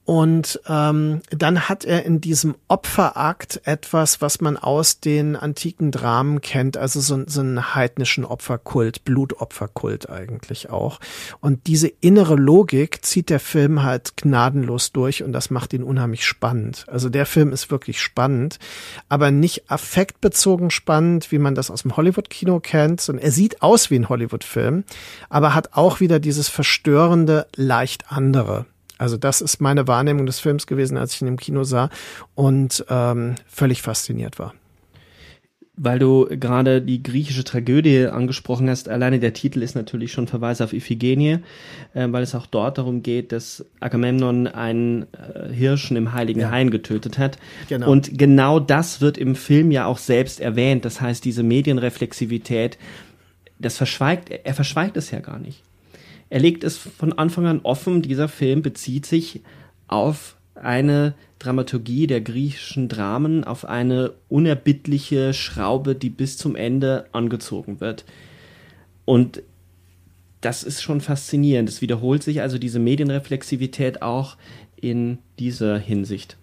Und 0.07 0.61
ähm, 0.69 1.21
dann 1.31 1.69
hat 1.69 1.85
er 1.85 2.05
in 2.05 2.21
diesem 2.21 2.55
Opferakt 2.69 3.61
etwas, 3.64 4.21
was 4.21 4.41
man 4.41 4.57
aus 4.57 5.01
den 5.01 5.35
antiken 5.35 5.91
Dramen 5.91 6.41
kennt, 6.41 6.77
also 6.77 7.01
so, 7.01 7.25
so 7.27 7.41
einen 7.41 7.75
heidnischen 7.75 8.25
Opferkult, 8.25 9.03
Blutopferkult 9.03 10.09
eigentlich 10.09 10.71
auch. 10.71 11.01
Und 11.41 11.67
diese 11.67 11.89
innere 11.89 12.37
Logik 12.37 13.05
zieht 13.05 13.31
der 13.31 13.41
Film 13.41 13.83
halt 13.83 14.17
gnadenlos 14.17 14.93
durch 14.93 15.25
und 15.25 15.33
das 15.33 15.51
macht 15.51 15.73
ihn 15.73 15.83
unheimlich 15.83 16.25
spannend. 16.25 16.85
Also 16.87 17.09
der 17.09 17.27
Film 17.27 17.53
ist 17.53 17.73
wirklich 17.73 18.01
spannend, 18.01 18.61
aber 19.09 19.33
nicht 19.33 19.72
affektbezogen 19.72 20.71
spannend, 20.71 21.33
wie 21.33 21.38
man 21.38 21.57
das 21.57 21.68
aus 21.68 21.83
dem 21.83 21.97
Hollywood-Kino 21.97 22.61
kennt, 22.61 23.01
sondern 23.01 23.25
er 23.25 23.33
sieht 23.33 23.55
aus 23.61 23.91
wie 23.91 23.96
ein 23.99 24.08
Hollywood-Film, 24.08 24.84
aber 25.28 25.54
hat 25.54 25.70
auch 25.72 26.00
wieder 26.00 26.18
dieses 26.20 26.49
verstörende, 26.49 27.46
leicht 27.57 28.11
andere. 28.11 28.66
Also 28.99 29.16
das 29.16 29.41
ist 29.41 29.61
meine 29.61 29.87
Wahrnehmung 29.87 30.26
des 30.26 30.41
Films 30.41 30.66
gewesen, 30.66 30.96
als 30.96 31.14
ich 31.14 31.22
ihn 31.22 31.28
im 31.28 31.37
Kino 31.37 31.64
sah 31.64 31.91
und 32.34 32.84
ähm, 32.88 33.34
völlig 33.46 33.83
fasziniert 33.83 34.38
war. 34.38 34.54
weil 35.76 35.99
du 35.99 36.26
gerade 36.30 36.80
die 36.80 37.03
griechische 37.03 37.45
Tragödie 37.45 38.07
angesprochen 38.07 38.70
hast, 38.70 38.88
alleine 38.88 39.20
der 39.20 39.34
Titel 39.34 39.61
ist 39.62 39.74
natürlich 39.76 40.11
schon 40.11 40.26
Verweis 40.26 40.62
auf 40.62 40.72
Iphigenie, 40.72 41.38
äh, 41.92 42.08
weil 42.11 42.22
es 42.22 42.34
auch 42.34 42.46
dort 42.46 42.78
darum 42.78 43.03
geht, 43.03 43.30
dass 43.30 43.64
Agamemnon 43.80 44.46
einen 44.46 45.03
äh, 45.12 45.53
Hirschen 45.53 45.99
im 45.99 46.14
Heiligen 46.14 46.41
ja. 46.41 46.50
Hain 46.50 46.70
getötet 46.70 47.18
hat. 47.18 47.38
Genau. 47.68 47.91
Und 47.91 48.18
genau 48.18 48.58
das 48.58 49.03
wird 49.03 49.18
im 49.18 49.34
Film 49.34 49.70
ja 49.70 49.84
auch 49.84 49.99
selbst 49.99 50.41
erwähnt. 50.41 50.87
Das 50.87 51.03
heißt, 51.03 51.22
diese 51.24 51.42
Medienreflexivität, 51.42 52.78
das 53.58 53.76
verschweigt, 53.76 54.30
er 54.30 54.54
verschweigt 54.54 54.96
es 54.96 55.11
ja 55.11 55.20
gar 55.20 55.38
nicht. 55.38 55.62
Er 56.28 56.41
legt 56.41 56.64
es 56.64 56.76
von 56.76 57.12
Anfang 57.12 57.46
an 57.46 57.61
offen, 57.62 58.03
dieser 58.03 58.28
Film 58.28 58.62
bezieht 58.62 59.07
sich 59.07 59.42
auf 59.87 60.37
eine 60.54 61.14
Dramaturgie 61.38 62.07
der 62.07 62.20
griechischen 62.20 62.88
Dramen 62.88 63.45
auf 63.45 63.64
eine 63.64 64.12
unerbittliche 64.28 65.34
Schraube, 65.34 65.95
die 65.95 66.11
bis 66.11 66.38
zum 66.38 66.57
Ende 66.57 67.07
angezogen 67.12 67.80
wird. 67.80 68.04
Und 69.04 69.42
das 70.41 70.62
ist 70.62 70.83
schon 70.83 71.00
faszinierend. 71.00 71.68
Es 71.68 71.83
wiederholt 71.83 72.22
sich 72.22 72.41
also 72.41 72.58
diese 72.58 72.78
Medienreflexivität 72.78 74.03
auch 74.03 74.37
in 74.76 75.18
dieser 75.38 75.78
Hinsicht. 75.78 76.37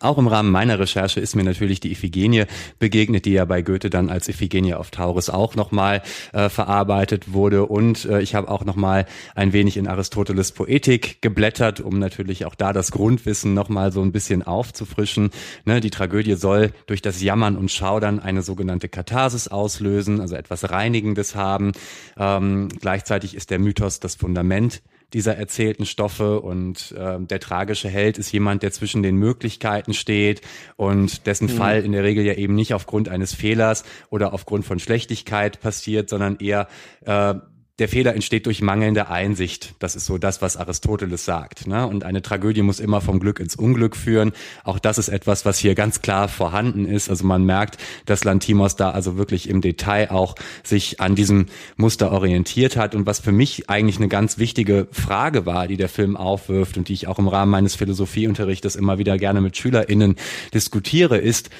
Auch 0.00 0.18
im 0.18 0.28
Rahmen 0.28 0.50
meiner 0.50 0.78
Recherche 0.78 1.20
ist 1.20 1.36
mir 1.36 1.42
natürlich 1.44 1.80
die 1.80 1.90
Iphigenie 1.90 2.44
begegnet, 2.78 3.24
die 3.24 3.32
ja 3.32 3.46
bei 3.46 3.62
Goethe 3.62 3.88
dann 3.88 4.10
als 4.10 4.28
Iphigenie 4.28 4.74
auf 4.74 4.90
Taurus 4.90 5.30
auch 5.30 5.56
nochmal 5.56 6.02
äh, 6.34 6.50
verarbeitet 6.50 7.32
wurde. 7.32 7.64
Und 7.64 8.04
äh, 8.04 8.20
ich 8.20 8.34
habe 8.34 8.50
auch 8.50 8.66
nochmal 8.66 9.06
ein 9.34 9.54
wenig 9.54 9.78
in 9.78 9.88
Aristoteles 9.88 10.52
Poetik 10.52 11.22
geblättert, 11.22 11.80
um 11.80 11.98
natürlich 11.98 12.44
auch 12.44 12.54
da 12.54 12.74
das 12.74 12.90
Grundwissen 12.90 13.54
nochmal 13.54 13.90
so 13.90 14.02
ein 14.02 14.12
bisschen 14.12 14.42
aufzufrischen. 14.42 15.30
Ne, 15.64 15.80
die 15.80 15.88
Tragödie 15.88 16.34
soll 16.34 16.74
durch 16.84 17.00
das 17.00 17.22
Jammern 17.22 17.56
und 17.56 17.70
Schaudern 17.70 18.20
eine 18.20 18.42
sogenannte 18.42 18.90
Katharsis 18.90 19.48
auslösen, 19.48 20.20
also 20.20 20.36
etwas 20.36 20.68
Reinigendes 20.68 21.34
haben. 21.34 21.72
Ähm, 22.18 22.68
gleichzeitig 22.82 23.34
ist 23.34 23.48
der 23.48 23.60
Mythos 23.60 23.98
das 23.98 24.14
Fundament 24.14 24.82
dieser 25.16 25.38
erzählten 25.38 25.86
Stoffe 25.86 26.42
und 26.42 26.92
äh, 26.92 27.18
der 27.18 27.40
tragische 27.40 27.88
Held 27.88 28.18
ist 28.18 28.30
jemand, 28.32 28.62
der 28.62 28.70
zwischen 28.70 29.02
den 29.02 29.16
Möglichkeiten 29.16 29.94
steht 29.94 30.42
und 30.76 31.26
dessen 31.26 31.46
mhm. 31.46 31.56
Fall 31.56 31.82
in 31.84 31.92
der 31.92 32.04
Regel 32.04 32.22
ja 32.22 32.34
eben 32.34 32.54
nicht 32.54 32.74
aufgrund 32.74 33.08
eines 33.08 33.34
Fehlers 33.34 33.84
oder 34.10 34.34
aufgrund 34.34 34.66
von 34.66 34.78
Schlechtigkeit 34.78 35.58
passiert, 35.58 36.10
sondern 36.10 36.36
eher 36.36 36.68
äh, 37.06 37.32
der 37.78 37.88
Fehler 37.88 38.14
entsteht 38.14 38.46
durch 38.46 38.62
mangelnde 38.62 39.08
Einsicht. 39.08 39.74
Das 39.80 39.96
ist 39.96 40.06
so 40.06 40.16
das, 40.16 40.40
was 40.40 40.56
Aristoteles 40.56 41.26
sagt. 41.26 41.66
Ne? 41.66 41.86
Und 41.86 42.04
eine 42.04 42.22
Tragödie 42.22 42.62
muss 42.62 42.80
immer 42.80 43.02
vom 43.02 43.20
Glück 43.20 43.38
ins 43.38 43.54
Unglück 43.54 43.96
führen. 43.96 44.32
Auch 44.64 44.78
das 44.78 44.96
ist 44.96 45.08
etwas, 45.08 45.44
was 45.44 45.58
hier 45.58 45.74
ganz 45.74 46.00
klar 46.00 46.28
vorhanden 46.28 46.86
ist. 46.86 47.10
Also 47.10 47.26
man 47.26 47.44
merkt, 47.44 47.76
dass 48.06 48.24
Lantimos 48.24 48.76
da 48.76 48.90
also 48.90 49.18
wirklich 49.18 49.48
im 49.48 49.60
Detail 49.60 50.10
auch 50.10 50.36
sich 50.62 51.00
an 51.00 51.14
diesem 51.14 51.46
Muster 51.76 52.12
orientiert 52.12 52.76
hat. 52.76 52.94
Und 52.94 53.04
was 53.04 53.20
für 53.20 53.32
mich 53.32 53.68
eigentlich 53.68 53.98
eine 53.98 54.08
ganz 54.08 54.38
wichtige 54.38 54.88
Frage 54.90 55.44
war, 55.44 55.68
die 55.68 55.76
der 55.76 55.90
Film 55.90 56.16
aufwirft 56.16 56.78
und 56.78 56.88
die 56.88 56.94
ich 56.94 57.08
auch 57.08 57.18
im 57.18 57.28
Rahmen 57.28 57.50
meines 57.50 57.74
Philosophieunterrichtes 57.74 58.74
immer 58.76 58.96
wieder 58.96 59.18
gerne 59.18 59.42
mit 59.42 59.54
SchülerInnen 59.54 60.16
diskutiere, 60.54 61.18
ist 61.18 61.50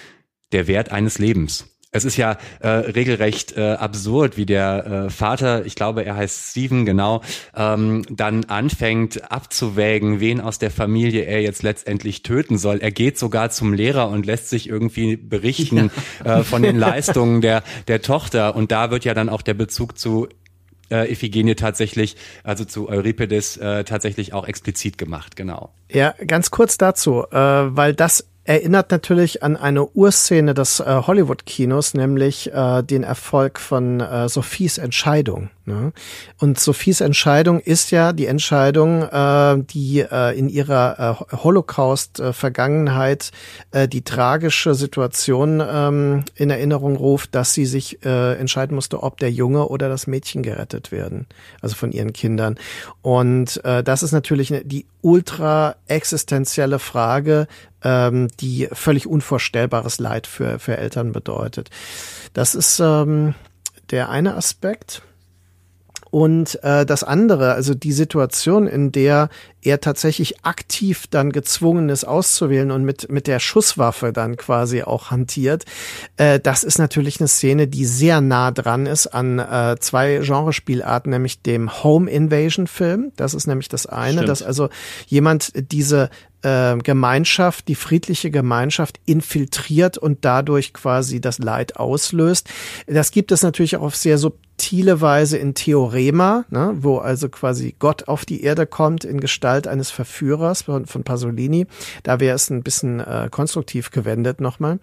der 0.53 0.67
Wert 0.67 0.93
eines 0.93 1.19
Lebens. 1.19 1.76
Es 1.93 2.05
ist 2.05 2.17
ja 2.17 2.37
äh, 2.61 2.69
regelrecht 2.69 3.57
äh, 3.57 3.73
absurd, 3.73 4.37
wie 4.37 4.45
der 4.45 5.07
äh, 5.07 5.11
Vater, 5.11 5.65
ich 5.65 5.77
glaube, 5.77 6.05
er 6.05 6.17
heißt 6.17 6.51
Steven, 6.51 6.85
genau, 6.85 7.23
ähm, 7.55 8.05
dann 8.11 8.45
anfängt 8.45 9.31
abzuwägen, 9.31 10.21
wen 10.21 10.41
aus 10.41 10.59
der 10.59 10.71
Familie 10.71 11.23
er 11.23 11.41
jetzt 11.41 11.63
letztendlich 11.63 12.23
töten 12.23 12.59
soll. 12.59 12.79
Er 12.79 12.91
geht 12.91 13.19
sogar 13.19 13.51
zum 13.51 13.73
Lehrer 13.73 14.09
und 14.09 14.27
lässt 14.27 14.51
sich 14.51 14.69
irgendwie 14.69 15.17
berichten 15.17 15.91
ja. 16.25 16.41
äh, 16.41 16.45
von 16.45 16.63
den 16.63 16.77
Leistungen 16.79 17.41
der, 17.41 17.63
der 17.89 18.03
Tochter. 18.03 18.57
Und 18.57 18.73
da 18.73 18.91
wird 18.91 19.05
ja 19.05 19.15
dann 19.15 19.29
auch 19.29 19.43
der 19.43 19.55
Bezug 19.55 19.97
zu 19.97 20.29
äh, 20.91 21.11
Iphigenie 21.11 21.55
tatsächlich, 21.55 22.17
also 22.45 22.65
zu 22.65 22.89
Euripides 22.89 23.57
äh, 23.57 23.85
tatsächlich 23.85 24.33
auch 24.33 24.47
explizit 24.47 24.99
gemacht, 24.99 25.37
genau. 25.37 25.73
Ja, 25.91 26.15
ganz 26.27 26.51
kurz 26.51 26.79
dazu, 26.79 27.25
äh, 27.31 27.37
weil 27.37 27.95
das 27.95 28.27
erinnert 28.47 28.91
natürlich 28.91 29.43
an 29.43 29.57
eine 29.57 29.87
Urszene 29.87 30.55
des 30.55 30.81
äh, 30.81 30.85
Hollywood-Kinos, 31.07 31.95
nämlich 31.95 32.53
äh, 32.53 32.83
den 32.83 33.03
Erfolg 33.03 33.59
von 33.59 34.01
äh, 34.01 34.29
Sophies 34.29 34.79
Entscheidung. 34.79 35.51
Ne? 35.65 35.93
Und 36.39 36.61
Sophies 36.61 37.01
Entscheidung 37.01 37.59
ist 37.59 37.91
ja 37.91 38.13
die 38.13 38.27
Entscheidung, 38.27 39.03
äh, 39.03 39.65
die 39.65 40.01
äh, 40.01 40.39
in 40.39 40.49
ihrer 40.49 41.19
äh, 41.33 41.37
Holocaust-Vergangenheit 41.37 43.33
äh, 43.73 43.89
die 43.89 44.03
tragische 44.03 44.75
Situation 44.75 45.61
ähm, 45.69 46.25
in 46.37 46.51
Erinnerung 46.51 46.95
ruft, 46.95 47.35
dass 47.35 47.53
sie 47.53 47.67
sich 47.67 48.05
äh, 48.05 48.35
entscheiden 48.39 48.77
musste, 48.77 49.03
ob 49.03 49.19
der 49.19 49.33
Junge 49.33 49.69
oder 49.69 49.89
das 49.89 50.07
Mädchen 50.07 50.45
gerettet 50.45 50.93
werden, 50.93 51.27
also 51.61 51.75
von 51.75 51.91
ihren 51.91 52.13
Kindern. 52.13 52.57
Und 53.03 53.65
äh, 53.65 53.83
das 53.83 54.05
ist 54.05 54.13
natürlich 54.13 54.55
die 54.65 54.87
ultra 55.07 55.77
existenzielle 55.87 56.81
Frage, 56.81 57.47
ähm, 57.85 58.27
die 58.41 58.69
völlig 58.73 59.07
unvorstellbares 59.07 60.01
Leid 60.01 60.27
für, 60.27 60.59
für 60.59 60.77
Eltern 60.77 61.13
bedeutet. 61.13 61.71
Das 62.33 62.57
ist 62.57 62.81
ähm, 62.81 63.37
der 63.93 64.11
eine 64.11 64.35
Aspekt. 64.35 65.03
Und 66.11 66.63
äh, 66.63 66.87
das 66.87 67.03
andere, 67.03 67.55
also 67.55 67.75
die 67.75 67.93
Situation, 67.93 68.67
in 68.67 68.93
der 68.93 69.29
er 69.63 69.81
tatsächlich 69.81 70.45
aktiv 70.45 71.07
dann 71.11 71.33
gezwungen 71.33 71.89
ist 71.89 72.05
auszuwählen 72.05 72.71
und 72.71 72.85
mit, 72.85 73.11
mit 73.11 73.27
der 73.27 73.41
Schusswaffe 73.41 74.13
dann 74.13 74.37
quasi 74.37 74.83
auch 74.83 75.11
hantiert, 75.11 75.65
äh, 76.17 76.39
das 76.39 76.63
ist 76.63 76.79
natürlich 76.79 77.21
eine 77.21 77.29
Szene, 77.29 77.67
die 77.67 77.85
sehr 77.85 78.21
nah 78.21 78.53
dran 78.53 78.87
ist 78.87 79.09
an 79.09 79.39
äh, 79.39 79.77
zwei 79.81 80.21
Genrespielarten, 80.23 81.11
nämlich 81.11 81.43
dem 81.43 81.83
Home 81.83 82.11
Invasion 82.11 82.67
Film. 82.67 83.13
Das 83.17 83.35
ist 83.35 83.47
nämlich 83.47 83.69
das 83.69 83.87
eine, 83.87 84.13
Stimmt. 84.13 84.29
dass 84.29 84.43
also 84.43 84.69
jemand 85.07 85.53
diese 85.73 86.11
äh, 86.47 86.79
Gemeinschaft, 86.79 87.67
die 87.67 87.75
friedliche 87.75 88.31
Gemeinschaft 88.31 89.01
infiltriert 89.05 89.99
und 89.99 90.25
dadurch 90.25 90.73
quasi 90.73 91.21
das 91.21 91.39
Leid 91.39 91.77
auslöst. 91.77 92.49
Das 92.87 93.11
gibt 93.11 93.33
es 93.33 93.43
natürlich 93.43 93.77
auch 93.77 93.83
auf 93.83 93.97
sehr 93.97 94.17
subtile 94.17 95.01
Weise 95.01 95.39
in 95.39 95.55
Theorema, 95.55 96.45
ne, 96.51 96.75
wo 96.79 96.99
also 96.99 97.29
quasi 97.29 97.75
Gott 97.79 98.07
auf 98.07 98.25
die 98.25 98.43
Erde 98.45 98.67
kommt 98.67 99.05
in 99.05 99.21
Gestalt 99.21 99.67
eines 99.67 99.91
Verführers 99.91 100.63
von, 100.63 100.87
von 100.87 101.03
Pasolini. 101.03 101.67
Da 102.05 102.21
wäre 102.21 102.37
es 102.37 102.49
ein 102.49 102.63
bisschen 102.63 103.01
äh, 103.01 103.29
konstruktiv 103.31 103.91
gewendet 103.91 104.41
nochmal. 104.41 104.79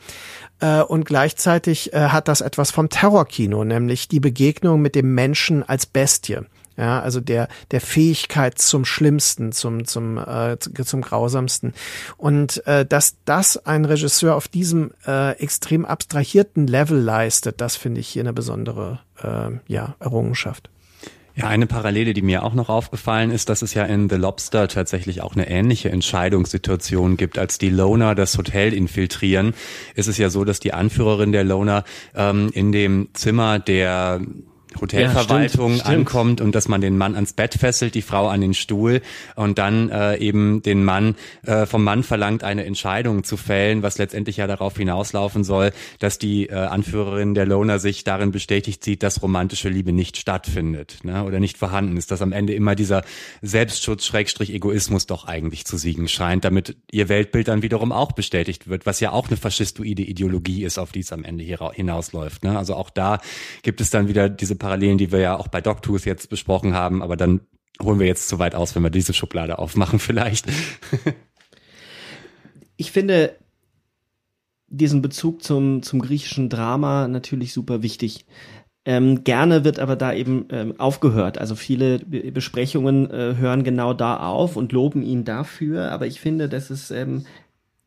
Äh, 0.60 0.82
und 0.82 1.06
gleichzeitig 1.06 1.94
äh, 1.94 2.10
hat 2.10 2.28
das 2.28 2.42
etwas 2.42 2.72
vom 2.72 2.90
Terrorkino, 2.90 3.64
nämlich 3.64 4.10
die 4.10 4.20
Begegnung 4.20 4.82
mit 4.82 4.96
dem 4.96 5.16
Menschen 5.16 5.64
als 5.64 5.86
Bestie. 5.86 6.42
Ja, 6.76 7.02
also 7.02 7.20
der 7.20 7.50
der 7.72 7.82
Fähigkeit 7.82 8.58
zum 8.58 8.84
Schlimmsten, 8.84 9.52
zum 9.52 9.86
zum 9.86 10.18
äh, 10.18 10.58
zum 10.58 11.02
grausamsten 11.02 11.74
und 12.18 12.66
äh, 12.66 12.86
dass 12.86 13.16
das 13.26 13.58
ein 13.66 13.86
Regisseur 13.86 14.36
auf 14.36 14.48
diesem 14.48 14.92
äh, 15.06 15.38
extrem 15.38 15.86
abstrahierten 15.86 16.66
Level 16.66 17.00
leistet, 17.00 17.62
das 17.62 17.76
finde 17.76 18.00
ich 18.00 18.08
hier 18.08 18.24
eine 18.24 18.34
besondere 18.34 19.00
äh, 19.22 19.52
ja 19.68 19.96
Errungenschaft. 20.00 20.70
Ja, 21.36 21.48
eine 21.48 21.66
Parallele, 21.66 22.14
die 22.14 22.22
mir 22.22 22.44
auch 22.44 22.54
noch 22.54 22.70
aufgefallen 22.70 23.32
ist, 23.32 23.50
dass 23.50 23.64
es 23.64 23.74
ja 23.74 23.84
in 23.86 24.08
The 24.08 24.18
Lobster 24.18 24.68
tatsächlich 24.68 25.22
auch 25.24 25.34
eine 25.34 25.50
ähnliche 25.50 25.90
Entscheidungssituation 25.90 27.18
gibt, 27.18 27.40
als 27.40 27.58
die 27.58 27.72
Loner 27.72 28.14
das 28.14 28.38
Hotel 28.38 28.72
infiltrieren. 28.72 29.56
Ist 29.96 30.08
es 30.08 30.20
ja 30.20 30.30
so, 30.30 30.44
dass 30.44 30.60
die 30.60 30.74
Anführerin 30.74 31.32
der 31.32 31.44
Loner 31.44 31.86
ähm, 32.16 32.52
in 32.54 32.72
dem 32.72 33.10
Zimmer 33.14 33.58
der 33.58 34.22
Hotelverwaltung 34.80 35.72
ja, 35.72 35.78
stimmt, 35.80 35.96
ankommt 35.96 36.42
und 36.42 36.54
dass 36.56 36.68
man 36.68 36.82
den 36.82 36.98
Mann 36.98 37.16
ans 37.16 37.34
Bett 37.34 37.56
fesselt, 37.56 37.96
die 37.96 38.02
Frau 38.02 38.28
an 38.28 38.42
den 38.42 38.54
Stuhl 38.54 39.02
und 39.36 39.58
dann 39.58 39.90
äh, 39.90 40.18
eben 40.18 40.62
den 40.62 40.84
Mann 40.84 41.16
äh, 41.46 41.66
vom 41.66 41.84
Mann 41.84 42.04
verlangt, 42.04 42.44
eine 42.44 42.66
Entscheidung 42.66 43.24
zu 43.24 43.38
fällen, 43.38 43.84
was 43.84 43.98
letztendlich 43.98 44.38
ja 44.38 44.48
darauf 44.48 44.78
hinauslaufen 44.78 45.44
soll, 45.44 45.72
dass 46.00 46.20
die 46.20 46.48
äh, 46.48 46.54
Anführerin 46.54 47.34
der 47.34 47.46
Loner 47.46 47.80
sich 47.80 48.04
darin 48.04 48.32
bestätigt 48.32 48.84
sieht, 48.84 49.04
dass 49.04 49.22
romantische 49.22 49.70
Liebe 49.70 49.92
nicht 49.92 50.18
stattfindet 50.18 51.00
ne, 51.04 51.24
oder 51.24 51.40
nicht 51.40 51.58
vorhanden 51.58 51.98
ist, 51.98 52.12
dass 52.12 52.22
am 52.22 52.32
Ende 52.32 52.54
immer 52.54 52.76
dieser 52.76 53.04
Selbstschutz, 53.42 54.06
Schrägstrich 54.06 54.54
Egoismus 54.54 55.06
doch 55.06 55.26
eigentlich 55.26 55.66
zu 55.66 55.78
siegen 55.78 56.08
scheint, 56.08 56.46
damit 56.46 56.76
ihr 56.92 57.10
Weltbild 57.10 57.48
dann 57.48 57.62
wiederum 57.62 57.92
auch 57.92 58.12
bestätigt 58.12 58.68
wird, 58.68 58.86
was 58.86 59.00
ja 59.00 59.12
auch 59.12 59.28
eine 59.28 59.38
faschistoide 59.38 60.04
Ideologie 60.04 60.64
ist, 60.64 60.78
auf 60.78 60.92
die 60.92 61.00
es 61.00 61.12
am 61.12 61.24
Ende 61.24 61.44
hinausläuft. 61.44 62.44
Ne? 62.44 62.58
Also 62.58 62.76
auch 62.76 62.90
da 62.90 63.20
gibt 63.62 63.82
es 63.82 63.90
dann 63.90 64.08
wieder 64.08 64.30
diese 64.30 64.56
Parallelen, 64.64 64.98
die 64.98 65.12
wir 65.12 65.20
ja 65.20 65.38
auch 65.38 65.50
bei 65.50 65.60
Dogtooth 65.60 66.06
jetzt 66.06 66.30
besprochen 66.30 66.74
haben, 66.74 67.04
aber 67.04 67.18
dann 67.18 67.42
holen 67.82 68.00
wir 68.00 68.08
jetzt 68.08 68.30
zu 68.30 68.40
weit 68.40 68.56
aus, 68.56 68.74
wenn 68.76 68.84
wir 68.84 68.90
diese 68.90 69.14
Schublade 69.14 69.60
aufmachen 69.60 70.00
vielleicht. 70.00 70.48
ich 72.78 72.94
finde 72.94 73.36
diesen 74.68 75.02
Bezug 75.02 75.44
zum, 75.44 75.84
zum 75.84 76.02
griechischen 76.02 76.48
Drama 76.48 77.10
natürlich 77.10 77.52
super 77.52 77.84
wichtig. 77.84 78.26
Ähm, 78.86 79.26
gerne 79.26 79.66
wird 79.66 79.80
aber 79.80 79.98
da 79.98 80.14
eben 80.14 80.46
ähm, 80.50 80.80
aufgehört. 80.80 81.38
Also 81.38 81.56
viele 81.56 82.00
Be 82.00 82.32
Besprechungen 82.32 83.12
äh, 83.12 83.36
hören 83.38 83.66
genau 83.66 83.94
da 83.94 84.18
auf 84.18 84.56
und 84.56 84.72
loben 84.72 85.04
ihn 85.04 85.26
dafür. 85.26 85.92
Aber 85.92 86.08
ich 86.08 86.22
finde, 86.22 86.48
dass 86.48 86.70
es 86.70 86.90
ähm, 86.90 87.26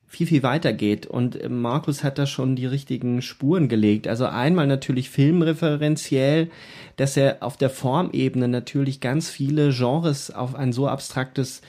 viel, 0.06 0.26
viel 0.26 0.42
weiter 0.42 0.72
geht. 0.72 1.06
Und 1.06 1.40
äh, 1.40 1.48
Markus 1.48 2.04
hat 2.04 2.18
da 2.18 2.26
schon 2.26 2.56
die 2.56 2.66
richtigen 2.66 3.22
Spuren 3.22 3.68
gelegt. 3.68 4.08
Also 4.08 4.26
einmal 4.26 4.66
natürlich 4.66 5.10
filmreferenziell, 5.10 6.50
dass 6.96 7.16
er 7.16 7.38
auf 7.40 7.56
der 7.56 7.70
Formebene 7.70 8.48
natürlich 8.48 9.00
ganz 9.00 9.30
viele 9.30 9.70
Genres 9.72 10.30
auf 10.30 10.54
ein 10.54 10.72
so 10.72 10.88
abstraktes 10.88 11.62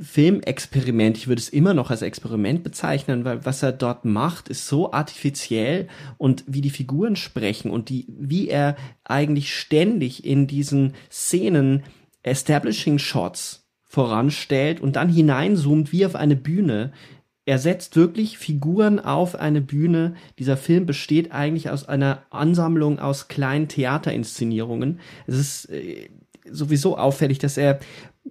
Filmexperiment, 0.00 1.18
ich 1.18 1.28
würde 1.28 1.40
es 1.40 1.50
immer 1.50 1.74
noch 1.74 1.90
als 1.90 2.00
Experiment 2.00 2.62
bezeichnen, 2.62 3.26
weil 3.26 3.44
was 3.44 3.62
er 3.62 3.72
dort 3.72 4.06
macht, 4.06 4.48
ist 4.48 4.66
so 4.66 4.92
artifiziell 4.92 5.88
und 6.16 6.44
wie 6.46 6.62
die 6.62 6.70
Figuren 6.70 7.14
sprechen 7.14 7.70
und 7.70 7.90
die, 7.90 8.06
wie 8.08 8.48
er 8.48 8.76
eigentlich 9.04 9.54
ständig 9.54 10.24
in 10.24 10.46
diesen 10.46 10.94
Szenen 11.10 11.82
Establishing 12.22 12.98
Shots 12.98 13.66
voranstellt 13.84 14.80
und 14.80 14.96
dann 14.96 15.10
hineinzoomt 15.10 15.92
wie 15.92 16.06
auf 16.06 16.16
eine 16.16 16.36
Bühne. 16.36 16.92
Er 17.46 17.58
setzt 17.60 17.94
wirklich 17.94 18.38
Figuren 18.38 18.98
auf 18.98 19.36
eine 19.36 19.60
Bühne. 19.60 20.14
Dieser 20.40 20.56
Film 20.56 20.84
besteht 20.84 21.30
eigentlich 21.30 21.70
aus 21.70 21.88
einer 21.88 22.22
Ansammlung 22.30 22.98
aus 22.98 23.28
kleinen 23.28 23.68
Theaterinszenierungen. 23.68 24.98
Es 25.28 25.38
ist 25.38 25.70
äh, 25.70 26.08
sowieso 26.50 26.98
auffällig, 26.98 27.38
dass 27.38 27.56
er 27.56 27.78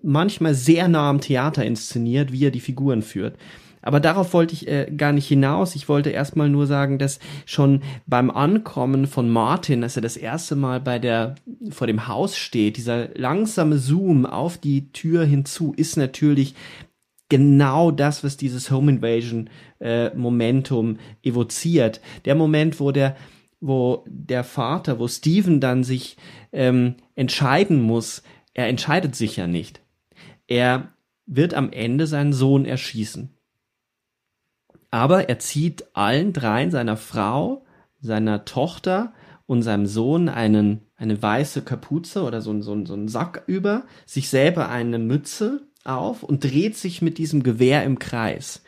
manchmal 0.03 0.53
sehr 0.53 0.89
nah 0.89 1.09
am 1.09 1.21
Theater 1.21 1.65
inszeniert, 1.65 2.33
wie 2.33 2.43
er 2.43 2.51
die 2.51 2.59
Figuren 2.59 3.01
führt. 3.01 3.37
Aber 3.81 4.01
darauf 4.01 4.33
wollte 4.33 4.53
ich 4.53 4.67
äh, 4.67 4.91
gar 4.97 5.13
nicht 5.13 5.27
hinaus. 5.27 5.75
Ich 5.75 5.87
wollte 5.87 6.09
erstmal 6.09 6.49
nur 6.49 6.67
sagen, 6.67 6.99
dass 6.99 7.19
schon 7.45 7.83
beim 8.07 8.29
Ankommen 8.29 9.07
von 9.07 9.29
Martin, 9.29 9.83
als 9.83 9.95
er 9.95 10.01
das 10.01 10.17
erste 10.17 10.57
Mal 10.57 10.81
bei 10.81 10.99
der, 10.99 11.35
vor 11.69 11.87
dem 11.87 12.09
Haus 12.09 12.35
steht, 12.35 12.75
dieser 12.75 13.09
langsame 13.15 13.77
Zoom 13.77 14.25
auf 14.25 14.57
die 14.57 14.91
Tür 14.91 15.23
hinzu 15.23 15.73
ist 15.77 15.95
natürlich 15.95 16.55
genau 17.29 17.91
das, 17.91 18.23
was 18.23 18.37
dieses 18.37 18.71
Home 18.71 18.91
Invasion 18.91 19.49
äh, 19.79 20.13
Momentum 20.15 20.97
evoziert. 21.23 22.01
Der 22.25 22.35
Moment, 22.35 22.79
wo 22.79 22.91
der, 22.91 23.15
wo 23.59 24.03
der 24.07 24.43
Vater, 24.43 24.99
wo 24.99 25.07
Steven 25.07 25.59
dann 25.59 25.83
sich 25.83 26.17
ähm, 26.51 26.95
entscheiden 27.15 27.81
muss, 27.81 28.23
er 28.53 28.67
entscheidet 28.67 29.15
sich 29.15 29.37
ja 29.37 29.47
nicht. 29.47 29.81
Er 30.47 30.93
wird 31.25 31.53
am 31.53 31.71
Ende 31.71 32.07
seinen 32.07 32.33
Sohn 32.33 32.65
erschießen. 32.65 33.31
Aber 34.91 35.27
er 35.27 35.39
zieht 35.39 35.85
allen 35.93 36.31
dreien, 36.31 36.71
seiner 36.71 36.95
Frau, 36.95 37.65
seiner 37.99 38.45
Tochter 38.45 39.13
und 39.45 39.61
seinem 39.61 39.87
Sohn 39.87 40.29
einen, 40.29 40.81
eine 40.95 41.21
weiße 41.21 41.63
Kapuze 41.63 42.23
oder 42.23 42.41
so, 42.41 42.61
so, 42.61 42.85
so 42.85 42.93
einen 42.93 43.07
Sack 43.07 43.43
über, 43.47 43.83
sich 44.05 44.29
selber 44.29 44.69
eine 44.69 44.99
Mütze 44.99 45.67
auf 45.85 46.23
und 46.23 46.43
dreht 46.43 46.77
sich 46.77 47.01
mit 47.01 47.17
diesem 47.17 47.43
Gewehr 47.43 47.83
im 47.83 47.99
Kreis. 47.99 48.61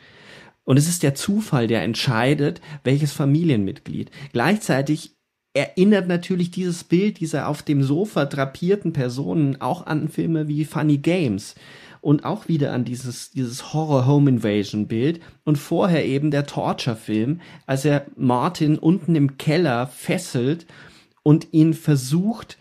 Und 0.64 0.76
es 0.76 0.88
ist 0.88 1.02
der 1.02 1.14
Zufall, 1.14 1.66
der 1.66 1.82
entscheidet, 1.82 2.60
welches 2.84 3.12
Familienmitglied. 3.12 4.10
Gleichzeitig 4.32 5.16
erinnert 5.54 6.08
natürlich 6.08 6.50
dieses 6.50 6.84
Bild 6.84 7.20
dieser 7.20 7.48
auf 7.48 7.62
dem 7.62 7.82
Sofa 7.82 8.26
drapierten 8.26 8.92
Personen 8.92 9.60
auch 9.60 9.86
an 9.86 10.08
Filme 10.08 10.46
wie 10.46 10.64
Funny 10.64 10.98
Games 10.98 11.54
und 12.00 12.24
auch 12.24 12.48
wieder 12.48 12.72
an 12.72 12.84
dieses, 12.84 13.30
dieses 13.30 13.72
Horror 13.72 14.06
Home 14.06 14.30
Invasion 14.30 14.86
Bild 14.86 15.20
und 15.44 15.56
vorher 15.56 16.04
eben 16.04 16.30
der 16.30 16.46
Torture 16.46 16.96
Film, 16.96 17.40
als 17.66 17.84
er 17.84 18.06
Martin 18.16 18.78
unten 18.78 19.14
im 19.14 19.36
Keller 19.36 19.86
fesselt 19.86 20.66
und 21.22 21.48
ihn 21.52 21.74
versucht, 21.74 22.56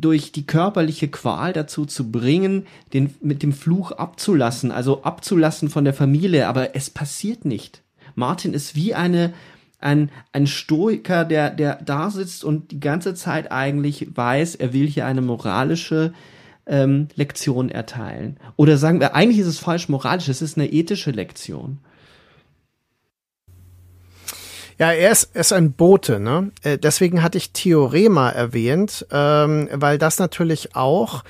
durch 0.00 0.32
die 0.32 0.46
körperliche 0.46 1.08
Qual 1.08 1.52
dazu 1.52 1.86
zu 1.86 2.10
bringen, 2.10 2.66
den 2.92 3.14
mit 3.20 3.42
dem 3.42 3.52
Fluch 3.52 3.92
abzulassen, 3.92 4.70
also 4.70 5.02
abzulassen 5.02 5.68
von 5.68 5.84
der 5.84 5.94
Familie, 5.94 6.48
aber 6.48 6.74
es 6.74 6.90
passiert 6.90 7.44
nicht. 7.44 7.82
Martin 8.14 8.54
ist 8.54 8.74
wie 8.74 8.94
eine 8.94 9.32
ein, 9.80 10.10
ein 10.32 10.46
Stoiker, 10.46 11.24
der, 11.24 11.50
der 11.50 11.76
da 11.76 12.10
sitzt 12.10 12.44
und 12.44 12.70
die 12.70 12.80
ganze 12.80 13.14
Zeit 13.14 13.50
eigentlich 13.50 14.08
weiß, 14.14 14.56
er 14.56 14.72
will 14.72 14.86
hier 14.86 15.06
eine 15.06 15.22
moralische 15.22 16.12
ähm, 16.66 17.08
Lektion 17.14 17.70
erteilen. 17.70 18.36
Oder 18.56 18.76
sagen 18.76 19.00
wir, 19.00 19.14
eigentlich 19.14 19.38
ist 19.38 19.46
es 19.46 19.58
falsch 19.58 19.88
moralisch, 19.88 20.28
es 20.28 20.42
ist 20.42 20.58
eine 20.58 20.70
ethische 20.70 21.10
Lektion. 21.10 21.78
Ja, 24.80 24.92
er 24.92 25.10
ist, 25.10 25.32
er 25.34 25.42
ist 25.42 25.52
ein 25.52 25.72
Bote, 25.72 26.18
ne? 26.18 26.52
Äh, 26.62 26.78
deswegen 26.78 27.22
hatte 27.22 27.36
ich 27.36 27.52
Theorema 27.52 28.30
erwähnt, 28.30 29.06
ähm, 29.12 29.68
weil 29.74 29.98
das 29.98 30.18
natürlich 30.18 30.74
auch, 30.74 31.22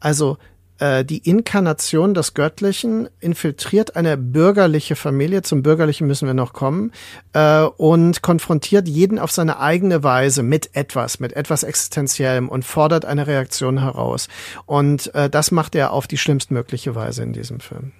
also 0.00 0.38
äh, 0.78 1.04
die 1.04 1.18
Inkarnation 1.18 2.14
des 2.14 2.32
Göttlichen 2.32 3.10
infiltriert 3.20 3.94
eine 3.94 4.16
bürgerliche 4.16 4.96
Familie, 4.96 5.42
zum 5.42 5.62
Bürgerlichen 5.62 6.06
müssen 6.06 6.26
wir 6.26 6.32
noch 6.32 6.54
kommen, 6.54 6.92
äh, 7.34 7.64
und 7.64 8.22
konfrontiert 8.22 8.88
jeden 8.88 9.18
auf 9.18 9.30
seine 9.30 9.60
eigene 9.60 10.02
Weise 10.02 10.42
mit 10.42 10.70
etwas, 10.72 11.20
mit 11.20 11.34
etwas 11.34 11.62
Existenziellem 11.62 12.48
und 12.48 12.64
fordert 12.64 13.04
eine 13.04 13.26
Reaktion 13.26 13.80
heraus. 13.80 14.28
Und 14.64 15.14
äh, 15.14 15.28
das 15.28 15.50
macht 15.50 15.74
er 15.74 15.92
auf 15.92 16.06
die 16.06 16.16
schlimmstmögliche 16.16 16.94
Weise 16.94 17.22
in 17.22 17.34
diesem 17.34 17.60
Film. 17.60 17.92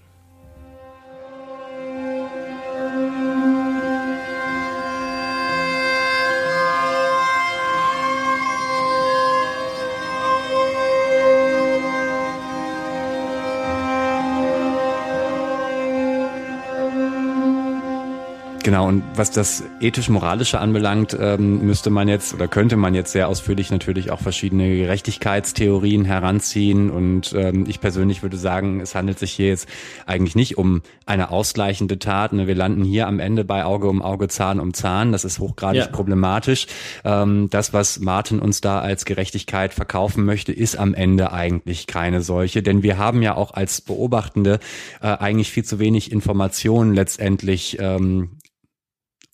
Genau, 18.64 18.88
und 18.88 19.04
was 19.14 19.30
das 19.30 19.62
ethisch-moralische 19.80 20.58
anbelangt, 20.58 21.14
ähm, 21.20 21.66
müsste 21.66 21.90
man 21.90 22.08
jetzt 22.08 22.32
oder 22.32 22.48
könnte 22.48 22.78
man 22.78 22.94
jetzt 22.94 23.12
sehr 23.12 23.28
ausführlich 23.28 23.70
natürlich 23.70 24.10
auch 24.10 24.20
verschiedene 24.20 24.74
Gerechtigkeitstheorien 24.78 26.06
heranziehen. 26.06 26.90
Und 26.90 27.34
ähm, 27.34 27.66
ich 27.68 27.82
persönlich 27.82 28.22
würde 28.22 28.38
sagen, 28.38 28.80
es 28.80 28.94
handelt 28.94 29.18
sich 29.18 29.32
hier 29.32 29.48
jetzt 29.48 29.68
eigentlich 30.06 30.34
nicht 30.34 30.56
um 30.56 30.80
eine 31.04 31.30
ausgleichende 31.30 31.98
Tat. 31.98 32.32
Ne? 32.32 32.46
Wir 32.46 32.54
landen 32.54 32.84
hier 32.84 33.06
am 33.06 33.20
Ende 33.20 33.44
bei 33.44 33.66
Auge 33.66 33.86
um 33.86 34.00
Auge, 34.00 34.28
Zahn 34.28 34.58
um 34.60 34.72
Zahn. 34.72 35.12
Das 35.12 35.26
ist 35.26 35.40
hochgradig 35.40 35.82
ja. 35.82 35.86
problematisch. 35.88 36.66
Ähm, 37.04 37.50
das, 37.50 37.74
was 37.74 38.00
Martin 38.00 38.38
uns 38.38 38.62
da 38.62 38.80
als 38.80 39.04
Gerechtigkeit 39.04 39.74
verkaufen 39.74 40.24
möchte, 40.24 40.52
ist 40.52 40.78
am 40.78 40.94
Ende 40.94 41.32
eigentlich 41.32 41.86
keine 41.86 42.22
solche. 42.22 42.62
Denn 42.62 42.82
wir 42.82 42.96
haben 42.96 43.20
ja 43.20 43.34
auch 43.34 43.52
als 43.52 43.82
Beobachtende 43.82 44.58
äh, 45.02 45.08
eigentlich 45.08 45.50
viel 45.50 45.64
zu 45.66 45.78
wenig 45.78 46.10
Informationen 46.10 46.94
letztendlich 46.94 47.76
ähm, 47.78 48.30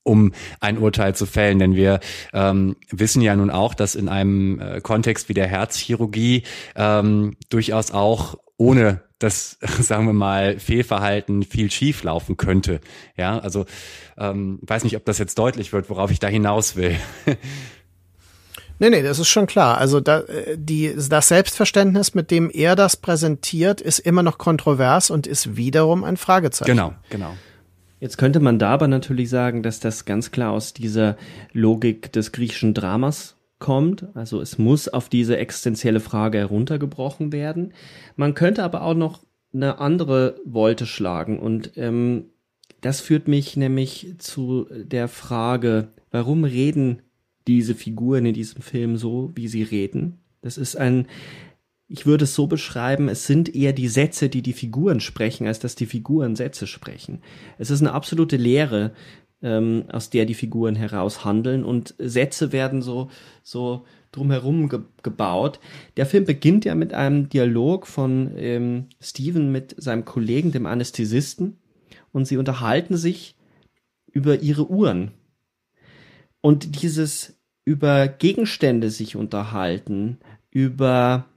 um 0.03 0.33
ein 0.61 0.79
Urteil 0.79 1.15
zu 1.15 1.27
fällen. 1.27 1.59
Denn 1.59 1.75
wir 1.75 2.01
ähm, 2.33 2.77
wissen 2.91 3.23
ja 3.23 3.37
nun 3.37 3.51
auch, 3.51 3.75
dass 3.75 3.95
in 3.95 4.09
einem 4.09 4.61
äh, 4.61 4.81
Kontext 4.81 5.29
wie 5.29 5.35
der 5.35 5.47
Herzchirurgie 5.47 6.45
ähm, 6.77 7.37
durchaus 7.49 7.91
auch 7.93 8.37
ohne 8.57 9.03
das, 9.19 9.59
sagen 9.81 10.07
wir 10.07 10.13
mal, 10.13 10.59
Fehlverhalten 10.59 11.43
viel 11.45 11.71
schief 11.71 12.03
laufen 12.03 12.37
könnte. 12.37 12.81
Ja, 13.17 13.39
also 13.39 13.67
ähm, 14.19 14.59
weiß 14.63 14.85
nicht, 14.85 14.97
ob 14.97 15.05
das 15.05 15.19
jetzt 15.19 15.39
deutlich 15.39 15.73
wird, 15.73 15.89
worauf 15.91 16.11
ich 16.11 16.19
da 16.19 16.29
hinaus 16.29 16.77
will. 16.77 16.97
Nee, 18.83 18.89
nee, 18.89 19.03
das 19.03 19.19
ist 19.19 19.29
schon 19.29 19.47
klar. 19.47 19.77
Also 19.77 20.01
da, 20.01 20.21
äh, 20.21 20.57
die, 20.57 20.97
das 20.97 21.29
Selbstverständnis, 21.29 22.15
mit 22.15 22.31
dem 22.31 22.51
er 22.51 22.77
das 22.77 22.97
präsentiert, 22.97 23.83
ist 23.83 23.99
immer 23.99 24.23
noch 24.23 24.39
kontrovers 24.39 25.11
und 25.11 25.27
ist 25.27 25.55
wiederum 25.55 26.03
ein 26.03 26.17
Fragezeichen. 26.17 26.71
Genau, 26.71 26.95
genau. 27.11 27.35
Jetzt 28.01 28.17
könnte 28.17 28.41
man 28.41 28.59
da 28.59 28.71
aber 28.71 28.89
natürlich 28.89 29.29
sagen, 29.29 29.63
dass 29.63 29.79
das 29.79 30.07
ganz 30.07 30.31
klar 30.31 30.53
aus 30.53 30.73
dieser 30.73 31.17
Logik 31.53 32.11
des 32.13 32.33
griechischen 32.33 32.75
Dramas 32.75 33.37
kommt. 33.59 34.07
Also 34.15 34.41
es 34.41 34.59
muss 34.59 34.89
auf 34.89 35.09
diese 35.09 35.37
existenzielle 35.37 36.01
Frage 36.01 36.39
heruntergebrochen 36.39 37.31
werden. 37.31 37.75
Man 38.17 38.35
könnte 38.35 38.65
aber 38.65 38.83
auch 38.83 38.95
noch 38.95 39.23
eine 39.53 39.79
andere 39.79 40.41
Wolte 40.45 40.87
schlagen 40.87 41.39
und 41.39 41.73
ähm, 41.77 42.27
das 42.81 43.01
führt 43.01 43.29
mich 43.29 43.57
nämlich 43.57 44.15
zu 44.19 44.67
der 44.71 45.09
Frage, 45.09 45.89
warum 46.11 46.45
reden 46.45 47.03
diese 47.47 47.75
Figuren 47.75 48.25
in 48.25 48.35
diesem 48.35 48.63
Film 48.63 48.97
so, 48.97 49.31
wie 49.35 49.49
sie 49.49 49.63
reden? 49.63 50.21
Das 50.41 50.57
ist 50.57 50.77
ein 50.77 51.07
ich 51.91 52.07
würde 52.07 52.23
es 52.23 52.37
so 52.37 52.47
beschreiben, 52.47 53.09
es 53.09 53.27
sind 53.27 53.53
eher 53.55 53.73
die 53.73 53.89
Sätze, 53.89 54.29
die 54.29 54.43
die 54.43 54.53
Figuren 54.53 55.01
sprechen, 55.01 55.49
als 55.49 55.59
dass 55.59 55.75
die 55.75 55.87
Figuren 55.87 56.37
Sätze 56.37 56.69
sprechen. 56.69 57.21
Es 57.59 57.71
ist 57.71 57.81
eine 57.81 57.93
absolute 57.93 58.37
Lehre, 58.37 58.93
ähm, 59.43 59.85
aus 59.91 60.09
der 60.09 60.25
die 60.25 60.35
Figuren 60.35 60.77
heraus 60.77 61.25
handeln 61.25 61.65
und 61.65 61.97
Sätze 61.99 62.53
werden 62.53 62.81
so, 62.81 63.11
so 63.43 63.85
drumherum 64.13 64.69
ge 64.69 64.81
gebaut. 65.03 65.59
Der 65.97 66.07
Film 66.07 66.27
beginnt 66.27 66.65
ja 66.65 66.77
mit 66.77 66.95
einem 66.95 67.29
Dialog 67.29 67.89
von 67.89 68.35
ähm, 68.37 68.87
Steven 69.01 69.51
mit 69.51 69.75
seinem 69.77 70.05
Kollegen, 70.05 70.53
dem 70.53 70.67
Anästhesisten, 70.67 71.59
und 72.13 72.25
sie 72.25 72.37
unterhalten 72.37 72.97
sich 72.97 73.35
über 74.07 74.43
ihre 74.43 74.71
Uhren. 74.71 75.11
Und 76.41 76.83
dieses 76.83 77.37
über 77.65 78.07
Gegenstände 78.07 78.91
sich 78.91 79.17
unterhalten, 79.17 80.19
über 80.51 81.30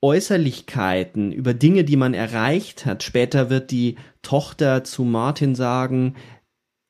Äußerlichkeiten, 0.00 1.32
über 1.32 1.54
Dinge, 1.54 1.84
die 1.84 1.96
man 1.96 2.14
erreicht 2.14 2.86
hat. 2.86 3.02
Später 3.02 3.50
wird 3.50 3.70
die 3.70 3.96
Tochter 4.22 4.84
zu 4.84 5.04
Martin 5.04 5.54
sagen, 5.54 6.14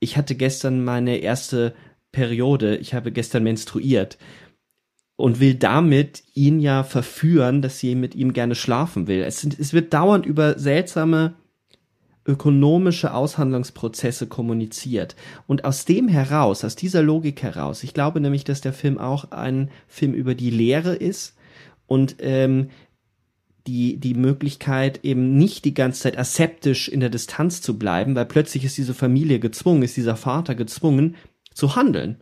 ich 0.01 0.17
hatte 0.17 0.35
gestern 0.35 0.85
meine 0.85 1.17
erste 1.17 1.75
Periode, 2.13 2.77
ich 2.77 2.95
habe 2.95 3.13
gestern 3.13 3.43
menstruiert 3.43 4.19
und 5.17 5.41
will 5.41 5.55
damit 5.55 6.23
ihn 6.35 6.61
ja 6.61 6.85
verführen, 6.85 7.63
dass 7.63 7.79
sie 7.79 7.95
mit 7.95 8.15
ihm 8.15 8.33
gerne 8.33 8.55
schlafen 8.55 9.07
will. 9.09 9.23
Es, 9.23 9.41
sind, 9.41 9.59
es 9.59 9.73
wird 9.73 9.93
dauernd 9.93 10.27
über 10.27 10.59
seltsame 10.59 11.35
ökonomische 12.29 13.15
Aushandlungsprozesse 13.15 14.27
kommuniziert. 14.27 15.17
Und 15.47 15.65
aus 15.65 15.87
dem 15.87 16.09
heraus, 16.09 16.63
aus 16.63 16.77
dieser 16.77 17.03
Logik 17.03 17.43
heraus, 17.43 17.83
ich 17.83 17.95
glaube 17.95 18.21
nämlich, 18.21 18.45
dass 18.45 18.61
der 18.61 18.75
Film 18.75 18.99
auch 18.99 19.33
ein 19.33 19.71
Film 19.89 20.13
über 20.13 20.35
die 20.35 20.51
Lehre 20.51 20.95
ist 20.95 21.35
und 21.87 22.17
ähm, 22.21 22.69
die, 23.69 23.99
die 23.99 24.15
Möglichkeit, 24.15 25.05
eben 25.05 25.37
nicht 25.37 25.67
die 25.67 25.75
ganze 25.75 26.01
Zeit 26.01 26.19
aseptisch 26.19 26.89
in 26.89 27.01
der 27.01 27.11
Distanz 27.11 27.61
zu 27.61 27.79
bleiben, 27.79 28.15
weil 28.15 28.25
plötzlich 28.25 28.65
ist 28.65 28.79
diese 28.79 28.95
Familie 28.95 29.39
gezwungen, 29.41 29.83
ist 29.83 29.99
dieser 29.99 30.17
Vater 30.17 30.55
gezwungen 30.55 31.17
zu 31.53 31.77
handeln. 31.77 32.17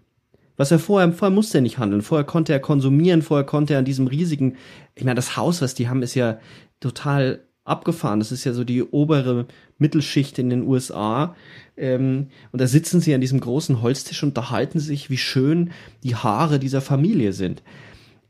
Was 0.57 0.73
er 0.73 0.81
vorher, 0.81 1.13
vorher 1.13 1.35
musste 1.35 1.59
er 1.59 1.63
nicht 1.63 1.79
handeln. 1.79 2.03
Vorher 2.03 2.25
konnte 2.25 2.53
er 2.53 2.59
konsumieren, 2.59 3.23
vorher 3.23 3.47
konnte 3.47 3.75
er 3.75 3.79
an 3.79 3.85
diesem 3.85 4.09
riesigen, 4.09 4.57
ich 4.97 5.05
meine, 5.05 5.15
das 5.15 5.37
Haus, 5.37 5.63
was 5.63 5.75
die 5.75 5.89
haben, 5.89 6.03
ist 6.03 6.15
ja 6.15 6.41
total 6.81 7.45
abgefahren. 7.65 8.19
Das 8.19 8.33
ist 8.33 8.45
ja 8.45 8.53
so 8.53 8.65
die 8.65 8.83
obere 8.83 9.47
Mittelschicht 9.79 10.39
in 10.41 10.51
den 10.51 10.67
USA. 10.67 11.37
Ähm, 11.77 12.29
und 12.51 12.61
da 12.61 12.67
sitzen 12.67 13.01
sie 13.01 13.15
an 13.15 13.21
diesem 13.21 13.39
großen 13.39 13.83
Holztisch 13.83 14.23
und 14.23 14.31
unterhalten 14.31 14.81
sich, 14.81 15.11
wie 15.11 15.19
schön 15.19 15.71
die 16.03 16.17
Haare 16.17 16.59
dieser 16.59 16.81
Familie 16.81 17.33
sind. 17.33 17.63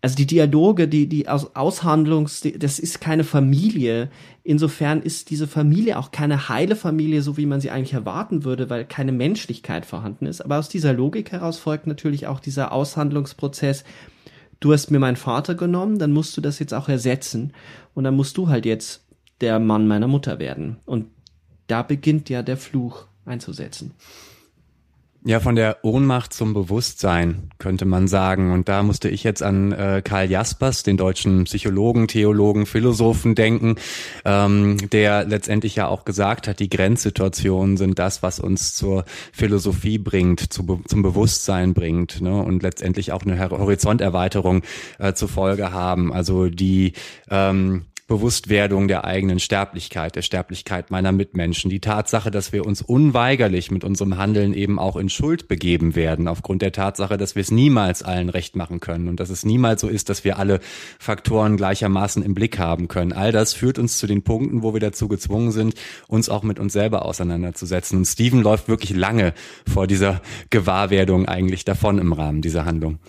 Also 0.07 0.15
die 0.15 0.27
Dialoge, 0.27 0.87
die, 0.87 1.09
die 1.09 1.29
Aus 1.29 1.57
Aushandlungs, 1.57 2.47
das 2.61 2.79
ist 2.79 3.01
keine 3.01 3.25
Familie. 3.25 4.09
Insofern 4.45 5.03
ist 5.03 5.31
diese 5.31 5.49
Familie 5.49 5.99
auch 5.99 6.13
keine 6.13 6.49
heile 6.49 6.77
Familie, 6.77 7.23
so 7.23 7.37
wie 7.37 7.45
man 7.45 7.61
sie 7.61 7.73
eigentlich 7.73 7.95
erwarten 7.95 8.45
würde, 8.45 8.71
weil 8.71 8.85
keine 8.85 9.11
Menschlichkeit 9.11 9.85
vorhanden 9.85 10.27
ist. 10.27 10.43
Aber 10.43 10.61
aus 10.61 10.69
dieser 10.69 10.93
Logik 10.93 11.33
heraus 11.33 11.59
folgt 11.59 11.89
natürlich 11.89 12.29
auch 12.29 12.39
dieser 12.39 12.71
Aushandlungsprozess. 12.71 13.83
Du 14.61 14.73
hast 14.73 14.93
mir 14.93 15.01
meinen 15.01 15.17
Vater 15.17 15.57
genommen, 15.57 15.99
dann 15.99 16.13
musst 16.13 16.37
du 16.37 16.41
das 16.41 16.61
jetzt 16.61 16.73
auch 16.73 16.89
ersetzen. 16.89 17.53
Und 17.93 18.05
dann 18.05 18.15
musst 18.15 18.37
du 18.37 18.47
halt 18.47 18.65
jetzt 18.65 19.05
der 19.41 19.59
Mann 19.59 19.89
meiner 19.89 20.07
Mutter 20.07 20.39
werden. 20.39 20.77
Und 20.87 21.07
da 21.67 21.83
beginnt 21.83 22.29
ja 22.29 22.45
der 22.45 22.59
Fluch 22.59 23.07
einzusetzen. 23.25 23.91
Ja, 25.27 25.41
von 25.41 25.57
der 25.57 25.79
Ohnmacht 25.83 26.33
zum 26.33 26.55
Bewusstsein 26.55 27.51
könnte 27.59 27.85
man 27.85 28.07
sagen. 28.07 28.53
Und 28.53 28.69
da 28.69 28.85
musste 28.85 29.09
ich 29.09 29.25
jetzt 29.25 29.43
an 29.43 29.73
äh, 29.73 30.01
Karl 30.05 30.31
Jaspers, 30.31 30.85
den 30.85 30.97
deutschen 30.97 31.45
Psychologen, 31.45 32.07
Theologen, 32.07 32.65
Philosophen 32.65 33.35
denken, 33.35 33.75
ähm, 34.25 34.77
der 34.93 35.25
letztendlich 35.25 35.75
ja 35.75 35.89
auch 35.89 36.05
gesagt 36.05 36.47
hat, 36.47 36.61
die 36.61 36.71
Grenzsituationen 36.71 37.77
sind 37.77 37.99
das, 37.99 38.23
was 38.23 38.39
uns 38.39 38.77
zur 38.77 39.05
Philosophie 39.33 39.99
bringt, 39.99 40.53
zu, 40.53 40.81
zum 40.87 41.03
Bewusstsein 41.03 41.75
bringt 41.75 42.21
ne? 42.21 42.41
und 42.41 42.63
letztendlich 42.63 43.11
auch 43.11 43.23
eine 43.23 43.51
Horizonterweiterung 43.51 44.63
äh, 45.01 45.15
zur 45.15 45.29
Folge 45.29 45.73
haben. 45.73 46.13
Also 46.13 46.47
die 46.47 46.93
ähm, 47.33 47.87
Bewusstwerdung 48.07 48.87
der 48.87 49.05
eigenen 49.05 49.41
Sterblichkeit, 49.41 50.15
der 50.15 50.23
Sterblichkeit 50.23 50.93
meiner 50.93 51.11
Mitmenschen, 51.11 51.71
die 51.71 51.81
Tatsache, 51.81 52.31
dass 52.31 52.53
wir 52.53 52.65
uns 52.65 52.81
unweigerlich 52.81 53.73
mit 53.73 53.83
unserem 53.83 54.17
Handeln 54.17 54.55
eben 54.55 54.79
auch 54.79 54.95
in 54.95 55.09
Schuld 55.09 55.49
begeben 55.49 55.97
werden, 55.97 56.29
aufgrund 56.29 56.63
der 56.63 56.71
Tatsache, 56.71 57.17
dass 57.17 57.35
wir 57.35 57.41
es 57.41 57.51
niemals 57.51 58.05
allen 58.05 58.29
recht 58.29 58.55
machen 58.55 58.79
können 58.79 59.09
und 59.09 59.19
dass 59.19 59.29
es 59.29 59.45
niemals 59.45 59.81
so 59.81 59.89
ist, 59.89 60.09
dass 60.09 60.23
wir 60.23 60.39
alle 60.39 60.61
Faktoren 61.01 61.57
gleichermaßen 61.57 62.23
im 62.23 62.35
Blick 62.35 62.61
haben 62.61 62.87
können. 62.87 63.13
All 63.13 63.33
das 63.33 63.55
führt 63.55 63.77
uns 63.77 63.99
zu 63.99 64.07
den 64.07 64.23
Punkten, 64.23 64.63
wo 64.63 64.73
wir 64.73 64.81
dazu 64.81 65.09
gezwungen 65.09 65.51
sind, 65.51 65.75
uns 66.07 66.29
auch 66.29 66.45
mit 66.45 66.61
uns 66.61 66.73
selber 66.73 67.05
auseinanderzusetzen. 67.05 67.99
Und 67.99 68.05
Steven 68.05 68.41
läuft 68.41 68.69
wirklich 68.69 68.95
lange 68.95 69.35
vor 69.69 69.89
dieser 69.89 70.23
Gewahrwerdung 70.51 71.27
eigentlich 71.27 71.65
davon 71.65 71.99
im 71.99 72.13
Rahmen 72.13 72.41
dieser 72.41 72.67
Handlung. 72.67 73.01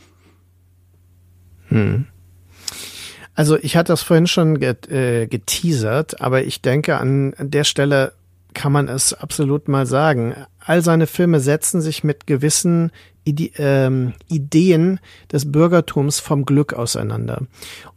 Hm. 1.67 2.07
Also 3.37 3.55
ich 3.55 3.77
hatte 3.77 3.93
das 3.93 4.01
vorhin 4.01 4.25
schon 4.25 4.59
get, 4.59 4.89
äh, 4.89 5.27
geteasert, 5.27 6.21
aber 6.21 6.43
ich 6.43 6.63
denke, 6.63 6.97
an 6.97 7.35
der 7.39 7.63
Stelle 7.65 8.13
kann 8.55 8.71
man 8.71 8.87
es 8.87 9.13
absolut 9.13 9.67
mal 9.67 9.85
sagen. 9.85 10.33
All 10.65 10.81
seine 10.81 11.05
Filme 11.05 11.39
setzen 11.39 11.79
sich 11.79 12.03
mit 12.03 12.25
gewissen 12.25 12.91
Ide 13.25 13.51
ähm, 13.59 14.13
Ideen 14.27 14.99
des 15.31 15.51
Bürgertums 15.51 16.19
vom 16.19 16.45
Glück 16.45 16.73
auseinander. 16.73 17.43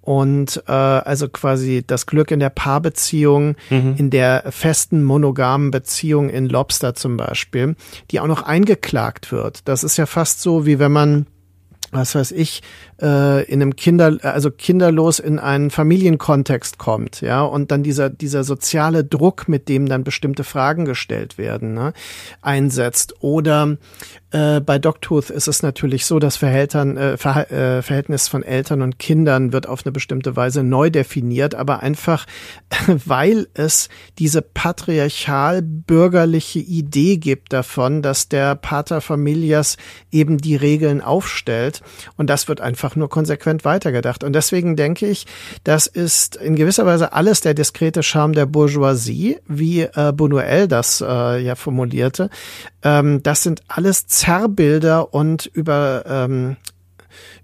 Und 0.03 0.63
äh, 0.67 0.73
also 0.73 1.31
quasi 1.31 1.85
das 1.87 2.05
Glück 2.05 2.31
in 2.33 2.41
der 2.41 2.51
Paarbeziehung, 2.51 3.57
mhm. 3.71 3.95
in 3.97 4.11
der 4.11 4.45
festen 4.51 5.03
monogamen 5.03 5.71
Beziehung 5.71 6.29
in 6.29 6.51
Lobster 6.51 6.95
zum 6.95 7.17
Beispiel, 7.17 7.77
die 8.11 8.21
auch 8.21 8.27
noch 8.27 8.43
eingeklagt 8.43 9.33
wird. 9.33 9.67
Das 9.67 9.85
ist 9.85 9.97
ja 9.97 10.05
fast 10.05 10.43
so, 10.43 10.67
wie 10.67 10.79
wenn 10.79 10.93
man 10.93 11.27
was 11.91 12.15
weiß 12.15 12.33
ich, 12.33 12.63
äh, 13.01 13.45
in 13.45 13.63
einem 13.63 13.77
Kinder, 13.77 14.19
also 14.23 14.51
kinderlos 14.51 15.19
in 15.19 15.39
einen 15.39 15.71
Familienkontext 15.71 16.79
kommt, 16.79 17.21
ja, 17.21 17.43
und 17.43 17.71
dann 17.71 17.83
dieser, 17.83 18.09
dieser 18.11 18.45
soziale 18.45 19.05
Druck, 19.05 19.49
mit 19.49 19.69
dem 19.69 19.87
dann 19.87 20.05
bestimmte 20.05 20.45
Fragen 20.45 20.85
gestellt 20.85 21.37
werden, 21.39 21.73
ne, 21.75 21.93
einsetzt. 22.43 23.15
Oder 23.21 23.79
äh, 24.31 24.61
bei 24.61 24.79
Dogtooth 24.79 25.31
ist 25.31 25.49
es 25.49 25.63
natürlich 25.63 26.05
so, 26.07 26.21
das 26.21 26.37
Verhältern, 26.37 26.97
äh, 26.97 27.17
Ver 27.17 27.51
äh, 27.51 27.83
Verhältnis 27.83 28.29
von 28.29 28.45
Eltern 28.45 28.83
und 28.83 28.99
Kindern 28.99 29.53
wird 29.53 29.67
auf 29.67 29.85
eine 29.85 29.93
bestimmte 29.93 30.37
Weise 30.37 30.63
neu 30.63 30.91
definiert, 30.91 31.57
aber 31.57 31.81
einfach, 31.81 32.27
weil 32.87 33.49
es 33.55 33.89
diese 34.19 34.43
patriarchal-bürgerliche 34.43 36.61
Idee 36.61 37.17
gibt 37.17 37.53
davon, 37.53 38.03
dass 38.03 38.29
der 38.29 38.55
Pater 38.55 39.01
Familias 39.01 39.77
eben 40.13 40.39
die 40.39 40.55
Regeln 40.57 41.01
aufstellt 41.01 41.80
und 42.17 42.29
das 42.29 42.49
wird 42.49 42.61
einfach 42.61 42.97
nur 42.97 43.09
konsequent 43.09 43.65
weitergedacht. 43.65 44.25
Und 44.25 44.33
deswegen 44.33 44.77
denke 44.77 45.07
ich, 45.07 45.27
das 45.65 45.87
ist 45.87 46.37
in 46.37 46.57
gewisser 46.57 46.87
Weise 46.87 47.13
alles 47.13 47.41
der 47.41 47.55
diskrete 47.55 48.03
Charme 48.03 48.35
der 48.35 48.47
Bourgeoisie, 48.47 49.39
wie 49.47 49.83
äh, 49.83 50.13
Bonuel 50.15 50.69
das 50.69 51.01
äh, 51.01 51.39
ja 51.39 51.55
formulierte. 51.55 52.31
Ähm, 52.83 53.23
das 53.23 53.43
sind 53.43 53.63
alles 53.69 54.07
Zerrbilder 54.07 55.13
und 55.15 55.47
über 55.47 56.05
ähm, 56.07 56.57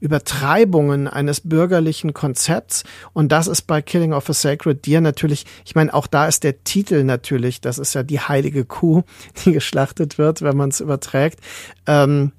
Übertreibungen 0.01 1.09
eines 1.09 1.41
bürgerlichen 1.41 2.13
Konzepts. 2.15 2.85
Und 3.13 3.33
das 3.33 3.47
ist 3.47 3.63
bei 3.63 3.83
Killing 3.83 4.13
of 4.13 4.29
a 4.29 4.33
Sacred 4.33 4.87
Deer 4.87 5.01
natürlich, 5.01 5.47
ich 5.65 5.75
meine, 5.75 5.93
auch 5.95 6.07
da 6.07 6.27
ist 6.27 6.45
der 6.45 6.65
Titel 6.65 7.05
natürlich, 7.05 7.61
das 7.61 7.79
ist 7.79 7.95
ja 7.95 8.03
die 8.03 8.21
heilige 8.21 8.65
Kuh, 8.65 9.03
die 9.45 9.53
geschlachtet 9.53 10.19
wird, 10.19 10.43
wenn 10.43 10.57
man 10.57 10.71
es 10.71 10.81
überträgt. 10.81 11.41
Ähm, 11.87 12.33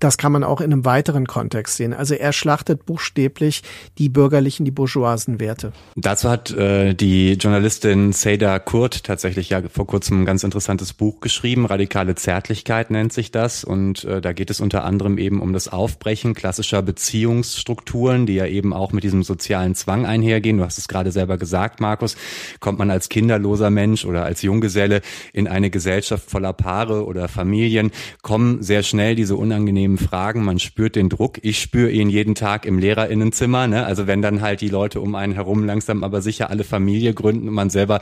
das 0.00 0.18
kann 0.18 0.32
man 0.32 0.44
auch 0.44 0.60
in 0.60 0.72
einem 0.72 0.84
weiteren 0.84 1.26
Kontext 1.26 1.76
sehen. 1.76 1.92
Also 1.92 2.14
er 2.14 2.32
schlachtet 2.32 2.86
buchstäblich 2.86 3.62
die 3.98 4.08
bürgerlichen, 4.08 4.64
die 4.64 4.70
bourgeoisen 4.70 5.40
Werte. 5.40 5.72
Dazu 5.96 6.28
hat 6.28 6.50
äh, 6.50 6.94
die 6.94 7.32
Journalistin 7.34 8.12
Seda 8.12 8.58
Kurt 8.58 9.04
tatsächlich 9.04 9.50
ja 9.50 9.62
vor 9.68 9.86
kurzem 9.86 10.22
ein 10.22 10.24
ganz 10.24 10.44
interessantes 10.44 10.92
Buch 10.92 11.20
geschrieben. 11.20 11.66
Radikale 11.66 12.14
Zärtlichkeit 12.14 12.90
nennt 12.90 13.12
sich 13.12 13.30
das. 13.30 13.64
Und 13.64 14.04
äh, 14.04 14.20
da 14.20 14.32
geht 14.32 14.50
es 14.50 14.60
unter 14.60 14.84
anderem 14.84 15.18
eben 15.18 15.40
um 15.40 15.52
das 15.52 15.68
Aufbrechen 15.68 16.34
klassischer 16.34 16.82
Beziehungsstrukturen, 16.82 18.26
die 18.26 18.34
ja 18.34 18.46
eben 18.46 18.72
auch 18.72 18.92
mit 18.92 19.04
diesem 19.04 19.22
sozialen 19.22 19.74
Zwang 19.74 20.06
einhergehen. 20.06 20.58
Du 20.58 20.64
hast 20.64 20.78
es 20.78 20.88
gerade 20.88 21.12
selber 21.12 21.38
gesagt, 21.38 21.80
Markus. 21.80 22.16
Kommt 22.60 22.78
man 22.78 22.90
als 22.90 23.08
kinderloser 23.08 23.70
Mensch 23.70 24.04
oder 24.04 24.24
als 24.24 24.42
Junggeselle 24.42 25.00
in 25.32 25.48
eine 25.48 25.70
Gesellschaft 25.70 26.30
voller 26.30 26.52
Paare 26.52 27.04
oder 27.04 27.28
Familien, 27.28 27.90
kommen 28.22 28.62
sehr 28.62 28.82
schnell 28.82 29.14
diese 29.14 29.36
unangenehmen 29.36 29.85
unangenehmen 29.86 29.98
Fragen, 29.98 30.44
man 30.44 30.58
spürt 30.58 30.96
den 30.96 31.08
Druck. 31.08 31.38
Ich 31.42 31.60
spüre 31.60 31.90
ihn 31.90 32.10
jeden 32.10 32.34
Tag 32.34 32.66
im 32.66 32.78
Lehrerinnenzimmer. 32.78 33.66
Ne? 33.66 33.86
Also 33.86 34.06
wenn 34.06 34.22
dann 34.22 34.40
halt 34.40 34.60
die 34.60 34.68
Leute 34.68 35.00
um 35.00 35.14
einen 35.14 35.32
herum 35.32 35.64
langsam 35.64 36.04
aber 36.04 36.20
sicher 36.22 36.50
alle 36.50 36.64
Familie 36.64 37.14
gründen 37.14 37.48
und 37.48 37.54
man 37.54 37.70
selber 37.70 38.00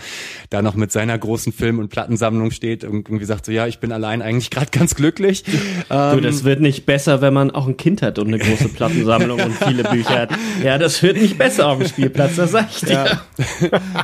da 0.51 0.63
noch 0.63 0.75
mit 0.75 0.93
seiner 0.93 1.17
großen 1.19 1.53
Film- 1.53 1.79
und 1.79 1.89
Plattensammlung 1.89 2.51
steht 2.51 2.85
und 2.85 3.09
irgendwie 3.09 3.25
sagt 3.25 3.47
so, 3.47 3.53
ja, 3.53 3.67
ich 3.67 3.79
bin 3.79 3.93
allein 3.93 4.23
eigentlich 4.23 4.51
gerade 4.51 4.71
ganz 4.71 4.95
glücklich. 4.95 5.45
Du, 5.45 5.51
ähm, 5.91 6.23
das 6.23 6.45
wird 6.45 6.61
nicht 6.61 6.87
besser, 6.87 7.21
wenn 7.21 7.35
man 7.35 7.51
auch 7.51 7.67
ein 7.67 7.77
Kind 7.77 8.03
hat 8.03 8.19
und 8.19 8.29
eine 8.29 8.39
große 8.39 8.69
Plattensammlung 8.71 9.41
und 9.41 9.55
viele 9.65 9.85
Bücher 9.85 10.23
hat. 10.23 10.31
Ja, 10.63 10.79
das 10.79 11.03
wird 11.03 11.21
nicht 11.21 11.39
besser 11.39 11.69
auf 11.69 11.79
dem 11.79 11.89
Spielplatz, 11.89 12.37
das 12.37 12.53
sag 12.53 12.69
ich 12.71 12.81
dir. 12.81 12.93
Ja. 12.93 13.21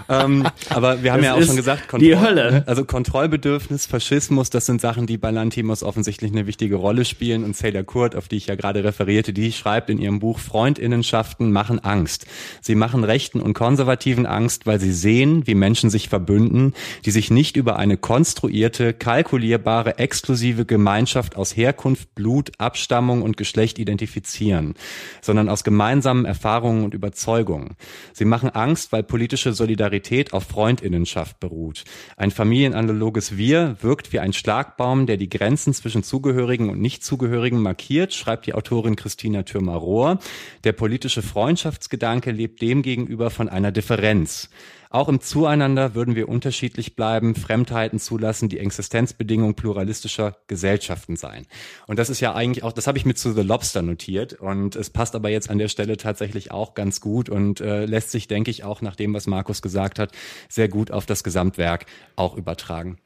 ähm, 0.24 0.46
aber 0.68 1.02
wir 1.02 1.12
haben 1.12 1.22
das 1.22 1.26
ja 1.26 1.34
auch 1.34 1.42
schon 1.42 1.56
gesagt, 1.56 1.88
Kontroll, 1.88 2.08
die 2.08 2.18
Hölle. 2.18 2.64
Also 2.66 2.84
Kontrollbedürfnis, 2.84 3.86
Faschismus, 3.86 4.50
das 4.50 4.66
sind 4.66 4.80
Sachen, 4.80 5.06
die 5.06 5.16
bei 5.16 5.30
Lantimos 5.30 5.82
offensichtlich 5.82 6.32
eine 6.32 6.46
wichtige 6.46 6.76
Rolle 6.76 7.04
spielen 7.04 7.44
und 7.44 7.56
Seda 7.70 7.84
Kurt, 7.84 8.16
auf 8.16 8.26
die 8.26 8.36
ich 8.36 8.48
ja 8.48 8.56
gerade 8.56 8.82
referierte, 8.82 9.32
die 9.32 9.52
schreibt 9.52 9.90
in 9.90 9.98
ihrem 9.98 10.18
Buch, 10.18 10.40
Freundinnenschaften 10.40 11.52
machen 11.52 11.78
Angst. 11.78 12.26
Sie 12.60 12.74
machen 12.74 13.04
Rechten 13.04 13.40
und 13.40 13.54
Konservativen 13.54 14.26
Angst, 14.26 14.66
weil 14.66 14.80
sie 14.80 14.92
sehen, 14.92 15.46
wie 15.46 15.54
Menschen 15.54 15.88
sich 15.88 16.08
verbünden, 16.08 16.74
die 17.04 17.12
sich 17.12 17.30
nicht 17.30 17.56
über 17.56 17.76
eine 17.76 17.96
konstruierte, 17.96 18.92
kalkulierbare, 18.92 19.98
exklusive 19.98 20.64
Gemeinschaft 20.64 21.36
aus 21.36 21.56
Herkunft, 21.56 22.12
Blut, 22.16 22.50
Abstammung 22.58 23.22
und 23.22 23.36
Geschlecht 23.36 23.78
identifizieren, 23.78 24.74
sondern 25.20 25.48
aus 25.48 25.62
gemeinsamen 25.62 26.24
Erfahrungen 26.24 26.82
und 26.82 26.92
Überzeugungen. 26.92 27.76
Sie 28.12 28.24
machen 28.24 28.50
Angst, 28.50 28.90
weil 28.90 29.04
politische 29.04 29.52
Solidarität 29.52 30.32
auf 30.32 30.42
Freundinnenschaft 30.42 31.38
beruht. 31.38 31.84
Ein 32.16 32.32
familienanaloges 32.32 33.36
Wir 33.36 33.76
wirkt 33.80 34.12
wie 34.12 34.18
ein 34.18 34.32
Schlagbaum, 34.32 35.06
der 35.06 35.18
die 35.18 35.28
Grenzen 35.28 35.72
zwischen 35.72 36.02
Zugehörigen 36.02 36.68
und 36.68 36.80
Nichtzugehörigen 36.80 37.59
markiert, 37.62 38.12
schreibt 38.14 38.46
die 38.46 38.54
Autorin 38.54 38.96
Christina 38.96 39.42
Thürmer-Rohr. 39.42 40.18
Der 40.64 40.72
politische 40.72 41.22
Freundschaftsgedanke 41.22 42.30
lebt 42.30 42.60
demgegenüber 42.62 43.30
von 43.30 43.48
einer 43.48 43.72
Differenz. 43.72 44.50
Auch 44.92 45.08
im 45.08 45.20
Zueinander 45.20 45.94
würden 45.94 46.16
wir 46.16 46.28
unterschiedlich 46.28 46.96
bleiben, 46.96 47.36
Fremdheiten 47.36 48.00
zulassen, 48.00 48.48
die 48.48 48.58
Existenzbedingung 48.58 49.54
pluralistischer 49.54 50.38
Gesellschaften 50.48 51.14
sein. 51.14 51.46
Und 51.86 52.00
das 52.00 52.10
ist 52.10 52.18
ja 52.18 52.34
eigentlich 52.34 52.64
auch, 52.64 52.72
das 52.72 52.88
habe 52.88 52.98
ich 52.98 53.06
mit 53.06 53.16
zu 53.16 53.32
The 53.32 53.42
Lobster 53.42 53.82
notiert 53.82 54.32
und 54.32 54.74
es 54.74 54.90
passt 54.90 55.14
aber 55.14 55.28
jetzt 55.28 55.48
an 55.48 55.58
der 55.58 55.68
Stelle 55.68 55.96
tatsächlich 55.96 56.50
auch 56.50 56.74
ganz 56.74 57.00
gut 57.00 57.28
und 57.28 57.60
äh, 57.60 57.84
lässt 57.86 58.10
sich, 58.10 58.26
denke 58.26 58.50
ich, 58.50 58.64
auch 58.64 58.82
nach 58.82 58.96
dem, 58.96 59.14
was 59.14 59.28
Markus 59.28 59.62
gesagt 59.62 60.00
hat, 60.00 60.10
sehr 60.48 60.68
gut 60.68 60.90
auf 60.90 61.06
das 61.06 61.22
Gesamtwerk 61.22 61.86
auch 62.16 62.36
übertragen. 62.36 62.98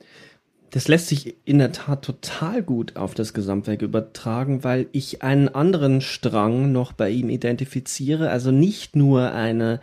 Das 0.74 0.88
lässt 0.88 1.06
sich 1.06 1.36
in 1.44 1.58
der 1.58 1.70
Tat 1.70 2.04
total 2.04 2.60
gut 2.60 2.96
auf 2.96 3.14
das 3.14 3.32
Gesamtwerk 3.32 3.80
übertragen, 3.80 4.64
weil 4.64 4.88
ich 4.90 5.22
einen 5.22 5.48
anderen 5.48 6.00
Strang 6.00 6.72
noch 6.72 6.92
bei 6.92 7.10
ihm 7.10 7.28
identifiziere. 7.28 8.28
Also 8.30 8.50
nicht 8.50 8.96
nur 8.96 9.30
eine, 9.30 9.80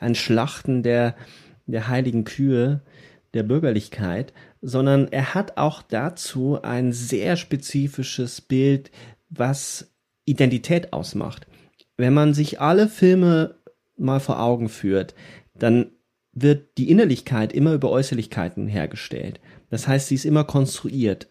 ein 0.00 0.16
Schlachten 0.16 0.82
der 0.82 1.14
der 1.66 1.86
heiligen 1.86 2.24
Kühe 2.24 2.80
der 3.34 3.44
Bürgerlichkeit, 3.44 4.32
sondern 4.60 5.06
er 5.12 5.32
hat 5.32 5.58
auch 5.58 5.80
dazu 5.80 6.60
ein 6.60 6.92
sehr 6.92 7.36
spezifisches 7.36 8.40
Bild, 8.40 8.90
was 9.30 9.92
Identität 10.24 10.92
ausmacht. 10.92 11.46
Wenn 11.96 12.14
man 12.14 12.34
sich 12.34 12.60
alle 12.60 12.88
Filme 12.88 13.60
mal 13.96 14.18
vor 14.18 14.40
Augen 14.40 14.68
führt, 14.68 15.14
dann 15.54 15.92
wird 16.32 16.78
die 16.78 16.90
Innerlichkeit 16.90 17.52
immer 17.52 17.74
über 17.74 17.90
Äußerlichkeiten 17.90 18.66
hergestellt. 18.66 19.38
Das 19.72 19.88
heißt, 19.88 20.08
sie 20.08 20.16
ist 20.16 20.26
immer 20.26 20.44
konstruiert. 20.44 21.28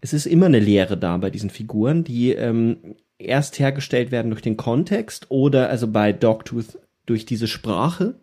Es 0.00 0.12
ist 0.12 0.26
immer 0.26 0.46
eine 0.46 0.58
Lehre 0.58 0.98
da 0.98 1.16
bei 1.18 1.30
diesen 1.30 1.50
Figuren, 1.50 2.02
die 2.02 2.32
ähm, 2.32 2.96
erst 3.16 3.60
hergestellt 3.60 4.10
werden 4.10 4.32
durch 4.32 4.42
den 4.42 4.56
Kontext 4.56 5.26
oder 5.28 5.70
also 5.70 5.86
bei 5.86 6.12
Dogtooth 6.12 6.80
durch 7.06 7.26
diese 7.26 7.46
Sprache, 7.46 8.16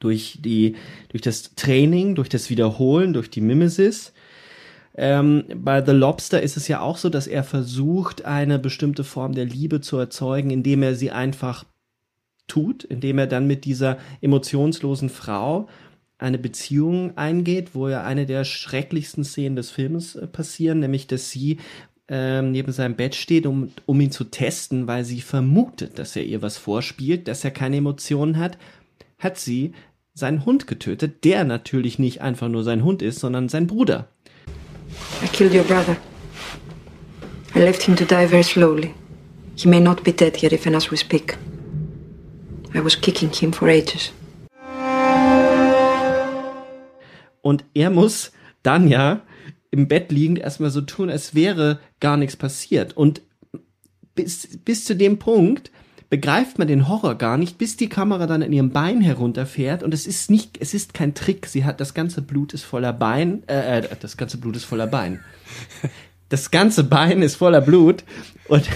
durch 0.00 0.38
die, 0.42 0.76
durch 1.08 1.22
das 1.22 1.54
Training, 1.54 2.14
durch 2.14 2.28
das 2.28 2.50
Wiederholen, 2.50 3.14
durch 3.14 3.30
die 3.30 3.40
Mimesis. 3.40 4.12
Ähm, 4.94 5.44
bei 5.56 5.82
The 5.82 5.92
Lobster 5.92 6.42
ist 6.42 6.58
es 6.58 6.68
ja 6.68 6.80
auch 6.80 6.98
so, 6.98 7.08
dass 7.08 7.26
er 7.26 7.42
versucht, 7.42 8.26
eine 8.26 8.58
bestimmte 8.58 9.04
Form 9.04 9.34
der 9.34 9.46
Liebe 9.46 9.80
zu 9.80 9.96
erzeugen, 9.96 10.50
indem 10.50 10.82
er 10.82 10.94
sie 10.94 11.10
einfach 11.10 11.64
tut, 12.48 12.84
indem 12.84 13.16
er 13.16 13.28
dann 13.28 13.46
mit 13.46 13.64
dieser 13.64 13.96
emotionslosen 14.20 15.08
Frau 15.08 15.68
eine 16.18 16.38
Beziehung 16.38 17.16
eingeht, 17.16 17.74
wo 17.74 17.88
ja 17.88 18.04
eine 18.04 18.26
der 18.26 18.44
schrecklichsten 18.44 19.24
Szenen 19.24 19.56
des 19.56 19.70
Films 19.70 20.16
äh, 20.16 20.26
passieren, 20.26 20.80
nämlich 20.80 21.06
dass 21.06 21.30
sie 21.30 21.58
ähm, 22.08 22.52
neben 22.52 22.72
seinem 22.72 22.94
Bett 22.94 23.14
steht, 23.14 23.46
um, 23.46 23.72
um 23.84 24.00
ihn 24.00 24.10
zu 24.10 24.24
testen, 24.24 24.86
weil 24.86 25.04
sie 25.04 25.20
vermutet, 25.20 25.98
dass 25.98 26.16
er 26.16 26.24
ihr 26.24 26.40
was 26.40 26.56
vorspielt, 26.56 27.28
dass 27.28 27.44
er 27.44 27.50
keine 27.50 27.76
Emotionen 27.76 28.38
hat, 28.38 28.58
hat 29.18 29.38
sie 29.38 29.72
seinen 30.14 30.46
Hund 30.46 30.66
getötet, 30.66 31.24
der 31.24 31.44
natürlich 31.44 31.98
nicht 31.98 32.22
einfach 32.22 32.48
nur 32.48 32.64
sein 32.64 32.84
Hund 32.84 33.02
ist, 33.02 33.18
sondern 33.18 33.48
sein 33.48 33.66
Bruder. 33.66 34.08
I 35.22 35.26
killed 35.28 35.54
your 35.54 35.64
brother. 35.64 35.96
I 37.54 37.58
left 37.58 37.82
him 37.82 37.96
to 37.96 38.04
die 38.04 38.26
very 38.26 38.44
slowly. 38.44 38.94
He 39.56 39.68
may 39.68 39.80
not 39.80 40.04
be 40.04 40.12
dead 40.12 40.40
yet 40.42 40.52
even 40.52 40.74
as 40.74 40.90
we 40.90 40.96
speak. 40.96 41.36
I 42.74 42.80
was 42.80 42.98
kicking 43.00 43.30
him 43.30 43.52
for 43.52 43.68
ages. 43.68 44.12
Und 47.46 47.64
er 47.74 47.90
muss 47.90 48.32
dann 48.64 48.88
ja 48.88 49.20
im 49.70 49.86
Bett 49.86 50.10
liegend 50.10 50.40
erstmal 50.40 50.70
so 50.70 50.80
tun, 50.80 51.10
als 51.10 51.36
wäre 51.36 51.78
gar 52.00 52.16
nichts 52.16 52.34
passiert. 52.34 52.96
Und 52.96 53.22
bis, 54.16 54.58
bis 54.64 54.84
zu 54.84 54.96
dem 54.96 55.20
Punkt 55.20 55.70
begreift 56.10 56.58
man 56.58 56.66
den 56.66 56.88
Horror 56.88 57.14
gar 57.14 57.38
nicht, 57.38 57.56
bis 57.56 57.76
die 57.76 57.88
Kamera 57.88 58.26
dann 58.26 58.42
in 58.42 58.52
ihrem 58.52 58.70
Bein 58.70 59.00
herunterfährt 59.00 59.84
und 59.84 59.94
es 59.94 60.08
ist 60.08 60.28
nicht, 60.28 60.58
es 60.60 60.74
ist 60.74 60.92
kein 60.92 61.14
Trick. 61.14 61.46
Sie 61.46 61.64
hat 61.64 61.80
das 61.80 61.94
ganze 61.94 62.20
Blut 62.20 62.52
ist 62.52 62.64
voller 62.64 62.92
Bein, 62.92 63.44
äh, 63.46 63.78
äh 63.78 63.88
das 64.00 64.16
ganze 64.16 64.38
Blut 64.38 64.56
ist 64.56 64.64
voller 64.64 64.88
Bein. 64.88 65.20
Das 66.28 66.50
ganze 66.50 66.82
Bein 66.82 67.22
ist 67.22 67.36
voller 67.36 67.60
Blut 67.60 68.02
und 68.48 68.68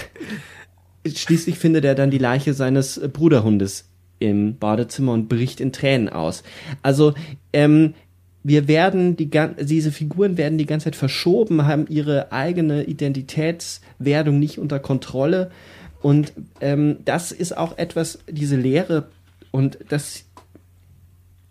schließlich 1.05 1.59
findet 1.59 1.83
er 1.83 1.95
dann 1.95 2.09
die 2.09 2.17
Leiche 2.17 2.53
seines 2.53 3.01
Bruderhundes 3.11 3.89
im 4.19 4.57
Badezimmer 4.57 5.11
und 5.11 5.27
bricht 5.27 5.59
in 5.59 5.73
Tränen 5.73 6.07
aus. 6.07 6.43
Also 6.81 7.13
ähm, 7.51 7.93
wir 8.43 8.67
werden 8.67 9.15
die 9.17 9.29
diese 9.61 9.91
Figuren 9.91 10.37
werden 10.37 10.57
die 10.57 10.65
ganze 10.65 10.85
Zeit 10.85 10.95
verschoben, 10.95 11.67
haben 11.67 11.85
ihre 11.87 12.31
eigene 12.31 12.83
Identitätswerdung 12.83 14.39
nicht 14.39 14.57
unter 14.57 14.79
Kontrolle 14.79 15.51
und 16.01 16.33
ähm, 16.59 16.97
das 17.05 17.31
ist 17.31 17.55
auch 17.55 17.77
etwas, 17.77 18.19
diese 18.27 18.55
Lehre 18.55 19.07
und 19.51 19.77
dass 19.89 20.25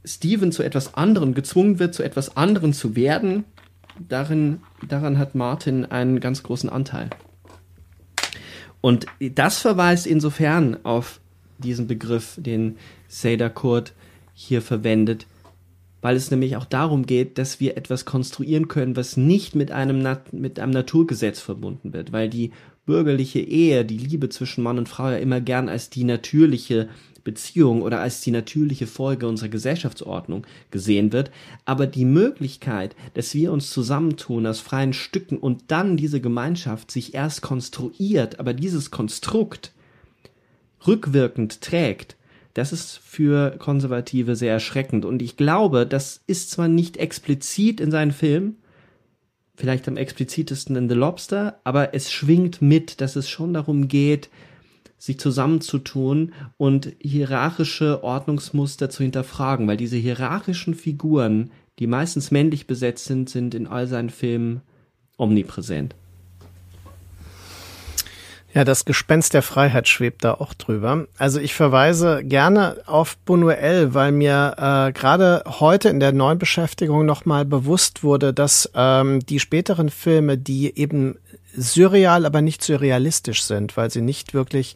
Steven 0.05 0.51
zu 0.51 0.62
etwas 0.62 0.95
anderem 0.95 1.35
gezwungen 1.35 1.79
wird, 1.79 1.95
zu 1.95 2.03
etwas 2.03 2.37
anderem 2.37 2.73
zu 2.73 2.97
werden, 2.97 3.45
darin, 4.09 4.61
daran 4.89 5.19
hat 5.19 5.35
Martin 5.35 5.85
einen 5.85 6.21
ganz 6.21 6.43
großen 6.43 6.71
Anteil. 6.71 7.11
Und 8.81 9.07
das 9.21 9.59
verweist 9.59 10.07
insofern 10.07 10.79
auf 10.85 11.21
diesen 11.59 11.87
Begriff, 11.87 12.35
den 12.39 12.79
Seda 13.09 13.51
Kurt 13.51 13.93
hier 14.35 14.62
verwendet, 14.62 15.27
weil 16.03 16.17
es 16.17 16.31
nämlich 16.31 16.57
auch 16.57 16.65
darum 16.65 17.07
geht, 17.07 17.39
dass 17.39 17.61
wir 17.61 17.77
etwas 17.77 18.05
konstruieren 18.05 18.69
können, 18.69 18.97
was 18.97 19.17
nicht 19.17 19.55
mit 19.55 19.71
einem, 19.71 20.01
Nat 20.01 20.33
mit 20.33 20.59
einem 20.59 20.73
Naturgesetz 20.73 21.41
verbunden 21.41 21.93
wird, 21.93 22.13
weil 22.13 22.29
die 22.29 22.53
bürgerliche 22.87 23.41
Ehe, 23.41 23.85
die 23.85 23.99
Liebe 23.99 24.29
zwischen 24.29 24.65
Mann 24.65 24.79
und 24.79 24.89
Frau 24.89 25.11
ja 25.11 25.17
immer 25.17 25.41
gern 25.41 25.69
als 25.69 25.91
die 25.91 26.05
natürliche 26.05 26.89
Beziehung 27.23 27.83
oder 27.83 28.01
als 28.01 28.23
die 28.23 28.31
natürliche 28.31 28.87
Folge 28.87 29.29
unserer 29.29 29.49
Gesellschaftsordnung 29.49 30.47
gesehen 30.71 31.13
wird, 31.13 31.31
aber 31.65 31.87
die 31.87 32.05
Möglichkeit, 32.05 32.97
dass 33.15 33.35
wir 33.35 33.53
uns 33.53 33.71
zusammentun 33.71 34.47
aus 34.47 34.61
freien 34.61 34.93
Stücken 34.93 35.37
und 35.37 35.65
dann 35.69 35.97
diese 35.97 36.21
Gemeinschaft 36.21 36.91
sich 36.91 37.15
erst 37.15 37.43
konstruiert, 37.43 38.41
aber 38.41 38.55
dieses 38.55 38.91
Konstrukt 38.91 39.73
rückwirkend 40.87 41.61
trägt, 41.61 42.17
das 42.55 42.73
ist 42.73 42.99
für 42.99 43.57
Konservative 43.59 44.37
sehr 44.37 44.53
erschreckend. 44.53 45.05
Und 45.05 45.23
ich 45.23 45.37
glaube, 45.37 45.87
das 45.87 46.21
ist 46.27 46.51
zwar 46.51 46.69
nicht 46.69 46.97
explizit 46.97 47.81
in 47.81 47.91
seinen 47.91 48.13
Filmen, 48.13 48.57
vielleicht 49.55 49.87
am 49.89 49.97
explizitesten 49.97 50.75
in 50.77 50.89
The 50.89 50.95
Lobster, 50.95 51.61
aber 51.65 51.95
es 51.95 52.11
schwingt 52.11 52.63
mit, 52.63 53.01
dass 53.01 53.17
es 53.17 53.29
schon 53.29 53.55
darum 53.55 53.89
geht, 53.89 54.31
sich 54.99 55.19
zusammenzutun 55.19 56.33
und 56.57 56.93
hierarchische 56.99 58.05
Ordnungsmuster 58.05 58.91
zu 58.91 59.03
hinterfragen, 59.03 59.67
weil 59.67 59.77
diese 59.77 59.97
hierarchischen 59.97 60.75
Figuren, 60.75 61.51
die 61.79 61.87
meistens 61.87 62.31
männlich 62.31 62.67
besetzt 62.67 63.07
sind, 63.07 63.31
sind 63.31 63.55
in 63.55 63.67
all 63.67 63.87
seinen 63.87 64.11
Filmen 64.11 64.61
omnipräsent. 65.17 65.95
Ja, 68.53 68.65
das 68.65 68.85
Gespenst 68.85 69.35
der 69.35 69.43
Freiheit 69.43 69.87
schwebt 69.87 70.25
da 70.25 70.35
auch 70.35 70.55
drüber. 70.55 71.07
Also 71.19 71.39
ich 71.39 71.55
verweise 71.55 72.25
gerne 72.25 72.79
auf 72.87 73.17
Buñuel, 73.25 73.95
weil 73.95 74.11
mir 74.11 74.55
äh, 74.59 74.93
gerade 74.93 75.45
heute 75.47 75.89
in 75.89 76.01
der 76.01 76.13
neuen 76.13 76.39
Beschäftigung 76.39 77.07
nochmal 77.07 77.45
bewusst 77.45 78.03
wurde, 78.03 78.35
dass 78.35 78.69
ähm, 78.75 79.21
die 79.21 79.39
späteren 79.39 79.89
Filme, 79.89 80.37
die 80.37 80.77
eben 80.77 81.17
surreal, 81.57 82.27
aber 82.27 82.43
nicht 82.43 82.63
surrealistisch 82.65 83.45
sind, 83.45 83.77
weil 83.77 83.91
sie 83.91 84.03
nicht 84.03 84.35
wirklich 84.35 84.75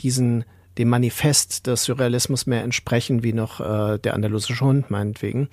diesen 0.00 0.44
dem 0.78 0.88
Manifest 0.88 1.66
des 1.66 1.84
Surrealismus 1.84 2.46
mehr 2.46 2.62
entsprechen, 2.62 3.22
wie 3.22 3.34
noch 3.34 3.60
äh, 3.60 3.98
der 3.98 4.14
andalusische 4.14 4.64
Hund 4.64 4.90
meinetwegen, 4.90 5.48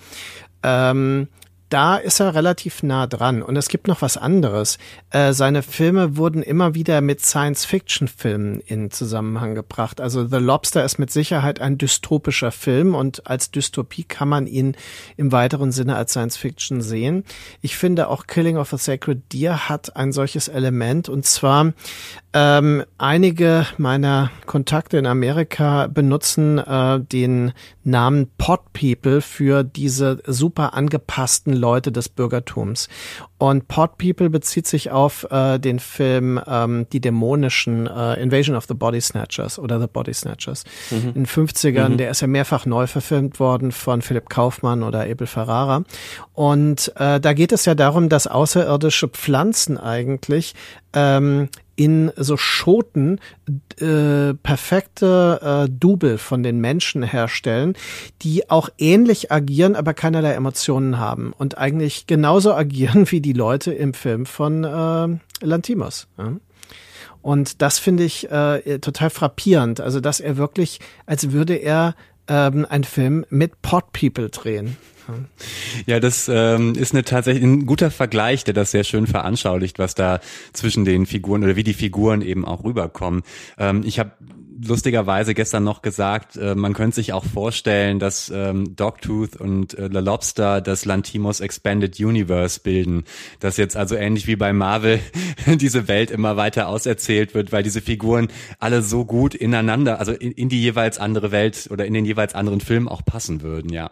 ähm, 0.64 1.28
da 1.70 1.98
ist 1.98 2.20
er 2.20 2.36
relativ 2.36 2.84
nah 2.84 3.08
dran. 3.08 3.42
Und 3.42 3.56
es 3.56 3.70
gibt 3.70 3.88
noch 3.88 4.02
was 4.02 4.18
anderes. 4.18 4.78
Äh, 5.12 5.34
seine 5.34 5.62
Filme 5.62 6.18
wurden 6.18 6.42
immer 6.42 6.76
wieder 6.76 7.02
mit 7.02 7.22
Science-Fiction-Filmen 7.22 8.60
in 8.60 8.92
Zusammenhang 8.92 9.56
gebracht. 9.56 10.02
Also 10.02 10.28
The 10.28 10.38
Lobster 10.38 10.84
ist 10.84 10.98
mit 10.98 11.12
Sicherheit 11.12 11.62
ein 11.62 11.78
dystopischer 11.78 12.52
Film 12.52 12.96
und 12.96 13.28
als 13.28 13.52
Dystopie 13.52 14.04
kann 14.04 14.30
man 14.30 14.48
ihn 14.48 14.76
im 15.18 15.32
weiteren 15.32 15.72
Sinne 15.72 15.96
als 15.96 16.12
Science-Fiction 16.12 16.82
sehen. 16.82 17.24
Ich 17.62 17.78
finde 17.78 18.08
auch 18.08 18.28
Killing 18.28 18.58
of 18.58 18.74
a 18.74 18.78
Sacred 18.78 19.32
Deer 19.32 19.70
hat 19.70 19.96
ein 19.96 20.12
solches 20.12 20.48
Element 20.48 21.08
und 21.10 21.26
zwar 21.26 21.74
ähm, 22.34 22.84
einige 22.98 23.66
meiner 23.78 24.30
Kontakte 24.46 24.98
in 24.98 25.08
Amerika 25.08 25.88
benutzen 25.88 26.60
äh, 26.60 27.00
den 27.00 27.54
Namen 27.84 28.30
Pot 28.38 28.72
People 28.74 29.22
für 29.22 29.64
diese 29.64 30.22
super 30.28 30.76
angepassten 30.76 31.54
Leute 31.60 31.92
des 31.92 32.10
Bürgertums. 32.10 32.90
Und 33.38 33.68
Pot 33.68 33.98
People 33.98 34.30
bezieht 34.30 34.68
sich 34.68 34.92
auf 34.92 35.28
äh, 35.32 35.60
den 35.60 35.80
Film 35.80 36.42
ähm, 36.48 36.88
Die 36.92 37.00
dämonischen 37.00 37.88
äh, 37.88 38.22
Invasion 38.22 38.56
of 38.56 38.66
the 38.68 38.74
Body 38.74 39.00
Snatchers 39.00 39.60
oder 39.60 39.80
The 39.80 39.88
Body 39.88 40.14
Snatchers 40.14 40.64
mhm. 40.90 41.10
in 41.10 41.14
den 41.14 41.26
50ern. 41.26 41.90
Mhm. 41.90 41.98
Der 41.98 42.10
ist 42.10 42.22
ja 42.22 42.28
mehrfach 42.28 42.66
neu 42.66 42.88
verfilmt 42.88 43.40
worden 43.40 43.72
von 43.72 44.02
Philipp 44.02 44.30
Kaufmann 44.30 44.84
oder 44.84 45.02
Abel 45.02 45.28
Ferrara. 45.28 45.84
Und 46.34 46.92
äh, 46.98 47.20
da 47.20 47.34
geht 47.34 47.52
es 47.52 47.66
ja 47.66 47.76
darum, 47.76 48.10
dass 48.10 48.28
außerirdische 48.28 49.08
Pflanzen 49.08 49.78
eigentlich 49.78 50.56
ähm, 50.94 51.50
in 51.80 52.12
so 52.18 52.36
Schoten 52.36 53.22
äh, 53.80 54.34
perfekte 54.34 55.40
äh, 55.42 55.72
Double 55.72 56.18
von 56.18 56.44
den 56.44 56.60
Menschen 56.60 57.04
herstellen, 57.04 57.74
die 58.22 58.50
auch 58.50 58.68
ähnlich 58.78 59.32
agieren, 59.32 59.78
aber 59.78 59.94
keinerlei 59.94 60.34
Emotionen 60.34 61.00
haben 61.00 61.32
und 61.32 61.58
eigentlich 61.58 62.06
genauso 62.06 62.54
agieren 62.54 63.10
wie 63.12 63.22
die 63.22 63.32
Leute 63.32 63.72
im 63.72 63.94
Film 63.94 64.26
von 64.26 64.66
äh, 64.66 65.46
Lantimos. 65.46 66.10
Ja? 66.18 66.34
Und 67.22 67.62
das 67.62 67.80
finde 67.80 68.04
ich 68.04 68.30
äh, 68.30 68.80
total 68.80 69.10
frappierend. 69.10 69.80
Also, 69.80 70.02
dass 70.02 70.20
er 70.20 70.36
wirklich, 70.36 70.82
als 71.06 71.32
würde 71.32 71.56
er 71.56 71.96
ähm, 72.28 72.66
einen 72.70 72.84
Film 72.84 73.26
mit 73.30 73.62
Pot 73.62 73.94
People 73.94 74.30
drehen. 74.30 74.76
Ja, 75.86 76.00
das 76.00 76.30
ähm, 76.32 76.74
ist 76.76 76.94
eine 76.94 77.04
tatsächlich 77.04 77.44
ein 77.44 77.66
guter 77.66 77.92
Vergleich, 77.92 78.44
der 78.44 78.54
das 78.54 78.72
sehr 78.72 78.84
schön 78.84 79.08
veranschaulicht, 79.08 79.80
was 79.80 79.96
da 79.96 80.20
zwischen 80.54 80.86
den 80.86 81.06
Figuren 81.06 81.44
oder 81.44 81.56
wie 81.56 81.64
die 81.64 81.74
Figuren 81.74 82.22
eben 82.22 82.46
auch 82.46 82.64
rüberkommen. 82.64 83.24
Ähm, 83.58 83.84
ich 83.86 84.00
habe 84.00 84.12
lustigerweise 84.66 85.34
gestern 85.34 85.64
noch 85.64 85.82
gesagt, 85.82 86.36
äh, 86.36 86.56
man 86.56 86.74
könnte 86.74 86.96
sich 86.96 87.14
auch 87.14 87.24
vorstellen, 87.24 88.00
dass 88.00 88.32
ähm, 88.34 88.76
Dogtooth 88.76 89.36
und 89.36 89.78
äh, 89.78 89.90
The 89.92 90.00
Lobster 90.00 90.62
das 90.62 90.86
Lantimos 90.86 91.40
Expanded 91.40 92.00
Universe 92.00 92.60
bilden, 92.62 93.06
dass 93.40 93.58
jetzt 93.58 93.78
also 93.78 93.96
ähnlich 93.96 94.28
wie 94.28 94.36
bei 94.36 94.54
Marvel 94.54 95.00
diese 95.46 95.88
Welt 95.88 96.12
immer 96.12 96.38
weiter 96.38 96.68
auserzählt 96.68 97.34
wird, 97.34 97.52
weil 97.52 97.64
diese 97.64 97.82
Figuren 97.82 98.28
alle 98.60 98.82
so 98.82 99.06
gut 99.06 99.36
ineinander, 99.36 100.00
also 100.00 100.12
in, 100.12 100.32
in 100.32 100.50
die 100.50 100.62
jeweils 100.62 100.98
andere 100.98 101.32
Welt 101.32 101.70
oder 101.72 101.86
in 101.86 101.94
den 101.94 102.06
jeweils 102.06 102.36
anderen 102.36 102.62
Film 102.62 102.88
auch 102.88 103.04
passen 103.06 103.42
würden, 103.42 103.72
ja. 103.72 103.92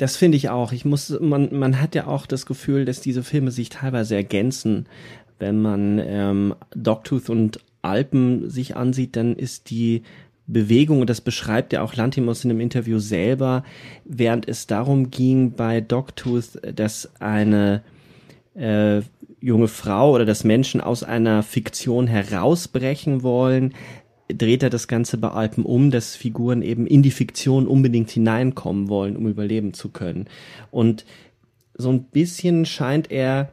Das 0.00 0.16
finde 0.16 0.38
ich 0.38 0.48
auch. 0.48 0.72
Ich 0.72 0.86
muss, 0.86 1.10
man, 1.20 1.50
man 1.52 1.78
hat 1.78 1.94
ja 1.94 2.06
auch 2.06 2.24
das 2.24 2.46
Gefühl, 2.46 2.86
dass 2.86 3.02
diese 3.02 3.22
Filme 3.22 3.50
sich 3.50 3.68
teilweise 3.68 4.16
ergänzen. 4.16 4.86
Wenn 5.38 5.60
man 5.60 6.00
ähm, 6.02 6.54
Dogtooth 6.74 7.28
und 7.28 7.60
Alpen 7.82 8.48
sich 8.48 8.76
ansieht, 8.76 9.14
dann 9.14 9.36
ist 9.36 9.68
die 9.68 10.02
Bewegung, 10.46 11.02
und 11.02 11.10
das 11.10 11.20
beschreibt 11.20 11.74
ja 11.74 11.82
auch 11.82 11.96
Lantimos 11.96 12.42
in 12.46 12.50
einem 12.50 12.60
Interview 12.60 12.98
selber, 12.98 13.62
während 14.06 14.48
es 14.48 14.66
darum 14.66 15.10
ging 15.10 15.52
bei 15.52 15.82
Dogtooth, 15.82 16.58
dass 16.74 17.10
eine 17.20 17.82
äh, 18.54 19.02
junge 19.42 19.68
Frau 19.68 20.12
oder 20.12 20.24
dass 20.24 20.44
Menschen 20.44 20.80
aus 20.80 21.02
einer 21.02 21.42
Fiktion 21.42 22.06
herausbrechen 22.06 23.22
wollen, 23.22 23.74
dreht 24.34 24.62
er 24.62 24.70
das 24.70 24.88
Ganze 24.88 25.18
bei 25.18 25.28
Alpen 25.28 25.64
um, 25.64 25.90
dass 25.90 26.16
Figuren 26.16 26.62
eben 26.62 26.86
in 26.86 27.02
die 27.02 27.10
Fiktion 27.10 27.66
unbedingt 27.66 28.10
hineinkommen 28.10 28.88
wollen, 28.88 29.16
um 29.16 29.28
überleben 29.28 29.74
zu 29.74 29.88
können. 29.88 30.26
Und 30.70 31.04
so 31.74 31.90
ein 31.90 32.04
bisschen 32.04 32.66
scheint 32.66 33.10
er 33.10 33.52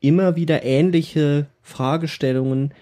immer 0.00 0.36
wieder 0.36 0.64
ähnliche 0.64 1.46
Fragestellungen 1.62 2.72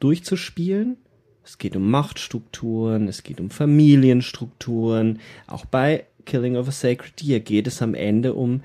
durchzuspielen. 0.00 0.96
Es 1.44 1.58
geht 1.58 1.76
um 1.76 1.90
Machtstrukturen, 1.90 3.08
es 3.08 3.22
geht 3.22 3.40
um 3.40 3.50
Familienstrukturen. 3.50 5.20
Auch 5.46 5.64
bei 5.64 6.04
Killing 6.24 6.56
of 6.56 6.68
a 6.68 6.72
Sacred 6.72 7.20
Deer 7.20 7.40
geht 7.40 7.66
es 7.66 7.82
am 7.82 7.94
Ende 7.94 8.34
um 8.34 8.62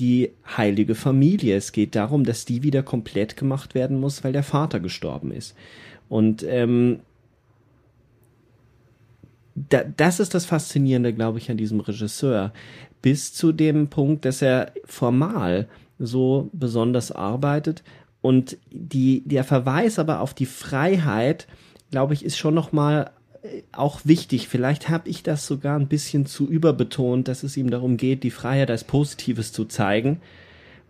die 0.00 0.30
heilige 0.56 0.94
Familie. 0.94 1.56
Es 1.56 1.72
geht 1.72 1.94
darum, 1.94 2.24
dass 2.24 2.44
die 2.44 2.62
wieder 2.62 2.82
komplett 2.82 3.36
gemacht 3.36 3.74
werden 3.74 3.98
muss, 3.98 4.24
weil 4.24 4.32
der 4.32 4.42
Vater 4.42 4.80
gestorben 4.80 5.30
ist. 5.30 5.54
Und 6.08 6.44
ähm, 6.48 7.00
da, 9.56 9.82
das 9.84 10.20
ist 10.20 10.34
das 10.34 10.44
Faszinierende, 10.44 11.12
glaube 11.12 11.38
ich, 11.38 11.50
an 11.50 11.56
diesem 11.56 11.80
Regisseur. 11.80 12.52
Bis 13.02 13.32
zu 13.32 13.52
dem 13.52 13.88
Punkt, 13.88 14.24
dass 14.24 14.42
er 14.42 14.72
formal 14.84 15.66
so 15.98 16.50
besonders 16.52 17.10
arbeitet 17.10 17.82
und 18.20 18.58
die, 18.70 19.22
der 19.24 19.44
Verweis 19.44 19.98
aber 19.98 20.20
auf 20.20 20.34
die 20.34 20.46
Freiheit, 20.46 21.46
glaube 21.90 22.12
ich, 22.12 22.24
ist 22.24 22.36
schon 22.36 22.54
nochmal 22.54 23.10
äh, 23.42 23.62
auch 23.72 24.00
wichtig. 24.04 24.48
Vielleicht 24.48 24.88
habe 24.88 25.08
ich 25.08 25.22
das 25.22 25.46
sogar 25.46 25.78
ein 25.78 25.88
bisschen 25.88 26.26
zu 26.26 26.48
überbetont, 26.48 27.28
dass 27.28 27.42
es 27.42 27.56
ihm 27.56 27.70
darum 27.70 27.96
geht, 27.96 28.24
die 28.24 28.30
Freiheit 28.30 28.70
als 28.70 28.84
Positives 28.84 29.52
zu 29.52 29.64
zeigen. 29.64 30.20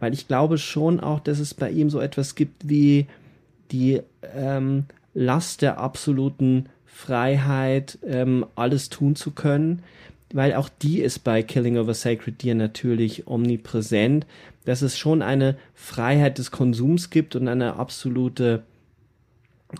Weil 0.00 0.12
ich 0.12 0.28
glaube 0.28 0.58
schon 0.58 0.98
auch, 0.98 1.20
dass 1.20 1.38
es 1.38 1.54
bei 1.54 1.70
ihm 1.70 1.90
so 1.90 2.00
etwas 2.00 2.34
gibt 2.34 2.68
wie 2.68 3.06
die 3.70 4.00
ähm, 4.34 4.84
Last 5.14 5.62
der 5.62 5.78
absoluten 5.78 6.70
Freiheit, 6.96 7.98
ähm, 8.06 8.46
alles 8.54 8.88
tun 8.88 9.16
zu 9.16 9.32
können, 9.32 9.82
weil 10.32 10.54
auch 10.54 10.70
die 10.70 11.02
ist 11.02 11.18
bei 11.24 11.42
Killing 11.42 11.76
of 11.76 11.88
a 11.88 11.94
Sacred 11.94 12.42
Deer 12.42 12.54
natürlich 12.54 13.26
omnipräsent, 13.26 14.26
dass 14.64 14.80
es 14.80 14.96
schon 14.96 15.20
eine 15.20 15.58
Freiheit 15.74 16.38
des 16.38 16.50
Konsums 16.50 17.10
gibt 17.10 17.36
und 17.36 17.48
eine 17.48 17.76
absolute 17.76 18.62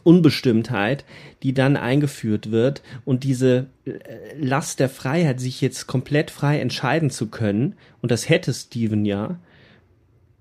Unbestimmtheit, 0.02 1.06
die 1.42 1.54
dann 1.54 1.78
eingeführt 1.78 2.50
wird 2.50 2.82
und 3.06 3.24
diese 3.24 3.68
äh, 3.86 3.92
Last 4.38 4.78
der 4.78 4.90
Freiheit, 4.90 5.40
sich 5.40 5.62
jetzt 5.62 5.86
komplett 5.86 6.30
frei 6.30 6.60
entscheiden 6.60 7.08
zu 7.08 7.28
können, 7.28 7.76
und 8.02 8.10
das 8.10 8.28
hätte 8.28 8.52
Steven 8.52 9.06
ja, 9.06 9.40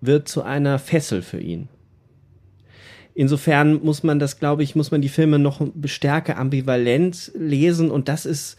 wird 0.02 0.28
zu 0.28 0.44
einer 0.44 0.78
Fessel 0.78 1.22
für 1.22 1.40
ihn. 1.40 1.70
Insofern 3.16 3.82
muss 3.82 4.04
man 4.04 4.20
das, 4.20 4.40
glaube 4.40 4.62
ich, 4.62 4.76
muss 4.76 4.92
man 4.92 5.02
die 5.02 5.10
Filme 5.10 5.40
noch 5.40 5.66
stärker 5.86 6.38
ambivalent 6.38 7.32
lesen 7.34 7.90
und 7.90 8.10
das 8.10 8.26
ist 8.26 8.58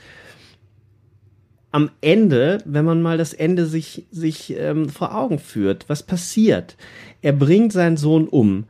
am 1.73 1.91
Ende, 2.01 2.63
wenn 2.65 2.87
man 2.87 3.03
mal 3.03 3.19
das 3.19 3.35
Ende 3.35 3.67
sich, 3.67 4.07
sich 4.11 4.57
ähm, 4.57 4.89
vor 4.89 5.15
Augen 5.15 5.39
führt, 5.39 5.91
was 5.91 6.03
passiert? 6.03 6.79
Er 7.21 7.35
bringt 7.35 7.71
seinen 7.71 7.99
Sohn 7.99 8.29
um. 8.29 8.65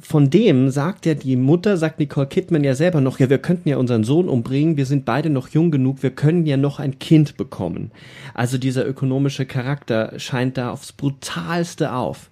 Von 0.00 0.30
dem 0.30 0.70
sagt 0.70 1.04
ja 1.04 1.12
die 1.12 1.36
Mutter, 1.36 1.76
sagt 1.76 1.98
Nicole 1.98 2.28
Kidman 2.28 2.64
ja 2.64 2.74
selber 2.74 3.02
noch, 3.02 3.18
ja, 3.18 3.28
wir 3.28 3.38
könnten 3.38 3.68
ja 3.68 3.76
unseren 3.76 4.04
Sohn 4.04 4.30
umbringen, 4.30 4.78
wir 4.78 4.86
sind 4.86 5.04
beide 5.04 5.28
noch 5.28 5.48
jung 5.50 5.70
genug, 5.70 6.02
wir 6.02 6.12
können 6.12 6.46
ja 6.46 6.56
noch 6.56 6.78
ein 6.78 6.98
Kind 6.98 7.36
bekommen. 7.36 7.90
Also 8.32 8.56
dieser 8.56 8.86
ökonomische 8.86 9.44
Charakter 9.44 10.18
scheint 10.18 10.56
da 10.56 10.70
aufs 10.70 10.92
brutalste 10.92 11.92
auf. 11.92 12.30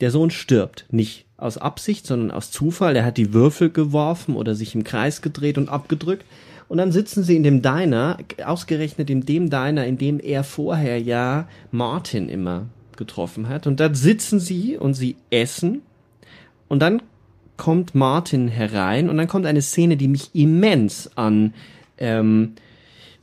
Der 0.00 0.10
Sohn 0.10 0.30
stirbt 0.30 0.86
nicht 0.90 1.26
aus 1.36 1.58
Absicht, 1.58 2.06
sondern 2.06 2.30
aus 2.30 2.50
Zufall. 2.50 2.96
Er 2.96 3.04
hat 3.04 3.16
die 3.16 3.32
Würfel 3.32 3.70
geworfen 3.70 4.36
oder 4.36 4.54
sich 4.54 4.74
im 4.74 4.84
Kreis 4.84 5.22
gedreht 5.22 5.58
und 5.58 5.68
abgedrückt. 5.68 6.24
Und 6.68 6.78
dann 6.78 6.92
sitzen 6.92 7.22
sie 7.22 7.36
in 7.36 7.42
dem 7.42 7.62
Diner, 7.62 8.18
ausgerechnet 8.44 9.08
in 9.08 9.24
dem 9.24 9.48
Diner, 9.48 9.86
in 9.86 9.96
dem 9.96 10.20
er 10.20 10.44
vorher 10.44 11.00
ja 11.00 11.48
Martin 11.70 12.28
immer 12.28 12.66
getroffen 12.96 13.48
hat. 13.48 13.66
Und 13.66 13.80
da 13.80 13.94
sitzen 13.94 14.38
sie 14.38 14.76
und 14.76 14.94
sie 14.94 15.16
essen. 15.30 15.82
Und 16.68 16.80
dann 16.80 17.00
kommt 17.56 17.94
Martin 17.94 18.48
herein 18.48 19.08
und 19.08 19.16
dann 19.16 19.28
kommt 19.28 19.46
eine 19.46 19.62
Szene, 19.62 19.96
die 19.96 20.08
mich 20.08 20.34
immens 20.34 21.10
an 21.16 21.54
ähm, 21.96 22.54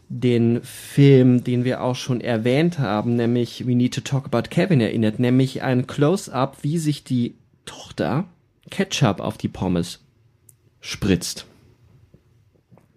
den 0.08 0.62
Film, 0.64 1.44
den 1.44 1.64
wir 1.64 1.82
auch 1.82 1.96
schon 1.96 2.22
erwähnt 2.22 2.80
haben, 2.80 3.16
nämlich 3.16 3.66
We 3.66 3.76
Need 3.76 3.94
to 3.96 4.02
Talk 4.02 4.26
About 4.26 4.50
Kevin 4.50 4.82
erinnert, 4.82 5.20
nämlich 5.20 5.64
ein 5.64 5.88
Close-up, 5.88 6.58
wie 6.62 6.78
sich 6.78 7.04
die 7.04 7.36
Tochter 7.66 8.26
Ketchup 8.70 9.20
auf 9.20 9.38
die 9.38 9.48
Pommes 9.48 10.04
spritzt. 10.80 11.46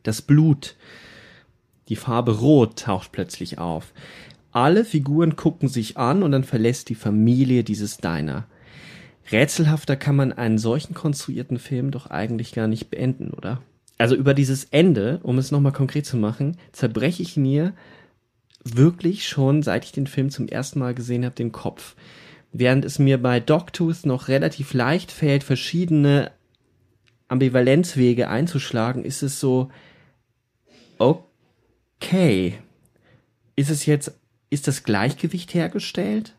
Das 0.03 0.23
Blut, 0.23 0.77
die 1.89 1.97
Farbe 1.97 2.39
Rot 2.39 2.81
taucht 2.81 3.13
plötzlich 3.13 3.59
auf. 3.59 3.93
Alle 4.53 4.85
Figuren 4.85 5.37
gucken 5.37 5.69
sich 5.69 5.97
an 5.97 6.23
und 6.23 6.33
dann 6.33 6.45
verlässt 6.45 6.89
die 6.89 6.95
Familie 6.95 7.65
dieses 7.65 7.99
Diner. 7.99 8.47
Rätselhafter 9.31 9.97
kann 9.97 10.17
man 10.17 10.33
einen 10.33 10.59
solchen 10.59 10.95
konstruierten 10.95 11.59
Film 11.59 11.91
doch 11.91 12.07
eigentlich 12.07 12.53
gar 12.53 12.67
nicht 12.67 12.91
beenden, 12.91 13.31
oder? 13.31 13.61
Also 13.99 14.15
über 14.15 14.33
dieses 14.33 14.65
Ende, 14.65 15.21
um 15.25 15.39
es 15.39 15.51
nochmal 15.51 15.73
konkret 15.73 16.07
zu 16.07 16.17
machen, 16.17 16.57
zerbreche 16.73 17.23
ich 17.23 17.37
mir 17.37 17.75
wirklich 18.65 19.29
schon, 19.29 19.63
seit 19.63 19.85
ich 19.85 19.93
den 19.93 20.07
Film 20.07 20.31
zum 20.31 20.47
ersten 20.47 20.79
Mal 20.79 20.95
gesehen 20.95 21.25
habe, 21.25 21.35
den 21.35 21.53
Kopf. 21.53 21.97
Während 22.53 22.85
es 22.85 22.99
mir 22.99 23.21
bei 23.21 23.41
Dogtooth 23.41 24.07
noch 24.07 24.29
relativ 24.29 24.73
leicht 24.73 25.11
fällt, 25.11 25.43
verschiedene 25.43 26.31
Ambivalenzwege 27.27 28.29
einzuschlagen, 28.29 29.05
ist 29.05 29.23
es 29.23 29.41
so, 29.41 29.71
okay, 30.99 32.55
ist 33.57 33.71
es 33.71 33.85
jetzt, 33.85 34.13
ist 34.49 34.69
das 34.69 34.85
Gleichgewicht 34.85 35.55
hergestellt? 35.55 36.35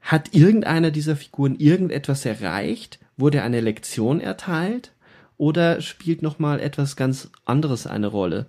Hat 0.00 0.34
irgendeiner 0.34 0.90
dieser 0.90 1.16
Figuren 1.16 1.56
irgendetwas 1.56 2.24
erreicht? 2.24 2.98
Wurde 3.16 3.42
eine 3.42 3.60
Lektion 3.60 4.20
erteilt? 4.20 4.93
Oder 5.36 5.80
spielt 5.80 6.22
nochmal 6.22 6.60
etwas 6.60 6.96
ganz 6.96 7.30
anderes 7.44 7.86
eine 7.86 8.06
Rolle? 8.06 8.46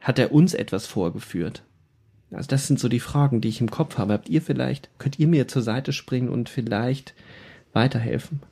Hat 0.00 0.18
er 0.18 0.32
uns 0.32 0.54
etwas 0.54 0.86
vorgeführt? 0.86 1.62
Also 2.30 2.48
das 2.48 2.66
sind 2.66 2.78
so 2.78 2.88
die 2.88 3.00
Fragen, 3.00 3.40
die 3.40 3.48
ich 3.48 3.60
im 3.60 3.70
Kopf 3.70 3.98
habe. 3.98 4.12
Habt 4.12 4.28
ihr 4.28 4.42
vielleicht, 4.42 4.90
könnt 4.98 5.18
ihr 5.18 5.28
mir 5.28 5.48
zur 5.48 5.62
Seite 5.62 5.92
springen 5.92 6.28
und 6.28 6.48
vielleicht 6.48 7.14
weiterhelfen? 7.72 8.42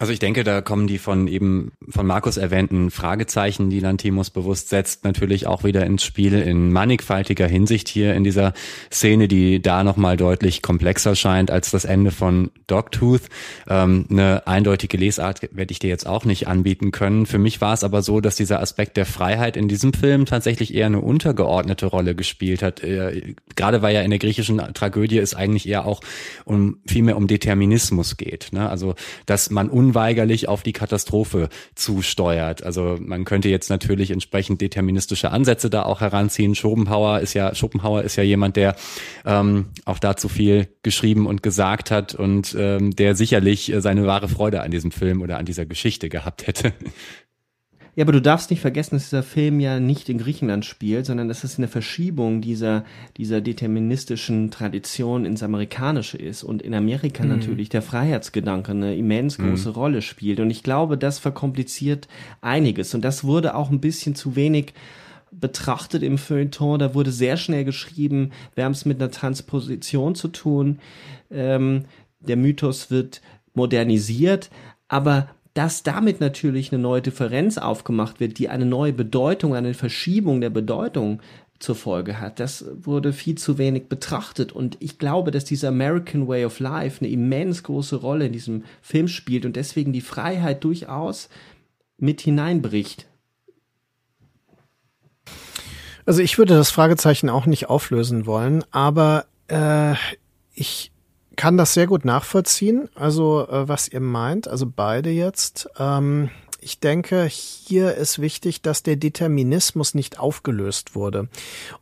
Also 0.00 0.12
ich 0.12 0.18
denke, 0.18 0.42
da 0.42 0.60
kommen 0.60 0.88
die 0.88 0.98
von 0.98 1.28
eben 1.28 1.70
von 1.88 2.04
Markus 2.04 2.36
erwähnten 2.36 2.90
Fragezeichen, 2.90 3.70
die 3.70 3.78
Lantimos 3.78 4.30
bewusst 4.30 4.68
setzt, 4.68 5.04
natürlich 5.04 5.46
auch 5.46 5.62
wieder 5.62 5.86
ins 5.86 6.02
Spiel 6.02 6.34
in 6.34 6.72
mannigfaltiger 6.72 7.46
Hinsicht 7.46 7.88
hier 7.88 8.12
in 8.14 8.24
dieser 8.24 8.54
Szene, 8.92 9.28
die 9.28 9.62
da 9.62 9.84
nochmal 9.84 10.16
deutlich 10.16 10.62
komplexer 10.62 11.14
scheint 11.14 11.52
als 11.52 11.70
das 11.70 11.84
Ende 11.84 12.10
von 12.10 12.50
Dogtooth. 12.66 13.22
Ähm, 13.68 14.06
eine 14.10 14.48
eindeutige 14.48 14.96
Lesart 14.96 15.42
werde 15.52 15.70
ich 15.70 15.78
dir 15.78 15.90
jetzt 15.90 16.08
auch 16.08 16.24
nicht 16.24 16.48
anbieten 16.48 16.90
können. 16.90 17.24
Für 17.24 17.38
mich 17.38 17.60
war 17.60 17.74
es 17.74 17.84
aber 17.84 18.02
so, 18.02 18.20
dass 18.20 18.34
dieser 18.34 18.60
Aspekt 18.60 18.96
der 18.96 19.06
Freiheit 19.06 19.56
in 19.56 19.68
diesem 19.68 19.92
Film 19.92 20.26
tatsächlich 20.26 20.74
eher 20.74 20.86
eine 20.86 21.02
untergeordnete 21.02 21.86
Rolle 21.86 22.16
gespielt 22.16 22.64
hat. 22.64 22.82
Äh, 22.82 23.36
gerade 23.54 23.80
weil 23.80 23.94
ja 23.94 24.02
in 24.02 24.10
der 24.10 24.18
griechischen 24.18 24.58
Tragödie 24.74 25.18
es 25.18 25.34
eigentlich 25.34 25.68
eher 25.68 25.86
auch 25.86 26.00
um 26.44 26.78
vielmehr 26.84 27.16
um 27.16 27.28
Determinismus 27.28 28.16
geht. 28.16 28.48
Ne? 28.50 28.68
Also 28.68 28.96
dass 29.26 29.50
man 29.50 29.70
unweigerlich 29.84 30.48
auf 30.48 30.62
die 30.62 30.72
Katastrophe 30.72 31.48
zusteuert. 31.74 32.62
Also 32.62 32.96
man 33.00 33.24
könnte 33.24 33.48
jetzt 33.48 33.68
natürlich 33.68 34.10
entsprechend 34.10 34.60
deterministische 34.60 35.30
Ansätze 35.30 35.68
da 35.68 35.82
auch 35.82 36.00
heranziehen. 36.00 36.54
Schopenhauer 36.54 37.20
ist 37.20 37.34
ja 37.34 37.54
Schopenhauer 37.54 38.02
ist 38.02 38.16
ja 38.16 38.22
jemand, 38.22 38.56
der 38.56 38.76
ähm, 39.26 39.66
auch 39.84 39.98
dazu 39.98 40.28
viel 40.28 40.68
geschrieben 40.82 41.26
und 41.26 41.42
gesagt 41.42 41.90
hat 41.90 42.14
und 42.14 42.56
ähm, 42.58 42.96
der 42.96 43.14
sicherlich 43.14 43.72
seine 43.78 44.06
wahre 44.06 44.28
Freude 44.28 44.62
an 44.62 44.70
diesem 44.70 44.90
Film 44.90 45.20
oder 45.20 45.38
an 45.38 45.44
dieser 45.44 45.66
Geschichte 45.66 46.08
gehabt 46.08 46.46
hätte. 46.46 46.72
Ja, 47.96 48.04
aber 48.04 48.12
du 48.12 48.20
darfst 48.20 48.50
nicht 48.50 48.60
vergessen, 48.60 48.96
dass 48.96 49.04
dieser 49.04 49.22
Film 49.22 49.60
ja 49.60 49.78
nicht 49.78 50.08
in 50.08 50.18
Griechenland 50.18 50.64
spielt, 50.64 51.06
sondern 51.06 51.28
dass 51.28 51.44
es 51.44 51.58
eine 51.58 51.68
Verschiebung 51.68 52.40
dieser, 52.40 52.84
dieser 53.16 53.40
deterministischen 53.40 54.50
Tradition 54.50 55.24
ins 55.24 55.42
Amerikanische 55.42 56.18
ist 56.18 56.42
und 56.42 56.60
in 56.62 56.74
Amerika 56.74 57.22
mhm. 57.22 57.30
natürlich 57.30 57.68
der 57.68 57.82
Freiheitsgedanke 57.82 58.72
eine 58.72 58.96
immens 58.96 59.38
mhm. 59.38 59.50
große 59.50 59.68
mhm. 59.70 59.74
Rolle 59.74 60.02
spielt. 60.02 60.40
Und 60.40 60.50
ich 60.50 60.62
glaube, 60.62 60.98
das 60.98 61.20
verkompliziert 61.20 62.08
einiges. 62.40 62.94
Und 62.94 63.04
das 63.04 63.22
wurde 63.22 63.54
auch 63.54 63.70
ein 63.70 63.80
bisschen 63.80 64.16
zu 64.16 64.34
wenig 64.34 64.74
betrachtet 65.30 66.02
im 66.02 66.18
Feuilleton. 66.18 66.78
Da 66.78 66.94
wurde 66.94 67.12
sehr 67.12 67.36
schnell 67.36 67.64
geschrieben, 67.64 68.30
wir 68.54 68.64
haben 68.64 68.72
es 68.72 68.84
mit 68.84 69.00
einer 69.00 69.10
Transposition 69.10 70.14
zu 70.14 70.28
tun. 70.28 70.78
Ähm, 71.30 71.84
der 72.20 72.36
Mythos 72.36 72.90
wird 72.90 73.20
modernisiert, 73.54 74.50
aber 74.88 75.28
dass 75.54 75.84
damit 75.84 76.20
natürlich 76.20 76.72
eine 76.72 76.82
neue 76.82 77.00
Differenz 77.00 77.58
aufgemacht 77.58 78.18
wird, 78.20 78.38
die 78.38 78.48
eine 78.48 78.66
neue 78.66 78.92
Bedeutung, 78.92 79.54
eine 79.54 79.72
Verschiebung 79.74 80.40
der 80.40 80.50
Bedeutung 80.50 81.20
zur 81.60 81.76
Folge 81.76 82.20
hat. 82.20 82.40
Das 82.40 82.64
wurde 82.74 83.12
viel 83.12 83.36
zu 83.36 83.56
wenig 83.56 83.88
betrachtet 83.88 84.52
und 84.52 84.76
ich 84.80 84.98
glaube, 84.98 85.30
dass 85.30 85.44
dieser 85.44 85.68
American 85.68 86.26
Way 86.26 86.44
of 86.44 86.58
Life 86.58 87.00
eine 87.00 87.12
immens 87.12 87.62
große 87.62 87.96
Rolle 87.96 88.26
in 88.26 88.32
diesem 88.32 88.64
Film 88.82 89.06
spielt 89.06 89.46
und 89.46 89.54
deswegen 89.54 89.92
die 89.92 90.00
Freiheit 90.00 90.64
durchaus 90.64 91.28
mit 91.96 92.20
hineinbricht. 92.20 93.06
Also 96.04 96.20
ich 96.20 96.36
würde 96.36 96.54
das 96.54 96.70
Fragezeichen 96.70 97.30
auch 97.30 97.46
nicht 97.46 97.70
auflösen 97.70 98.26
wollen, 98.26 98.64
aber 98.72 99.26
äh, 99.48 99.94
ich 100.52 100.92
kann 101.36 101.56
das 101.56 101.74
sehr 101.74 101.86
gut 101.86 102.04
nachvollziehen, 102.04 102.88
also 102.94 103.46
äh, 103.48 103.68
was 103.68 103.88
ihr 103.88 104.00
meint, 104.00 104.48
also 104.48 104.66
beide 104.66 105.10
jetzt. 105.10 105.68
Ähm, 105.78 106.30
ich 106.64 106.80
denke, 106.80 107.24
hier 107.26 107.94
ist 107.94 108.22
wichtig, 108.22 108.62
dass 108.62 108.82
der 108.82 108.96
Determinismus 108.96 109.92
nicht 109.92 110.18
aufgelöst 110.18 110.94
wurde 110.94 111.28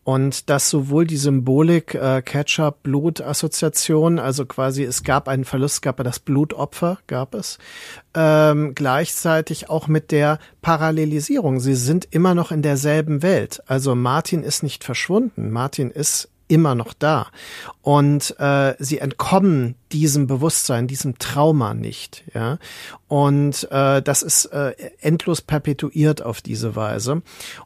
und 0.03 0.51
dass 0.51 0.71
sowohl 0.71 1.07
die 1.07 1.19
Symbolik 1.19 1.95
äh, 1.95 2.21
Ketchup-Blut-Assoziation, 2.21 4.19
also 4.19 4.45
quasi 4.45 4.83
es 4.83 5.05
gab 5.05 5.29
einen 5.29 5.45
Verlust, 5.45 5.83
gab 5.83 6.03
das 6.03 6.19
Blutopfer, 6.19 6.99
gab 7.07 7.37
es, 7.37 7.59
ähm, 8.15 8.75
gleichzeitig 8.75 9.71
auch 9.71 9.87
mit 9.87 10.11
der 10.11 10.41
Parallelisierung. 10.63 11.61
Sie 11.61 11.77
sind 11.77 12.09
immer 12.11 12.35
noch 12.35 12.51
in 12.51 12.63
derselben 12.63 13.23
Welt. 13.23 13.63
Also 13.67 13.95
Martin 13.95 14.43
ist 14.43 14.65
nicht 14.65 14.83
verschwunden. 14.83 15.53
Martin 15.53 15.93
ist 15.93 16.32
immer 16.53 16.75
noch 16.75 16.93
da. 16.93 17.29
Und 17.81 18.37
äh, 18.39 18.75
sie 18.79 18.99
entkommen 18.99 19.75
diesem 19.91 20.27
Bewusstsein, 20.27 20.87
diesem 20.87 21.19
Trauma 21.19 21.73
nicht. 21.73 22.25
Ja? 22.35 22.59
Und 23.09 23.67
äh, 23.71 24.03
das 24.03 24.23
ist 24.23 24.45
äh, 24.47 24.75
endlos 25.01 25.41
perpetuiert 25.41 26.21
auf 26.21 26.43
diese 26.43 26.77
Weise. 26.77 27.23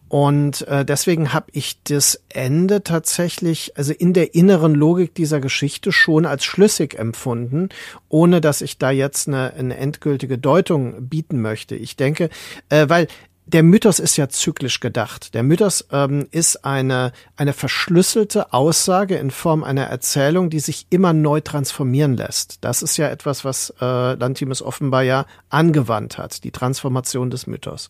Und 0.09 0.67
äh, 0.69 0.85
deswegen 0.85 1.33
habe 1.33 1.47
ich 1.51 1.83
das 1.83 2.23
Ende 2.29 2.85
tatsächlich, 2.85 3.77
also 3.77 3.93
in 3.93 4.13
der 4.13 4.37
inneren 4.37 4.77
Logik 4.77 5.17
dieser 5.17 5.41
Geschichte 5.41 5.91
schon 5.91 6.25
als 6.25 6.45
schlüssig 6.45 6.97
empfunden, 6.97 7.71
ohne 8.09 8.41
dass 8.41 8.61
ich 8.61 8.79
da 8.79 8.93
jetzt 8.93 9.27
eine, 9.27 9.53
eine 9.55 9.77
endgültige 9.77 10.39
Deutung 10.39 11.09
bieten 11.09 11.41
möchte. 11.43 11.75
Ich 11.75 11.97
denke, 11.97 12.31
äh, 12.69 12.89
weil 12.89 13.09
der 13.47 13.62
Mythos 13.62 14.01
ist 14.01 14.16
ja 14.16 14.28
zyklisch 14.28 14.81
gedacht. 14.81 15.32
Der 15.35 15.44
Mythos 15.44 15.86
ähm, 15.93 16.27
ist 16.32 16.64
eine, 16.64 17.12
eine 17.36 17.52
verschlüsselte 17.52 18.52
Aussage 18.52 19.16
in 19.16 19.31
Form 19.31 19.62
einer 19.62 19.85
Erzählung, 19.85 20.51
die 20.51 20.59
sich 20.59 20.86
immer 20.90 21.12
neu 21.12 21.40
transformieren 21.40 22.16
lässt. 22.16 22.59
Das 22.62 22.82
ist 22.82 22.97
ja 22.97 23.09
etwas, 23.09 23.44
was 23.44 23.73
äh, 23.81 24.14
Lantimus 24.14 24.62
offenbar 24.62 25.05
ja 25.05 25.27
angewandt 25.48 26.18
hat, 26.18 26.43
die 26.43 26.51
Transformation 26.51 27.31
des 27.31 27.47
Mythos. 27.47 27.89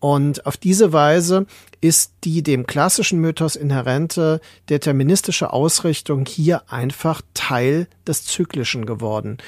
Und 0.00 0.44
auf 0.46 0.56
diese 0.56 0.92
Weise 0.92 1.46
ist 1.80 2.12
die 2.24 2.42
dem 2.42 2.66
klassischen 2.66 3.20
Mythos 3.20 3.54
inhärente 3.54 4.40
deterministische 4.68 5.52
Ausrichtung 5.52 6.26
hier 6.26 6.62
einfach 6.72 7.22
Teil 7.34 7.86
des 8.04 8.24
Zyklischen 8.24 8.84
geworden. 8.84 9.38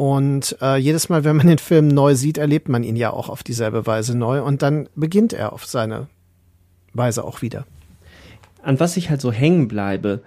Und 0.00 0.56
äh, 0.62 0.76
jedes 0.78 1.10
Mal, 1.10 1.24
wenn 1.24 1.36
man 1.36 1.46
den 1.46 1.58
Film 1.58 1.88
neu 1.88 2.14
sieht, 2.14 2.38
erlebt 2.38 2.70
man 2.70 2.84
ihn 2.84 2.96
ja 2.96 3.12
auch 3.12 3.28
auf 3.28 3.42
dieselbe 3.42 3.86
Weise 3.86 4.16
neu 4.16 4.42
und 4.42 4.62
dann 4.62 4.88
beginnt 4.94 5.34
er 5.34 5.52
auf 5.52 5.66
seine 5.66 6.08
Weise 6.94 7.22
auch 7.22 7.42
wieder. 7.42 7.66
An 8.62 8.80
was 8.80 8.96
ich 8.96 9.10
halt 9.10 9.20
so 9.20 9.30
hängen 9.30 9.68
bleibe, 9.68 10.22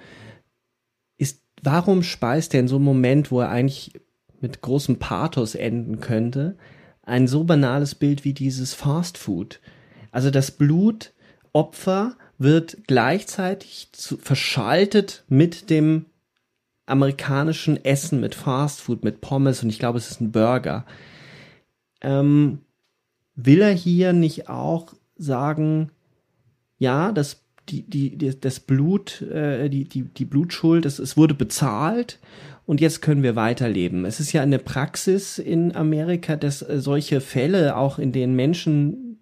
ist, 1.18 1.42
warum 1.64 2.04
speist 2.04 2.54
er 2.54 2.60
in 2.60 2.68
so 2.68 2.76
einem 2.76 2.86
Moment, 2.86 3.32
wo 3.32 3.40
er 3.40 3.50
eigentlich 3.50 4.00
mit 4.42 4.62
großem 4.62 5.00
Pathos 5.00 5.56
enden 5.56 6.00
könnte, 6.00 6.56
ein 7.02 7.28
so 7.28 7.44
banales 7.44 7.96
Bild 7.96 8.24
wie 8.26 8.34
dieses 8.34 8.76
Fast 8.76 9.18
Food? 9.18 9.60
Also 10.12 10.30
das 10.30 10.52
Blut 10.52 11.14
Opfer 11.52 12.16
wird 12.38 12.78
gleichzeitig 12.86 13.90
zu, 13.92 14.18
verschaltet 14.18 15.24
mit 15.30 15.72
dem 15.72 16.06
amerikanischen 16.86 17.84
Essen, 17.84 18.20
mit 18.20 18.36
Fast 18.36 18.82
Food, 18.82 19.04
mit 19.04 19.22
Pommes 19.22 19.64
und 19.64 19.70
ich 19.70 19.80
glaube, 19.80 19.98
es 19.98 20.12
ist 20.12 20.22
ein 20.22 20.32
Burger. 20.32 20.86
Ähm, 22.02 22.60
will 23.36 23.62
er 23.62 23.74
hier 23.74 24.14
nicht 24.14 24.50
auch 24.50 24.94
sagen, 25.16 25.92
ja, 26.78 27.12
das, 27.12 27.46
die, 27.70 27.90
die, 27.90 28.40
das 28.40 28.60
Blut, 28.60 29.22
äh, 29.22 29.70
die, 29.70 29.86
die, 29.86 30.04
die 30.04 30.26
Blutschuld, 30.26 30.86
es, 30.86 31.00
es 31.00 31.16
wurde 31.16 31.34
bezahlt 31.34 32.20
und 32.66 32.82
jetzt 32.82 33.02
können 33.02 33.24
wir 33.24 33.36
weiterleben. 33.36 34.06
Es 34.06 34.20
ist 34.20 34.34
ja 34.34 34.42
eine 34.42 34.60
Praxis 34.60 35.38
in 35.38 35.76
Amerika, 35.76 36.36
dass 36.36 36.62
äh, 36.62 36.80
solche 36.80 37.22
Fälle, 37.22 37.78
auch 37.78 38.00
in 38.00 38.12
denen 38.12 38.36
Menschen 38.36 39.20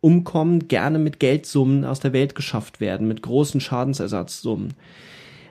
umkommen, 0.00 0.68
gerne 0.68 0.98
mit 0.98 1.20
Geldsummen 1.20 1.84
aus 1.84 2.00
der 2.00 2.12
Welt 2.12 2.34
geschafft 2.34 2.80
werden, 2.80 3.08
mit 3.08 3.22
großen 3.22 3.60
Schadensersatzsummen. 3.60 4.74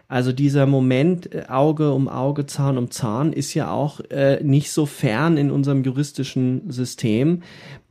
Also 0.10 0.34
dieser 0.34 0.66
Moment 0.66 1.34
äh, 1.34 1.46
Auge 1.50 1.94
um 1.94 2.10
Auge, 2.10 2.48
Zahn 2.48 2.80
um 2.80 2.90
Zahn 2.90 3.32
ist 3.32 3.54
ja 3.54 3.72
auch 3.72 4.00
äh, 4.10 4.44
nicht 4.44 4.72
so 4.72 4.88
fern 4.88 5.38
in 5.38 5.52
unserem 5.52 5.84
juristischen 5.84 6.70
System, 6.72 7.44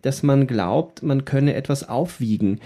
dass 0.02 0.24
man 0.24 0.48
glaubt, 0.48 1.04
man 1.04 1.24
könne 1.24 1.54
etwas 1.54 1.88
aufwiegen. 1.88 2.58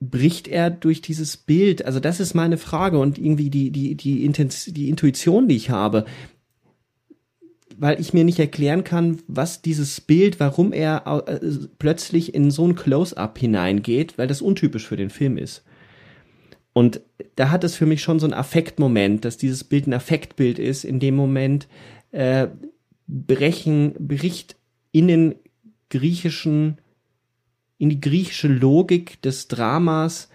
Bricht 0.00 0.48
er 0.48 0.68
durch 0.68 1.00
dieses 1.00 1.38
Bild? 1.38 1.86
Also 1.86 1.98
das 1.98 2.20
ist 2.20 2.34
meine 2.34 2.58
Frage 2.58 2.98
und 2.98 3.16
irgendwie 3.16 3.48
die, 3.48 3.70
die, 3.70 3.94
die, 3.94 4.26
Intens 4.26 4.66
die 4.66 4.90
Intuition, 4.90 5.48
die 5.48 5.56
ich 5.56 5.70
habe 5.70 6.04
weil 7.76 8.00
ich 8.00 8.14
mir 8.14 8.22
nicht 8.22 8.38
erklären 8.38 8.84
kann, 8.84 9.18
was 9.26 9.60
dieses 9.60 10.00
Bild, 10.00 10.38
warum 10.38 10.72
er 10.72 11.24
äh, 11.26 11.40
plötzlich 11.80 12.32
in 12.32 12.52
so 12.52 12.68
ein 12.68 12.76
Close-up 12.76 13.36
hineingeht, 13.36 14.16
weil 14.16 14.28
das 14.28 14.42
untypisch 14.42 14.86
für 14.86 14.96
den 14.96 15.10
Film 15.10 15.36
ist. 15.36 15.64
Und 16.74 17.00
da 17.36 17.50
hat 17.50 17.64
es 17.64 17.76
für 17.76 17.86
mich 17.86 18.02
schon 18.02 18.18
so 18.18 18.26
ein 18.26 18.34
Affektmoment, 18.34 19.24
dass 19.24 19.38
dieses 19.38 19.64
Bild 19.64 19.86
ein 19.86 19.94
Affektbild 19.94 20.58
ist. 20.58 20.84
In 20.84 21.00
dem 21.00 21.14
Moment 21.14 21.68
äh, 22.10 22.48
brechen, 23.06 23.94
bricht 23.98 24.56
in 24.92 25.08
den 25.08 25.36
griechischen, 25.88 26.78
in 27.78 27.88
die 27.88 28.00
griechische 28.00 28.48
Logik 28.48 29.22
des 29.22 29.48
Dramas 29.48 30.28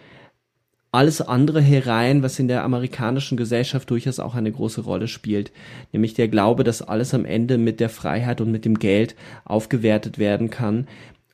alles 0.92 1.22
andere 1.22 1.62
herein, 1.62 2.24
was 2.24 2.40
in 2.40 2.48
der 2.48 2.64
amerikanischen 2.64 3.38
Gesellschaft 3.38 3.90
durchaus 3.92 4.20
auch 4.20 4.34
eine 4.34 4.52
große 4.52 4.82
Rolle 4.82 5.08
spielt, 5.08 5.52
nämlich 5.92 6.16
der 6.16 6.28
Glaube, 6.30 6.64
dass 6.64 6.82
alles 6.82 7.14
am 7.14 7.26
Ende 7.26 7.58
mit 7.60 7.80
der 7.80 7.90
Freiheit 7.90 8.42
und 8.42 8.52
mit 8.52 8.66
dem 8.66 8.80
Geld 8.80 9.16
aufgewertet 9.46 10.18
werden 10.18 10.50
kann. 10.50 10.88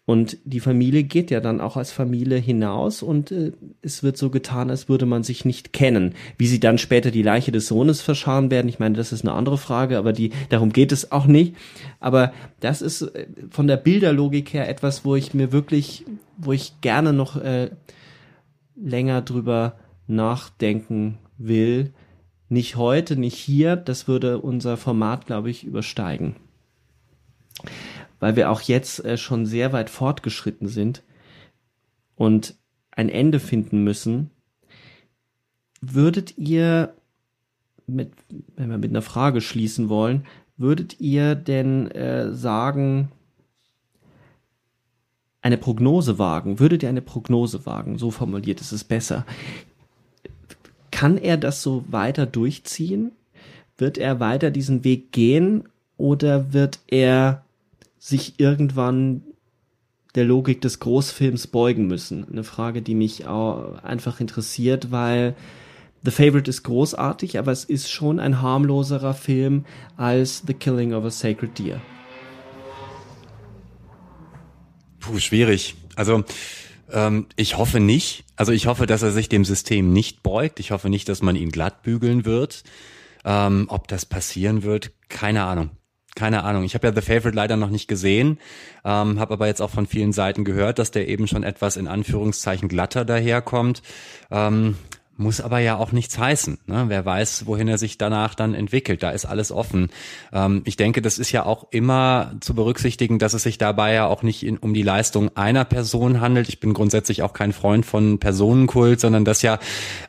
Und 0.08 0.38
die 0.46 0.60
Familie 0.60 1.04
geht 1.04 1.32
ja 1.32 1.40
dann 1.40 1.60
auch 1.60 1.78
als 1.78 1.92
Familie 1.92 2.38
hinaus 2.38 3.02
und 3.02 3.32
äh, 3.32 3.54
es 3.82 4.04
wird 4.04 4.18
so 4.18 4.30
getan, 4.30 4.70
als 4.70 4.88
würde 4.88 5.08
man 5.08 5.24
sich 5.24 5.46
nicht 5.46 5.74
kennen. 5.74 6.14
Wie 6.38 6.46
sie 6.46 6.60
dann 6.60 6.78
später 6.78 7.10
die 7.10 7.24
Leiche 7.24 7.52
des 7.52 7.68
Sohnes 7.68 8.02
verscharen 8.02 8.52
werden, 8.52 8.70
ich 8.70 8.78
meine, 8.78 8.96
das 8.96 9.12
ist 9.12 9.24
eine 9.24 9.34
andere 9.34 9.58
Frage, 9.58 9.98
aber 9.98 10.14
die, 10.14 10.30
darum 10.50 10.72
geht 10.72 10.92
es 10.92 11.12
auch 11.12 11.26
nicht. 11.26 11.56
Aber 12.00 12.34
das 12.60 12.84
ist 12.84 13.02
äh, 13.02 13.26
von 13.50 13.66
der 13.66 13.78
Bilderlogik 13.78 14.54
her 14.54 14.70
etwas, 14.70 15.06
wo 15.06 15.16
ich 15.16 15.34
mir 15.34 15.52
wirklich, 15.52 16.06
wo 16.38 16.52
ich 16.52 16.80
gerne 16.82 17.12
noch 17.12 17.38
äh, 17.38 17.72
länger 18.76 19.24
drüber 19.24 19.80
nachdenken 20.06 21.18
will. 21.40 21.94
Nicht 22.48 22.76
heute, 22.76 23.18
nicht 23.18 23.38
hier, 23.38 23.76
das 23.76 24.08
würde 24.08 24.38
unser 24.38 24.78
Format, 24.78 25.26
glaube 25.26 25.50
ich, 25.50 25.64
übersteigen. 25.64 26.36
Weil 28.26 28.36
wir 28.36 28.50
auch 28.50 28.62
jetzt 28.62 29.06
äh, 29.06 29.18
schon 29.18 29.46
sehr 29.46 29.72
weit 29.72 29.88
fortgeschritten 29.92 30.68
sind 30.68 31.04
und 32.16 32.56
ein 32.90 33.08
Ende 33.08 33.40
finden 33.40 33.84
müssen. 33.84 34.32
Würdet 35.80 36.36
ihr, 36.36 36.96
mit, 37.86 38.14
wenn 38.56 38.72
wir 38.72 38.80
mit 38.80 38.90
einer 38.90 39.04
Frage 39.04 39.42
schließen 39.42 39.90
wollen, 39.90 40.26
würdet 40.58 41.00
ihr 41.00 41.36
denn 41.36 41.92
äh, 41.92 42.34
sagen, 42.34 43.12
eine 45.44 45.60
Prognose 45.60 46.18
wagen, 46.18 46.58
würdet 46.60 46.82
ihr 46.82 46.90
eine 46.90 47.04
Prognose 47.04 47.68
wagen, 47.68 48.00
so 48.00 48.10
formuliert 48.10 48.60
ist 48.60 48.72
es 48.72 48.84
besser. 48.84 49.24
Kann 50.90 51.20
er 51.20 51.38
das 51.38 51.62
so 51.62 51.86
weiter 51.90 52.26
durchziehen? 52.26 53.12
Wird 53.78 54.00
er 54.00 54.20
weiter 54.20 54.50
diesen 54.50 54.84
Weg 54.84 55.12
gehen 55.12 55.70
oder 55.96 56.54
wird 56.54 56.80
er 56.88 57.45
sich 58.06 58.40
irgendwann 58.40 59.24
der 60.14 60.26
Logik 60.26 60.62
des 60.62 60.80
Großfilms 60.80 61.48
beugen 61.48 61.88
müssen? 61.88 62.28
Eine 62.30 62.44
Frage, 62.44 62.84
die 62.84 62.94
mich 62.94 63.26
auch 63.26 63.82
einfach 63.84 64.20
interessiert, 64.20 64.92
weil 64.92 65.36
The 66.04 66.12
Favorite 66.12 66.48
ist 66.48 66.62
großartig, 66.62 67.40
aber 67.40 67.52
es 67.52 67.64
ist 67.64 67.90
schon 67.90 68.20
ein 68.20 68.44
harmloserer 68.44 69.16
Film 69.16 69.66
als 69.98 70.44
The 70.46 70.54
Killing 70.54 70.94
of 70.94 71.04
a 71.04 71.10
Sacred 71.10 71.58
Deer. 71.58 71.82
Puh, 75.00 75.18
schwierig. 75.18 75.74
Also 75.96 76.24
ähm, 76.92 77.26
ich 77.38 77.58
hoffe 77.58 77.80
nicht. 77.80 78.24
Also 78.36 78.52
ich 78.52 78.68
hoffe, 78.68 78.86
dass 78.86 79.02
er 79.02 79.14
sich 79.14 79.30
dem 79.30 79.46
System 79.46 79.94
nicht 79.94 80.22
beugt. 80.22 80.60
Ich 80.60 80.70
hoffe 80.70 80.90
nicht, 80.90 81.10
dass 81.10 81.24
man 81.24 81.36
ihn 81.36 81.50
glatt 81.50 81.82
bügeln 81.82 82.24
wird. 82.24 82.64
Ähm, 83.24 83.66
ob 83.70 83.88
das 83.88 84.06
passieren 84.06 84.62
wird, 84.62 84.92
keine 85.10 85.44
Ahnung. 85.44 85.72
Keine 86.16 86.44
Ahnung. 86.44 86.64
Ich 86.64 86.74
habe 86.76 86.88
ja 86.88 86.94
The 86.94 87.02
Favorite 87.02 87.36
leider 87.36 87.58
noch 87.58 87.70
nicht 87.70 87.90
gesehen, 87.90 88.40
ähm, 88.86 89.20
habe 89.20 89.34
aber 89.34 89.48
jetzt 89.48 89.62
auch 89.62 89.70
von 89.70 89.86
vielen 89.86 90.14
Seiten 90.14 90.46
gehört, 90.46 90.80
dass 90.80 90.92
der 90.92 91.10
eben 91.10 91.28
schon 91.28 91.44
etwas 91.44 91.76
in 91.76 91.88
Anführungszeichen 91.88 92.70
glatter 92.70 93.04
daherkommt. 93.04 93.82
Ähm, 94.32 94.78
muss 95.18 95.40
aber 95.40 95.60
ja 95.60 95.78
auch 95.78 95.92
nichts 95.92 96.18
heißen. 96.18 96.58
Ne? 96.68 96.86
Wer 96.88 97.06
weiß, 97.06 97.46
wohin 97.46 97.68
er 97.68 97.78
sich 97.78 97.98
danach 97.98 98.36
dann 98.36 98.54
entwickelt. 98.54 99.02
Da 99.02 99.12
ist 99.12 99.26
alles 99.26 99.52
offen. 99.52 99.90
Ähm, 100.34 100.62
ich 100.66 100.76
denke, 100.76 101.02
das 101.02 101.18
ist 101.18 101.32
ja 101.32 101.46
auch 101.46 101.68
immer 101.72 102.34
zu 102.42 102.54
berücksichtigen, 102.54 103.18
dass 103.18 103.34
es 103.34 103.44
sich 103.44 103.58
dabei 103.58 103.94
ja 103.94 104.08
auch 104.08 104.24
nicht 104.24 104.46
in, 104.46 104.58
um 104.58 104.74
die 104.74 104.82
Leistung 104.82 105.36
einer 105.36 105.64
Person 105.64 106.20
handelt. 106.20 106.50
Ich 106.50 106.60
bin 106.60 106.74
grundsätzlich 106.74 107.24
auch 107.24 107.34
kein 107.34 107.54
Freund 107.54 107.86
von 107.86 108.20
Personenkult, 108.20 109.00
sondern 109.00 109.24
dass 109.24 109.42
ja 109.42 109.60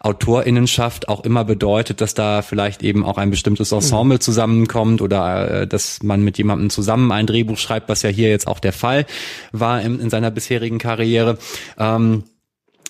Autorinnenschaft 0.00 1.08
auch 1.08 1.24
immer 1.24 1.44
bedeutet, 1.44 2.00
dass 2.00 2.14
da 2.14 2.42
vielleicht 2.42 2.82
eben 2.82 3.04
auch 3.04 3.18
ein 3.18 3.30
bestimmtes 3.30 3.70
Ensemble 3.70 4.18
zusammenkommt 4.18 5.02
oder 5.02 5.62
äh, 5.62 5.66
dass 5.68 6.02
man 6.02 6.22
mit 6.22 6.36
jemandem 6.38 6.70
zusammen 6.70 7.12
ein 7.12 7.26
Drehbuch 7.26 7.58
schreibt, 7.58 7.88
was 7.88 8.02
ja 8.02 8.10
hier 8.10 8.28
jetzt 8.30 8.48
auch 8.48 8.58
der 8.58 8.72
Fall 8.72 9.06
war 9.52 9.80
in, 9.82 10.00
in 10.00 10.10
seiner 10.10 10.32
bisherigen 10.32 10.78
Karriere. 10.78 11.38
Ähm, 11.78 12.24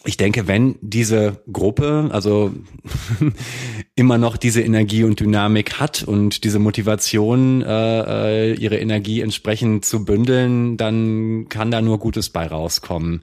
ich 0.07 0.17
denke, 0.17 0.47
wenn 0.47 0.77
diese 0.81 1.43
Gruppe 1.53 2.09
also 2.13 2.53
immer 3.95 4.19
noch 4.19 4.37
diese 4.37 4.63
Energie 4.63 5.05
und 5.05 5.21
Dynamik 5.21 5.81
hat 5.81 6.05
und 6.05 6.45
diese 6.45 6.59
Motivation, 6.59 7.63
äh, 7.63 8.51
äh, 8.51 8.55
ihre 8.55 8.79
Energie 8.79 9.21
entsprechend 9.21 9.85
zu 9.85 10.05
bündeln, 10.05 10.77
dann 10.77 11.49
kann 11.49 11.71
da 11.71 11.83
nur 11.83 11.99
Gutes 11.99 12.31
bei 12.31 12.47
rauskommen. 12.47 13.23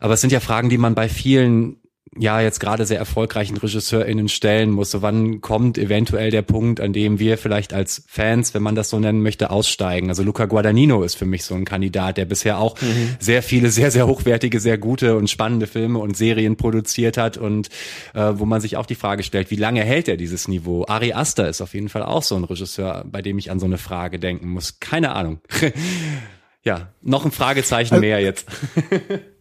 Aber 0.00 0.14
es 0.14 0.20
sind 0.20 0.32
ja 0.32 0.40
Fragen, 0.40 0.70
die 0.70 0.78
man 0.78 0.94
bei 0.94 1.08
vielen 1.08 1.76
ja 2.18 2.40
jetzt 2.40 2.60
gerade 2.60 2.84
sehr 2.84 2.98
erfolgreichen 2.98 3.56
RegisseurInnen 3.56 4.28
stellen 4.28 4.70
muss. 4.70 4.90
So 4.90 5.00
wann 5.00 5.40
kommt 5.40 5.78
eventuell 5.78 6.30
der 6.30 6.42
Punkt, 6.42 6.80
an 6.80 6.92
dem 6.92 7.18
wir 7.18 7.38
vielleicht 7.38 7.72
als 7.72 8.04
Fans, 8.06 8.52
wenn 8.52 8.62
man 8.62 8.74
das 8.74 8.90
so 8.90 8.98
nennen 8.98 9.22
möchte, 9.22 9.50
aussteigen? 9.50 10.10
Also 10.10 10.22
Luca 10.22 10.44
Guadagnino 10.44 11.02
ist 11.02 11.14
für 11.14 11.24
mich 11.24 11.44
so 11.44 11.54
ein 11.54 11.64
Kandidat, 11.64 12.18
der 12.18 12.26
bisher 12.26 12.58
auch 12.58 12.80
mhm. 12.80 13.16
sehr 13.18 13.42
viele, 13.42 13.70
sehr, 13.70 13.90
sehr 13.90 14.06
hochwertige, 14.06 14.60
sehr 14.60 14.76
gute 14.76 15.16
und 15.16 15.30
spannende 15.30 15.66
Filme 15.66 16.00
und 16.00 16.16
Serien 16.16 16.56
produziert 16.56 17.16
hat 17.16 17.38
und 17.38 17.68
äh, 18.14 18.32
wo 18.34 18.44
man 18.44 18.60
sich 18.60 18.76
auch 18.76 18.86
die 18.86 18.94
Frage 18.94 19.22
stellt, 19.22 19.50
wie 19.50 19.56
lange 19.56 19.82
hält 19.82 20.08
er 20.08 20.18
dieses 20.18 20.48
Niveau? 20.48 20.84
Ari 20.86 21.14
Aster 21.14 21.48
ist 21.48 21.62
auf 21.62 21.72
jeden 21.72 21.88
Fall 21.88 22.02
auch 22.02 22.22
so 22.22 22.36
ein 22.36 22.44
Regisseur, 22.44 23.04
bei 23.10 23.22
dem 23.22 23.38
ich 23.38 23.50
an 23.50 23.58
so 23.58 23.66
eine 23.66 23.78
Frage 23.78 24.18
denken 24.18 24.48
muss. 24.48 24.80
Keine 24.80 25.12
Ahnung. 25.12 25.40
ja, 26.62 26.92
noch 27.00 27.24
ein 27.24 27.32
Fragezeichen 27.32 28.00
mehr 28.00 28.20
jetzt. 28.20 28.46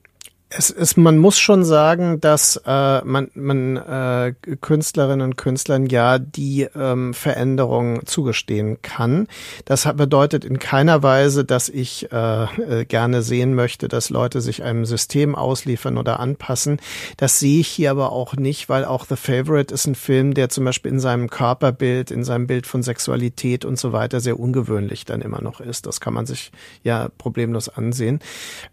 es 0.53 0.69
ist, 0.69 0.97
man 0.97 1.17
muss 1.17 1.39
schon 1.39 1.63
sagen, 1.63 2.19
dass 2.19 2.61
äh, 2.65 3.01
man, 3.03 3.31
man 3.33 3.77
äh, 3.77 4.33
Künstlerinnen 4.59 5.21
und 5.21 5.37
Künstlern 5.37 5.85
ja 5.85 6.19
die 6.19 6.67
ähm, 6.75 7.13
Veränderung 7.13 8.05
zugestehen 8.05 8.81
kann. 8.81 9.27
Das 9.65 9.87
bedeutet 9.95 10.43
in 10.43 10.59
keiner 10.59 11.03
Weise, 11.03 11.45
dass 11.45 11.69
ich 11.69 12.11
äh, 12.11 12.43
äh, 12.43 12.85
gerne 12.85 13.21
sehen 13.21 13.55
möchte, 13.55 13.87
dass 13.87 14.09
Leute 14.09 14.41
sich 14.41 14.63
einem 14.63 14.85
System 14.85 15.35
ausliefern 15.35 15.97
oder 15.97 16.19
anpassen. 16.19 16.79
Das 17.15 17.39
sehe 17.39 17.61
ich 17.61 17.69
hier 17.69 17.91
aber 17.91 18.11
auch 18.11 18.35
nicht, 18.35 18.67
weil 18.67 18.83
auch 18.83 19.05
The 19.05 19.15
Favorite 19.15 19.73
ist 19.73 19.87
ein 19.87 19.95
Film, 19.95 20.33
der 20.33 20.49
zum 20.49 20.65
Beispiel 20.65 20.91
in 20.91 20.99
seinem 20.99 21.29
Körperbild, 21.29 22.11
in 22.11 22.25
seinem 22.25 22.47
Bild 22.47 22.67
von 22.67 22.83
Sexualität 22.83 23.63
und 23.63 23.79
so 23.79 23.93
weiter 23.93 24.19
sehr 24.19 24.39
ungewöhnlich 24.39 25.05
dann 25.05 25.21
immer 25.21 25.41
noch 25.41 25.61
ist. 25.61 25.85
Das 25.85 26.01
kann 26.01 26.13
man 26.13 26.25
sich 26.25 26.51
ja 26.83 27.09
problemlos 27.17 27.69
ansehen. 27.69 28.19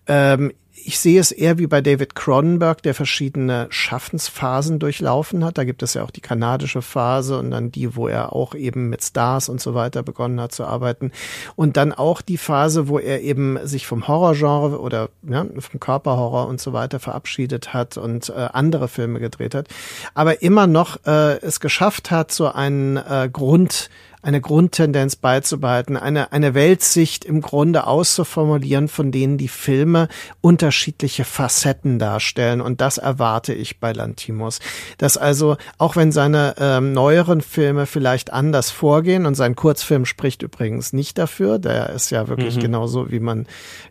Ähm, 0.08 0.52
ich 0.84 0.98
sehe 0.98 1.20
es 1.20 1.32
eher 1.32 1.58
wie 1.58 1.66
bei 1.66 1.80
David 1.80 2.14
Cronenberg, 2.14 2.82
der 2.82 2.94
verschiedene 2.94 3.66
Schaffensphasen 3.70 4.78
durchlaufen 4.78 5.44
hat. 5.44 5.58
Da 5.58 5.64
gibt 5.64 5.82
es 5.82 5.94
ja 5.94 6.02
auch 6.02 6.10
die 6.10 6.20
kanadische 6.20 6.82
Phase 6.82 7.38
und 7.38 7.50
dann 7.50 7.70
die, 7.70 7.96
wo 7.96 8.08
er 8.08 8.32
auch 8.32 8.54
eben 8.54 8.88
mit 8.88 9.02
Stars 9.02 9.48
und 9.48 9.60
so 9.60 9.74
weiter 9.74 10.02
begonnen 10.02 10.40
hat 10.40 10.52
zu 10.52 10.64
arbeiten. 10.64 11.12
Und 11.56 11.76
dann 11.76 11.92
auch 11.92 12.22
die 12.22 12.38
Phase, 12.38 12.88
wo 12.88 12.98
er 12.98 13.20
eben 13.22 13.58
sich 13.66 13.86
vom 13.86 14.08
Horrorgenre 14.08 14.80
oder 14.80 15.10
ja, 15.28 15.46
vom 15.58 15.80
Körperhorror 15.80 16.46
und 16.48 16.60
so 16.60 16.72
weiter 16.72 17.00
verabschiedet 17.00 17.74
hat 17.74 17.96
und 17.96 18.30
äh, 18.30 18.48
andere 18.52 18.88
Filme 18.88 19.20
gedreht 19.20 19.54
hat. 19.54 19.68
Aber 20.14 20.42
immer 20.42 20.66
noch 20.66 21.04
äh, 21.06 21.38
es 21.40 21.60
geschafft 21.60 22.10
hat, 22.10 22.32
so 22.32 22.50
einen 22.50 22.96
äh, 22.96 23.28
Grund 23.32 23.90
eine 24.22 24.40
Grundtendenz 24.40 25.16
beizubehalten, 25.16 25.96
eine, 25.96 26.32
eine 26.32 26.54
Weltsicht 26.54 27.24
im 27.24 27.40
Grunde 27.40 27.86
auszuformulieren, 27.86 28.88
von 28.88 29.12
denen 29.12 29.38
die 29.38 29.48
Filme 29.48 30.08
unterschiedliche 30.40 31.24
Facetten 31.24 31.98
darstellen. 31.98 32.60
Und 32.60 32.80
das 32.80 32.98
erwarte 32.98 33.54
ich 33.54 33.78
bei 33.78 33.92
Lantimos. 33.92 34.58
Dass 34.98 35.16
also, 35.16 35.56
auch 35.78 35.94
wenn 35.94 36.10
seine 36.10 36.56
ähm, 36.58 36.92
neueren 36.92 37.40
Filme 37.40 37.86
vielleicht 37.86 38.32
anders 38.32 38.70
vorgehen, 38.70 39.26
und 39.26 39.34
sein 39.34 39.54
Kurzfilm 39.54 40.04
spricht 40.04 40.42
übrigens 40.42 40.92
nicht 40.92 41.18
dafür, 41.18 41.58
der 41.58 41.90
ist 41.90 42.10
ja 42.10 42.28
wirklich 42.28 42.56
mhm. 42.56 42.60
genauso, 42.60 43.10
wie 43.10 43.20
man 43.20 43.46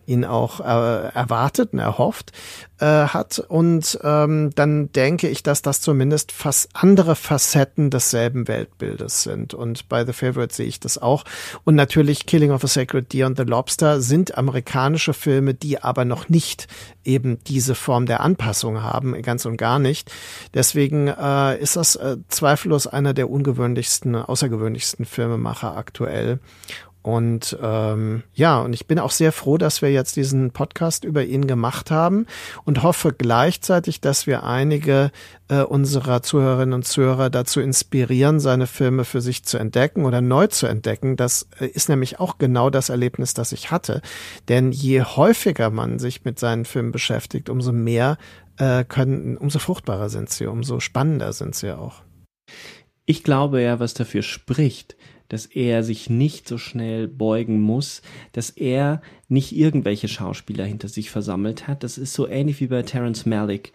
ihn 0.06 0.26
auch 0.26 0.60
äh, 0.60 1.10
erwartet 1.14 1.74
und 1.74 1.80
erhofft, 1.80 2.32
äh, 2.80 2.86
hat. 2.86 3.40
Und 3.40 3.99
ähm, 4.04 4.52
dann 4.56 4.91
denke 4.91 5.28
ich, 5.30 5.44
dass 5.44 5.62
das 5.62 5.82
zumindest 5.82 6.32
fast 6.32 6.70
andere 6.74 7.16
Facetten 7.16 7.90
desselben 7.90 8.48
Weltbildes 8.48 9.24
sind. 9.24 9.54
Und 9.54 9.90
bei 9.90 10.06
The 10.06 10.14
Favorite 10.18 10.53
sehe 10.53 10.68
ich 10.68 10.80
das 10.80 10.98
auch. 10.98 11.23
Und 11.64 11.76
natürlich 11.76 12.26
Killing 12.26 12.52
of 12.52 12.64
a 12.64 12.68
Sacred 12.68 13.14
Deer 13.14 13.27
und 13.27 13.38
The 13.38 13.44
Lobster 13.44 14.02
sind 14.02 14.38
amerikanische 14.38 15.14
Filme, 15.14 15.53
die 15.53 15.81
aber 15.81 16.06
noch 16.06 16.30
nicht 16.30 16.68
eben 17.03 17.39
diese 17.45 17.76
Form 17.76 18.06
der 18.06 18.19
Anpassung 18.19 18.81
haben, 18.81 19.19
ganz 19.22 19.45
und 19.45 19.57
gar 19.57 19.80
nicht. 19.80 20.11
Deswegen 20.53 21.07
äh, 21.07 21.57
ist 21.57 21.76
das 21.76 21.95
äh, 21.95 22.18
zweifellos 22.27 22.88
einer 22.88 23.14
der 23.14 23.30
ungewöhnlichsten, 23.30 24.15
außergewöhnlichsten 24.15 25.06
Filmemacher 25.06 25.76
aktuell. 25.77 26.39
Und 27.08 27.58
ähm, 27.64 28.24
ja, 28.34 28.60
und 28.60 28.74
ich 28.74 28.86
bin 28.86 29.00
auch 29.00 29.12
sehr 29.12 29.32
froh, 29.32 29.58
dass 29.58 29.82
wir 29.82 29.90
jetzt 29.90 30.18
diesen 30.18 30.52
Podcast 30.52 31.06
über 31.06 31.24
ihn 31.24 31.48
gemacht 31.48 31.90
haben 31.90 32.26
und 32.66 32.84
hoffe 32.84 33.14
gleichzeitig, 33.18 34.02
dass 34.02 34.28
wir 34.28 34.44
einige 34.44 35.12
äh, 35.48 35.62
unserer 35.62 36.22
Zuhörerinnen 36.22 36.74
und 36.74 36.86
Zuhörer 36.86 37.30
dazu 37.30 37.62
inspirieren, 37.62 38.42
seine 38.42 38.68
Filme 38.68 39.06
für 39.06 39.22
sich 39.22 39.46
zu 39.46 39.58
entdecken 39.58 40.04
oder 40.04 40.20
neu 40.20 40.48
zu 40.48 40.68
entdecken. 40.68 41.16
Das 41.16 41.48
äh, 41.62 41.68
ist 41.68 41.88
nämlich 41.88 42.20
auch 42.20 42.40
genau 42.40 42.70
das 42.70 42.90
Erlebnis, 42.90 43.34
das 43.34 43.54
ich 43.54 43.72
hatte. 43.72 44.02
Denn 44.50 44.74
je 44.74 45.02
häufiger 45.02 45.70
man 45.70 46.00
sich 46.00 46.26
mit 46.26 46.40
seinen 46.40 46.66
Filmen 46.66 46.92
beschäftigt, 46.92 47.48
umso 47.48 47.72
mehr 47.72 48.18
äh, 48.58 48.84
können, 48.84 49.38
umso 49.38 49.60
fruchtbarer 49.60 50.10
sind 50.10 50.30
sie, 50.30 50.46
umso 50.46 50.82
spannender 50.82 51.32
sind 51.32 51.56
sie 51.56 51.72
auch. 51.72 52.02
Ich 53.06 53.24
glaube 53.24 53.62
ja, 53.62 53.80
was 53.80 53.94
dafür 53.94 54.24
spricht, 54.24 54.98
dass 55.30 55.45
er 55.45 55.84
sich 55.84 56.10
nicht 56.10 56.48
so 56.48 56.58
schnell 56.58 57.08
beugen 57.08 57.62
muss, 57.62 58.02
dass 58.32 58.49
er 58.49 59.02
nicht 59.28 59.56
irgendwelche 59.56 60.08
Schauspieler 60.08 60.66
hinter 60.66 60.88
sich 60.88 61.10
versammelt 61.10 61.68
hat. 61.68 61.84
Das 61.84 61.98
ist 61.98 62.14
so 62.14 62.28
ähnlich 62.28 62.60
wie 62.62 62.68
bei 62.68 62.84
Terence 62.84 63.26
Malick. 63.26 63.74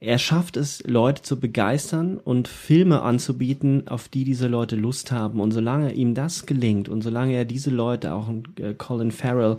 Er 0.00 0.18
schafft 0.18 0.56
es, 0.56 0.82
Leute 0.84 1.22
zu 1.22 1.38
begeistern 1.38 2.18
und 2.18 2.48
Filme 2.48 3.02
anzubieten, 3.02 3.86
auf 3.86 4.08
die 4.08 4.24
diese 4.24 4.48
Leute 4.48 4.74
Lust 4.74 5.12
haben. 5.12 5.40
Und 5.40 5.52
solange 5.52 5.92
ihm 5.92 6.14
das 6.14 6.44
gelingt 6.44 6.88
und 6.88 7.02
solange 7.02 7.34
er 7.34 7.44
diese 7.44 7.70
Leute, 7.70 8.12
auch 8.12 8.28
äh, 8.58 8.74
Colin 8.74 9.12
Farrell, 9.12 9.58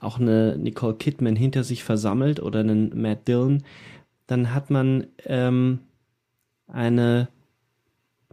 auch 0.00 0.18
eine 0.18 0.58
Nicole 0.58 0.96
Kidman 0.96 1.36
hinter 1.36 1.62
sich 1.62 1.84
versammelt 1.84 2.40
oder 2.40 2.60
einen 2.60 3.00
Matt 3.00 3.28
Dillon, 3.28 3.62
dann 4.26 4.52
hat 4.52 4.70
man 4.70 5.06
ähm, 5.24 5.78
eine 6.66 7.28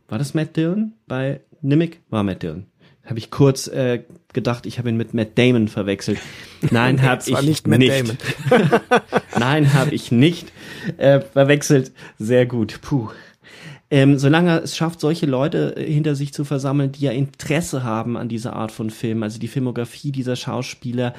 war 0.07 0.17
das 0.17 0.33
Matt 0.33 0.57
Dillon 0.57 0.93
bei 1.07 1.41
Nimic? 1.63 2.01
War 2.09 2.23
Matt 2.23 2.43
Dillon. 2.43 2.65
Habe 3.05 3.19
ich 3.19 3.31
kurz 3.31 3.67
äh, 3.67 4.03
gedacht, 4.31 4.65
ich 4.65 4.77
habe 4.79 4.89
ihn 4.89 4.97
mit 4.97 5.13
Matt 5.13 5.37
Damon 5.37 5.67
verwechselt. 5.67 6.19
Nein, 6.71 7.01
habe 7.01 7.21
ich 7.25 7.41
nicht. 7.41 7.67
nicht. 7.67 8.15
Nein, 9.39 9.73
habe 9.73 9.91
ich 9.93 10.11
nicht 10.11 10.51
äh, 10.97 11.19
verwechselt. 11.19 11.91
Sehr 12.17 12.45
gut. 12.45 12.79
Puh. 12.81 13.09
Ähm, 13.89 14.17
solange 14.17 14.51
er 14.51 14.63
es 14.63 14.75
schafft, 14.75 14.99
solche 15.01 15.25
Leute 15.25 15.75
äh, 15.77 15.91
hinter 15.91 16.15
sich 16.15 16.33
zu 16.33 16.45
versammeln, 16.45 16.91
die 16.91 17.01
ja 17.01 17.11
Interesse 17.11 17.83
haben 17.83 18.17
an 18.17 18.29
dieser 18.29 18.53
Art 18.53 18.71
von 18.71 18.89
Film, 18.89 19.23
also 19.23 19.39
die 19.39 19.47
Filmografie 19.47 20.11
dieser 20.11 20.35
Schauspieler 20.35 21.13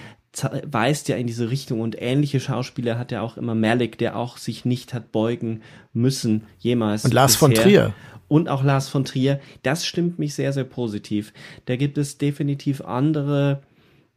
weist 0.66 1.08
ja 1.08 1.16
in 1.16 1.26
diese 1.26 1.50
Richtung 1.50 1.80
und 1.80 1.94
ähnliche 2.00 2.40
Schauspieler 2.40 2.98
hat 2.98 3.12
ja 3.12 3.20
auch 3.20 3.36
immer 3.36 3.54
Malik, 3.54 3.98
der 3.98 4.16
auch 4.16 4.36
sich 4.36 4.64
nicht 4.64 4.92
hat 4.92 5.12
beugen 5.12 5.62
müssen 5.92 6.42
jemals. 6.58 7.04
Und 7.04 7.14
Lars 7.14 7.34
bisher. 7.34 7.38
von 7.38 7.54
Trier 7.54 7.94
und 8.34 8.48
auch 8.48 8.64
Lars 8.64 8.88
von 8.88 9.04
Trier. 9.04 9.38
Das 9.62 9.86
stimmt 9.86 10.18
mich 10.18 10.34
sehr, 10.34 10.52
sehr 10.52 10.64
positiv. 10.64 11.32
Da 11.66 11.76
gibt 11.76 11.98
es 11.98 12.18
definitiv 12.18 12.80
andere, 12.80 13.62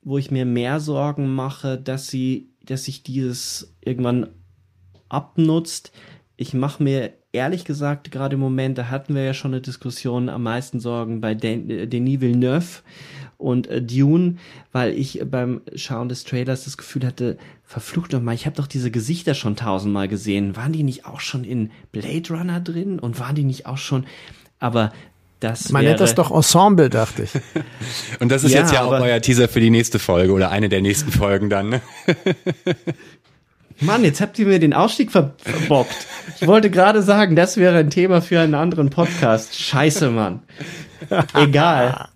wo 0.02 0.18
ich 0.18 0.31
mir 0.31 0.44
mehr 0.44 0.80
Sorgen 0.80 1.35
mache, 1.35 1.77
dass 1.77 2.07
sie, 2.07 2.49
dass 2.65 2.85
sich 2.85 3.03
dieses 3.03 3.76
irgendwann 3.80 4.30
abnutzt. 5.07 5.91
Ich 6.38 6.54
mache 6.54 6.84
mir 6.84 7.14
ehrlich 7.32 7.66
gesagt 7.66 8.12
gerade 8.12 8.36
im 8.36 8.40
Moment, 8.40 8.78
da 8.78 8.90
hatten 8.90 9.16
wir 9.16 9.24
ja 9.24 9.34
schon 9.34 9.54
eine 9.54 9.62
Diskussion, 9.62 10.30
am 10.30 10.44
meisten 10.44 10.80
Sorgen 10.80 11.20
bei 11.20 11.32
äh, 11.32 11.88
Denis 11.88 12.22
Villeneuve 12.22 12.82
und 13.38 13.68
äh, 13.68 13.82
Dune, 13.82 14.38
weil 14.72 14.94
ich 14.94 15.22
beim 15.26 15.62
Schauen 15.76 16.10
des 16.10 16.24
Trailers 16.24 16.66
das 16.66 16.78
Gefühl 16.78 17.06
hatte, 17.06 17.38
verflucht 17.64 18.14
nochmal, 18.14 18.36
ich 18.36 18.46
habe 18.46 18.56
doch 18.56 18.68
diese 18.68 18.92
Gesichter 18.92 19.34
schon 19.34 19.56
tausendmal 19.56 20.08
gesehen. 20.08 20.56
Waren 20.56 20.74
die 20.74 20.84
nicht 20.84 21.06
auch 21.06 21.20
schon 21.20 21.44
in 21.44 21.72
Blade 21.92 22.30
Runner 22.30 22.60
drin? 22.60 23.00
Und 23.00 23.20
waren 23.20 23.36
die 23.36 23.44
nicht 23.44 23.66
auch 23.66 23.78
schon, 23.78 24.06
aber 24.60 24.92
das 25.40 25.70
Man 25.70 25.84
nennt 25.84 26.00
das 26.00 26.16
doch 26.16 26.32
Ensemble, 26.32 26.90
dachte 26.90 27.24
ich. 27.24 27.32
Und 28.20 28.30
das 28.32 28.44
ist 28.44 28.54
ja, 28.54 28.62
jetzt 28.62 28.74
ja 28.74 28.84
auch 28.84 28.92
euer 28.92 29.22
Teaser 29.22 29.48
für 29.48 29.60
die 29.60 29.70
nächste 29.70 30.00
Folge 30.00 30.34
oder 30.34 30.50
eine 30.50 30.68
der 30.68 30.82
nächsten 30.82 31.12
Folgen 31.12 31.50
dann. 31.50 31.70
Ne? 31.70 31.82
Mann, 33.82 34.04
jetzt 34.04 34.22
habt 34.22 34.40
ihr 34.40 34.48
mir 34.48 34.60
den 34.60 34.74
Ausstieg 34.74 35.12
verbockt. 35.12 36.08
Ich 36.40 36.48
wollte 36.48 36.70
gerade 36.70 37.02
sagen, 37.04 37.36
das 37.36 37.58
wäre 37.58 37.78
ein 37.78 37.90
Thema 37.90 38.22
für 38.22 38.40
einen 38.40 38.56
anderen 38.56 38.90
Podcast. 38.90 39.56
Scheiße, 39.56 40.10
Mann. 40.10 40.41
Egal. 41.36 42.10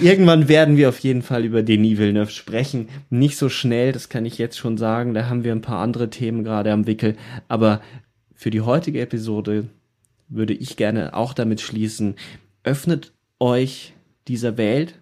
Irgendwann 0.00 0.48
werden 0.48 0.76
wir 0.76 0.88
auf 0.88 0.98
jeden 1.00 1.22
Fall 1.22 1.44
über 1.44 1.62
Denis 1.62 1.98
Villeneuve 1.98 2.30
sprechen. 2.30 2.88
Nicht 3.10 3.36
so 3.36 3.48
schnell, 3.48 3.92
das 3.92 4.08
kann 4.08 4.26
ich 4.26 4.38
jetzt 4.38 4.58
schon 4.58 4.76
sagen. 4.76 5.14
Da 5.14 5.28
haben 5.28 5.44
wir 5.44 5.52
ein 5.52 5.62
paar 5.62 5.80
andere 5.80 6.10
Themen 6.10 6.44
gerade 6.44 6.72
am 6.72 6.86
Wickel. 6.86 7.16
Aber 7.48 7.80
für 8.34 8.50
die 8.50 8.60
heutige 8.60 9.00
Episode 9.00 9.68
würde 10.28 10.52
ich 10.52 10.76
gerne 10.76 11.14
auch 11.14 11.32
damit 11.32 11.60
schließen. 11.60 12.16
Öffnet 12.64 13.12
euch 13.40 13.94
dieser 14.28 14.56
Welt, 14.56 14.94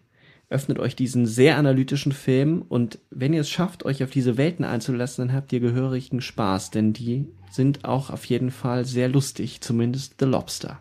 öffnet 0.54 0.78
euch 0.78 0.94
diesen 0.94 1.26
sehr 1.26 1.58
analytischen 1.58 2.12
Film 2.12 2.62
und 2.68 2.98
wenn 3.10 3.34
ihr 3.34 3.40
es 3.40 3.50
schafft, 3.50 3.84
euch 3.84 4.04
auf 4.04 4.10
diese 4.10 4.36
Welten 4.36 4.64
einzulassen, 4.64 5.26
dann 5.26 5.36
habt 5.36 5.52
ihr 5.52 5.60
gehörigen 5.60 6.20
Spaß, 6.20 6.70
denn 6.70 6.92
die 6.92 7.26
sind 7.50 7.84
auch 7.84 8.10
auf 8.10 8.24
jeden 8.24 8.50
Fall 8.50 8.84
sehr 8.84 9.08
lustig, 9.08 9.60
zumindest 9.60 10.14
The 10.20 10.26
Lobster. 10.26 10.78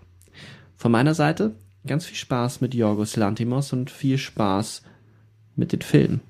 Von 0.78 0.92
meiner 0.92 1.16
Seite 1.16 1.56
ganz 1.86 2.06
viel 2.06 2.16
Spaß 2.16 2.62
mit 2.62 2.74
Jorgos 2.74 3.16
Lantimos 3.16 3.74
und 3.74 3.90
viel 3.90 4.18
Spaß 4.18 4.84
mit 5.56 5.72
den 5.72 5.82
Filmen. 5.82 6.22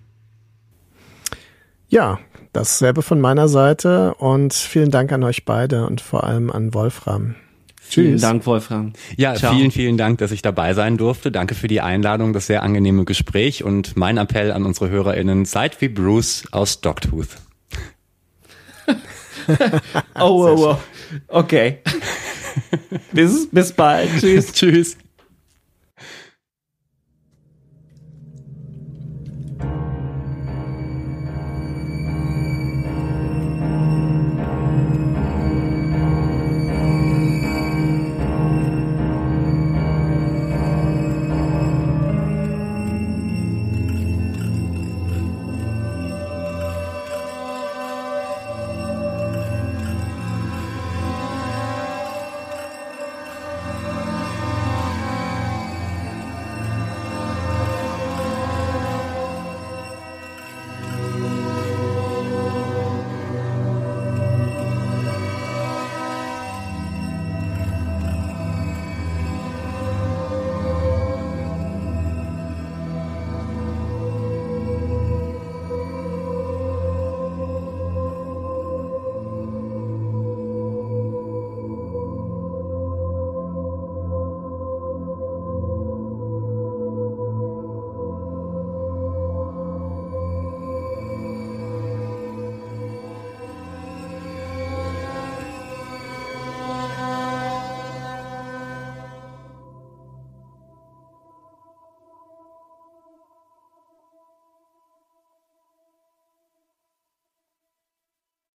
Ja, 1.89 2.19
dasselbe 2.53 3.01
von 3.01 3.21
meiner 3.21 3.47
Seite 3.47 4.15
und 4.15 4.53
vielen 4.53 4.89
Dank 4.89 5.11
an 5.11 5.23
euch 5.23 5.45
beide 5.45 5.85
und 5.85 6.01
vor 6.01 6.23
allem 6.23 6.49
an 6.49 6.73
Wolfram. 6.73 7.35
Vielen 7.85 8.19
Dank, 8.19 8.45
Wolfram. 8.45 8.93
Ja, 9.17 9.35
Ciao. 9.35 9.53
vielen, 9.53 9.69
vielen 9.69 9.97
Dank, 9.97 10.17
dass 10.17 10.31
ich 10.31 10.41
dabei 10.41 10.73
sein 10.73 10.97
durfte. 10.97 11.31
Danke 11.31 11.53
für 11.53 11.67
die 11.67 11.81
Einladung, 11.81 12.33
das 12.33 12.47
sehr 12.47 12.63
angenehme 12.63 13.05
Gespräch 13.05 13.63
und 13.63 13.95
mein 13.95 14.17
Appell 14.17 14.51
an 14.51 14.65
unsere 14.65 14.89
HörerInnen, 14.89 15.45
seid 15.45 15.79
wie 15.81 15.89
Bruce 15.89 16.45
aus 16.51 16.81
Dogtooth. 16.81 17.29
oh, 20.15 20.47
oh, 20.47 20.55
oh. 20.57 20.77
Okay. 21.27 21.79
bis, 23.11 23.47
bis 23.51 23.71
bald. 23.73 24.09
Tschüss. 24.19 24.53
Tschüss. 24.53 24.97